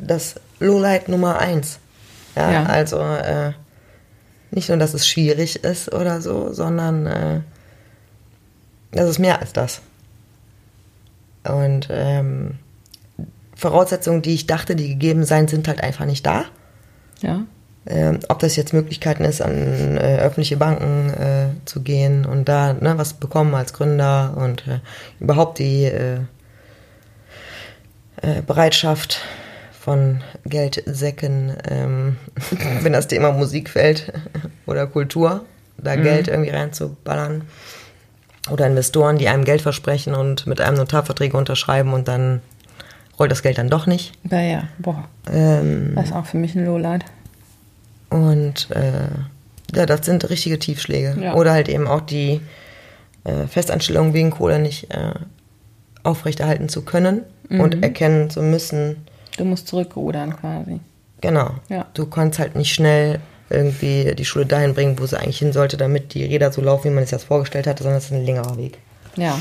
das 0.00 0.36
Lowlight 0.60 1.08
Nummer 1.08 1.38
eins. 1.38 1.78
Ja, 2.36 2.50
Ja. 2.50 2.62
also 2.64 2.98
äh, 3.00 3.52
nicht 4.50 4.68
nur, 4.68 4.78
dass 4.78 4.94
es 4.94 5.06
schwierig 5.06 5.62
ist 5.64 5.92
oder 5.92 6.20
so, 6.22 6.52
sondern 6.52 7.06
äh, 7.06 7.40
das 8.92 9.08
ist 9.10 9.18
mehr 9.18 9.40
als 9.40 9.52
das. 9.52 9.80
Und 11.44 11.88
ähm, 11.90 12.58
Voraussetzungen, 13.54 14.22
die 14.22 14.34
ich 14.34 14.46
dachte, 14.46 14.76
die 14.76 14.88
gegeben 14.88 15.24
sein, 15.24 15.48
sind 15.48 15.68
halt 15.68 15.82
einfach 15.82 16.04
nicht 16.04 16.24
da. 16.24 16.44
Ja. 17.20 17.42
Ähm, 17.86 18.20
ob 18.28 18.38
das 18.40 18.54
jetzt 18.56 18.72
Möglichkeiten 18.72 19.24
ist, 19.24 19.40
an 19.40 19.96
äh, 19.96 20.18
öffentliche 20.18 20.56
Banken 20.56 21.10
äh, 21.10 21.46
zu 21.64 21.80
gehen 21.80 22.24
und 22.26 22.46
da 22.48 22.74
ne, 22.74 22.98
was 22.98 23.14
bekommen 23.14 23.54
als 23.54 23.72
Gründer 23.72 24.34
und 24.36 24.66
äh, 24.68 24.80
überhaupt 25.20 25.58
die 25.58 25.84
äh, 25.84 26.18
äh, 28.22 28.42
Bereitschaft 28.46 29.20
von 29.88 30.20
Geldsäcken, 30.44 31.54
ähm, 31.66 32.16
wenn 32.82 32.92
das 32.92 33.08
Thema 33.08 33.32
Musik 33.32 33.70
fällt 33.70 34.12
oder 34.66 34.86
Kultur, 34.86 35.46
da 35.78 35.96
Geld 35.96 36.28
irgendwie 36.28 36.50
reinzuballern. 36.50 37.42
Oder 38.50 38.66
Investoren, 38.66 39.16
die 39.16 39.28
einem 39.28 39.44
Geld 39.44 39.62
versprechen 39.62 40.14
und 40.14 40.46
mit 40.46 40.60
einem 40.60 40.76
Notarverträge 40.76 41.36
unterschreiben 41.38 41.94
und 41.94 42.06
dann 42.06 42.42
rollt 43.18 43.30
das 43.30 43.42
Geld 43.42 43.56
dann 43.56 43.70
doch 43.70 43.86
nicht. 43.86 44.12
Ja, 44.30 44.40
ja. 44.40 44.62
Boah. 44.78 45.04
Ähm, 45.32 45.92
Das 45.94 46.06
ist 46.06 46.12
auch 46.12 46.26
für 46.26 46.36
mich 46.36 46.54
ein 46.54 46.66
Lowlight. 46.66 47.06
Und 48.10 48.70
äh, 48.70 49.08
ja, 49.74 49.86
das 49.86 50.04
sind 50.04 50.28
richtige 50.28 50.58
Tiefschläge. 50.58 51.16
Ja. 51.18 51.34
Oder 51.34 51.52
halt 51.52 51.68
eben 51.70 51.86
auch 51.86 52.02
die 52.02 52.40
äh, 53.24 53.46
Festanstellung 53.46 54.12
wegen 54.12 54.30
Kohle 54.30 54.58
nicht 54.58 54.92
äh, 54.94 55.12
aufrechterhalten 56.02 56.68
zu 56.68 56.82
können 56.82 57.22
Mhm. 57.50 57.60
und 57.60 57.82
erkennen 57.82 58.28
zu 58.28 58.42
müssen, 58.42 59.06
Du 59.38 59.44
musst 59.44 59.66
zurückrudern 59.68 60.36
quasi. 60.36 60.80
genau, 61.20 61.52
Ja. 61.68 61.86
du 61.94 62.06
kannst 62.06 62.38
halt 62.38 62.54
nicht 62.56 62.72
schnell 62.74 63.20
irgendwie 63.50 64.14
die 64.14 64.24
Schule 64.26 64.44
dahin 64.44 64.74
bringen, 64.74 64.98
wo 64.98 65.06
sie 65.06 65.18
eigentlich 65.18 65.38
hin 65.38 65.52
sollte, 65.54 65.76
damit 65.78 66.12
die 66.12 66.24
Räder 66.24 66.52
so 66.52 66.60
laufen, 66.60 66.90
wie 66.90 66.94
man 66.94 67.04
es 67.04 67.10
sich 67.10 67.16
das 67.18 67.24
vorgestellt 67.24 67.66
hatte, 67.66 67.82
sondern 67.82 67.98
es 67.98 68.04
ist 68.04 68.12
ein 68.12 68.24
längerer 68.26 68.56
Weg. 68.58 68.78
Ja. 69.16 69.38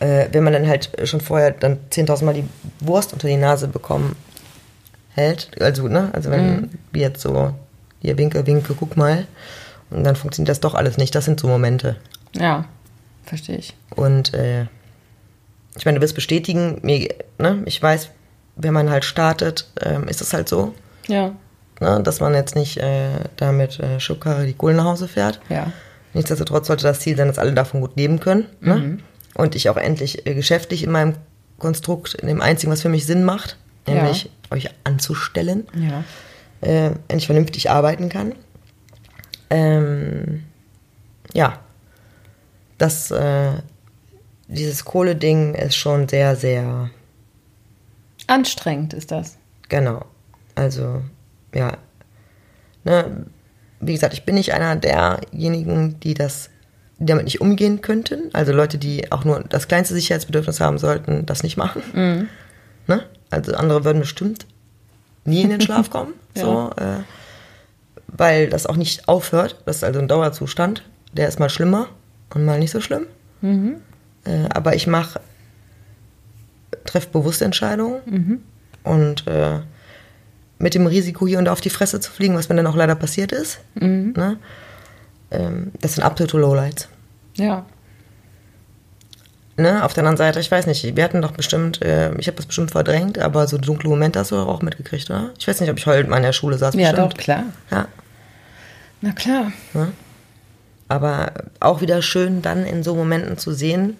Äh, 0.00 0.28
wenn 0.32 0.42
man 0.42 0.52
dann 0.54 0.66
halt 0.66 0.90
schon 1.04 1.20
vorher 1.20 1.50
dann 1.52 1.78
10.000 1.90 2.24
Mal 2.24 2.34
die 2.34 2.44
Wurst 2.80 3.12
unter 3.12 3.28
die 3.28 3.36
Nase 3.36 3.68
bekommen 3.68 4.16
hält, 5.14 5.50
also, 5.60 5.86
ne, 5.86 6.08
also 6.12 6.30
wenn, 6.30 6.70
wie 6.92 7.00
jetzt 7.00 7.20
so, 7.20 7.52
hier 8.00 8.16
winke, 8.18 8.46
winke, 8.46 8.74
guck 8.74 8.96
mal, 8.96 9.26
und 9.90 10.02
dann 10.04 10.16
funktioniert 10.16 10.48
das 10.48 10.60
doch 10.60 10.74
alles 10.74 10.96
nicht, 10.96 11.14
das 11.14 11.26
sind 11.26 11.38
so 11.38 11.46
Momente. 11.48 11.96
Ja. 12.34 12.64
Verstehe 13.24 13.58
ich. 13.58 13.76
Und, 13.94 14.32
äh, 14.34 14.62
ich 15.76 15.84
meine, 15.84 15.98
du 15.98 16.02
wirst 16.02 16.14
bestätigen, 16.14 16.78
mir, 16.82 17.08
ne, 17.38 17.62
ich 17.66 17.80
weiß, 17.80 18.08
wenn 18.56 18.72
man 18.74 18.90
halt 18.90 19.04
startet, 19.04 19.68
ähm, 19.80 20.08
ist 20.08 20.20
es 20.20 20.32
halt 20.32 20.48
so, 20.48 20.74
Ja. 21.08 21.34
ne, 21.80 22.00
dass 22.02 22.20
man 22.20 22.34
jetzt 22.34 22.54
nicht 22.54 22.76
äh, 22.78 23.10
da 23.36 23.52
mit 23.52 23.78
äh, 23.80 23.98
Schubkarre 24.00 24.46
die 24.46 24.52
Kohle 24.54 24.74
nach 24.74 24.84
Hause 24.84 25.08
fährt. 25.08 25.40
Ja. 25.48 25.72
Nichtsdestotrotz 26.14 26.66
sollte 26.66 26.82
das 26.84 27.00
Ziel 27.00 27.16
sein, 27.16 27.28
dass 27.28 27.38
alle 27.38 27.52
davon 27.54 27.80
gut 27.80 27.96
leben 27.96 28.20
können. 28.20 28.46
Ne? 28.60 28.98
Und 29.34 29.54
ich 29.54 29.70
auch 29.70 29.78
endlich 29.78 30.26
äh, 30.26 30.34
geschäftlich 30.34 30.84
in 30.84 30.90
meinem 30.90 31.14
Konstrukt, 31.58 32.14
in 32.14 32.28
dem 32.28 32.40
einzigen, 32.42 32.70
was 32.70 32.82
für 32.82 32.90
mich 32.90 33.06
Sinn 33.06 33.24
macht, 33.24 33.56
nämlich 33.86 34.24
Ja. 34.24 34.30
euch 34.56 34.68
anzustellen, 34.84 35.66
Ja. 35.74 36.04
äh, 36.60 36.90
endlich 37.08 37.26
vernünftig 37.26 37.70
arbeiten 37.70 38.10
kann. 38.10 38.34
Ähm, 39.50 40.44
ja, 41.32 41.58
das, 42.78 43.10
äh, 43.10 43.52
dieses 44.48 44.84
Kohle-Ding 44.84 45.54
ist 45.54 45.76
schon 45.76 46.08
sehr, 46.08 46.36
sehr, 46.36 46.90
Anstrengend 48.32 48.94
ist 48.94 49.10
das. 49.10 49.36
genau. 49.68 50.04
Also, 50.54 51.02
ja, 51.54 51.78
ne, 52.84 53.24
wie 53.80 53.94
gesagt, 53.94 54.12
ich 54.12 54.24
bin 54.24 54.34
nicht 54.34 54.52
einer 54.52 54.76
derjenigen, 54.76 55.98
die 56.00 56.12
das 56.14 56.50
die 56.98 57.06
damit 57.06 57.24
nicht 57.24 57.40
umgehen 57.40 57.80
könnten. 57.80 58.30
Also 58.32 58.52
Leute, 58.52 58.78
die 58.78 59.10
auch 59.10 59.24
nur 59.24 59.40
das 59.48 59.66
kleinste 59.66 59.94
Sicherheitsbedürfnis 59.94 60.60
haben 60.60 60.78
sollten, 60.78 61.26
das 61.26 61.42
nicht 61.42 61.56
machen. 61.56 62.28
Ne? 62.86 63.02
Also 63.30 63.54
andere 63.54 63.84
würden 63.84 64.00
bestimmt 64.00 64.46
nie 65.24 65.42
in 65.42 65.50
den 65.50 65.60
Schlaf 65.66 65.90
kommen. 65.90 66.12
so, 66.36 66.70
äh, 66.76 67.02
weil 68.06 68.48
das 68.50 68.66
auch 68.66 68.76
nicht 68.76 69.08
aufhört. 69.08 69.56
Das 69.64 69.76
ist 69.76 69.84
also 69.84 69.98
ein 69.98 70.06
Dauerzustand. 70.06 70.84
Der 71.12 71.26
ist 71.28 71.40
mal 71.40 71.48
schlimmer 71.50 71.88
und 72.34 72.44
mal 72.44 72.58
nicht 72.60 72.70
so 72.70 72.80
schlimm. 72.80 73.06
Äh, 73.42 74.48
aber 74.54 74.76
ich 74.76 74.86
mache, 74.86 75.20
treffe 76.92 77.08
bewusste 77.10 77.44
Entscheidungen 77.44 78.42
und 78.84 79.26
äh, 79.26 79.60
mit 80.58 80.74
dem 80.74 80.86
Risiko, 80.86 81.26
hier 81.26 81.38
und 81.38 81.46
da 81.46 81.52
auf 81.52 81.60
die 81.60 81.70
Fresse 81.70 81.98
zu 82.00 82.10
fliegen, 82.12 82.36
was 82.36 82.48
mir 82.48 82.54
dann 82.54 82.66
auch 82.66 82.76
leider 82.76 82.94
passiert 82.94 83.32
ist. 83.32 83.60
Ne? 83.74 84.36
Ähm, 85.30 85.72
das 85.80 85.94
sind 85.94 86.04
absolute 86.04 86.38
Lowlights. 86.38 86.88
Ja. 87.36 87.64
Ne? 89.56 89.84
Auf 89.84 89.92
der 89.92 90.02
anderen 90.02 90.16
Seite, 90.16 90.40
ich 90.40 90.50
weiß 90.50 90.66
nicht, 90.66 90.96
wir 90.96 91.04
hatten 91.04 91.20
doch 91.20 91.32
bestimmt, 91.32 91.82
äh, 91.82 92.14
ich 92.18 92.26
habe 92.26 92.36
das 92.36 92.46
bestimmt 92.46 92.70
verdrängt, 92.70 93.18
aber 93.18 93.46
so 93.48 93.58
dunkle 93.58 93.88
Momente 93.90 94.18
hast 94.18 94.30
du 94.30 94.36
doch 94.36 94.46
auch 94.46 94.62
mitgekriegt, 94.62 95.10
oder? 95.10 95.30
Ich 95.38 95.46
weiß 95.48 95.60
nicht, 95.60 95.70
ob 95.70 95.78
ich 95.78 95.86
heulend 95.86 96.08
mal 96.08 96.18
in 96.18 96.22
der 96.22 96.32
Schule 96.32 96.56
saß. 96.58 96.74
Ja, 96.74 96.90
bestimmt. 96.92 97.12
doch, 97.12 97.18
klar. 97.18 97.44
Ja, 97.70 97.88
Na 99.00 99.12
klar. 99.12 99.52
aber 100.88 101.32
auch 101.60 101.80
wieder 101.80 102.02
schön 102.02 102.40
dann 102.40 102.64
in 102.64 102.82
so 102.82 102.94
Momenten 102.94 103.36
zu 103.36 103.52
sehen. 103.52 103.96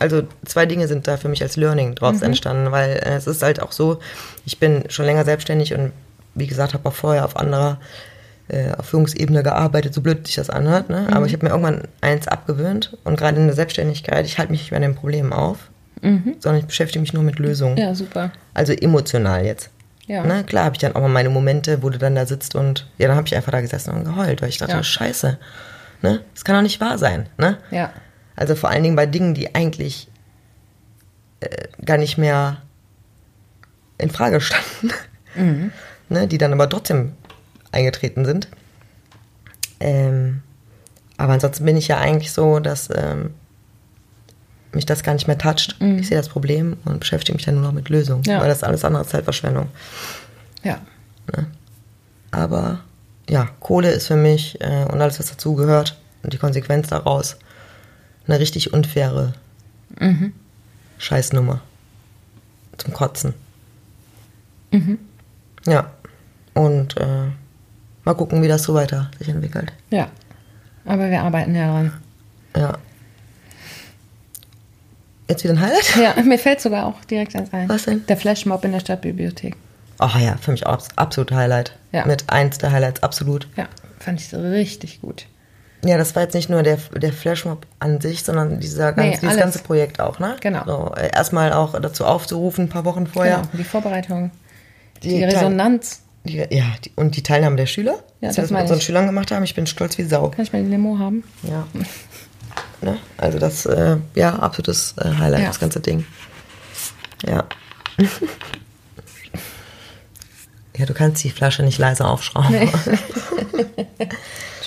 Also 0.00 0.22
zwei 0.44 0.66
Dinge 0.66 0.88
sind 0.88 1.06
da 1.06 1.16
für 1.16 1.28
mich 1.28 1.42
als 1.42 1.56
Learning 1.56 1.94
draus 1.94 2.22
entstanden, 2.22 2.72
weil 2.72 2.90
äh, 2.92 3.14
es 3.16 3.26
ist 3.26 3.42
halt 3.42 3.62
auch 3.62 3.72
so, 3.72 4.00
ich 4.44 4.58
bin 4.58 4.84
schon 4.88 5.04
länger 5.06 5.24
selbstständig 5.24 5.74
und 5.74 5.92
wie 6.34 6.46
gesagt, 6.46 6.74
habe 6.74 6.88
auch 6.88 6.94
vorher 6.94 7.24
auf 7.24 7.36
anderer 7.36 7.78
äh, 8.48 8.72
auf 8.76 8.86
Führungsebene 8.86 9.42
gearbeitet, 9.42 9.94
so 9.94 10.00
blöd 10.00 10.26
sich 10.26 10.36
das 10.36 10.50
anhört. 10.50 10.90
Ne? 10.90 11.06
Aber 11.12 11.26
ich 11.26 11.32
habe 11.32 11.44
mir 11.44 11.50
irgendwann 11.50 11.82
eins 12.00 12.26
abgewöhnt 12.28 12.96
und 13.04 13.16
gerade 13.16 13.36
in 13.38 13.46
der 13.46 13.54
Selbstständigkeit, 13.54 14.26
ich 14.26 14.38
halte 14.38 14.50
mich 14.50 14.62
nicht 14.62 14.70
mehr 14.72 14.78
an 14.78 14.82
den 14.82 14.94
Problemen 14.96 15.32
auf, 15.32 15.70
sondern 16.02 16.60
ich 16.60 16.66
beschäftige 16.66 17.00
mich 17.00 17.12
nur 17.12 17.22
mit 17.22 17.38
Lösungen. 17.38 17.76
Ja, 17.76 17.94
super. 17.94 18.32
Also 18.54 18.72
emotional 18.72 19.44
jetzt. 19.44 19.70
Ja. 20.06 20.24
Ne? 20.24 20.42
Klar 20.44 20.64
habe 20.64 20.74
ich 20.74 20.80
dann 20.80 20.96
auch 20.96 21.00
mal 21.02 21.08
meine 21.08 21.28
Momente, 21.28 21.82
wo 21.82 21.90
du 21.90 21.98
dann 21.98 22.14
da 22.14 22.24
sitzt 22.26 22.54
und 22.54 22.88
ja, 22.98 23.06
dann 23.06 23.16
habe 23.16 23.26
ich 23.28 23.36
einfach 23.36 23.52
da 23.52 23.60
gesessen 23.60 23.90
und 23.94 24.04
geheult, 24.04 24.40
weil 24.42 24.48
ich 24.48 24.56
dachte, 24.58 24.72
Ja. 24.72 24.82
scheiße, 24.82 25.38
ne? 26.02 26.20
Das 26.34 26.44
kann 26.44 26.56
doch 26.56 26.62
nicht 26.62 26.80
wahr 26.80 26.96
sein, 26.98 27.26
ne? 27.38 27.58
Ja. 27.70 27.90
Also 28.40 28.54
vor 28.54 28.70
allen 28.70 28.82
Dingen 28.82 28.96
bei 28.96 29.04
Dingen, 29.06 29.34
die 29.34 29.54
eigentlich 29.54 30.08
äh, 31.40 31.68
gar 31.84 31.98
nicht 31.98 32.16
mehr 32.16 32.62
in 33.98 34.08
Frage 34.10 34.40
standen, 34.40 34.92
ne? 36.08 36.26
die 36.26 36.38
dann 36.38 36.52
aber 36.54 36.68
trotzdem 36.68 37.12
eingetreten 37.70 38.24
sind. 38.24 38.48
Ähm, 39.78 40.42
aber 41.18 41.34
ansonsten 41.34 41.66
bin 41.66 41.76
ich 41.76 41.88
ja 41.88 41.98
eigentlich 41.98 42.32
so, 42.32 42.60
dass 42.60 42.88
ähm, 42.94 43.34
mich 44.72 44.86
das 44.86 45.02
gar 45.02 45.12
nicht 45.12 45.26
mehr 45.26 45.36
toucht. 45.36 45.76
Ich 45.80 46.08
sehe 46.08 46.16
das 46.16 46.30
Problem 46.30 46.78
und 46.86 47.00
beschäftige 47.00 47.36
mich 47.36 47.44
dann 47.44 47.56
nur 47.56 47.64
noch 47.64 47.72
mit 47.72 47.90
Lösungen, 47.90 48.22
Ja. 48.24 48.40
weil 48.40 48.48
das 48.48 48.62
alles 48.62 48.84
andere 48.86 49.02
ist 49.02 49.10
Zeitverschwendung. 49.10 49.68
Ja. 50.62 50.78
Aber 52.30 52.80
ja, 53.28 53.48
Kohle 53.60 53.90
ist 53.90 54.06
für 54.06 54.16
mich 54.16 54.58
äh, 54.62 54.84
und 54.90 55.00
alles, 55.02 55.18
was 55.18 55.26
dazugehört 55.28 55.98
und 56.22 56.32
die 56.32 56.38
Konsequenz 56.38 56.88
daraus 56.88 57.36
eine 58.26 58.38
richtig 58.38 58.72
unfaire 58.72 59.32
Scheißnummer. 60.98 61.60
Zum 62.78 62.92
Kotzen. 62.94 63.34
Ja. 65.66 65.90
Und 66.54 66.96
äh, 66.98 67.26
mal 68.04 68.14
gucken, 68.14 68.42
wie 68.42 68.48
das 68.48 68.62
so 68.62 68.74
weiter 68.74 69.10
sich 69.18 69.28
entwickelt. 69.28 69.72
Ja. 69.90 70.08
Aber 70.84 71.10
wir 71.10 71.22
arbeiten 71.22 71.54
ja 71.54 71.66
dran. 71.72 71.92
Ja. 72.56 72.78
Jetzt 75.28 75.44
wieder 75.44 75.52
ein 75.54 75.60
Highlight? 75.60 75.96
Ja, 75.96 76.22
mir 76.22 76.38
fällt 76.38 76.60
sogar 76.60 76.86
auch 76.86 77.04
direkt 77.04 77.36
eins 77.36 77.52
ein. 77.52 77.68
Was 77.68 77.84
denn? 77.84 78.04
Der 78.06 78.16
Flashmob 78.16 78.64
in 78.64 78.72
der 78.72 78.80
Stadtbibliothek. 78.80 79.54
Ach 79.98 80.18
ja, 80.18 80.36
für 80.38 80.50
mich 80.50 80.66
auch 80.66 80.72
abs- 80.72 80.88
absolut 80.96 81.30
Highlight. 81.32 81.76
Ja. 81.92 82.06
Mit 82.06 82.30
eins 82.30 82.58
der 82.58 82.72
Highlights, 82.72 83.02
absolut. 83.02 83.46
Ja, 83.56 83.68
fand 83.98 84.20
ich 84.20 84.32
richtig 84.34 85.00
gut. 85.02 85.26
Ja, 85.84 85.96
das 85.96 86.14
war 86.14 86.22
jetzt 86.22 86.34
nicht 86.34 86.50
nur 86.50 86.62
der, 86.62 86.76
der 86.94 87.12
Flashmob 87.12 87.66
an 87.78 88.00
sich, 88.00 88.22
sondern 88.22 88.60
dieser 88.60 88.92
ganz, 88.92 89.06
Nee, 89.06 89.10
dieses 89.16 89.28
alles. 89.30 89.40
ganze 89.40 89.58
Projekt 89.60 89.98
auch, 90.00 90.18
ne? 90.18 90.36
Genau. 90.40 90.64
So, 90.66 90.94
äh, 90.94 91.10
erstmal 91.14 91.52
auch 91.54 91.78
dazu 91.80 92.04
aufzurufen, 92.04 92.64
ein 92.66 92.68
paar 92.68 92.84
Wochen 92.84 93.06
vorher. 93.06 93.36
Genau, 93.38 93.48
die 93.54 93.64
Vorbereitung, 93.64 94.30
die, 95.02 95.08
Die 95.08 95.24
Resonanz. 95.24 96.02
Die, 96.24 96.36
ja, 96.36 96.64
die, 96.84 96.92
und 96.96 97.16
die 97.16 97.22
Teilnahme 97.22 97.56
der 97.56 97.64
Schüler, 97.64 97.92
Ja, 98.20 98.28
dass 98.28 98.36
wir 98.36 98.42
das 98.42 98.48
das 98.48 98.50
mit 98.50 98.60
unseren 98.60 98.78
ich. 98.78 98.84
Schülern 98.84 99.06
gemacht 99.06 99.30
haben. 99.30 99.42
Ich 99.42 99.54
bin 99.54 99.66
stolz 99.66 99.96
wie 99.96 100.04
Sau. 100.04 100.28
Kann 100.28 100.42
ich 100.44 100.52
mal 100.52 100.62
die 100.62 100.68
Limo 100.68 100.98
haben? 100.98 101.24
Ja. 101.44 101.66
ne? 102.82 102.98
Also 103.16 103.38
das, 103.38 103.64
äh, 103.64 103.96
ja, 104.14 104.34
absolutes 104.38 104.94
äh, 104.98 105.04
Highlight, 105.18 105.40
Ja. 105.40 105.46
das 105.48 105.60
ganze 105.60 105.80
Ding. 105.80 106.04
Ja. 107.26 107.44
ja, 110.76 110.84
du 110.86 110.92
kannst 110.92 111.24
die 111.24 111.30
Flasche 111.30 111.62
nicht 111.62 111.78
leise 111.78 112.04
aufschrauben. 112.04 112.68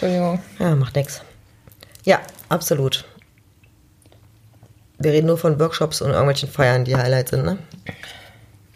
Entschuldigung. 0.03 0.39
Ja, 0.59 0.75
macht 0.75 0.95
nix. 0.97 1.21
Ja, 2.03 2.19
absolut. 2.49 3.05
Wir 4.99 5.13
reden 5.13 5.27
nur 5.27 5.37
von 5.37 5.57
Workshops 5.59 6.01
und 6.01 6.09
irgendwelchen 6.09 6.49
Feiern, 6.49 6.83
die 6.83 6.95
Highlights 6.95 7.31
sind, 7.31 7.45
ne? 7.45 7.57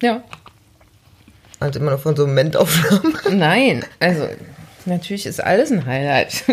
Ja. 0.01 0.23
Also 1.59 1.79
immer 1.79 1.91
nur 1.91 1.99
von 1.99 2.15
so 2.15 2.25
Momentaufnahmen. 2.25 3.17
Nein, 3.37 3.83
also 3.99 4.29
natürlich 4.85 5.25
ist 5.25 5.43
alles 5.43 5.69
ein 5.71 5.85
Highlight. 5.85 6.43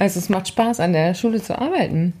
Also 0.00 0.18
es 0.20 0.28
macht 0.28 0.48
Spaß, 0.48 0.80
an 0.80 0.92
der 0.92 1.14
Schule 1.14 1.42
zu 1.42 1.58
arbeiten. 1.58 2.12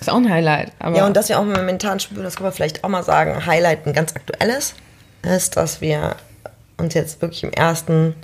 Ist 0.00 0.10
auch 0.10 0.16
ein 0.16 0.30
Highlight. 0.30 0.72
Aber 0.78 0.96
Ja, 0.96 1.06
und 1.06 1.16
dass 1.16 1.28
wir 1.28 1.38
auch 1.38 1.44
momentan 1.44 2.00
spüren, 2.00 2.22
das 2.22 2.36
können 2.36 2.48
wir 2.48 2.52
vielleicht 2.52 2.84
auch 2.84 2.88
mal 2.88 3.02
sagen, 3.02 3.44
Highlight 3.44 3.86
ein 3.86 3.92
ganz 3.92 4.14
aktuelles, 4.14 4.74
ist, 5.22 5.56
dass 5.56 5.80
wir 5.80 6.16
uns 6.76 6.94
jetzt 6.94 7.20
wirklich 7.22 7.44
im 7.44 7.50
ersten 7.52 8.14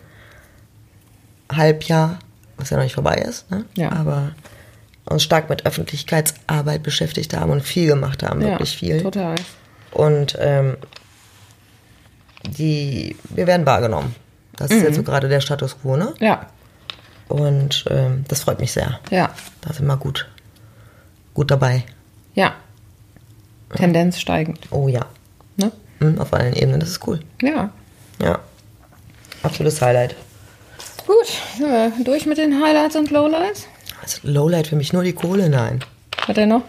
Halbjahr, 1.50 2.18
was 2.56 2.70
ja 2.70 2.76
noch 2.76 2.84
nicht 2.84 2.94
vorbei 2.94 3.14
ist, 3.16 3.50
ne? 3.50 3.64
Ja. 3.76 3.92
aber 3.92 4.32
uns 5.04 5.22
stark 5.22 5.48
mit 5.48 5.64
Öffentlichkeitsarbeit 5.66 6.82
beschäftigt 6.82 7.34
haben 7.36 7.50
und 7.52 7.62
viel 7.62 7.86
gemacht 7.88 8.22
haben, 8.22 8.40
ja, 8.40 8.48
wirklich 8.48 8.76
viel. 8.76 9.00
Total. 9.02 9.34
Und 9.92 10.36
ähm, 10.40 10.76
die, 12.44 13.16
wir 13.30 13.46
werden 13.46 13.66
wahrgenommen. 13.66 14.14
Das 14.56 14.70
Mhm. 14.70 14.76
ist 14.78 14.82
jetzt 14.84 14.96
so 14.96 15.02
gerade 15.02 15.28
der 15.28 15.40
Status 15.40 15.76
quo, 15.80 15.96
ne? 15.96 16.14
Ja, 16.18 16.46
Und 17.28 17.84
ähm, 17.90 18.24
das 18.28 18.42
freut 18.42 18.60
mich 18.60 18.72
sehr. 18.72 19.00
ja, 19.10 19.30
Da 19.60 19.72
sind 19.72 19.86
wir 19.86 19.96
gut, 19.96 20.28
gut 21.34 21.50
dabei. 21.50 21.84
ja. 22.34 22.54
Tendenz 23.74 24.20
steigend. 24.20 24.60
Oh 24.70 24.86
ja, 24.86 25.06
Ne? 25.56 25.72
Mhm, 25.98 26.20
auf 26.20 26.32
allen 26.32 26.54
Ebenen, 26.54 26.78
das 26.78 26.90
ist 26.90 27.06
cool. 27.08 27.18
Ja. 27.42 27.70
Ja, 28.22 28.38
absolutes 29.42 29.82
Highlight. 29.82 30.14
Gut, 31.06 31.26
sind 31.56 31.68
wir 31.68 31.92
durch 32.04 32.26
mit 32.26 32.38
den 32.38 32.62
Highlights 32.62 32.96
und 32.96 33.10
Lowlights? 33.10 33.66
Also 34.02 34.18
Lowlight 34.24 34.66
für 34.66 34.76
mich 34.76 34.92
nur 34.92 35.04
die 35.04 35.12
Kohle, 35.12 35.48
nein. 35.48 35.84
Hat 36.26 36.36
er 36.36 36.46
noch? 36.46 36.62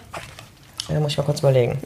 Da 0.88 1.00
muss 1.00 1.12
ich 1.12 1.18
mal 1.18 1.24
kurz 1.24 1.40
überlegen. 1.40 1.80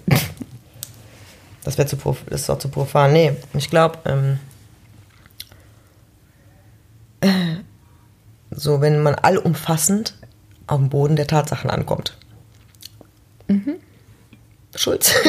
Das 1.63 1.77
wäre 1.77 1.87
zu 1.87 1.95
prof 1.95 2.23
das 2.27 2.41
ist 2.41 2.49
doch 2.49 2.57
zu 2.57 2.69
profan. 2.69 3.13
Nee, 3.13 3.33
ich 3.53 3.69
glaube, 3.69 3.99
ähm, 4.05 4.39
äh, 7.21 7.29
so 8.49 8.81
wenn 8.81 9.01
man 9.01 9.15
allumfassend 9.15 10.15
auf 10.67 10.79
dem 10.79 10.89
Boden 10.89 11.15
der 11.15 11.27
Tatsachen 11.27 11.69
ankommt. 11.69 12.17
Schulz. 14.75 15.13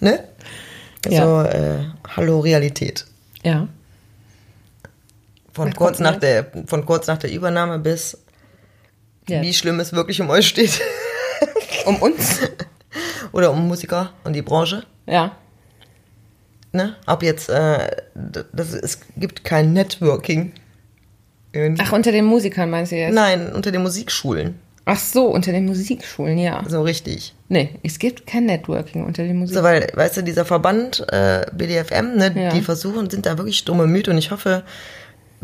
ne? 0.00 0.24
Ja. 1.08 1.24
So, 1.24 1.48
äh, 1.48 1.84
hallo 2.16 2.40
Realität. 2.40 3.06
Ja. 3.42 3.68
Von 5.52 5.72
kurz, 5.74 5.98
nach 5.98 6.16
der, 6.16 6.46
von 6.66 6.86
kurz 6.86 7.06
nach 7.06 7.18
der 7.18 7.30
Übernahme 7.32 7.78
bis 7.78 8.18
Jetzt. 9.28 9.42
wie 9.42 9.52
schlimm 9.52 9.80
es 9.80 9.92
wirklich 9.92 10.20
um 10.20 10.30
euch 10.30 10.48
steht. 10.48 10.80
Um 11.86 11.96
uns? 11.96 12.38
Oder 13.32 13.50
um 13.50 13.66
Musiker 13.66 14.12
und 14.22 14.34
die 14.34 14.42
Branche. 14.42 14.84
Ja. 15.06 15.34
Ne? 16.70 16.94
Ob 17.06 17.22
jetzt, 17.24 17.48
äh, 17.50 17.88
das, 18.52 18.72
es 18.72 19.00
gibt 19.16 19.42
kein 19.42 19.72
Networking. 19.72 20.52
In, 21.50 21.76
Ach, 21.80 21.90
unter 21.92 22.12
den 22.12 22.24
Musikern 22.24 22.70
meinst 22.70 22.92
du 22.92 22.96
jetzt? 22.96 23.14
Nein, 23.14 23.52
unter 23.52 23.72
den 23.72 23.82
Musikschulen. 23.82 24.60
Ach 24.84 24.98
so, 24.98 25.26
unter 25.26 25.50
den 25.52 25.66
Musikschulen, 25.66 26.38
ja. 26.38 26.62
So 26.68 26.82
richtig. 26.82 27.34
Nee, 27.48 27.70
es 27.82 27.98
gibt 27.98 28.26
kein 28.26 28.46
Networking 28.46 29.04
unter 29.04 29.22
den 29.24 29.32
So, 29.32 29.38
Musikschulen. 29.40 29.64
weil, 29.64 29.90
weißt 29.94 30.18
du, 30.18 30.22
dieser 30.22 30.44
Verband 30.44 31.04
äh, 31.12 31.46
BDFM, 31.52 32.16
ne, 32.16 32.32
Ja. 32.36 32.50
die 32.50 32.62
versuchen, 32.62 33.10
sind 33.10 33.26
da 33.26 33.36
wirklich 33.38 33.64
dumme 33.64 33.86
Müde 33.86 34.10
und 34.12 34.18
ich 34.18 34.30
hoffe, 34.30 34.62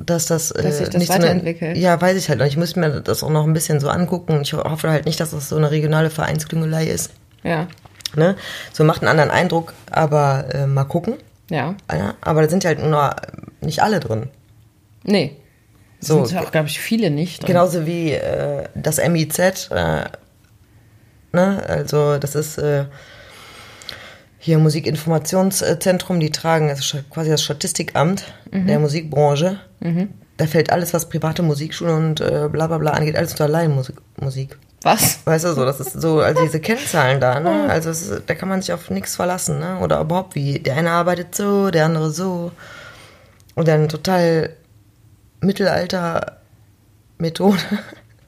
dass 0.05 0.27
das, 0.27 0.51
äh, 0.53 0.63
Dass 0.63 0.79
sich 0.79 0.87
das 0.89 0.97
nicht 0.97 1.07
so 1.09 1.13
eine, 1.15 1.25
weiterentwickelt. 1.25 1.77
Ja, 1.77 2.01
weiß 2.01 2.17
ich 2.17 2.29
halt. 2.29 2.41
Und 2.41 2.47
ich 2.47 2.57
muss 2.57 2.77
mir 2.77 3.01
das 3.01 3.23
auch 3.23 3.31
noch 3.31 3.45
ein 3.47 3.53
bisschen 3.53 3.81
so 3.81 3.89
angucken. 3.89 4.41
Ich 4.43 4.53
ho- 4.53 4.65
hoffe 4.65 4.91
halt 4.91 5.07
nicht, 5.07 5.19
dass 5.21 5.31
das 5.33 5.49
so 5.49 5.57
eine 5.57 5.71
regionale 5.71 6.11
Vereinsklüngelei 6.11 6.87
ist. 6.87 7.11
ja, 7.43 7.67
Ne? 8.17 8.37
So 8.73 8.85
macht 8.85 9.03
einen 9.03 9.09
anderen 9.11 9.31
Eindruck, 9.31 9.75
aber 9.91 10.47
äh, 10.55 10.67
mal 10.67 10.85
gucken. 10.85 11.15
ja. 11.51 11.75
Ja, 11.93 12.15
aber 12.23 12.41
da 12.43 12.49
sind 12.49 12.65
halt 12.65 12.79
nur 12.83 13.15
nicht 13.61 13.83
alle 13.83 14.01
drin. 14.01 14.31
Nee. 15.05 15.37
So. 16.01 16.25
Sind 16.25 16.39
auch, 16.39 16.51
glaube 16.53 16.69
ich, 16.69 16.81
viele 16.81 17.11
nicht. 17.11 17.43
drin. 17.43 17.49
Genauso 17.49 17.85
wie 17.87 18.13
äh, 18.13 18.65
das 18.75 18.97
MIZ, 18.99 19.39
äh, 19.73 20.05
ne? 21.33 21.63
also 21.69 22.19
das 22.19 22.35
ist 22.35 22.57
äh, 22.59 22.85
hier 24.39 24.59
Musikinformationszentrum, 24.59 26.21
die 26.21 26.31
tragen, 26.31 26.69
das 26.69 26.97
quasi 27.11 27.31
das 27.31 27.43
Statistikamt 27.43 28.25
der 28.53 28.79
Musikbranche. 28.79 29.59
Da 30.37 30.47
fällt 30.47 30.71
alles, 30.71 30.95
was 30.95 31.09
private 31.09 31.43
Musikschulen 31.43 32.11
und 32.11 32.21
äh, 32.21 32.49
bla 32.51 32.69
bla 32.69 32.79
bla 32.79 32.93
angeht, 32.93 33.17
alles 33.17 33.33
unter 33.33 33.49
Laienmusik. 33.49 33.97
Musik. 34.21 34.57
Was? 34.83 35.19
Weißt 35.25 35.45
du, 35.45 35.55
so, 35.55 35.65
das 35.65 35.81
ist 35.81 36.01
so, 36.01 36.21
also 36.21 36.41
diese 36.41 36.61
Kennzahlen 36.61 37.21
da, 37.21 37.41
ne? 37.41 37.67
Also 37.69 37.91
es 37.91 38.03
ist, 38.03 38.23
da 38.27 38.37
kann 38.37 38.49
man 38.49 38.63
sich 38.63 38.73
auf 38.73 38.91
nichts 38.91 39.17
verlassen, 39.17 39.59
ne? 39.59 39.81
Oder 39.81 40.01
überhaupt 40.01 40.37
wie, 40.37 40.61
der 40.61 40.77
eine 40.77 40.93
arbeitet 40.93 41.35
so, 41.35 41.73
der 41.73 41.87
andere 41.87 42.13
so. 42.13 42.53
Und 43.57 43.67
dann 43.67 43.89
total 43.89 44.51
Mittelalter-Methode 45.41 47.59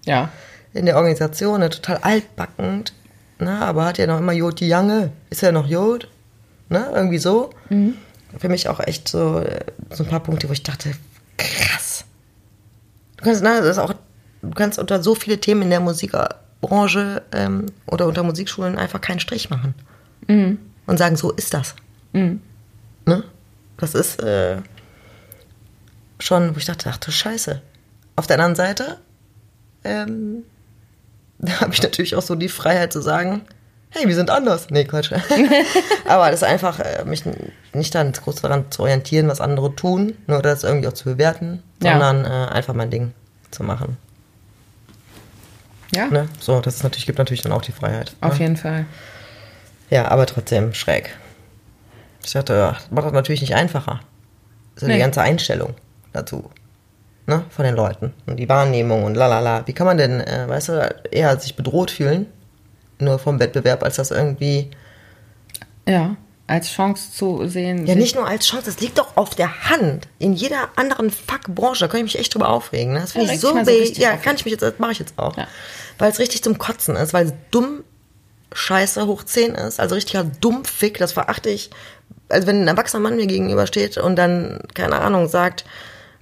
Ja. 0.05 0.31
in 0.73 0.87
der 0.87 0.97
Organisation, 0.97 1.61
ne? 1.61 1.71
total 1.71 1.99
altbackend, 1.99 2.95
ne? 3.41 3.61
Aber 3.61 3.85
hat 3.85 3.99
ja 3.99 4.07
noch 4.07 4.19
immer 4.19 4.33
Jod 4.33 4.61
die 4.61 4.69
Jange. 4.69 5.13
Ist 5.31 5.43
ja 5.43 5.53
noch 5.53 5.67
Jod, 5.67 6.09
ne? 6.69 6.91
Irgendwie 6.95 7.19
so. 7.19 7.51
Für 8.39 8.49
mich 8.49 8.69
auch 8.69 8.81
echt 8.81 9.09
so, 9.09 9.41
äh, 9.41 9.65
so 9.91 10.05
ein 10.05 10.11
paar 10.11 10.21
Punkte, 10.21 10.49
wo 10.49 10.53
ich 10.53 10.63
dachte, 10.63 10.93
krass. 11.37 12.05
Du 13.17 13.25
kannst, 13.25 13.43
ne, 13.43 13.59
das 13.61 13.77
ist 13.77 13.79
auch, 13.79 13.93
du 14.43 14.51
kannst 14.51 14.79
unter 14.79 15.03
so 15.03 15.15
viele 15.15 15.39
Themen 15.41 15.63
in 15.63 15.71
der 15.71 15.81
Musikbranche 15.81 17.23
ähm, 17.33 17.67
oder 17.87 18.07
unter 18.07 18.23
Musikschulen 18.23 18.79
einfach 18.79 19.01
keinen 19.01 19.21
Strich 19.21 19.51
machen. 19.51 19.75
Und 20.87 20.97
sagen, 20.99 21.17
so 21.17 21.31
ist 21.33 21.53
das. 21.55 21.75
Ne? 23.07 23.25
Das 23.77 23.95
ist 23.95 24.23
äh, 24.23 24.59
schon, 26.19 26.55
wo 26.55 26.59
ich 26.59 26.67
dachte, 26.67 26.89
ach 26.93 26.99
du 26.99 27.11
Scheiße. 27.11 27.61
Auf 28.17 28.27
der 28.27 28.37
anderen 28.37 28.55
Seite 28.55 28.99
ähm, 29.85 30.45
da 31.41 31.61
habe 31.61 31.73
ich 31.73 31.83
natürlich 31.83 32.15
auch 32.17 32.23
so 32.23 32.35
die 32.35 32.49
Freiheit 32.49 32.93
zu 32.93 33.01
sagen, 33.01 33.43
hey, 33.91 34.07
wir 34.07 34.15
sind 34.15 34.31
anders. 34.31 34.69
Nee, 34.71 34.85
Quatsch. 34.85 35.11
Aber 36.07 36.31
das 36.31 36.43
ist 36.43 36.49
einfach, 36.49 36.79
äh, 36.81 37.05
mich 37.05 37.25
nicht 37.73 37.95
dann 37.95 38.13
groß 38.13 38.37
daran 38.37 38.71
zu 38.71 38.83
orientieren, 38.83 39.27
was 39.29 39.41
andere 39.41 39.75
tun, 39.75 40.15
nur 40.27 40.43
das 40.43 40.63
irgendwie 40.65 40.87
auch 40.89 40.93
zu 40.93 41.05
bewerten, 41.05 41.63
Ja. 41.83 41.93
sondern 41.93 42.25
äh, 42.25 42.51
einfach 42.53 42.75
mein 42.75 42.91
Ding 42.91 43.13
zu 43.51 43.63
machen. 43.65 43.97
Ja, 45.95 46.07
Ne? 46.07 46.29
So, 46.39 46.61
das 46.61 46.83
natürlich, 46.85 47.07
gibt 47.07 47.19
natürlich 47.19 47.43
dann 47.43 47.53
auch 47.53 47.63
die 47.63 47.73
Freiheit. 47.73 48.15
auf 48.21 48.35
ne? 48.35 48.41
jeden 48.45 48.57
Fall. 48.57 48.87
Ja, 49.91 50.07
aber 50.09 50.27
trotzdem 50.27 50.73
schräg. 50.73 51.11
Ich 52.25 52.33
dachte, 52.33 52.53
das 52.55 52.91
macht 52.93 53.07
das 53.07 53.13
natürlich 53.13 53.41
nicht 53.41 53.57
einfacher. 53.57 54.01
So 54.77 54.87
Nee. 54.87 54.93
die 54.95 54.99
ganze 55.01 55.21
Einstellung 55.23 55.75
dazu. 56.13 56.49
Ne? 57.31 57.45
Von 57.49 57.65
den 57.65 57.77
Leuten. 57.77 58.13
Und 58.27 58.37
die 58.39 58.49
Wahrnehmung 58.49 59.05
und 59.05 59.15
lalala. 59.15 59.63
Wie 59.67 59.73
kann 59.73 59.87
man 59.87 59.97
denn, 59.97 60.21
äh, 60.21 60.49
weißt 60.49 60.69
du, 60.71 60.95
eher 61.13 61.39
sich 61.39 61.55
bedroht 61.55 61.93
fühlen, 61.93 62.27
nur 62.99 63.21
vom 63.21 63.39
Wettbewerb, 63.39 63.85
als 63.85 63.97
das 63.97 64.11
irgendwie. 64.11 64.71
Ja, 65.89 66.17
als 66.49 66.69
Chance 66.73 67.13
zu 67.13 67.47
sehen. 67.47 67.87
Ja, 67.87 67.95
nicht 67.95 68.17
nur 68.17 68.27
als 68.27 68.47
Chance, 68.49 68.65
das 68.67 68.81
liegt 68.81 68.99
doch 68.99 69.17
auf 69.17 69.37
der 69.37 69.71
Hand. 69.71 70.09
In 70.19 70.33
jeder 70.33 70.69
anderen 70.75 71.11
Fuck-Branche, 71.13 71.85
da 71.85 71.89
kann 71.89 71.99
ich 71.99 72.05
mich 72.15 72.19
echt 72.19 72.35
drüber 72.35 72.49
aufregen. 72.49 72.93
Ne? 72.95 73.01
Das 73.01 73.13
finde 73.13 73.29
Ja, 73.29 73.35
ich 73.35 73.41
so 73.41 73.55
weh. 73.55 73.93
ja, 73.95 74.17
kann 74.17 74.35
ich 74.35 74.45
mich 74.45 74.51
jetzt, 74.53 74.63
das 74.63 74.75
mache 74.79 74.91
ich 74.91 74.99
jetzt 74.99 75.15
auch. 75.17 75.37
Ja. 75.37 75.47
Weil 75.99 76.11
es 76.11 76.19
richtig 76.19 76.43
zum 76.43 76.59
Kotzen 76.59 76.97
ist, 76.97 77.15
weil 77.15 77.27
es 77.27 77.33
dumm 77.53 77.85
Scheiße 78.53 79.07
hoch 79.07 79.23
10 79.23 79.55
ist, 79.55 79.79
also 79.79 79.95
richtiger 79.95 80.25
Dummfick, 80.25 80.99
das 80.99 81.13
verachte 81.13 81.51
ich. 81.51 81.71
Also 82.29 82.49
wenn 82.49 82.63
ein 82.63 82.67
erwachsener 82.69 83.01
Mann 83.01 83.15
mir 83.15 83.29
gegenübersteht 83.29 83.97
und 83.99 84.17
dann, 84.17 84.59
keine 84.75 84.99
Ahnung, 85.01 85.29
sagt, 85.29 85.65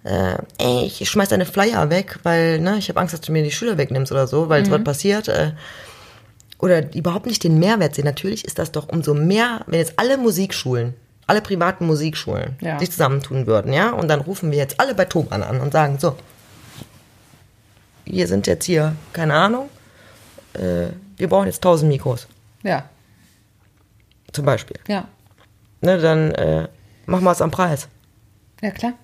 äh, 0.08 0.38
ey, 0.58 0.84
ich 0.86 1.08
schmeiß 1.08 1.28
deine 1.28 1.44
Flyer 1.46 1.90
weg, 1.90 2.18
weil, 2.22 2.60
ne, 2.60 2.78
ich 2.78 2.88
habe 2.88 2.98
Angst, 3.00 3.12
dass 3.14 3.20
du 3.20 3.32
mir 3.32 3.42
die 3.42 3.50
Schüler 3.50 3.76
wegnimmst 3.78 4.10
oder 4.12 4.26
so, 4.26 4.48
weil 4.48 4.62
es 4.62 4.70
was 4.70 4.82
passiert. 4.84 5.28
Äh, 5.28 5.52
oder 6.58 6.92
überhaupt 6.94 7.26
nicht 7.26 7.44
den 7.44 7.58
Mehrwert 7.58 7.94
sehen. 7.94 8.04
Natürlich 8.04 8.44
ist 8.44 8.58
das 8.58 8.72
doch 8.72 8.88
umso 8.88 9.14
mehr, 9.14 9.60
wenn 9.66 9.78
jetzt 9.78 9.92
alle 9.96 10.16
Musikschulen, 10.16 10.94
alle 11.26 11.40
privaten 11.40 11.86
Musikschulen 11.86 12.56
Ja. 12.60 12.78
sich 12.80 12.90
zusammentun 12.90 13.46
würden, 13.46 13.72
ja, 13.72 13.90
und 13.90 14.08
dann 14.08 14.20
rufen 14.20 14.50
wir 14.50 14.58
jetzt 14.58 14.80
alle 14.80 14.94
bei 14.94 15.04
Thomann 15.04 15.42
an 15.44 15.60
und 15.60 15.72
sagen, 15.72 15.98
so, 16.00 16.16
wir 18.04 18.26
sind 18.26 18.46
jetzt 18.46 18.64
hier, 18.64 18.96
keine 19.12 19.34
Ahnung, 19.34 19.68
äh, 20.54 20.86
wir 21.16 21.28
brauchen 21.28 21.46
jetzt 21.46 21.58
1000 21.62 21.88
Mikros, 21.92 22.26
Ja, 22.62 22.88
zum 24.32 24.44
Beispiel. 24.44 24.78
ja. 24.88 25.06
Ne, 25.80 25.98
dann 25.98 26.32
äh, 26.32 26.66
machen 27.06 27.22
wir 27.24 27.30
es 27.30 27.40
am 27.40 27.52
Preis. 27.52 27.86
Ja, 28.62 28.70
klar. 28.72 28.94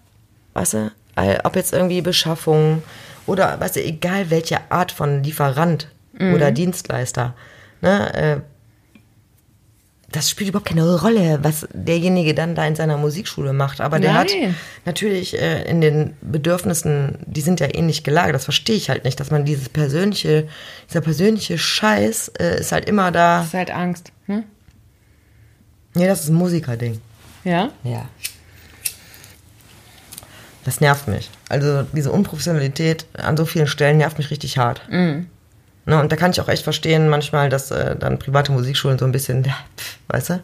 Weißt 0.55 0.75
du, 0.75 0.91
Äh, 1.17 1.39
ob 1.45 1.55
jetzt 1.55 1.73
irgendwie 1.73 2.01
Beschaffung 2.03 2.83
oder, 3.27 3.61
weißt 3.61 3.77
du, 3.77 3.85
egal 3.85 4.31
welche 4.31 4.59
Art 4.73 4.91
von 4.91 5.23
Lieferant 5.23 5.89
oder 6.19 6.51
Dienstleister, 6.51 7.35
ne, 7.83 8.15
äh, 8.15 8.41
das 10.11 10.31
spielt 10.31 10.51
überhaupt 10.51 10.69
keine 10.69 10.97
Rolle, 11.01 11.41
was 11.43 11.67
derjenige 11.73 12.35
dann 12.35 12.55
da 12.55 12.65
in 12.67 12.77
seiner 12.77 12.97
Musikschule 12.97 13.53
macht. 13.53 13.81
Aber 13.81 13.99
der 13.99 14.15
hat 14.15 14.29
Nein. 14.31 14.55
natürlich 14.85 15.37
äh, 15.41 15.63
in 15.69 15.81
den 15.81 16.17
Bedürfnissen, 16.21 17.19
die 17.27 17.41
sind 17.41 17.59
ja 17.59 17.69
ähnlich 17.73 18.05
gelagert. 18.05 18.35
Das 18.35 18.45
verstehe 18.45 18.77
ich 18.77 18.91
halt 18.91 19.05
nicht, 19.05 19.19
dass 19.19 19.31
man 19.33 19.45
dieses 19.45 19.69
persönliche, 19.69 20.49
dieser 20.89 21.01
persönliche 21.01 21.59
Scheiß 21.59 22.29
äh, 22.39 22.61
ist 22.61 22.71
halt 22.71 22.89
immer 22.89 23.11
da. 23.11 23.39
Das 23.39 23.47
ist 23.49 23.55
halt 23.55 23.71
Angst. 23.73 24.13
Hm? 24.27 24.45
Nee, 25.95 26.07
das 26.07 26.23
ist 26.23 26.29
ein 26.29 26.35
Musikerding. 26.37 27.01
Ja? 27.45 27.71
Ja. 27.83 28.09
Das 30.65 30.81
nervt 30.81 31.09
mich. 31.09 31.31
Also 31.49 31.83
diese 31.93 32.11
Unprofessionalität 32.11 33.07
an 33.15 33.37
so 33.37 33.45
vielen 33.45 33.67
Stellen 33.67 33.99
nervt 33.99 34.19
mich 34.19 34.31
richtig 34.31 34.59
hart. 34.59 34.83
Ne, 35.87 36.01
und 36.01 36.11
da 36.11 36.17
kann 36.17 36.31
ich 36.31 36.41
auch 36.41 36.49
echt 36.49 36.65
verstehen 36.65 37.09
manchmal, 37.09 37.51
dass 37.51 37.71
äh, 37.71 37.95
dann 37.97 38.19
private 38.19 38.53
Musikschulen 38.53 38.99
so 38.99 39.05
ein 39.05 39.13
bisschen, 39.13 39.45
ja, 39.45 39.55
pff, 39.77 39.99
weißt 40.09 40.31
du, 40.31 40.43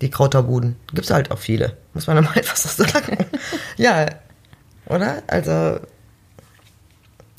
die 0.00 0.10
Krauterbuden. 0.10 0.76
Gibt's 0.94 1.10
halt 1.10 1.30
auch 1.30 1.38
viele. 1.38 1.76
Muss 1.92 2.06
man 2.06 2.16
mal 2.24 2.36
etwas 2.36 2.62
so 2.62 2.82
sagen. 2.84 3.26
ja, 3.76 4.06
oder? 4.86 5.22
Also, 5.26 5.80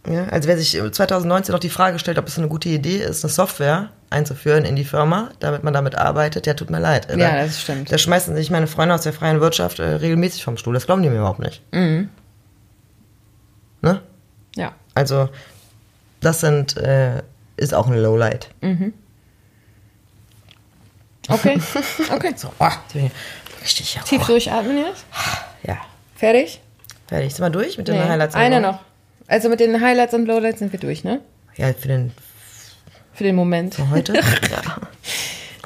ja, 0.08 0.26
also 0.26 0.48
wer 0.48 0.58
sich 0.58 0.72
2019 0.92 1.52
noch 1.54 1.60
die 1.60 1.70
Frage 1.70 2.00
stellt, 2.00 2.18
ob 2.18 2.28
es 2.28 2.38
eine 2.38 2.48
gute 2.48 2.70
Idee 2.70 2.98
ist, 2.98 3.24
eine 3.24 3.32
Software 3.34 3.90
einzuführen 4.10 4.66
in 4.66 4.76
die 4.76 4.86
Firma, 4.86 5.30
damit 5.40 5.64
man 5.64 5.74
damit 5.74 5.96
arbeitet, 5.96 6.48
ja, 6.48 6.54
tut 6.54 6.70
mir 6.70 6.80
leid. 6.80 7.08
Ja, 7.16 7.44
das 7.44 7.62
stimmt. 7.62 7.92
Da 7.92 7.98
schmeißen 7.98 8.36
sich 8.36 8.50
meine 8.50 8.68
Freunde 8.68 8.96
aus 8.96 9.02
der 9.02 9.14
freien 9.14 9.40
Wirtschaft 9.42 9.80
äh, 9.80 9.84
regelmäßig 9.84 10.44
vom 10.44 10.58
Stuhl. 10.58 10.74
Das 10.74 10.86
glauben 10.86 11.04
die 11.04 11.10
mir 11.10 11.18
überhaupt 11.20 11.40
nicht. 11.40 11.62
Mhm. 11.74 12.10
Ne? 13.82 14.02
Ja. 14.56 14.74
Also, 14.96 15.30
das 16.22 16.40
sind, 16.42 16.76
äh, 16.78 17.22
ist 17.58 17.74
auch 17.74 17.88
ein 17.88 17.96
Lowlight. 17.98 18.50
Okay. 21.30 21.60
Okay. 22.12 22.34
So, 22.36 22.52
oh, 22.60 22.68
richtig, 23.62 23.96
ja. 23.96 24.02
Tief 24.02 24.22
Oh, 24.24 24.28
durchatmen 24.28 24.78
jetzt. 24.78 25.06
ja. 25.64 25.78
Fertig? 26.16 26.60
Fertig. 27.08 27.34
Sind 27.36 27.46
wir 27.46 27.50
durch 27.50 27.78
mit 27.78 27.88
den 27.88 27.96
Nee, 27.96 28.04
Highlights? 28.04 28.36
Eine 28.36 28.60
noch. 28.62 28.80
Also 29.30 29.48
mit 29.48 29.60
den 29.60 29.80
Highlights 29.80 30.14
und 30.16 30.26
Lowlights 30.26 30.60
sind 30.60 30.74
wir 30.74 30.80
durch, 30.80 31.04
ne? 31.04 31.22
Ja, 31.56 31.72
für 31.72 31.88
den 31.88 32.12
Für 33.14 33.24
den 33.24 33.36
Moment. 33.36 33.76
für 33.76 33.90
heute. 33.90 34.14
ja. 34.52 34.82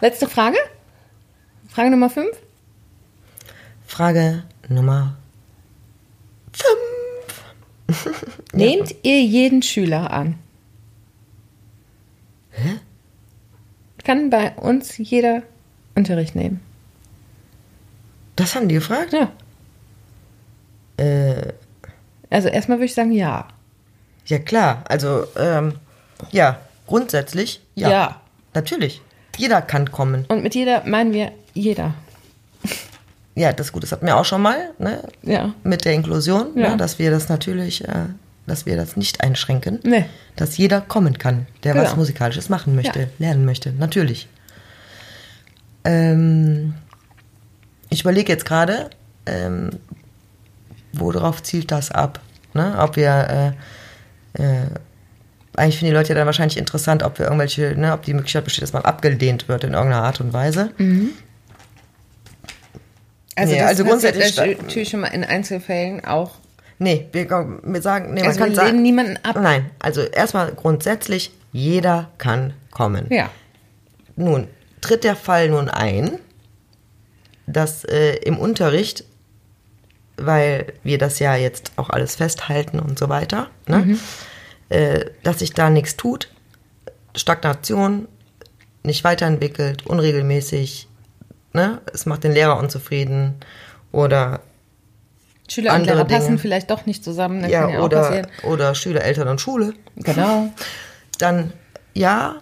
Letzte 0.01 0.27
Frage? 0.27 0.57
Frage 1.69 1.89
Nummer 1.89 2.09
5? 2.09 2.29
Frage 3.87 4.43
Nummer 4.67 5.15
Nehmt 8.53 8.95
ihr 9.03 9.21
jeden 9.21 9.61
Schüler 9.61 10.11
an? 10.11 10.39
Hä? 12.51 12.79
Kann 14.03 14.29
bei 14.29 14.51
uns 14.55 14.97
jeder 14.97 15.43
Unterricht 15.95 16.35
nehmen. 16.35 16.59
Das 18.35 18.55
haben 18.55 18.67
die 18.67 18.75
gefragt? 18.75 19.13
Ja. 19.13 19.31
Äh, 20.97 21.53
Also 22.33 22.49
erstmal 22.49 22.77
würde 22.79 22.85
ich 22.85 22.93
sagen, 22.95 23.11
ja. 23.11 23.47
ja, 24.25 24.39
klar. 24.39 24.83
Also, 24.89 25.25
ähm, 25.37 25.75
ja, 26.31 26.59
grundsätzlich, 26.87 27.61
ja. 27.75 27.89
Ja. 27.89 28.21
Natürlich. 28.53 29.01
Jeder 29.37 29.61
kann 29.61 29.91
kommen. 29.91 30.25
Und 30.27 30.43
mit 30.43 30.53
jeder 30.55 30.83
meinen 30.85 31.13
wir 31.13 31.31
jeder. 31.53 31.93
Ja, 33.35 33.51
das 33.53 33.67
ist 33.67 33.73
gut. 33.73 33.83
Das 33.83 33.91
hatten 33.91 34.05
wir 34.05 34.15
auch 34.17 34.25
schon 34.25 34.41
mal, 34.41 34.71
ne? 34.77 35.01
Ja. 35.23 35.53
Mit 35.63 35.85
der 35.85 35.93
Inklusion, 35.93 36.57
Ja. 36.57 36.69
ne? 36.71 36.77
dass 36.77 36.99
wir 36.99 37.09
das 37.11 37.29
natürlich 37.29 37.87
äh, 37.87 38.05
dass 38.45 38.65
wir 38.65 38.75
das 38.75 38.97
nicht 38.97 39.21
einschränken. 39.21 39.79
Nee. 39.83 40.05
Dass 40.35 40.57
jeder 40.57 40.81
kommen 40.81 41.17
kann, 41.17 41.47
der 41.63 41.75
was 41.75 41.85
Genau. 41.85 41.95
Musikalisches 41.97 42.49
machen 42.49 42.75
möchte, 42.75 42.99
Ja. 42.99 43.07
lernen 43.19 43.45
möchte. 43.45 43.71
Natürlich. 43.71 44.27
Ähm, 45.85 46.73
ich 47.89 48.01
überlege 48.01 48.31
jetzt 48.31 48.45
gerade, 48.45 48.89
ähm, 49.25 49.71
worauf 50.93 51.43
zielt 51.43 51.71
das 51.71 51.91
ab? 51.91 52.19
Ne? 52.53 52.75
Ob 52.79 52.95
wir, 52.95 53.53
äh, 54.37 54.41
äh, 54.43 54.67
eigentlich 55.55 55.77
finden 55.77 55.91
die 55.91 55.97
Leute 55.97 56.09
ja 56.09 56.15
dann 56.15 56.25
wahrscheinlich 56.25 56.57
interessant, 56.57 57.03
ob 57.03 57.19
wir 57.19 57.25
irgendwelche, 57.25 57.75
ne, 57.77 57.93
ob 57.93 58.01
die 58.03 58.13
Möglichkeit 58.13 58.43
besteht, 58.45 58.63
dass 58.63 58.73
man 58.73 58.83
abgelehnt 58.85 59.47
wird 59.47 59.63
in 59.63 59.73
irgendeiner 59.73 60.03
Art 60.03 60.19
und 60.21 60.33
Weise. 60.33 60.71
Also, 63.35 63.53
Nee, 63.53 63.59
das 63.59 63.67
also 63.67 63.83
grundsätzlich- 63.85 64.35
natürlich 64.61 64.89
schon 64.89 65.01
mal 65.01 65.07
in 65.07 65.23
Einzelfällen 65.23 66.05
auch. 66.05 66.35
Nee, 66.79 67.07
wir, 67.11 67.29
wir 67.63 67.81
sagen, 67.81 68.13
nee, 68.13 68.21
man 68.21 68.27
Also 68.29 68.39
kann 68.39 68.49
wir 68.49 68.55
sagen. 68.55 68.67
lehnen 68.69 68.81
niemanden 68.83 69.17
ab. 69.23 69.37
Nein, 69.41 69.69
also 69.79 70.01
erstmal 70.01 70.51
grundsätzlich, 70.53 71.31
jeder 71.51 72.09
kann 72.17 72.53
kommen. 72.71 73.05
Ja. 73.09 73.29
Nun, 74.15 74.47
tritt 74.81 75.03
der 75.03 75.15
Fall 75.15 75.49
nun 75.49 75.69
ein, 75.69 76.19
dass 77.47 77.83
äh, 77.85 78.15
im 78.17 78.37
Unterricht, 78.37 79.05
weil 80.17 80.73
wir 80.83 80.97
das 80.97 81.19
ja 81.19 81.35
jetzt 81.35 81.71
auch 81.75 81.89
alles 81.89 82.15
festhalten 82.15 82.79
und 82.79 82.99
so 82.99 83.09
weiter, 83.09 83.47
ne, 83.67 83.77
Mhm. 83.79 83.99
äh, 84.69 85.05
dass 85.23 85.39
sich 85.39 85.53
da 85.53 85.69
nichts 85.69 85.97
tut, 85.97 86.29
Stagnation, 87.15 88.07
nicht 88.83 89.03
weiterentwickelt, 89.03 89.85
unregelmäßig, 89.85 90.87
ne, 91.53 91.81
es 91.93 92.05
macht 92.05 92.23
den 92.23 92.31
Lehrer 92.33 92.57
unzufrieden 92.57 93.35
oder 93.91 94.41
Schüler 95.49 95.71
und 95.71 95.77
Andere 95.81 95.95
Lehrer 95.97 96.07
passen 96.07 96.27
Dinge. 96.27 96.39
vielleicht 96.39 96.71
doch 96.71 96.85
nicht 96.85 97.03
zusammen. 97.03 97.41
Ja, 97.49 97.69
ja 97.69 97.79
oder, 97.81 98.01
passieren. 98.01 98.27
oder 98.43 98.75
Schüler, 98.75 99.03
Eltern 99.03 99.27
und 99.27 99.41
Schule, 99.41 99.73
Genau. 99.97 100.51
dann 101.19 101.53
ja, 101.93 102.37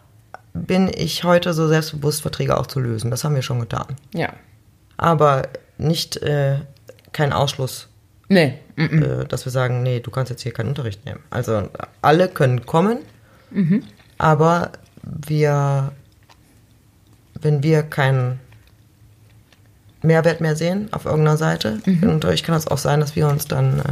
bin 0.53 0.89
ich 0.93 1.23
heute 1.23 1.53
so 1.53 1.67
selbstbewusst, 1.67 2.21
Verträge 2.21 2.57
auch 2.57 2.67
zu 2.67 2.79
lösen. 2.79 3.09
Das 3.11 3.23
haben 3.23 3.35
wir 3.35 3.41
schon 3.41 3.59
getan. 3.59 3.95
Ja. 4.13 4.29
Aber 4.97 5.43
nicht 5.77 6.17
äh, 6.17 6.59
kein 7.13 7.33
Ausschluss, 7.33 7.87
Nee. 8.29 8.59
äh, 8.77 9.25
dass 9.25 9.45
wir 9.45 9.51
sagen, 9.51 9.83
nee, 9.83 9.99
du 9.99 10.09
kannst 10.11 10.29
jetzt 10.29 10.41
hier 10.41 10.53
keinen 10.53 10.69
Unterricht 10.69 11.05
nehmen. 11.05 11.19
Also 11.29 11.69
alle 12.01 12.29
können 12.29 12.65
kommen, 12.65 12.99
aber 14.17 14.71
wir, 15.03 15.91
wenn 17.41 17.61
wir 17.63 17.83
keinen 17.83 18.39
Mehrwert 20.01 20.41
mehr 20.41 20.55
sehen 20.55 20.87
auf 20.93 21.05
irgendeiner 21.05 21.37
Seite 21.37 21.79
im 21.85 22.09
Unterricht, 22.09 22.45
kann 22.45 22.55
es 22.55 22.67
auch 22.67 22.77
sein, 22.77 22.99
dass 23.01 23.15
wir 23.15 23.27
uns 23.27 23.45
dann 23.47 23.79
äh, 23.79 23.83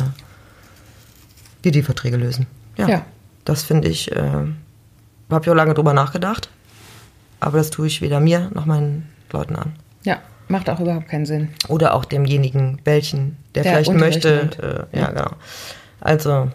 wir 1.61 1.71
die 1.71 1.83
Verträge 1.83 2.17
lösen. 2.17 2.47
Ja, 2.77 2.87
Ja. 2.87 3.05
das 3.45 3.63
finde 3.63 3.89
ich, 3.89 4.11
äh, 4.11 4.21
habe 4.21 5.43
ich 5.43 5.49
auch 5.49 5.55
lange 5.55 5.73
drüber 5.73 5.93
nachgedacht, 5.93 6.49
aber 7.41 7.57
das 7.57 7.69
tue 7.69 7.87
ich 7.87 8.01
weder 8.01 8.19
mir 8.21 8.49
noch 8.53 8.65
meinen 8.65 9.09
Leuten 9.31 9.55
an. 9.57 9.73
Ja. 10.03 10.19
Macht 10.49 10.67
auch 10.67 10.79
überhaupt 10.79 11.07
keinen 11.07 11.27
Sinn. 11.27 11.49
Oder 11.67 11.93
auch 11.93 12.05
demjenigen 12.05 12.77
Bällchen, 12.83 13.37
der, 13.53 13.61
Der 13.61 13.71
vielleicht 13.71 13.93
möchte. 13.93 14.87
Äh, 14.91 14.97
ja, 14.99 15.11
genau. 15.11 15.29
Also, 16.01 16.49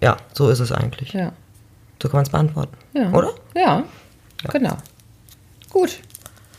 ja, 0.00 0.16
so 0.32 0.50
ist 0.50 0.58
es 0.58 0.72
eigentlich. 0.72 1.12
Ja. 1.12 1.32
So 2.02 2.08
kann 2.08 2.18
man 2.18 2.24
es 2.24 2.30
beantworten. 2.30 2.76
Ja. 2.92 3.12
Oder? 3.12 3.30
Ja. 3.54 3.84
Genau. 4.50 4.76
Gut. 5.70 6.00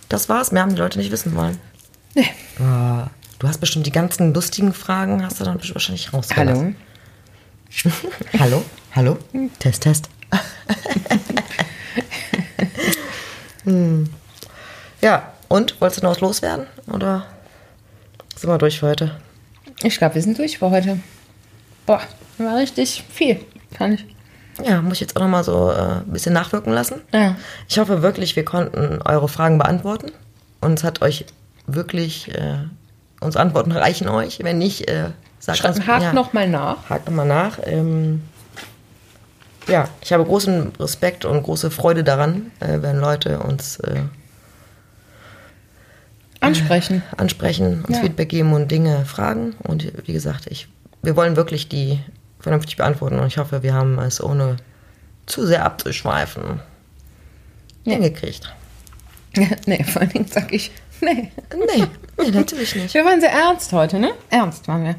Das 0.07 0.29
war's. 0.29 0.53
Mehr 0.53 0.61
haben 0.61 0.75
die 0.75 0.79
Leute 0.81 0.97
nicht 0.97 1.11
wissen 1.11 1.35
wollen. 1.35 1.59
Nee. 2.15 2.29
Ah, 2.63 3.07
du 3.39 3.47
hast 3.49 3.59
bestimmt 3.59 3.85
die 3.85 3.91
ganzen 3.91 4.33
lustigen 4.33 4.71
Fragen, 4.71 5.25
hast 5.25 5.41
du 5.41 5.43
dann 5.43 5.55
wahrscheinlich 5.55 6.13
rausgelassen. 6.13 6.77
Hallo. 7.83 7.95
Hallo? 8.39 8.65
Hallo? 8.95 9.17
Test, 9.59 9.83
Test. 9.83 10.09
hm. 13.65 14.09
Ja, 15.01 15.33
und? 15.49 15.79
Wolltest 15.79 16.01
du 16.01 16.05
noch 16.05 16.15
was 16.15 16.21
loswerden? 16.21 16.67
Oder 16.87 17.25
sind 18.35 18.49
wir 18.49 18.57
durch 18.57 18.79
für 18.79 18.87
heute? 18.87 19.11
Ich 19.83 19.97
glaube, 19.97 20.15
wir 20.15 20.21
sind 20.21 20.37
durch 20.37 20.57
für 20.57 20.69
heute. 20.69 20.99
Boah, 21.85 22.01
war 22.37 22.57
richtig 22.57 23.03
viel, 23.09 23.39
fand 23.77 23.95
ich. 23.95 24.05
Ja, 24.65 24.81
muss 24.81 24.93
ich 24.93 25.01
jetzt 25.01 25.15
auch 25.15 25.21
noch 25.21 25.29
mal 25.29 25.43
so 25.43 25.71
äh, 25.71 25.99
ein 25.99 26.11
bisschen 26.11 26.33
nachwirken 26.33 26.73
lassen. 26.73 27.01
Ja. 27.13 27.35
Ich 27.67 27.77
hoffe 27.77 28.01
wirklich, 28.01 28.35
wir 28.35 28.45
konnten 28.45 29.01
eure 29.03 29.27
Fragen 29.27 29.57
beantworten. 29.57 30.11
Und 30.61 30.79
es 30.79 30.83
hat 30.83 31.01
euch 31.01 31.25
wirklich, 31.67 32.33
äh, 32.33 32.57
unsere 33.19 33.43
Antworten 33.43 33.71
reichen 33.71 34.07
euch. 34.07 34.39
Wenn 34.41 34.57
nicht, 34.57 34.89
äh, 34.89 35.11
sagt 35.39 35.63
uns. 35.63 35.85
Hakt 35.85 36.03
ja, 36.03 36.13
noch 36.13 36.33
mal 36.33 36.47
nach. 36.47 36.89
Hakt 36.89 37.07
nochmal 37.07 37.27
nach. 37.27 37.59
Ähm, 37.63 38.23
ja, 39.67 39.87
ich 40.01 40.13
habe 40.13 40.23
großen 40.23 40.71
Respekt 40.79 41.25
und 41.25 41.43
große 41.43 41.69
Freude 41.69 42.03
daran, 42.03 42.51
äh, 42.59 42.81
wenn 42.81 42.99
Leute 42.99 43.39
uns 43.39 43.79
äh, 43.81 44.01
Ansprechen. 46.41 47.01
ansprechen, 47.17 47.83
uns 47.87 47.97
Ja. 47.97 48.03
Feedback 48.03 48.29
geben 48.29 48.53
und 48.53 48.69
Dinge 48.69 49.05
fragen. 49.05 49.55
Und 49.63 49.91
wie 50.07 50.13
gesagt, 50.13 50.47
ich, 50.47 50.67
wir 51.01 51.15
wollen 51.15 51.35
wirklich 51.35 51.67
die 51.69 51.99
vernünftig 52.39 52.77
beantworten. 52.77 53.19
Und 53.19 53.27
ich 53.27 53.37
hoffe, 53.37 53.63
wir 53.63 53.73
haben 53.73 53.97
es 53.99 54.21
ohne 54.23 54.57
zu 55.25 55.45
sehr 55.45 55.65
abzuschweifen 55.65 56.59
Ja. 57.85 57.93
hingekriegt. 57.93 58.53
nee, 59.65 59.83
vor 59.83 60.01
allen 60.01 60.11
Dingen 60.11 60.27
sag 60.27 60.53
ich, 60.53 60.71
nee. 61.01 61.31
Nee, 61.51 61.83
nee, 62.17 62.31
natürlich 62.31 62.75
nicht. 62.75 62.93
Wir 62.93 63.03
waren 63.05 63.19
sehr 63.19 63.31
ernst 63.31 63.71
heute, 63.73 63.99
ne? 63.99 64.11
Ernst 64.29 64.67
waren 64.67 64.83
wir. 64.83 64.95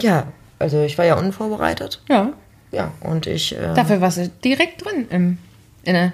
Ja, 0.00 0.26
also 0.58 0.82
ich 0.82 0.96
war 0.98 1.04
ja 1.04 1.14
unvorbereitet. 1.16 2.02
Ja. 2.08 2.32
Ja, 2.72 2.92
und 3.00 3.26
ich, 3.26 3.56
äh, 3.56 3.74
Dafür 3.74 4.00
warst 4.00 4.18
du 4.18 4.28
direkt 4.28 4.84
drin 4.84 5.06
im, 5.10 5.38
in 5.84 5.94
der, 5.94 6.12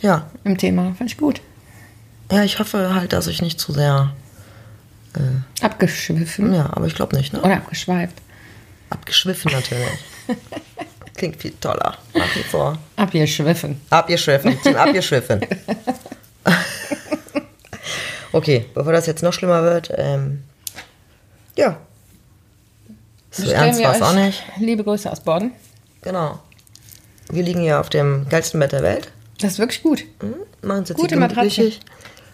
ja, 0.00 0.26
im 0.44 0.56
Thema. 0.56 0.94
Fand 0.94 1.10
ich 1.10 1.16
gut. 1.18 1.40
Ja, 2.30 2.44
ich 2.44 2.58
hoffe 2.58 2.94
halt, 2.94 3.12
dass 3.12 3.26
ich 3.26 3.42
nicht 3.42 3.60
zu 3.60 3.72
sehr, 3.72 4.12
Abgeschwiffen. 5.60 6.54
ja, 6.54 6.70
aber 6.72 6.86
ich 6.86 6.94
glaube 6.94 7.16
nicht, 7.16 7.32
ne? 7.32 7.40
Oder 7.40 7.56
abgeschweift. 7.56 8.14
Abgeschwiffen 8.90 9.52
natürlich. 9.52 9.88
Klingt 11.16 11.40
viel 11.40 11.52
toller, 11.60 11.98
nach 12.14 12.36
wie 12.36 12.42
vor. 12.42 12.78
Abgeschwiffen. 12.96 13.80
Abgeschwiffen, 13.90 14.60
Team 14.62 14.76
abgeschwiffen. 14.76 15.40
okay, 18.32 18.66
bevor 18.72 18.92
das 18.92 19.06
jetzt 19.06 19.22
noch 19.22 19.32
schlimmer 19.32 19.62
wird, 19.62 19.92
ähm, 19.96 20.44
ja. 21.56 21.76
So 23.30 23.50
ernst 23.50 23.82
war 23.82 23.94
es 23.94 24.02
auch 24.02 24.14
nicht. 24.14 24.42
Liebe 24.58 24.82
Grüße 24.82 25.10
aus 25.10 25.20
Borden. 25.20 25.52
Genau. 26.02 26.40
Wir 27.28 27.42
liegen 27.42 27.60
hier 27.60 27.80
auf 27.80 27.90
dem 27.90 28.28
geilsten 28.28 28.58
Bett 28.58 28.72
der 28.72 28.82
Welt. 28.82 29.12
Das 29.40 29.52
ist 29.52 29.58
wirklich 29.58 29.82
gut. 29.82 30.04
Hm? 30.20 30.34
Machen 30.62 30.80
uns 30.80 30.88
jetzt 30.88 30.98
Gute 30.98 31.16
Matratze. 31.16 31.72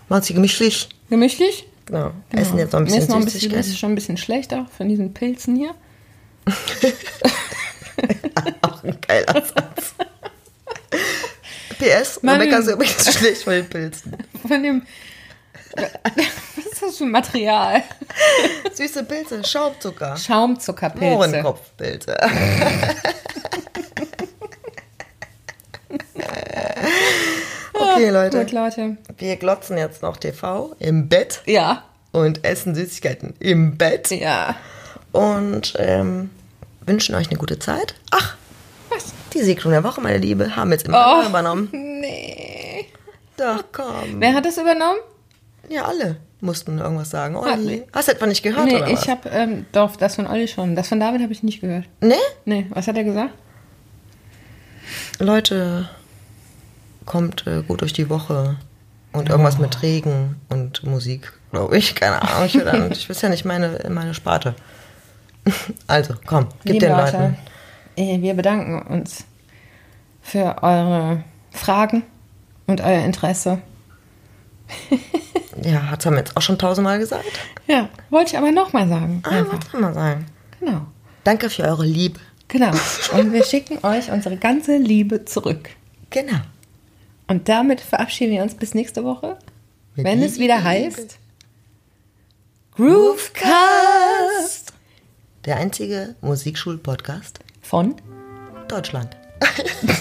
Machen 0.08 0.18
uns 0.18 0.26
hier 0.26 0.34
gemütlich. 0.36 0.88
Gemütlich. 1.10 1.66
Genau. 1.86 2.12
Genau. 2.30 2.42
Essen 2.42 2.58
jetzt 2.58 2.72
noch 2.72 2.80
ein 2.80 2.84
Mir 2.84 2.90
bisschen 2.90 3.02
ist 3.02 3.08
noch 3.08 3.16
ein 3.16 3.24
bisschen, 3.24 3.52
ist 3.52 3.78
schon 3.78 3.92
ein 3.92 3.94
bisschen 3.94 4.16
schlechter 4.16 4.66
von 4.76 4.88
diesen 4.88 5.14
Pilzen 5.14 5.56
hier. 5.56 5.74
Auch 8.62 8.82
ein 8.84 8.98
geiler 9.06 9.34
Satz. 9.44 9.94
PS, 11.78 12.22
Mann. 12.22 12.40
Rebecca 12.40 12.58
ist 12.58 12.68
übrigens 12.68 13.14
schlecht 13.18 13.42
von 13.42 13.52
den 13.54 13.68
Pilzen. 13.68 14.16
Von 14.46 14.62
dem. 14.62 14.82
Was 15.74 16.66
ist 16.66 16.82
das 16.82 16.96
für 16.98 17.04
ein 17.04 17.10
Material? 17.10 17.82
Süße 18.72 19.04
Pilze, 19.04 19.44
Schaumzucker, 19.44 20.16
Schaumzuckerpilze. 20.16 21.14
Mohrenkopfpilze. 21.14 22.16
okay, 27.96 28.10
Leute. 28.10 28.38
Gut, 28.40 28.52
Leute. 28.52 28.96
Wir 29.18 29.36
glotzen 29.36 29.76
jetzt 29.78 30.02
noch 30.02 30.16
TV 30.16 30.74
im 30.78 31.08
Bett 31.08 31.42
Ja. 31.46 31.84
und 32.12 32.44
essen 32.44 32.74
Süßigkeiten 32.74 33.34
im 33.40 33.76
Bett 33.76 34.10
Ja. 34.10 34.56
und 35.12 35.74
ähm, 35.78 36.30
wünschen 36.86 37.14
euch 37.14 37.28
eine 37.28 37.38
gute 37.38 37.58
Zeit. 37.58 37.94
Ach, 38.10 38.36
Was? 38.90 39.12
die 39.34 39.40
Segnung 39.42 39.72
der 39.72 39.84
Woche, 39.84 40.00
meine 40.00 40.18
Liebe, 40.18 40.56
haben 40.56 40.70
jetzt 40.72 40.86
immer 40.86 41.22
Oh. 41.24 41.28
übernommen. 41.28 41.68
Nee. 41.72 42.86
Doch, 43.36 43.64
komm. 43.72 44.18
Wer 44.20 44.34
hat 44.34 44.44
das 44.46 44.56
übernommen? 44.56 44.98
Ja, 45.68 45.84
alle 45.86 46.16
mussten 46.40 46.78
irgendwas 46.78 47.10
sagen. 47.10 47.34
Olli, 47.36 47.56
nicht. 47.78 47.84
hast 47.92 48.08
du 48.08 48.12
etwa 48.12 48.26
nicht 48.26 48.42
gehört, 48.42 48.66
nee, 48.66 48.76
oder 48.76 48.90
was? 48.92 49.02
ich 49.02 49.08
habe, 49.10 49.28
ähm, 49.30 49.66
doch, 49.72 49.96
das 49.96 50.14
von 50.14 50.26
Olli 50.26 50.46
schon. 50.48 50.76
Das 50.76 50.88
von 50.88 51.00
David 51.00 51.22
habe 51.22 51.32
ich 51.32 51.42
nicht 51.42 51.60
gehört. 51.60 51.84
Nee? 52.00 52.14
Nee, 52.44 52.66
was 52.70 52.86
hat 52.86 52.96
er 52.96 53.04
gesagt? 53.04 53.32
Leute, 55.18 55.88
kommt 57.06 57.46
äh, 57.46 57.62
gut 57.62 57.80
durch 57.80 57.92
die 57.92 58.10
Woche. 58.10 58.56
Und 59.12 59.30
irgendwas 59.30 59.56
mit 59.58 59.82
Regen 59.82 60.36
und 60.50 60.84
Musik, 60.84 61.32
glaube 61.50 61.78
ich. 61.78 61.94
Keine 61.94 62.20
Ahnung. 62.20 62.44
Ich, 62.44 62.54
will 62.54 62.64
dann, 62.64 62.92
ich 62.92 63.08
weiß 63.08 63.22
ja 63.22 63.30
nicht 63.30 63.46
meine, 63.46 63.80
meine 63.88 64.12
Sparte. 64.14 64.54
Also, 65.86 66.14
komm, 66.26 66.48
gib 66.64 66.74
Liebe 66.74 66.86
den 66.86 66.96
Leute, 66.96 67.16
Leuten. 67.16 67.36
äh, 67.96 68.20
wir 68.20 68.34
bedanken 68.34 68.82
uns 68.82 69.24
für 70.20 70.56
eure 70.60 71.22
Fragen 71.52 72.02
und 72.66 72.80
euer 72.80 73.04
Interesse. 73.04 73.60
Ja, 75.62 75.94
das 75.96 76.04
haben 76.04 76.12
wir 76.14 76.18
jetzt 76.18 76.36
auch 76.36 76.42
schon 76.42 76.58
tausendmal 76.58 76.98
gesagt. 76.98 77.24
Ja, 77.66 77.88
wollte 78.10 78.32
ich 78.32 78.38
aber 78.38 78.52
nochmal 78.52 78.86
sagen. 78.88 79.22
Ah, 79.24 79.42
soll 79.72 79.80
man 79.80 79.94
sagen? 79.94 80.26
Genau. 80.60 80.82
Danke 81.24 81.48
für 81.48 81.62
eure 81.62 81.86
Liebe. 81.86 82.20
Genau. 82.48 82.72
Und 83.14 83.32
wir 83.32 83.42
schicken 83.42 83.78
euch 83.82 84.10
unsere 84.10 84.36
ganze 84.36 84.76
Liebe 84.76 85.24
zurück. 85.24 85.70
Genau. 86.10 86.40
Und 87.28 87.48
damit 87.48 87.80
verabschieden 87.80 88.32
wir 88.32 88.42
uns 88.42 88.54
bis 88.54 88.74
nächste 88.74 89.04
Woche, 89.04 89.38
Mit 89.94 90.06
wenn 90.06 90.22
es 90.22 90.38
wieder 90.38 90.62
heißt 90.62 91.18
Groovecast 92.76 94.72
Der 95.44 95.56
einzige 95.56 96.14
Musikschul-Podcast 96.20 97.40
von. 97.62 97.96
Deutschland. 98.68 99.16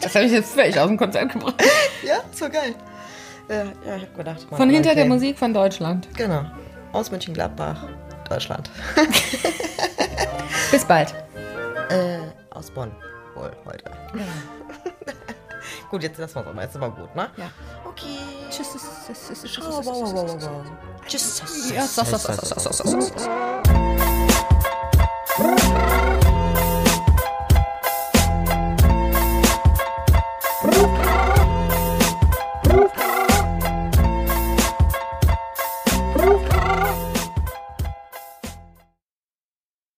Das 0.00 0.14
habe 0.14 0.26
ich 0.26 0.32
jetzt 0.32 0.52
völlig 0.52 0.78
aus 0.78 0.86
dem 0.86 0.98
Konzept 0.98 1.32
gebracht. 1.32 1.54
Ja, 2.06 2.22
so 2.30 2.44
geil. 2.50 2.74
Ja, 3.48 3.64
ja 3.86 3.96
ich 3.96 4.02
habe 4.02 4.16
gedacht. 4.18 4.46
Von 4.50 4.68
hinter 4.68 4.94
der 4.94 5.04
okay. 5.04 5.08
Musik 5.08 5.38
von 5.38 5.54
Deutschland. 5.54 6.06
Genau. 6.14 6.44
Aus 6.92 7.10
Mönchengladbach, 7.10 7.88
Deutschland. 8.28 8.70
Bis 10.70 10.84
bald. 10.84 11.14
äh, 11.88 12.18
aus 12.50 12.70
Bonn 12.70 12.92
wohl 13.34 13.50
heute. 13.64 13.90
Gut, 15.94 16.02
jetzt 16.02 16.18
lassen 16.18 16.34
wir 16.34 16.40
es 16.40 16.46
aber. 16.48 16.62
Jetzt 16.62 16.74
ist 16.74 16.82
aber 16.82 16.90
gut, 16.90 17.14
ne? 17.14 17.30
Ja. 17.36 17.50
Okay. 17.84 18.18
Tschüss, 18.50 18.72
tschüss, 18.72 18.82
tschüss, 19.06 19.28
tschüss, 19.28 19.42
tschüss, 19.42 19.62
tschüss, 19.62 19.62
tschüss, 19.62 20.02
tschüss, 21.78 22.82
tschüss, 22.82 23.12
tschüss, 25.38 26.03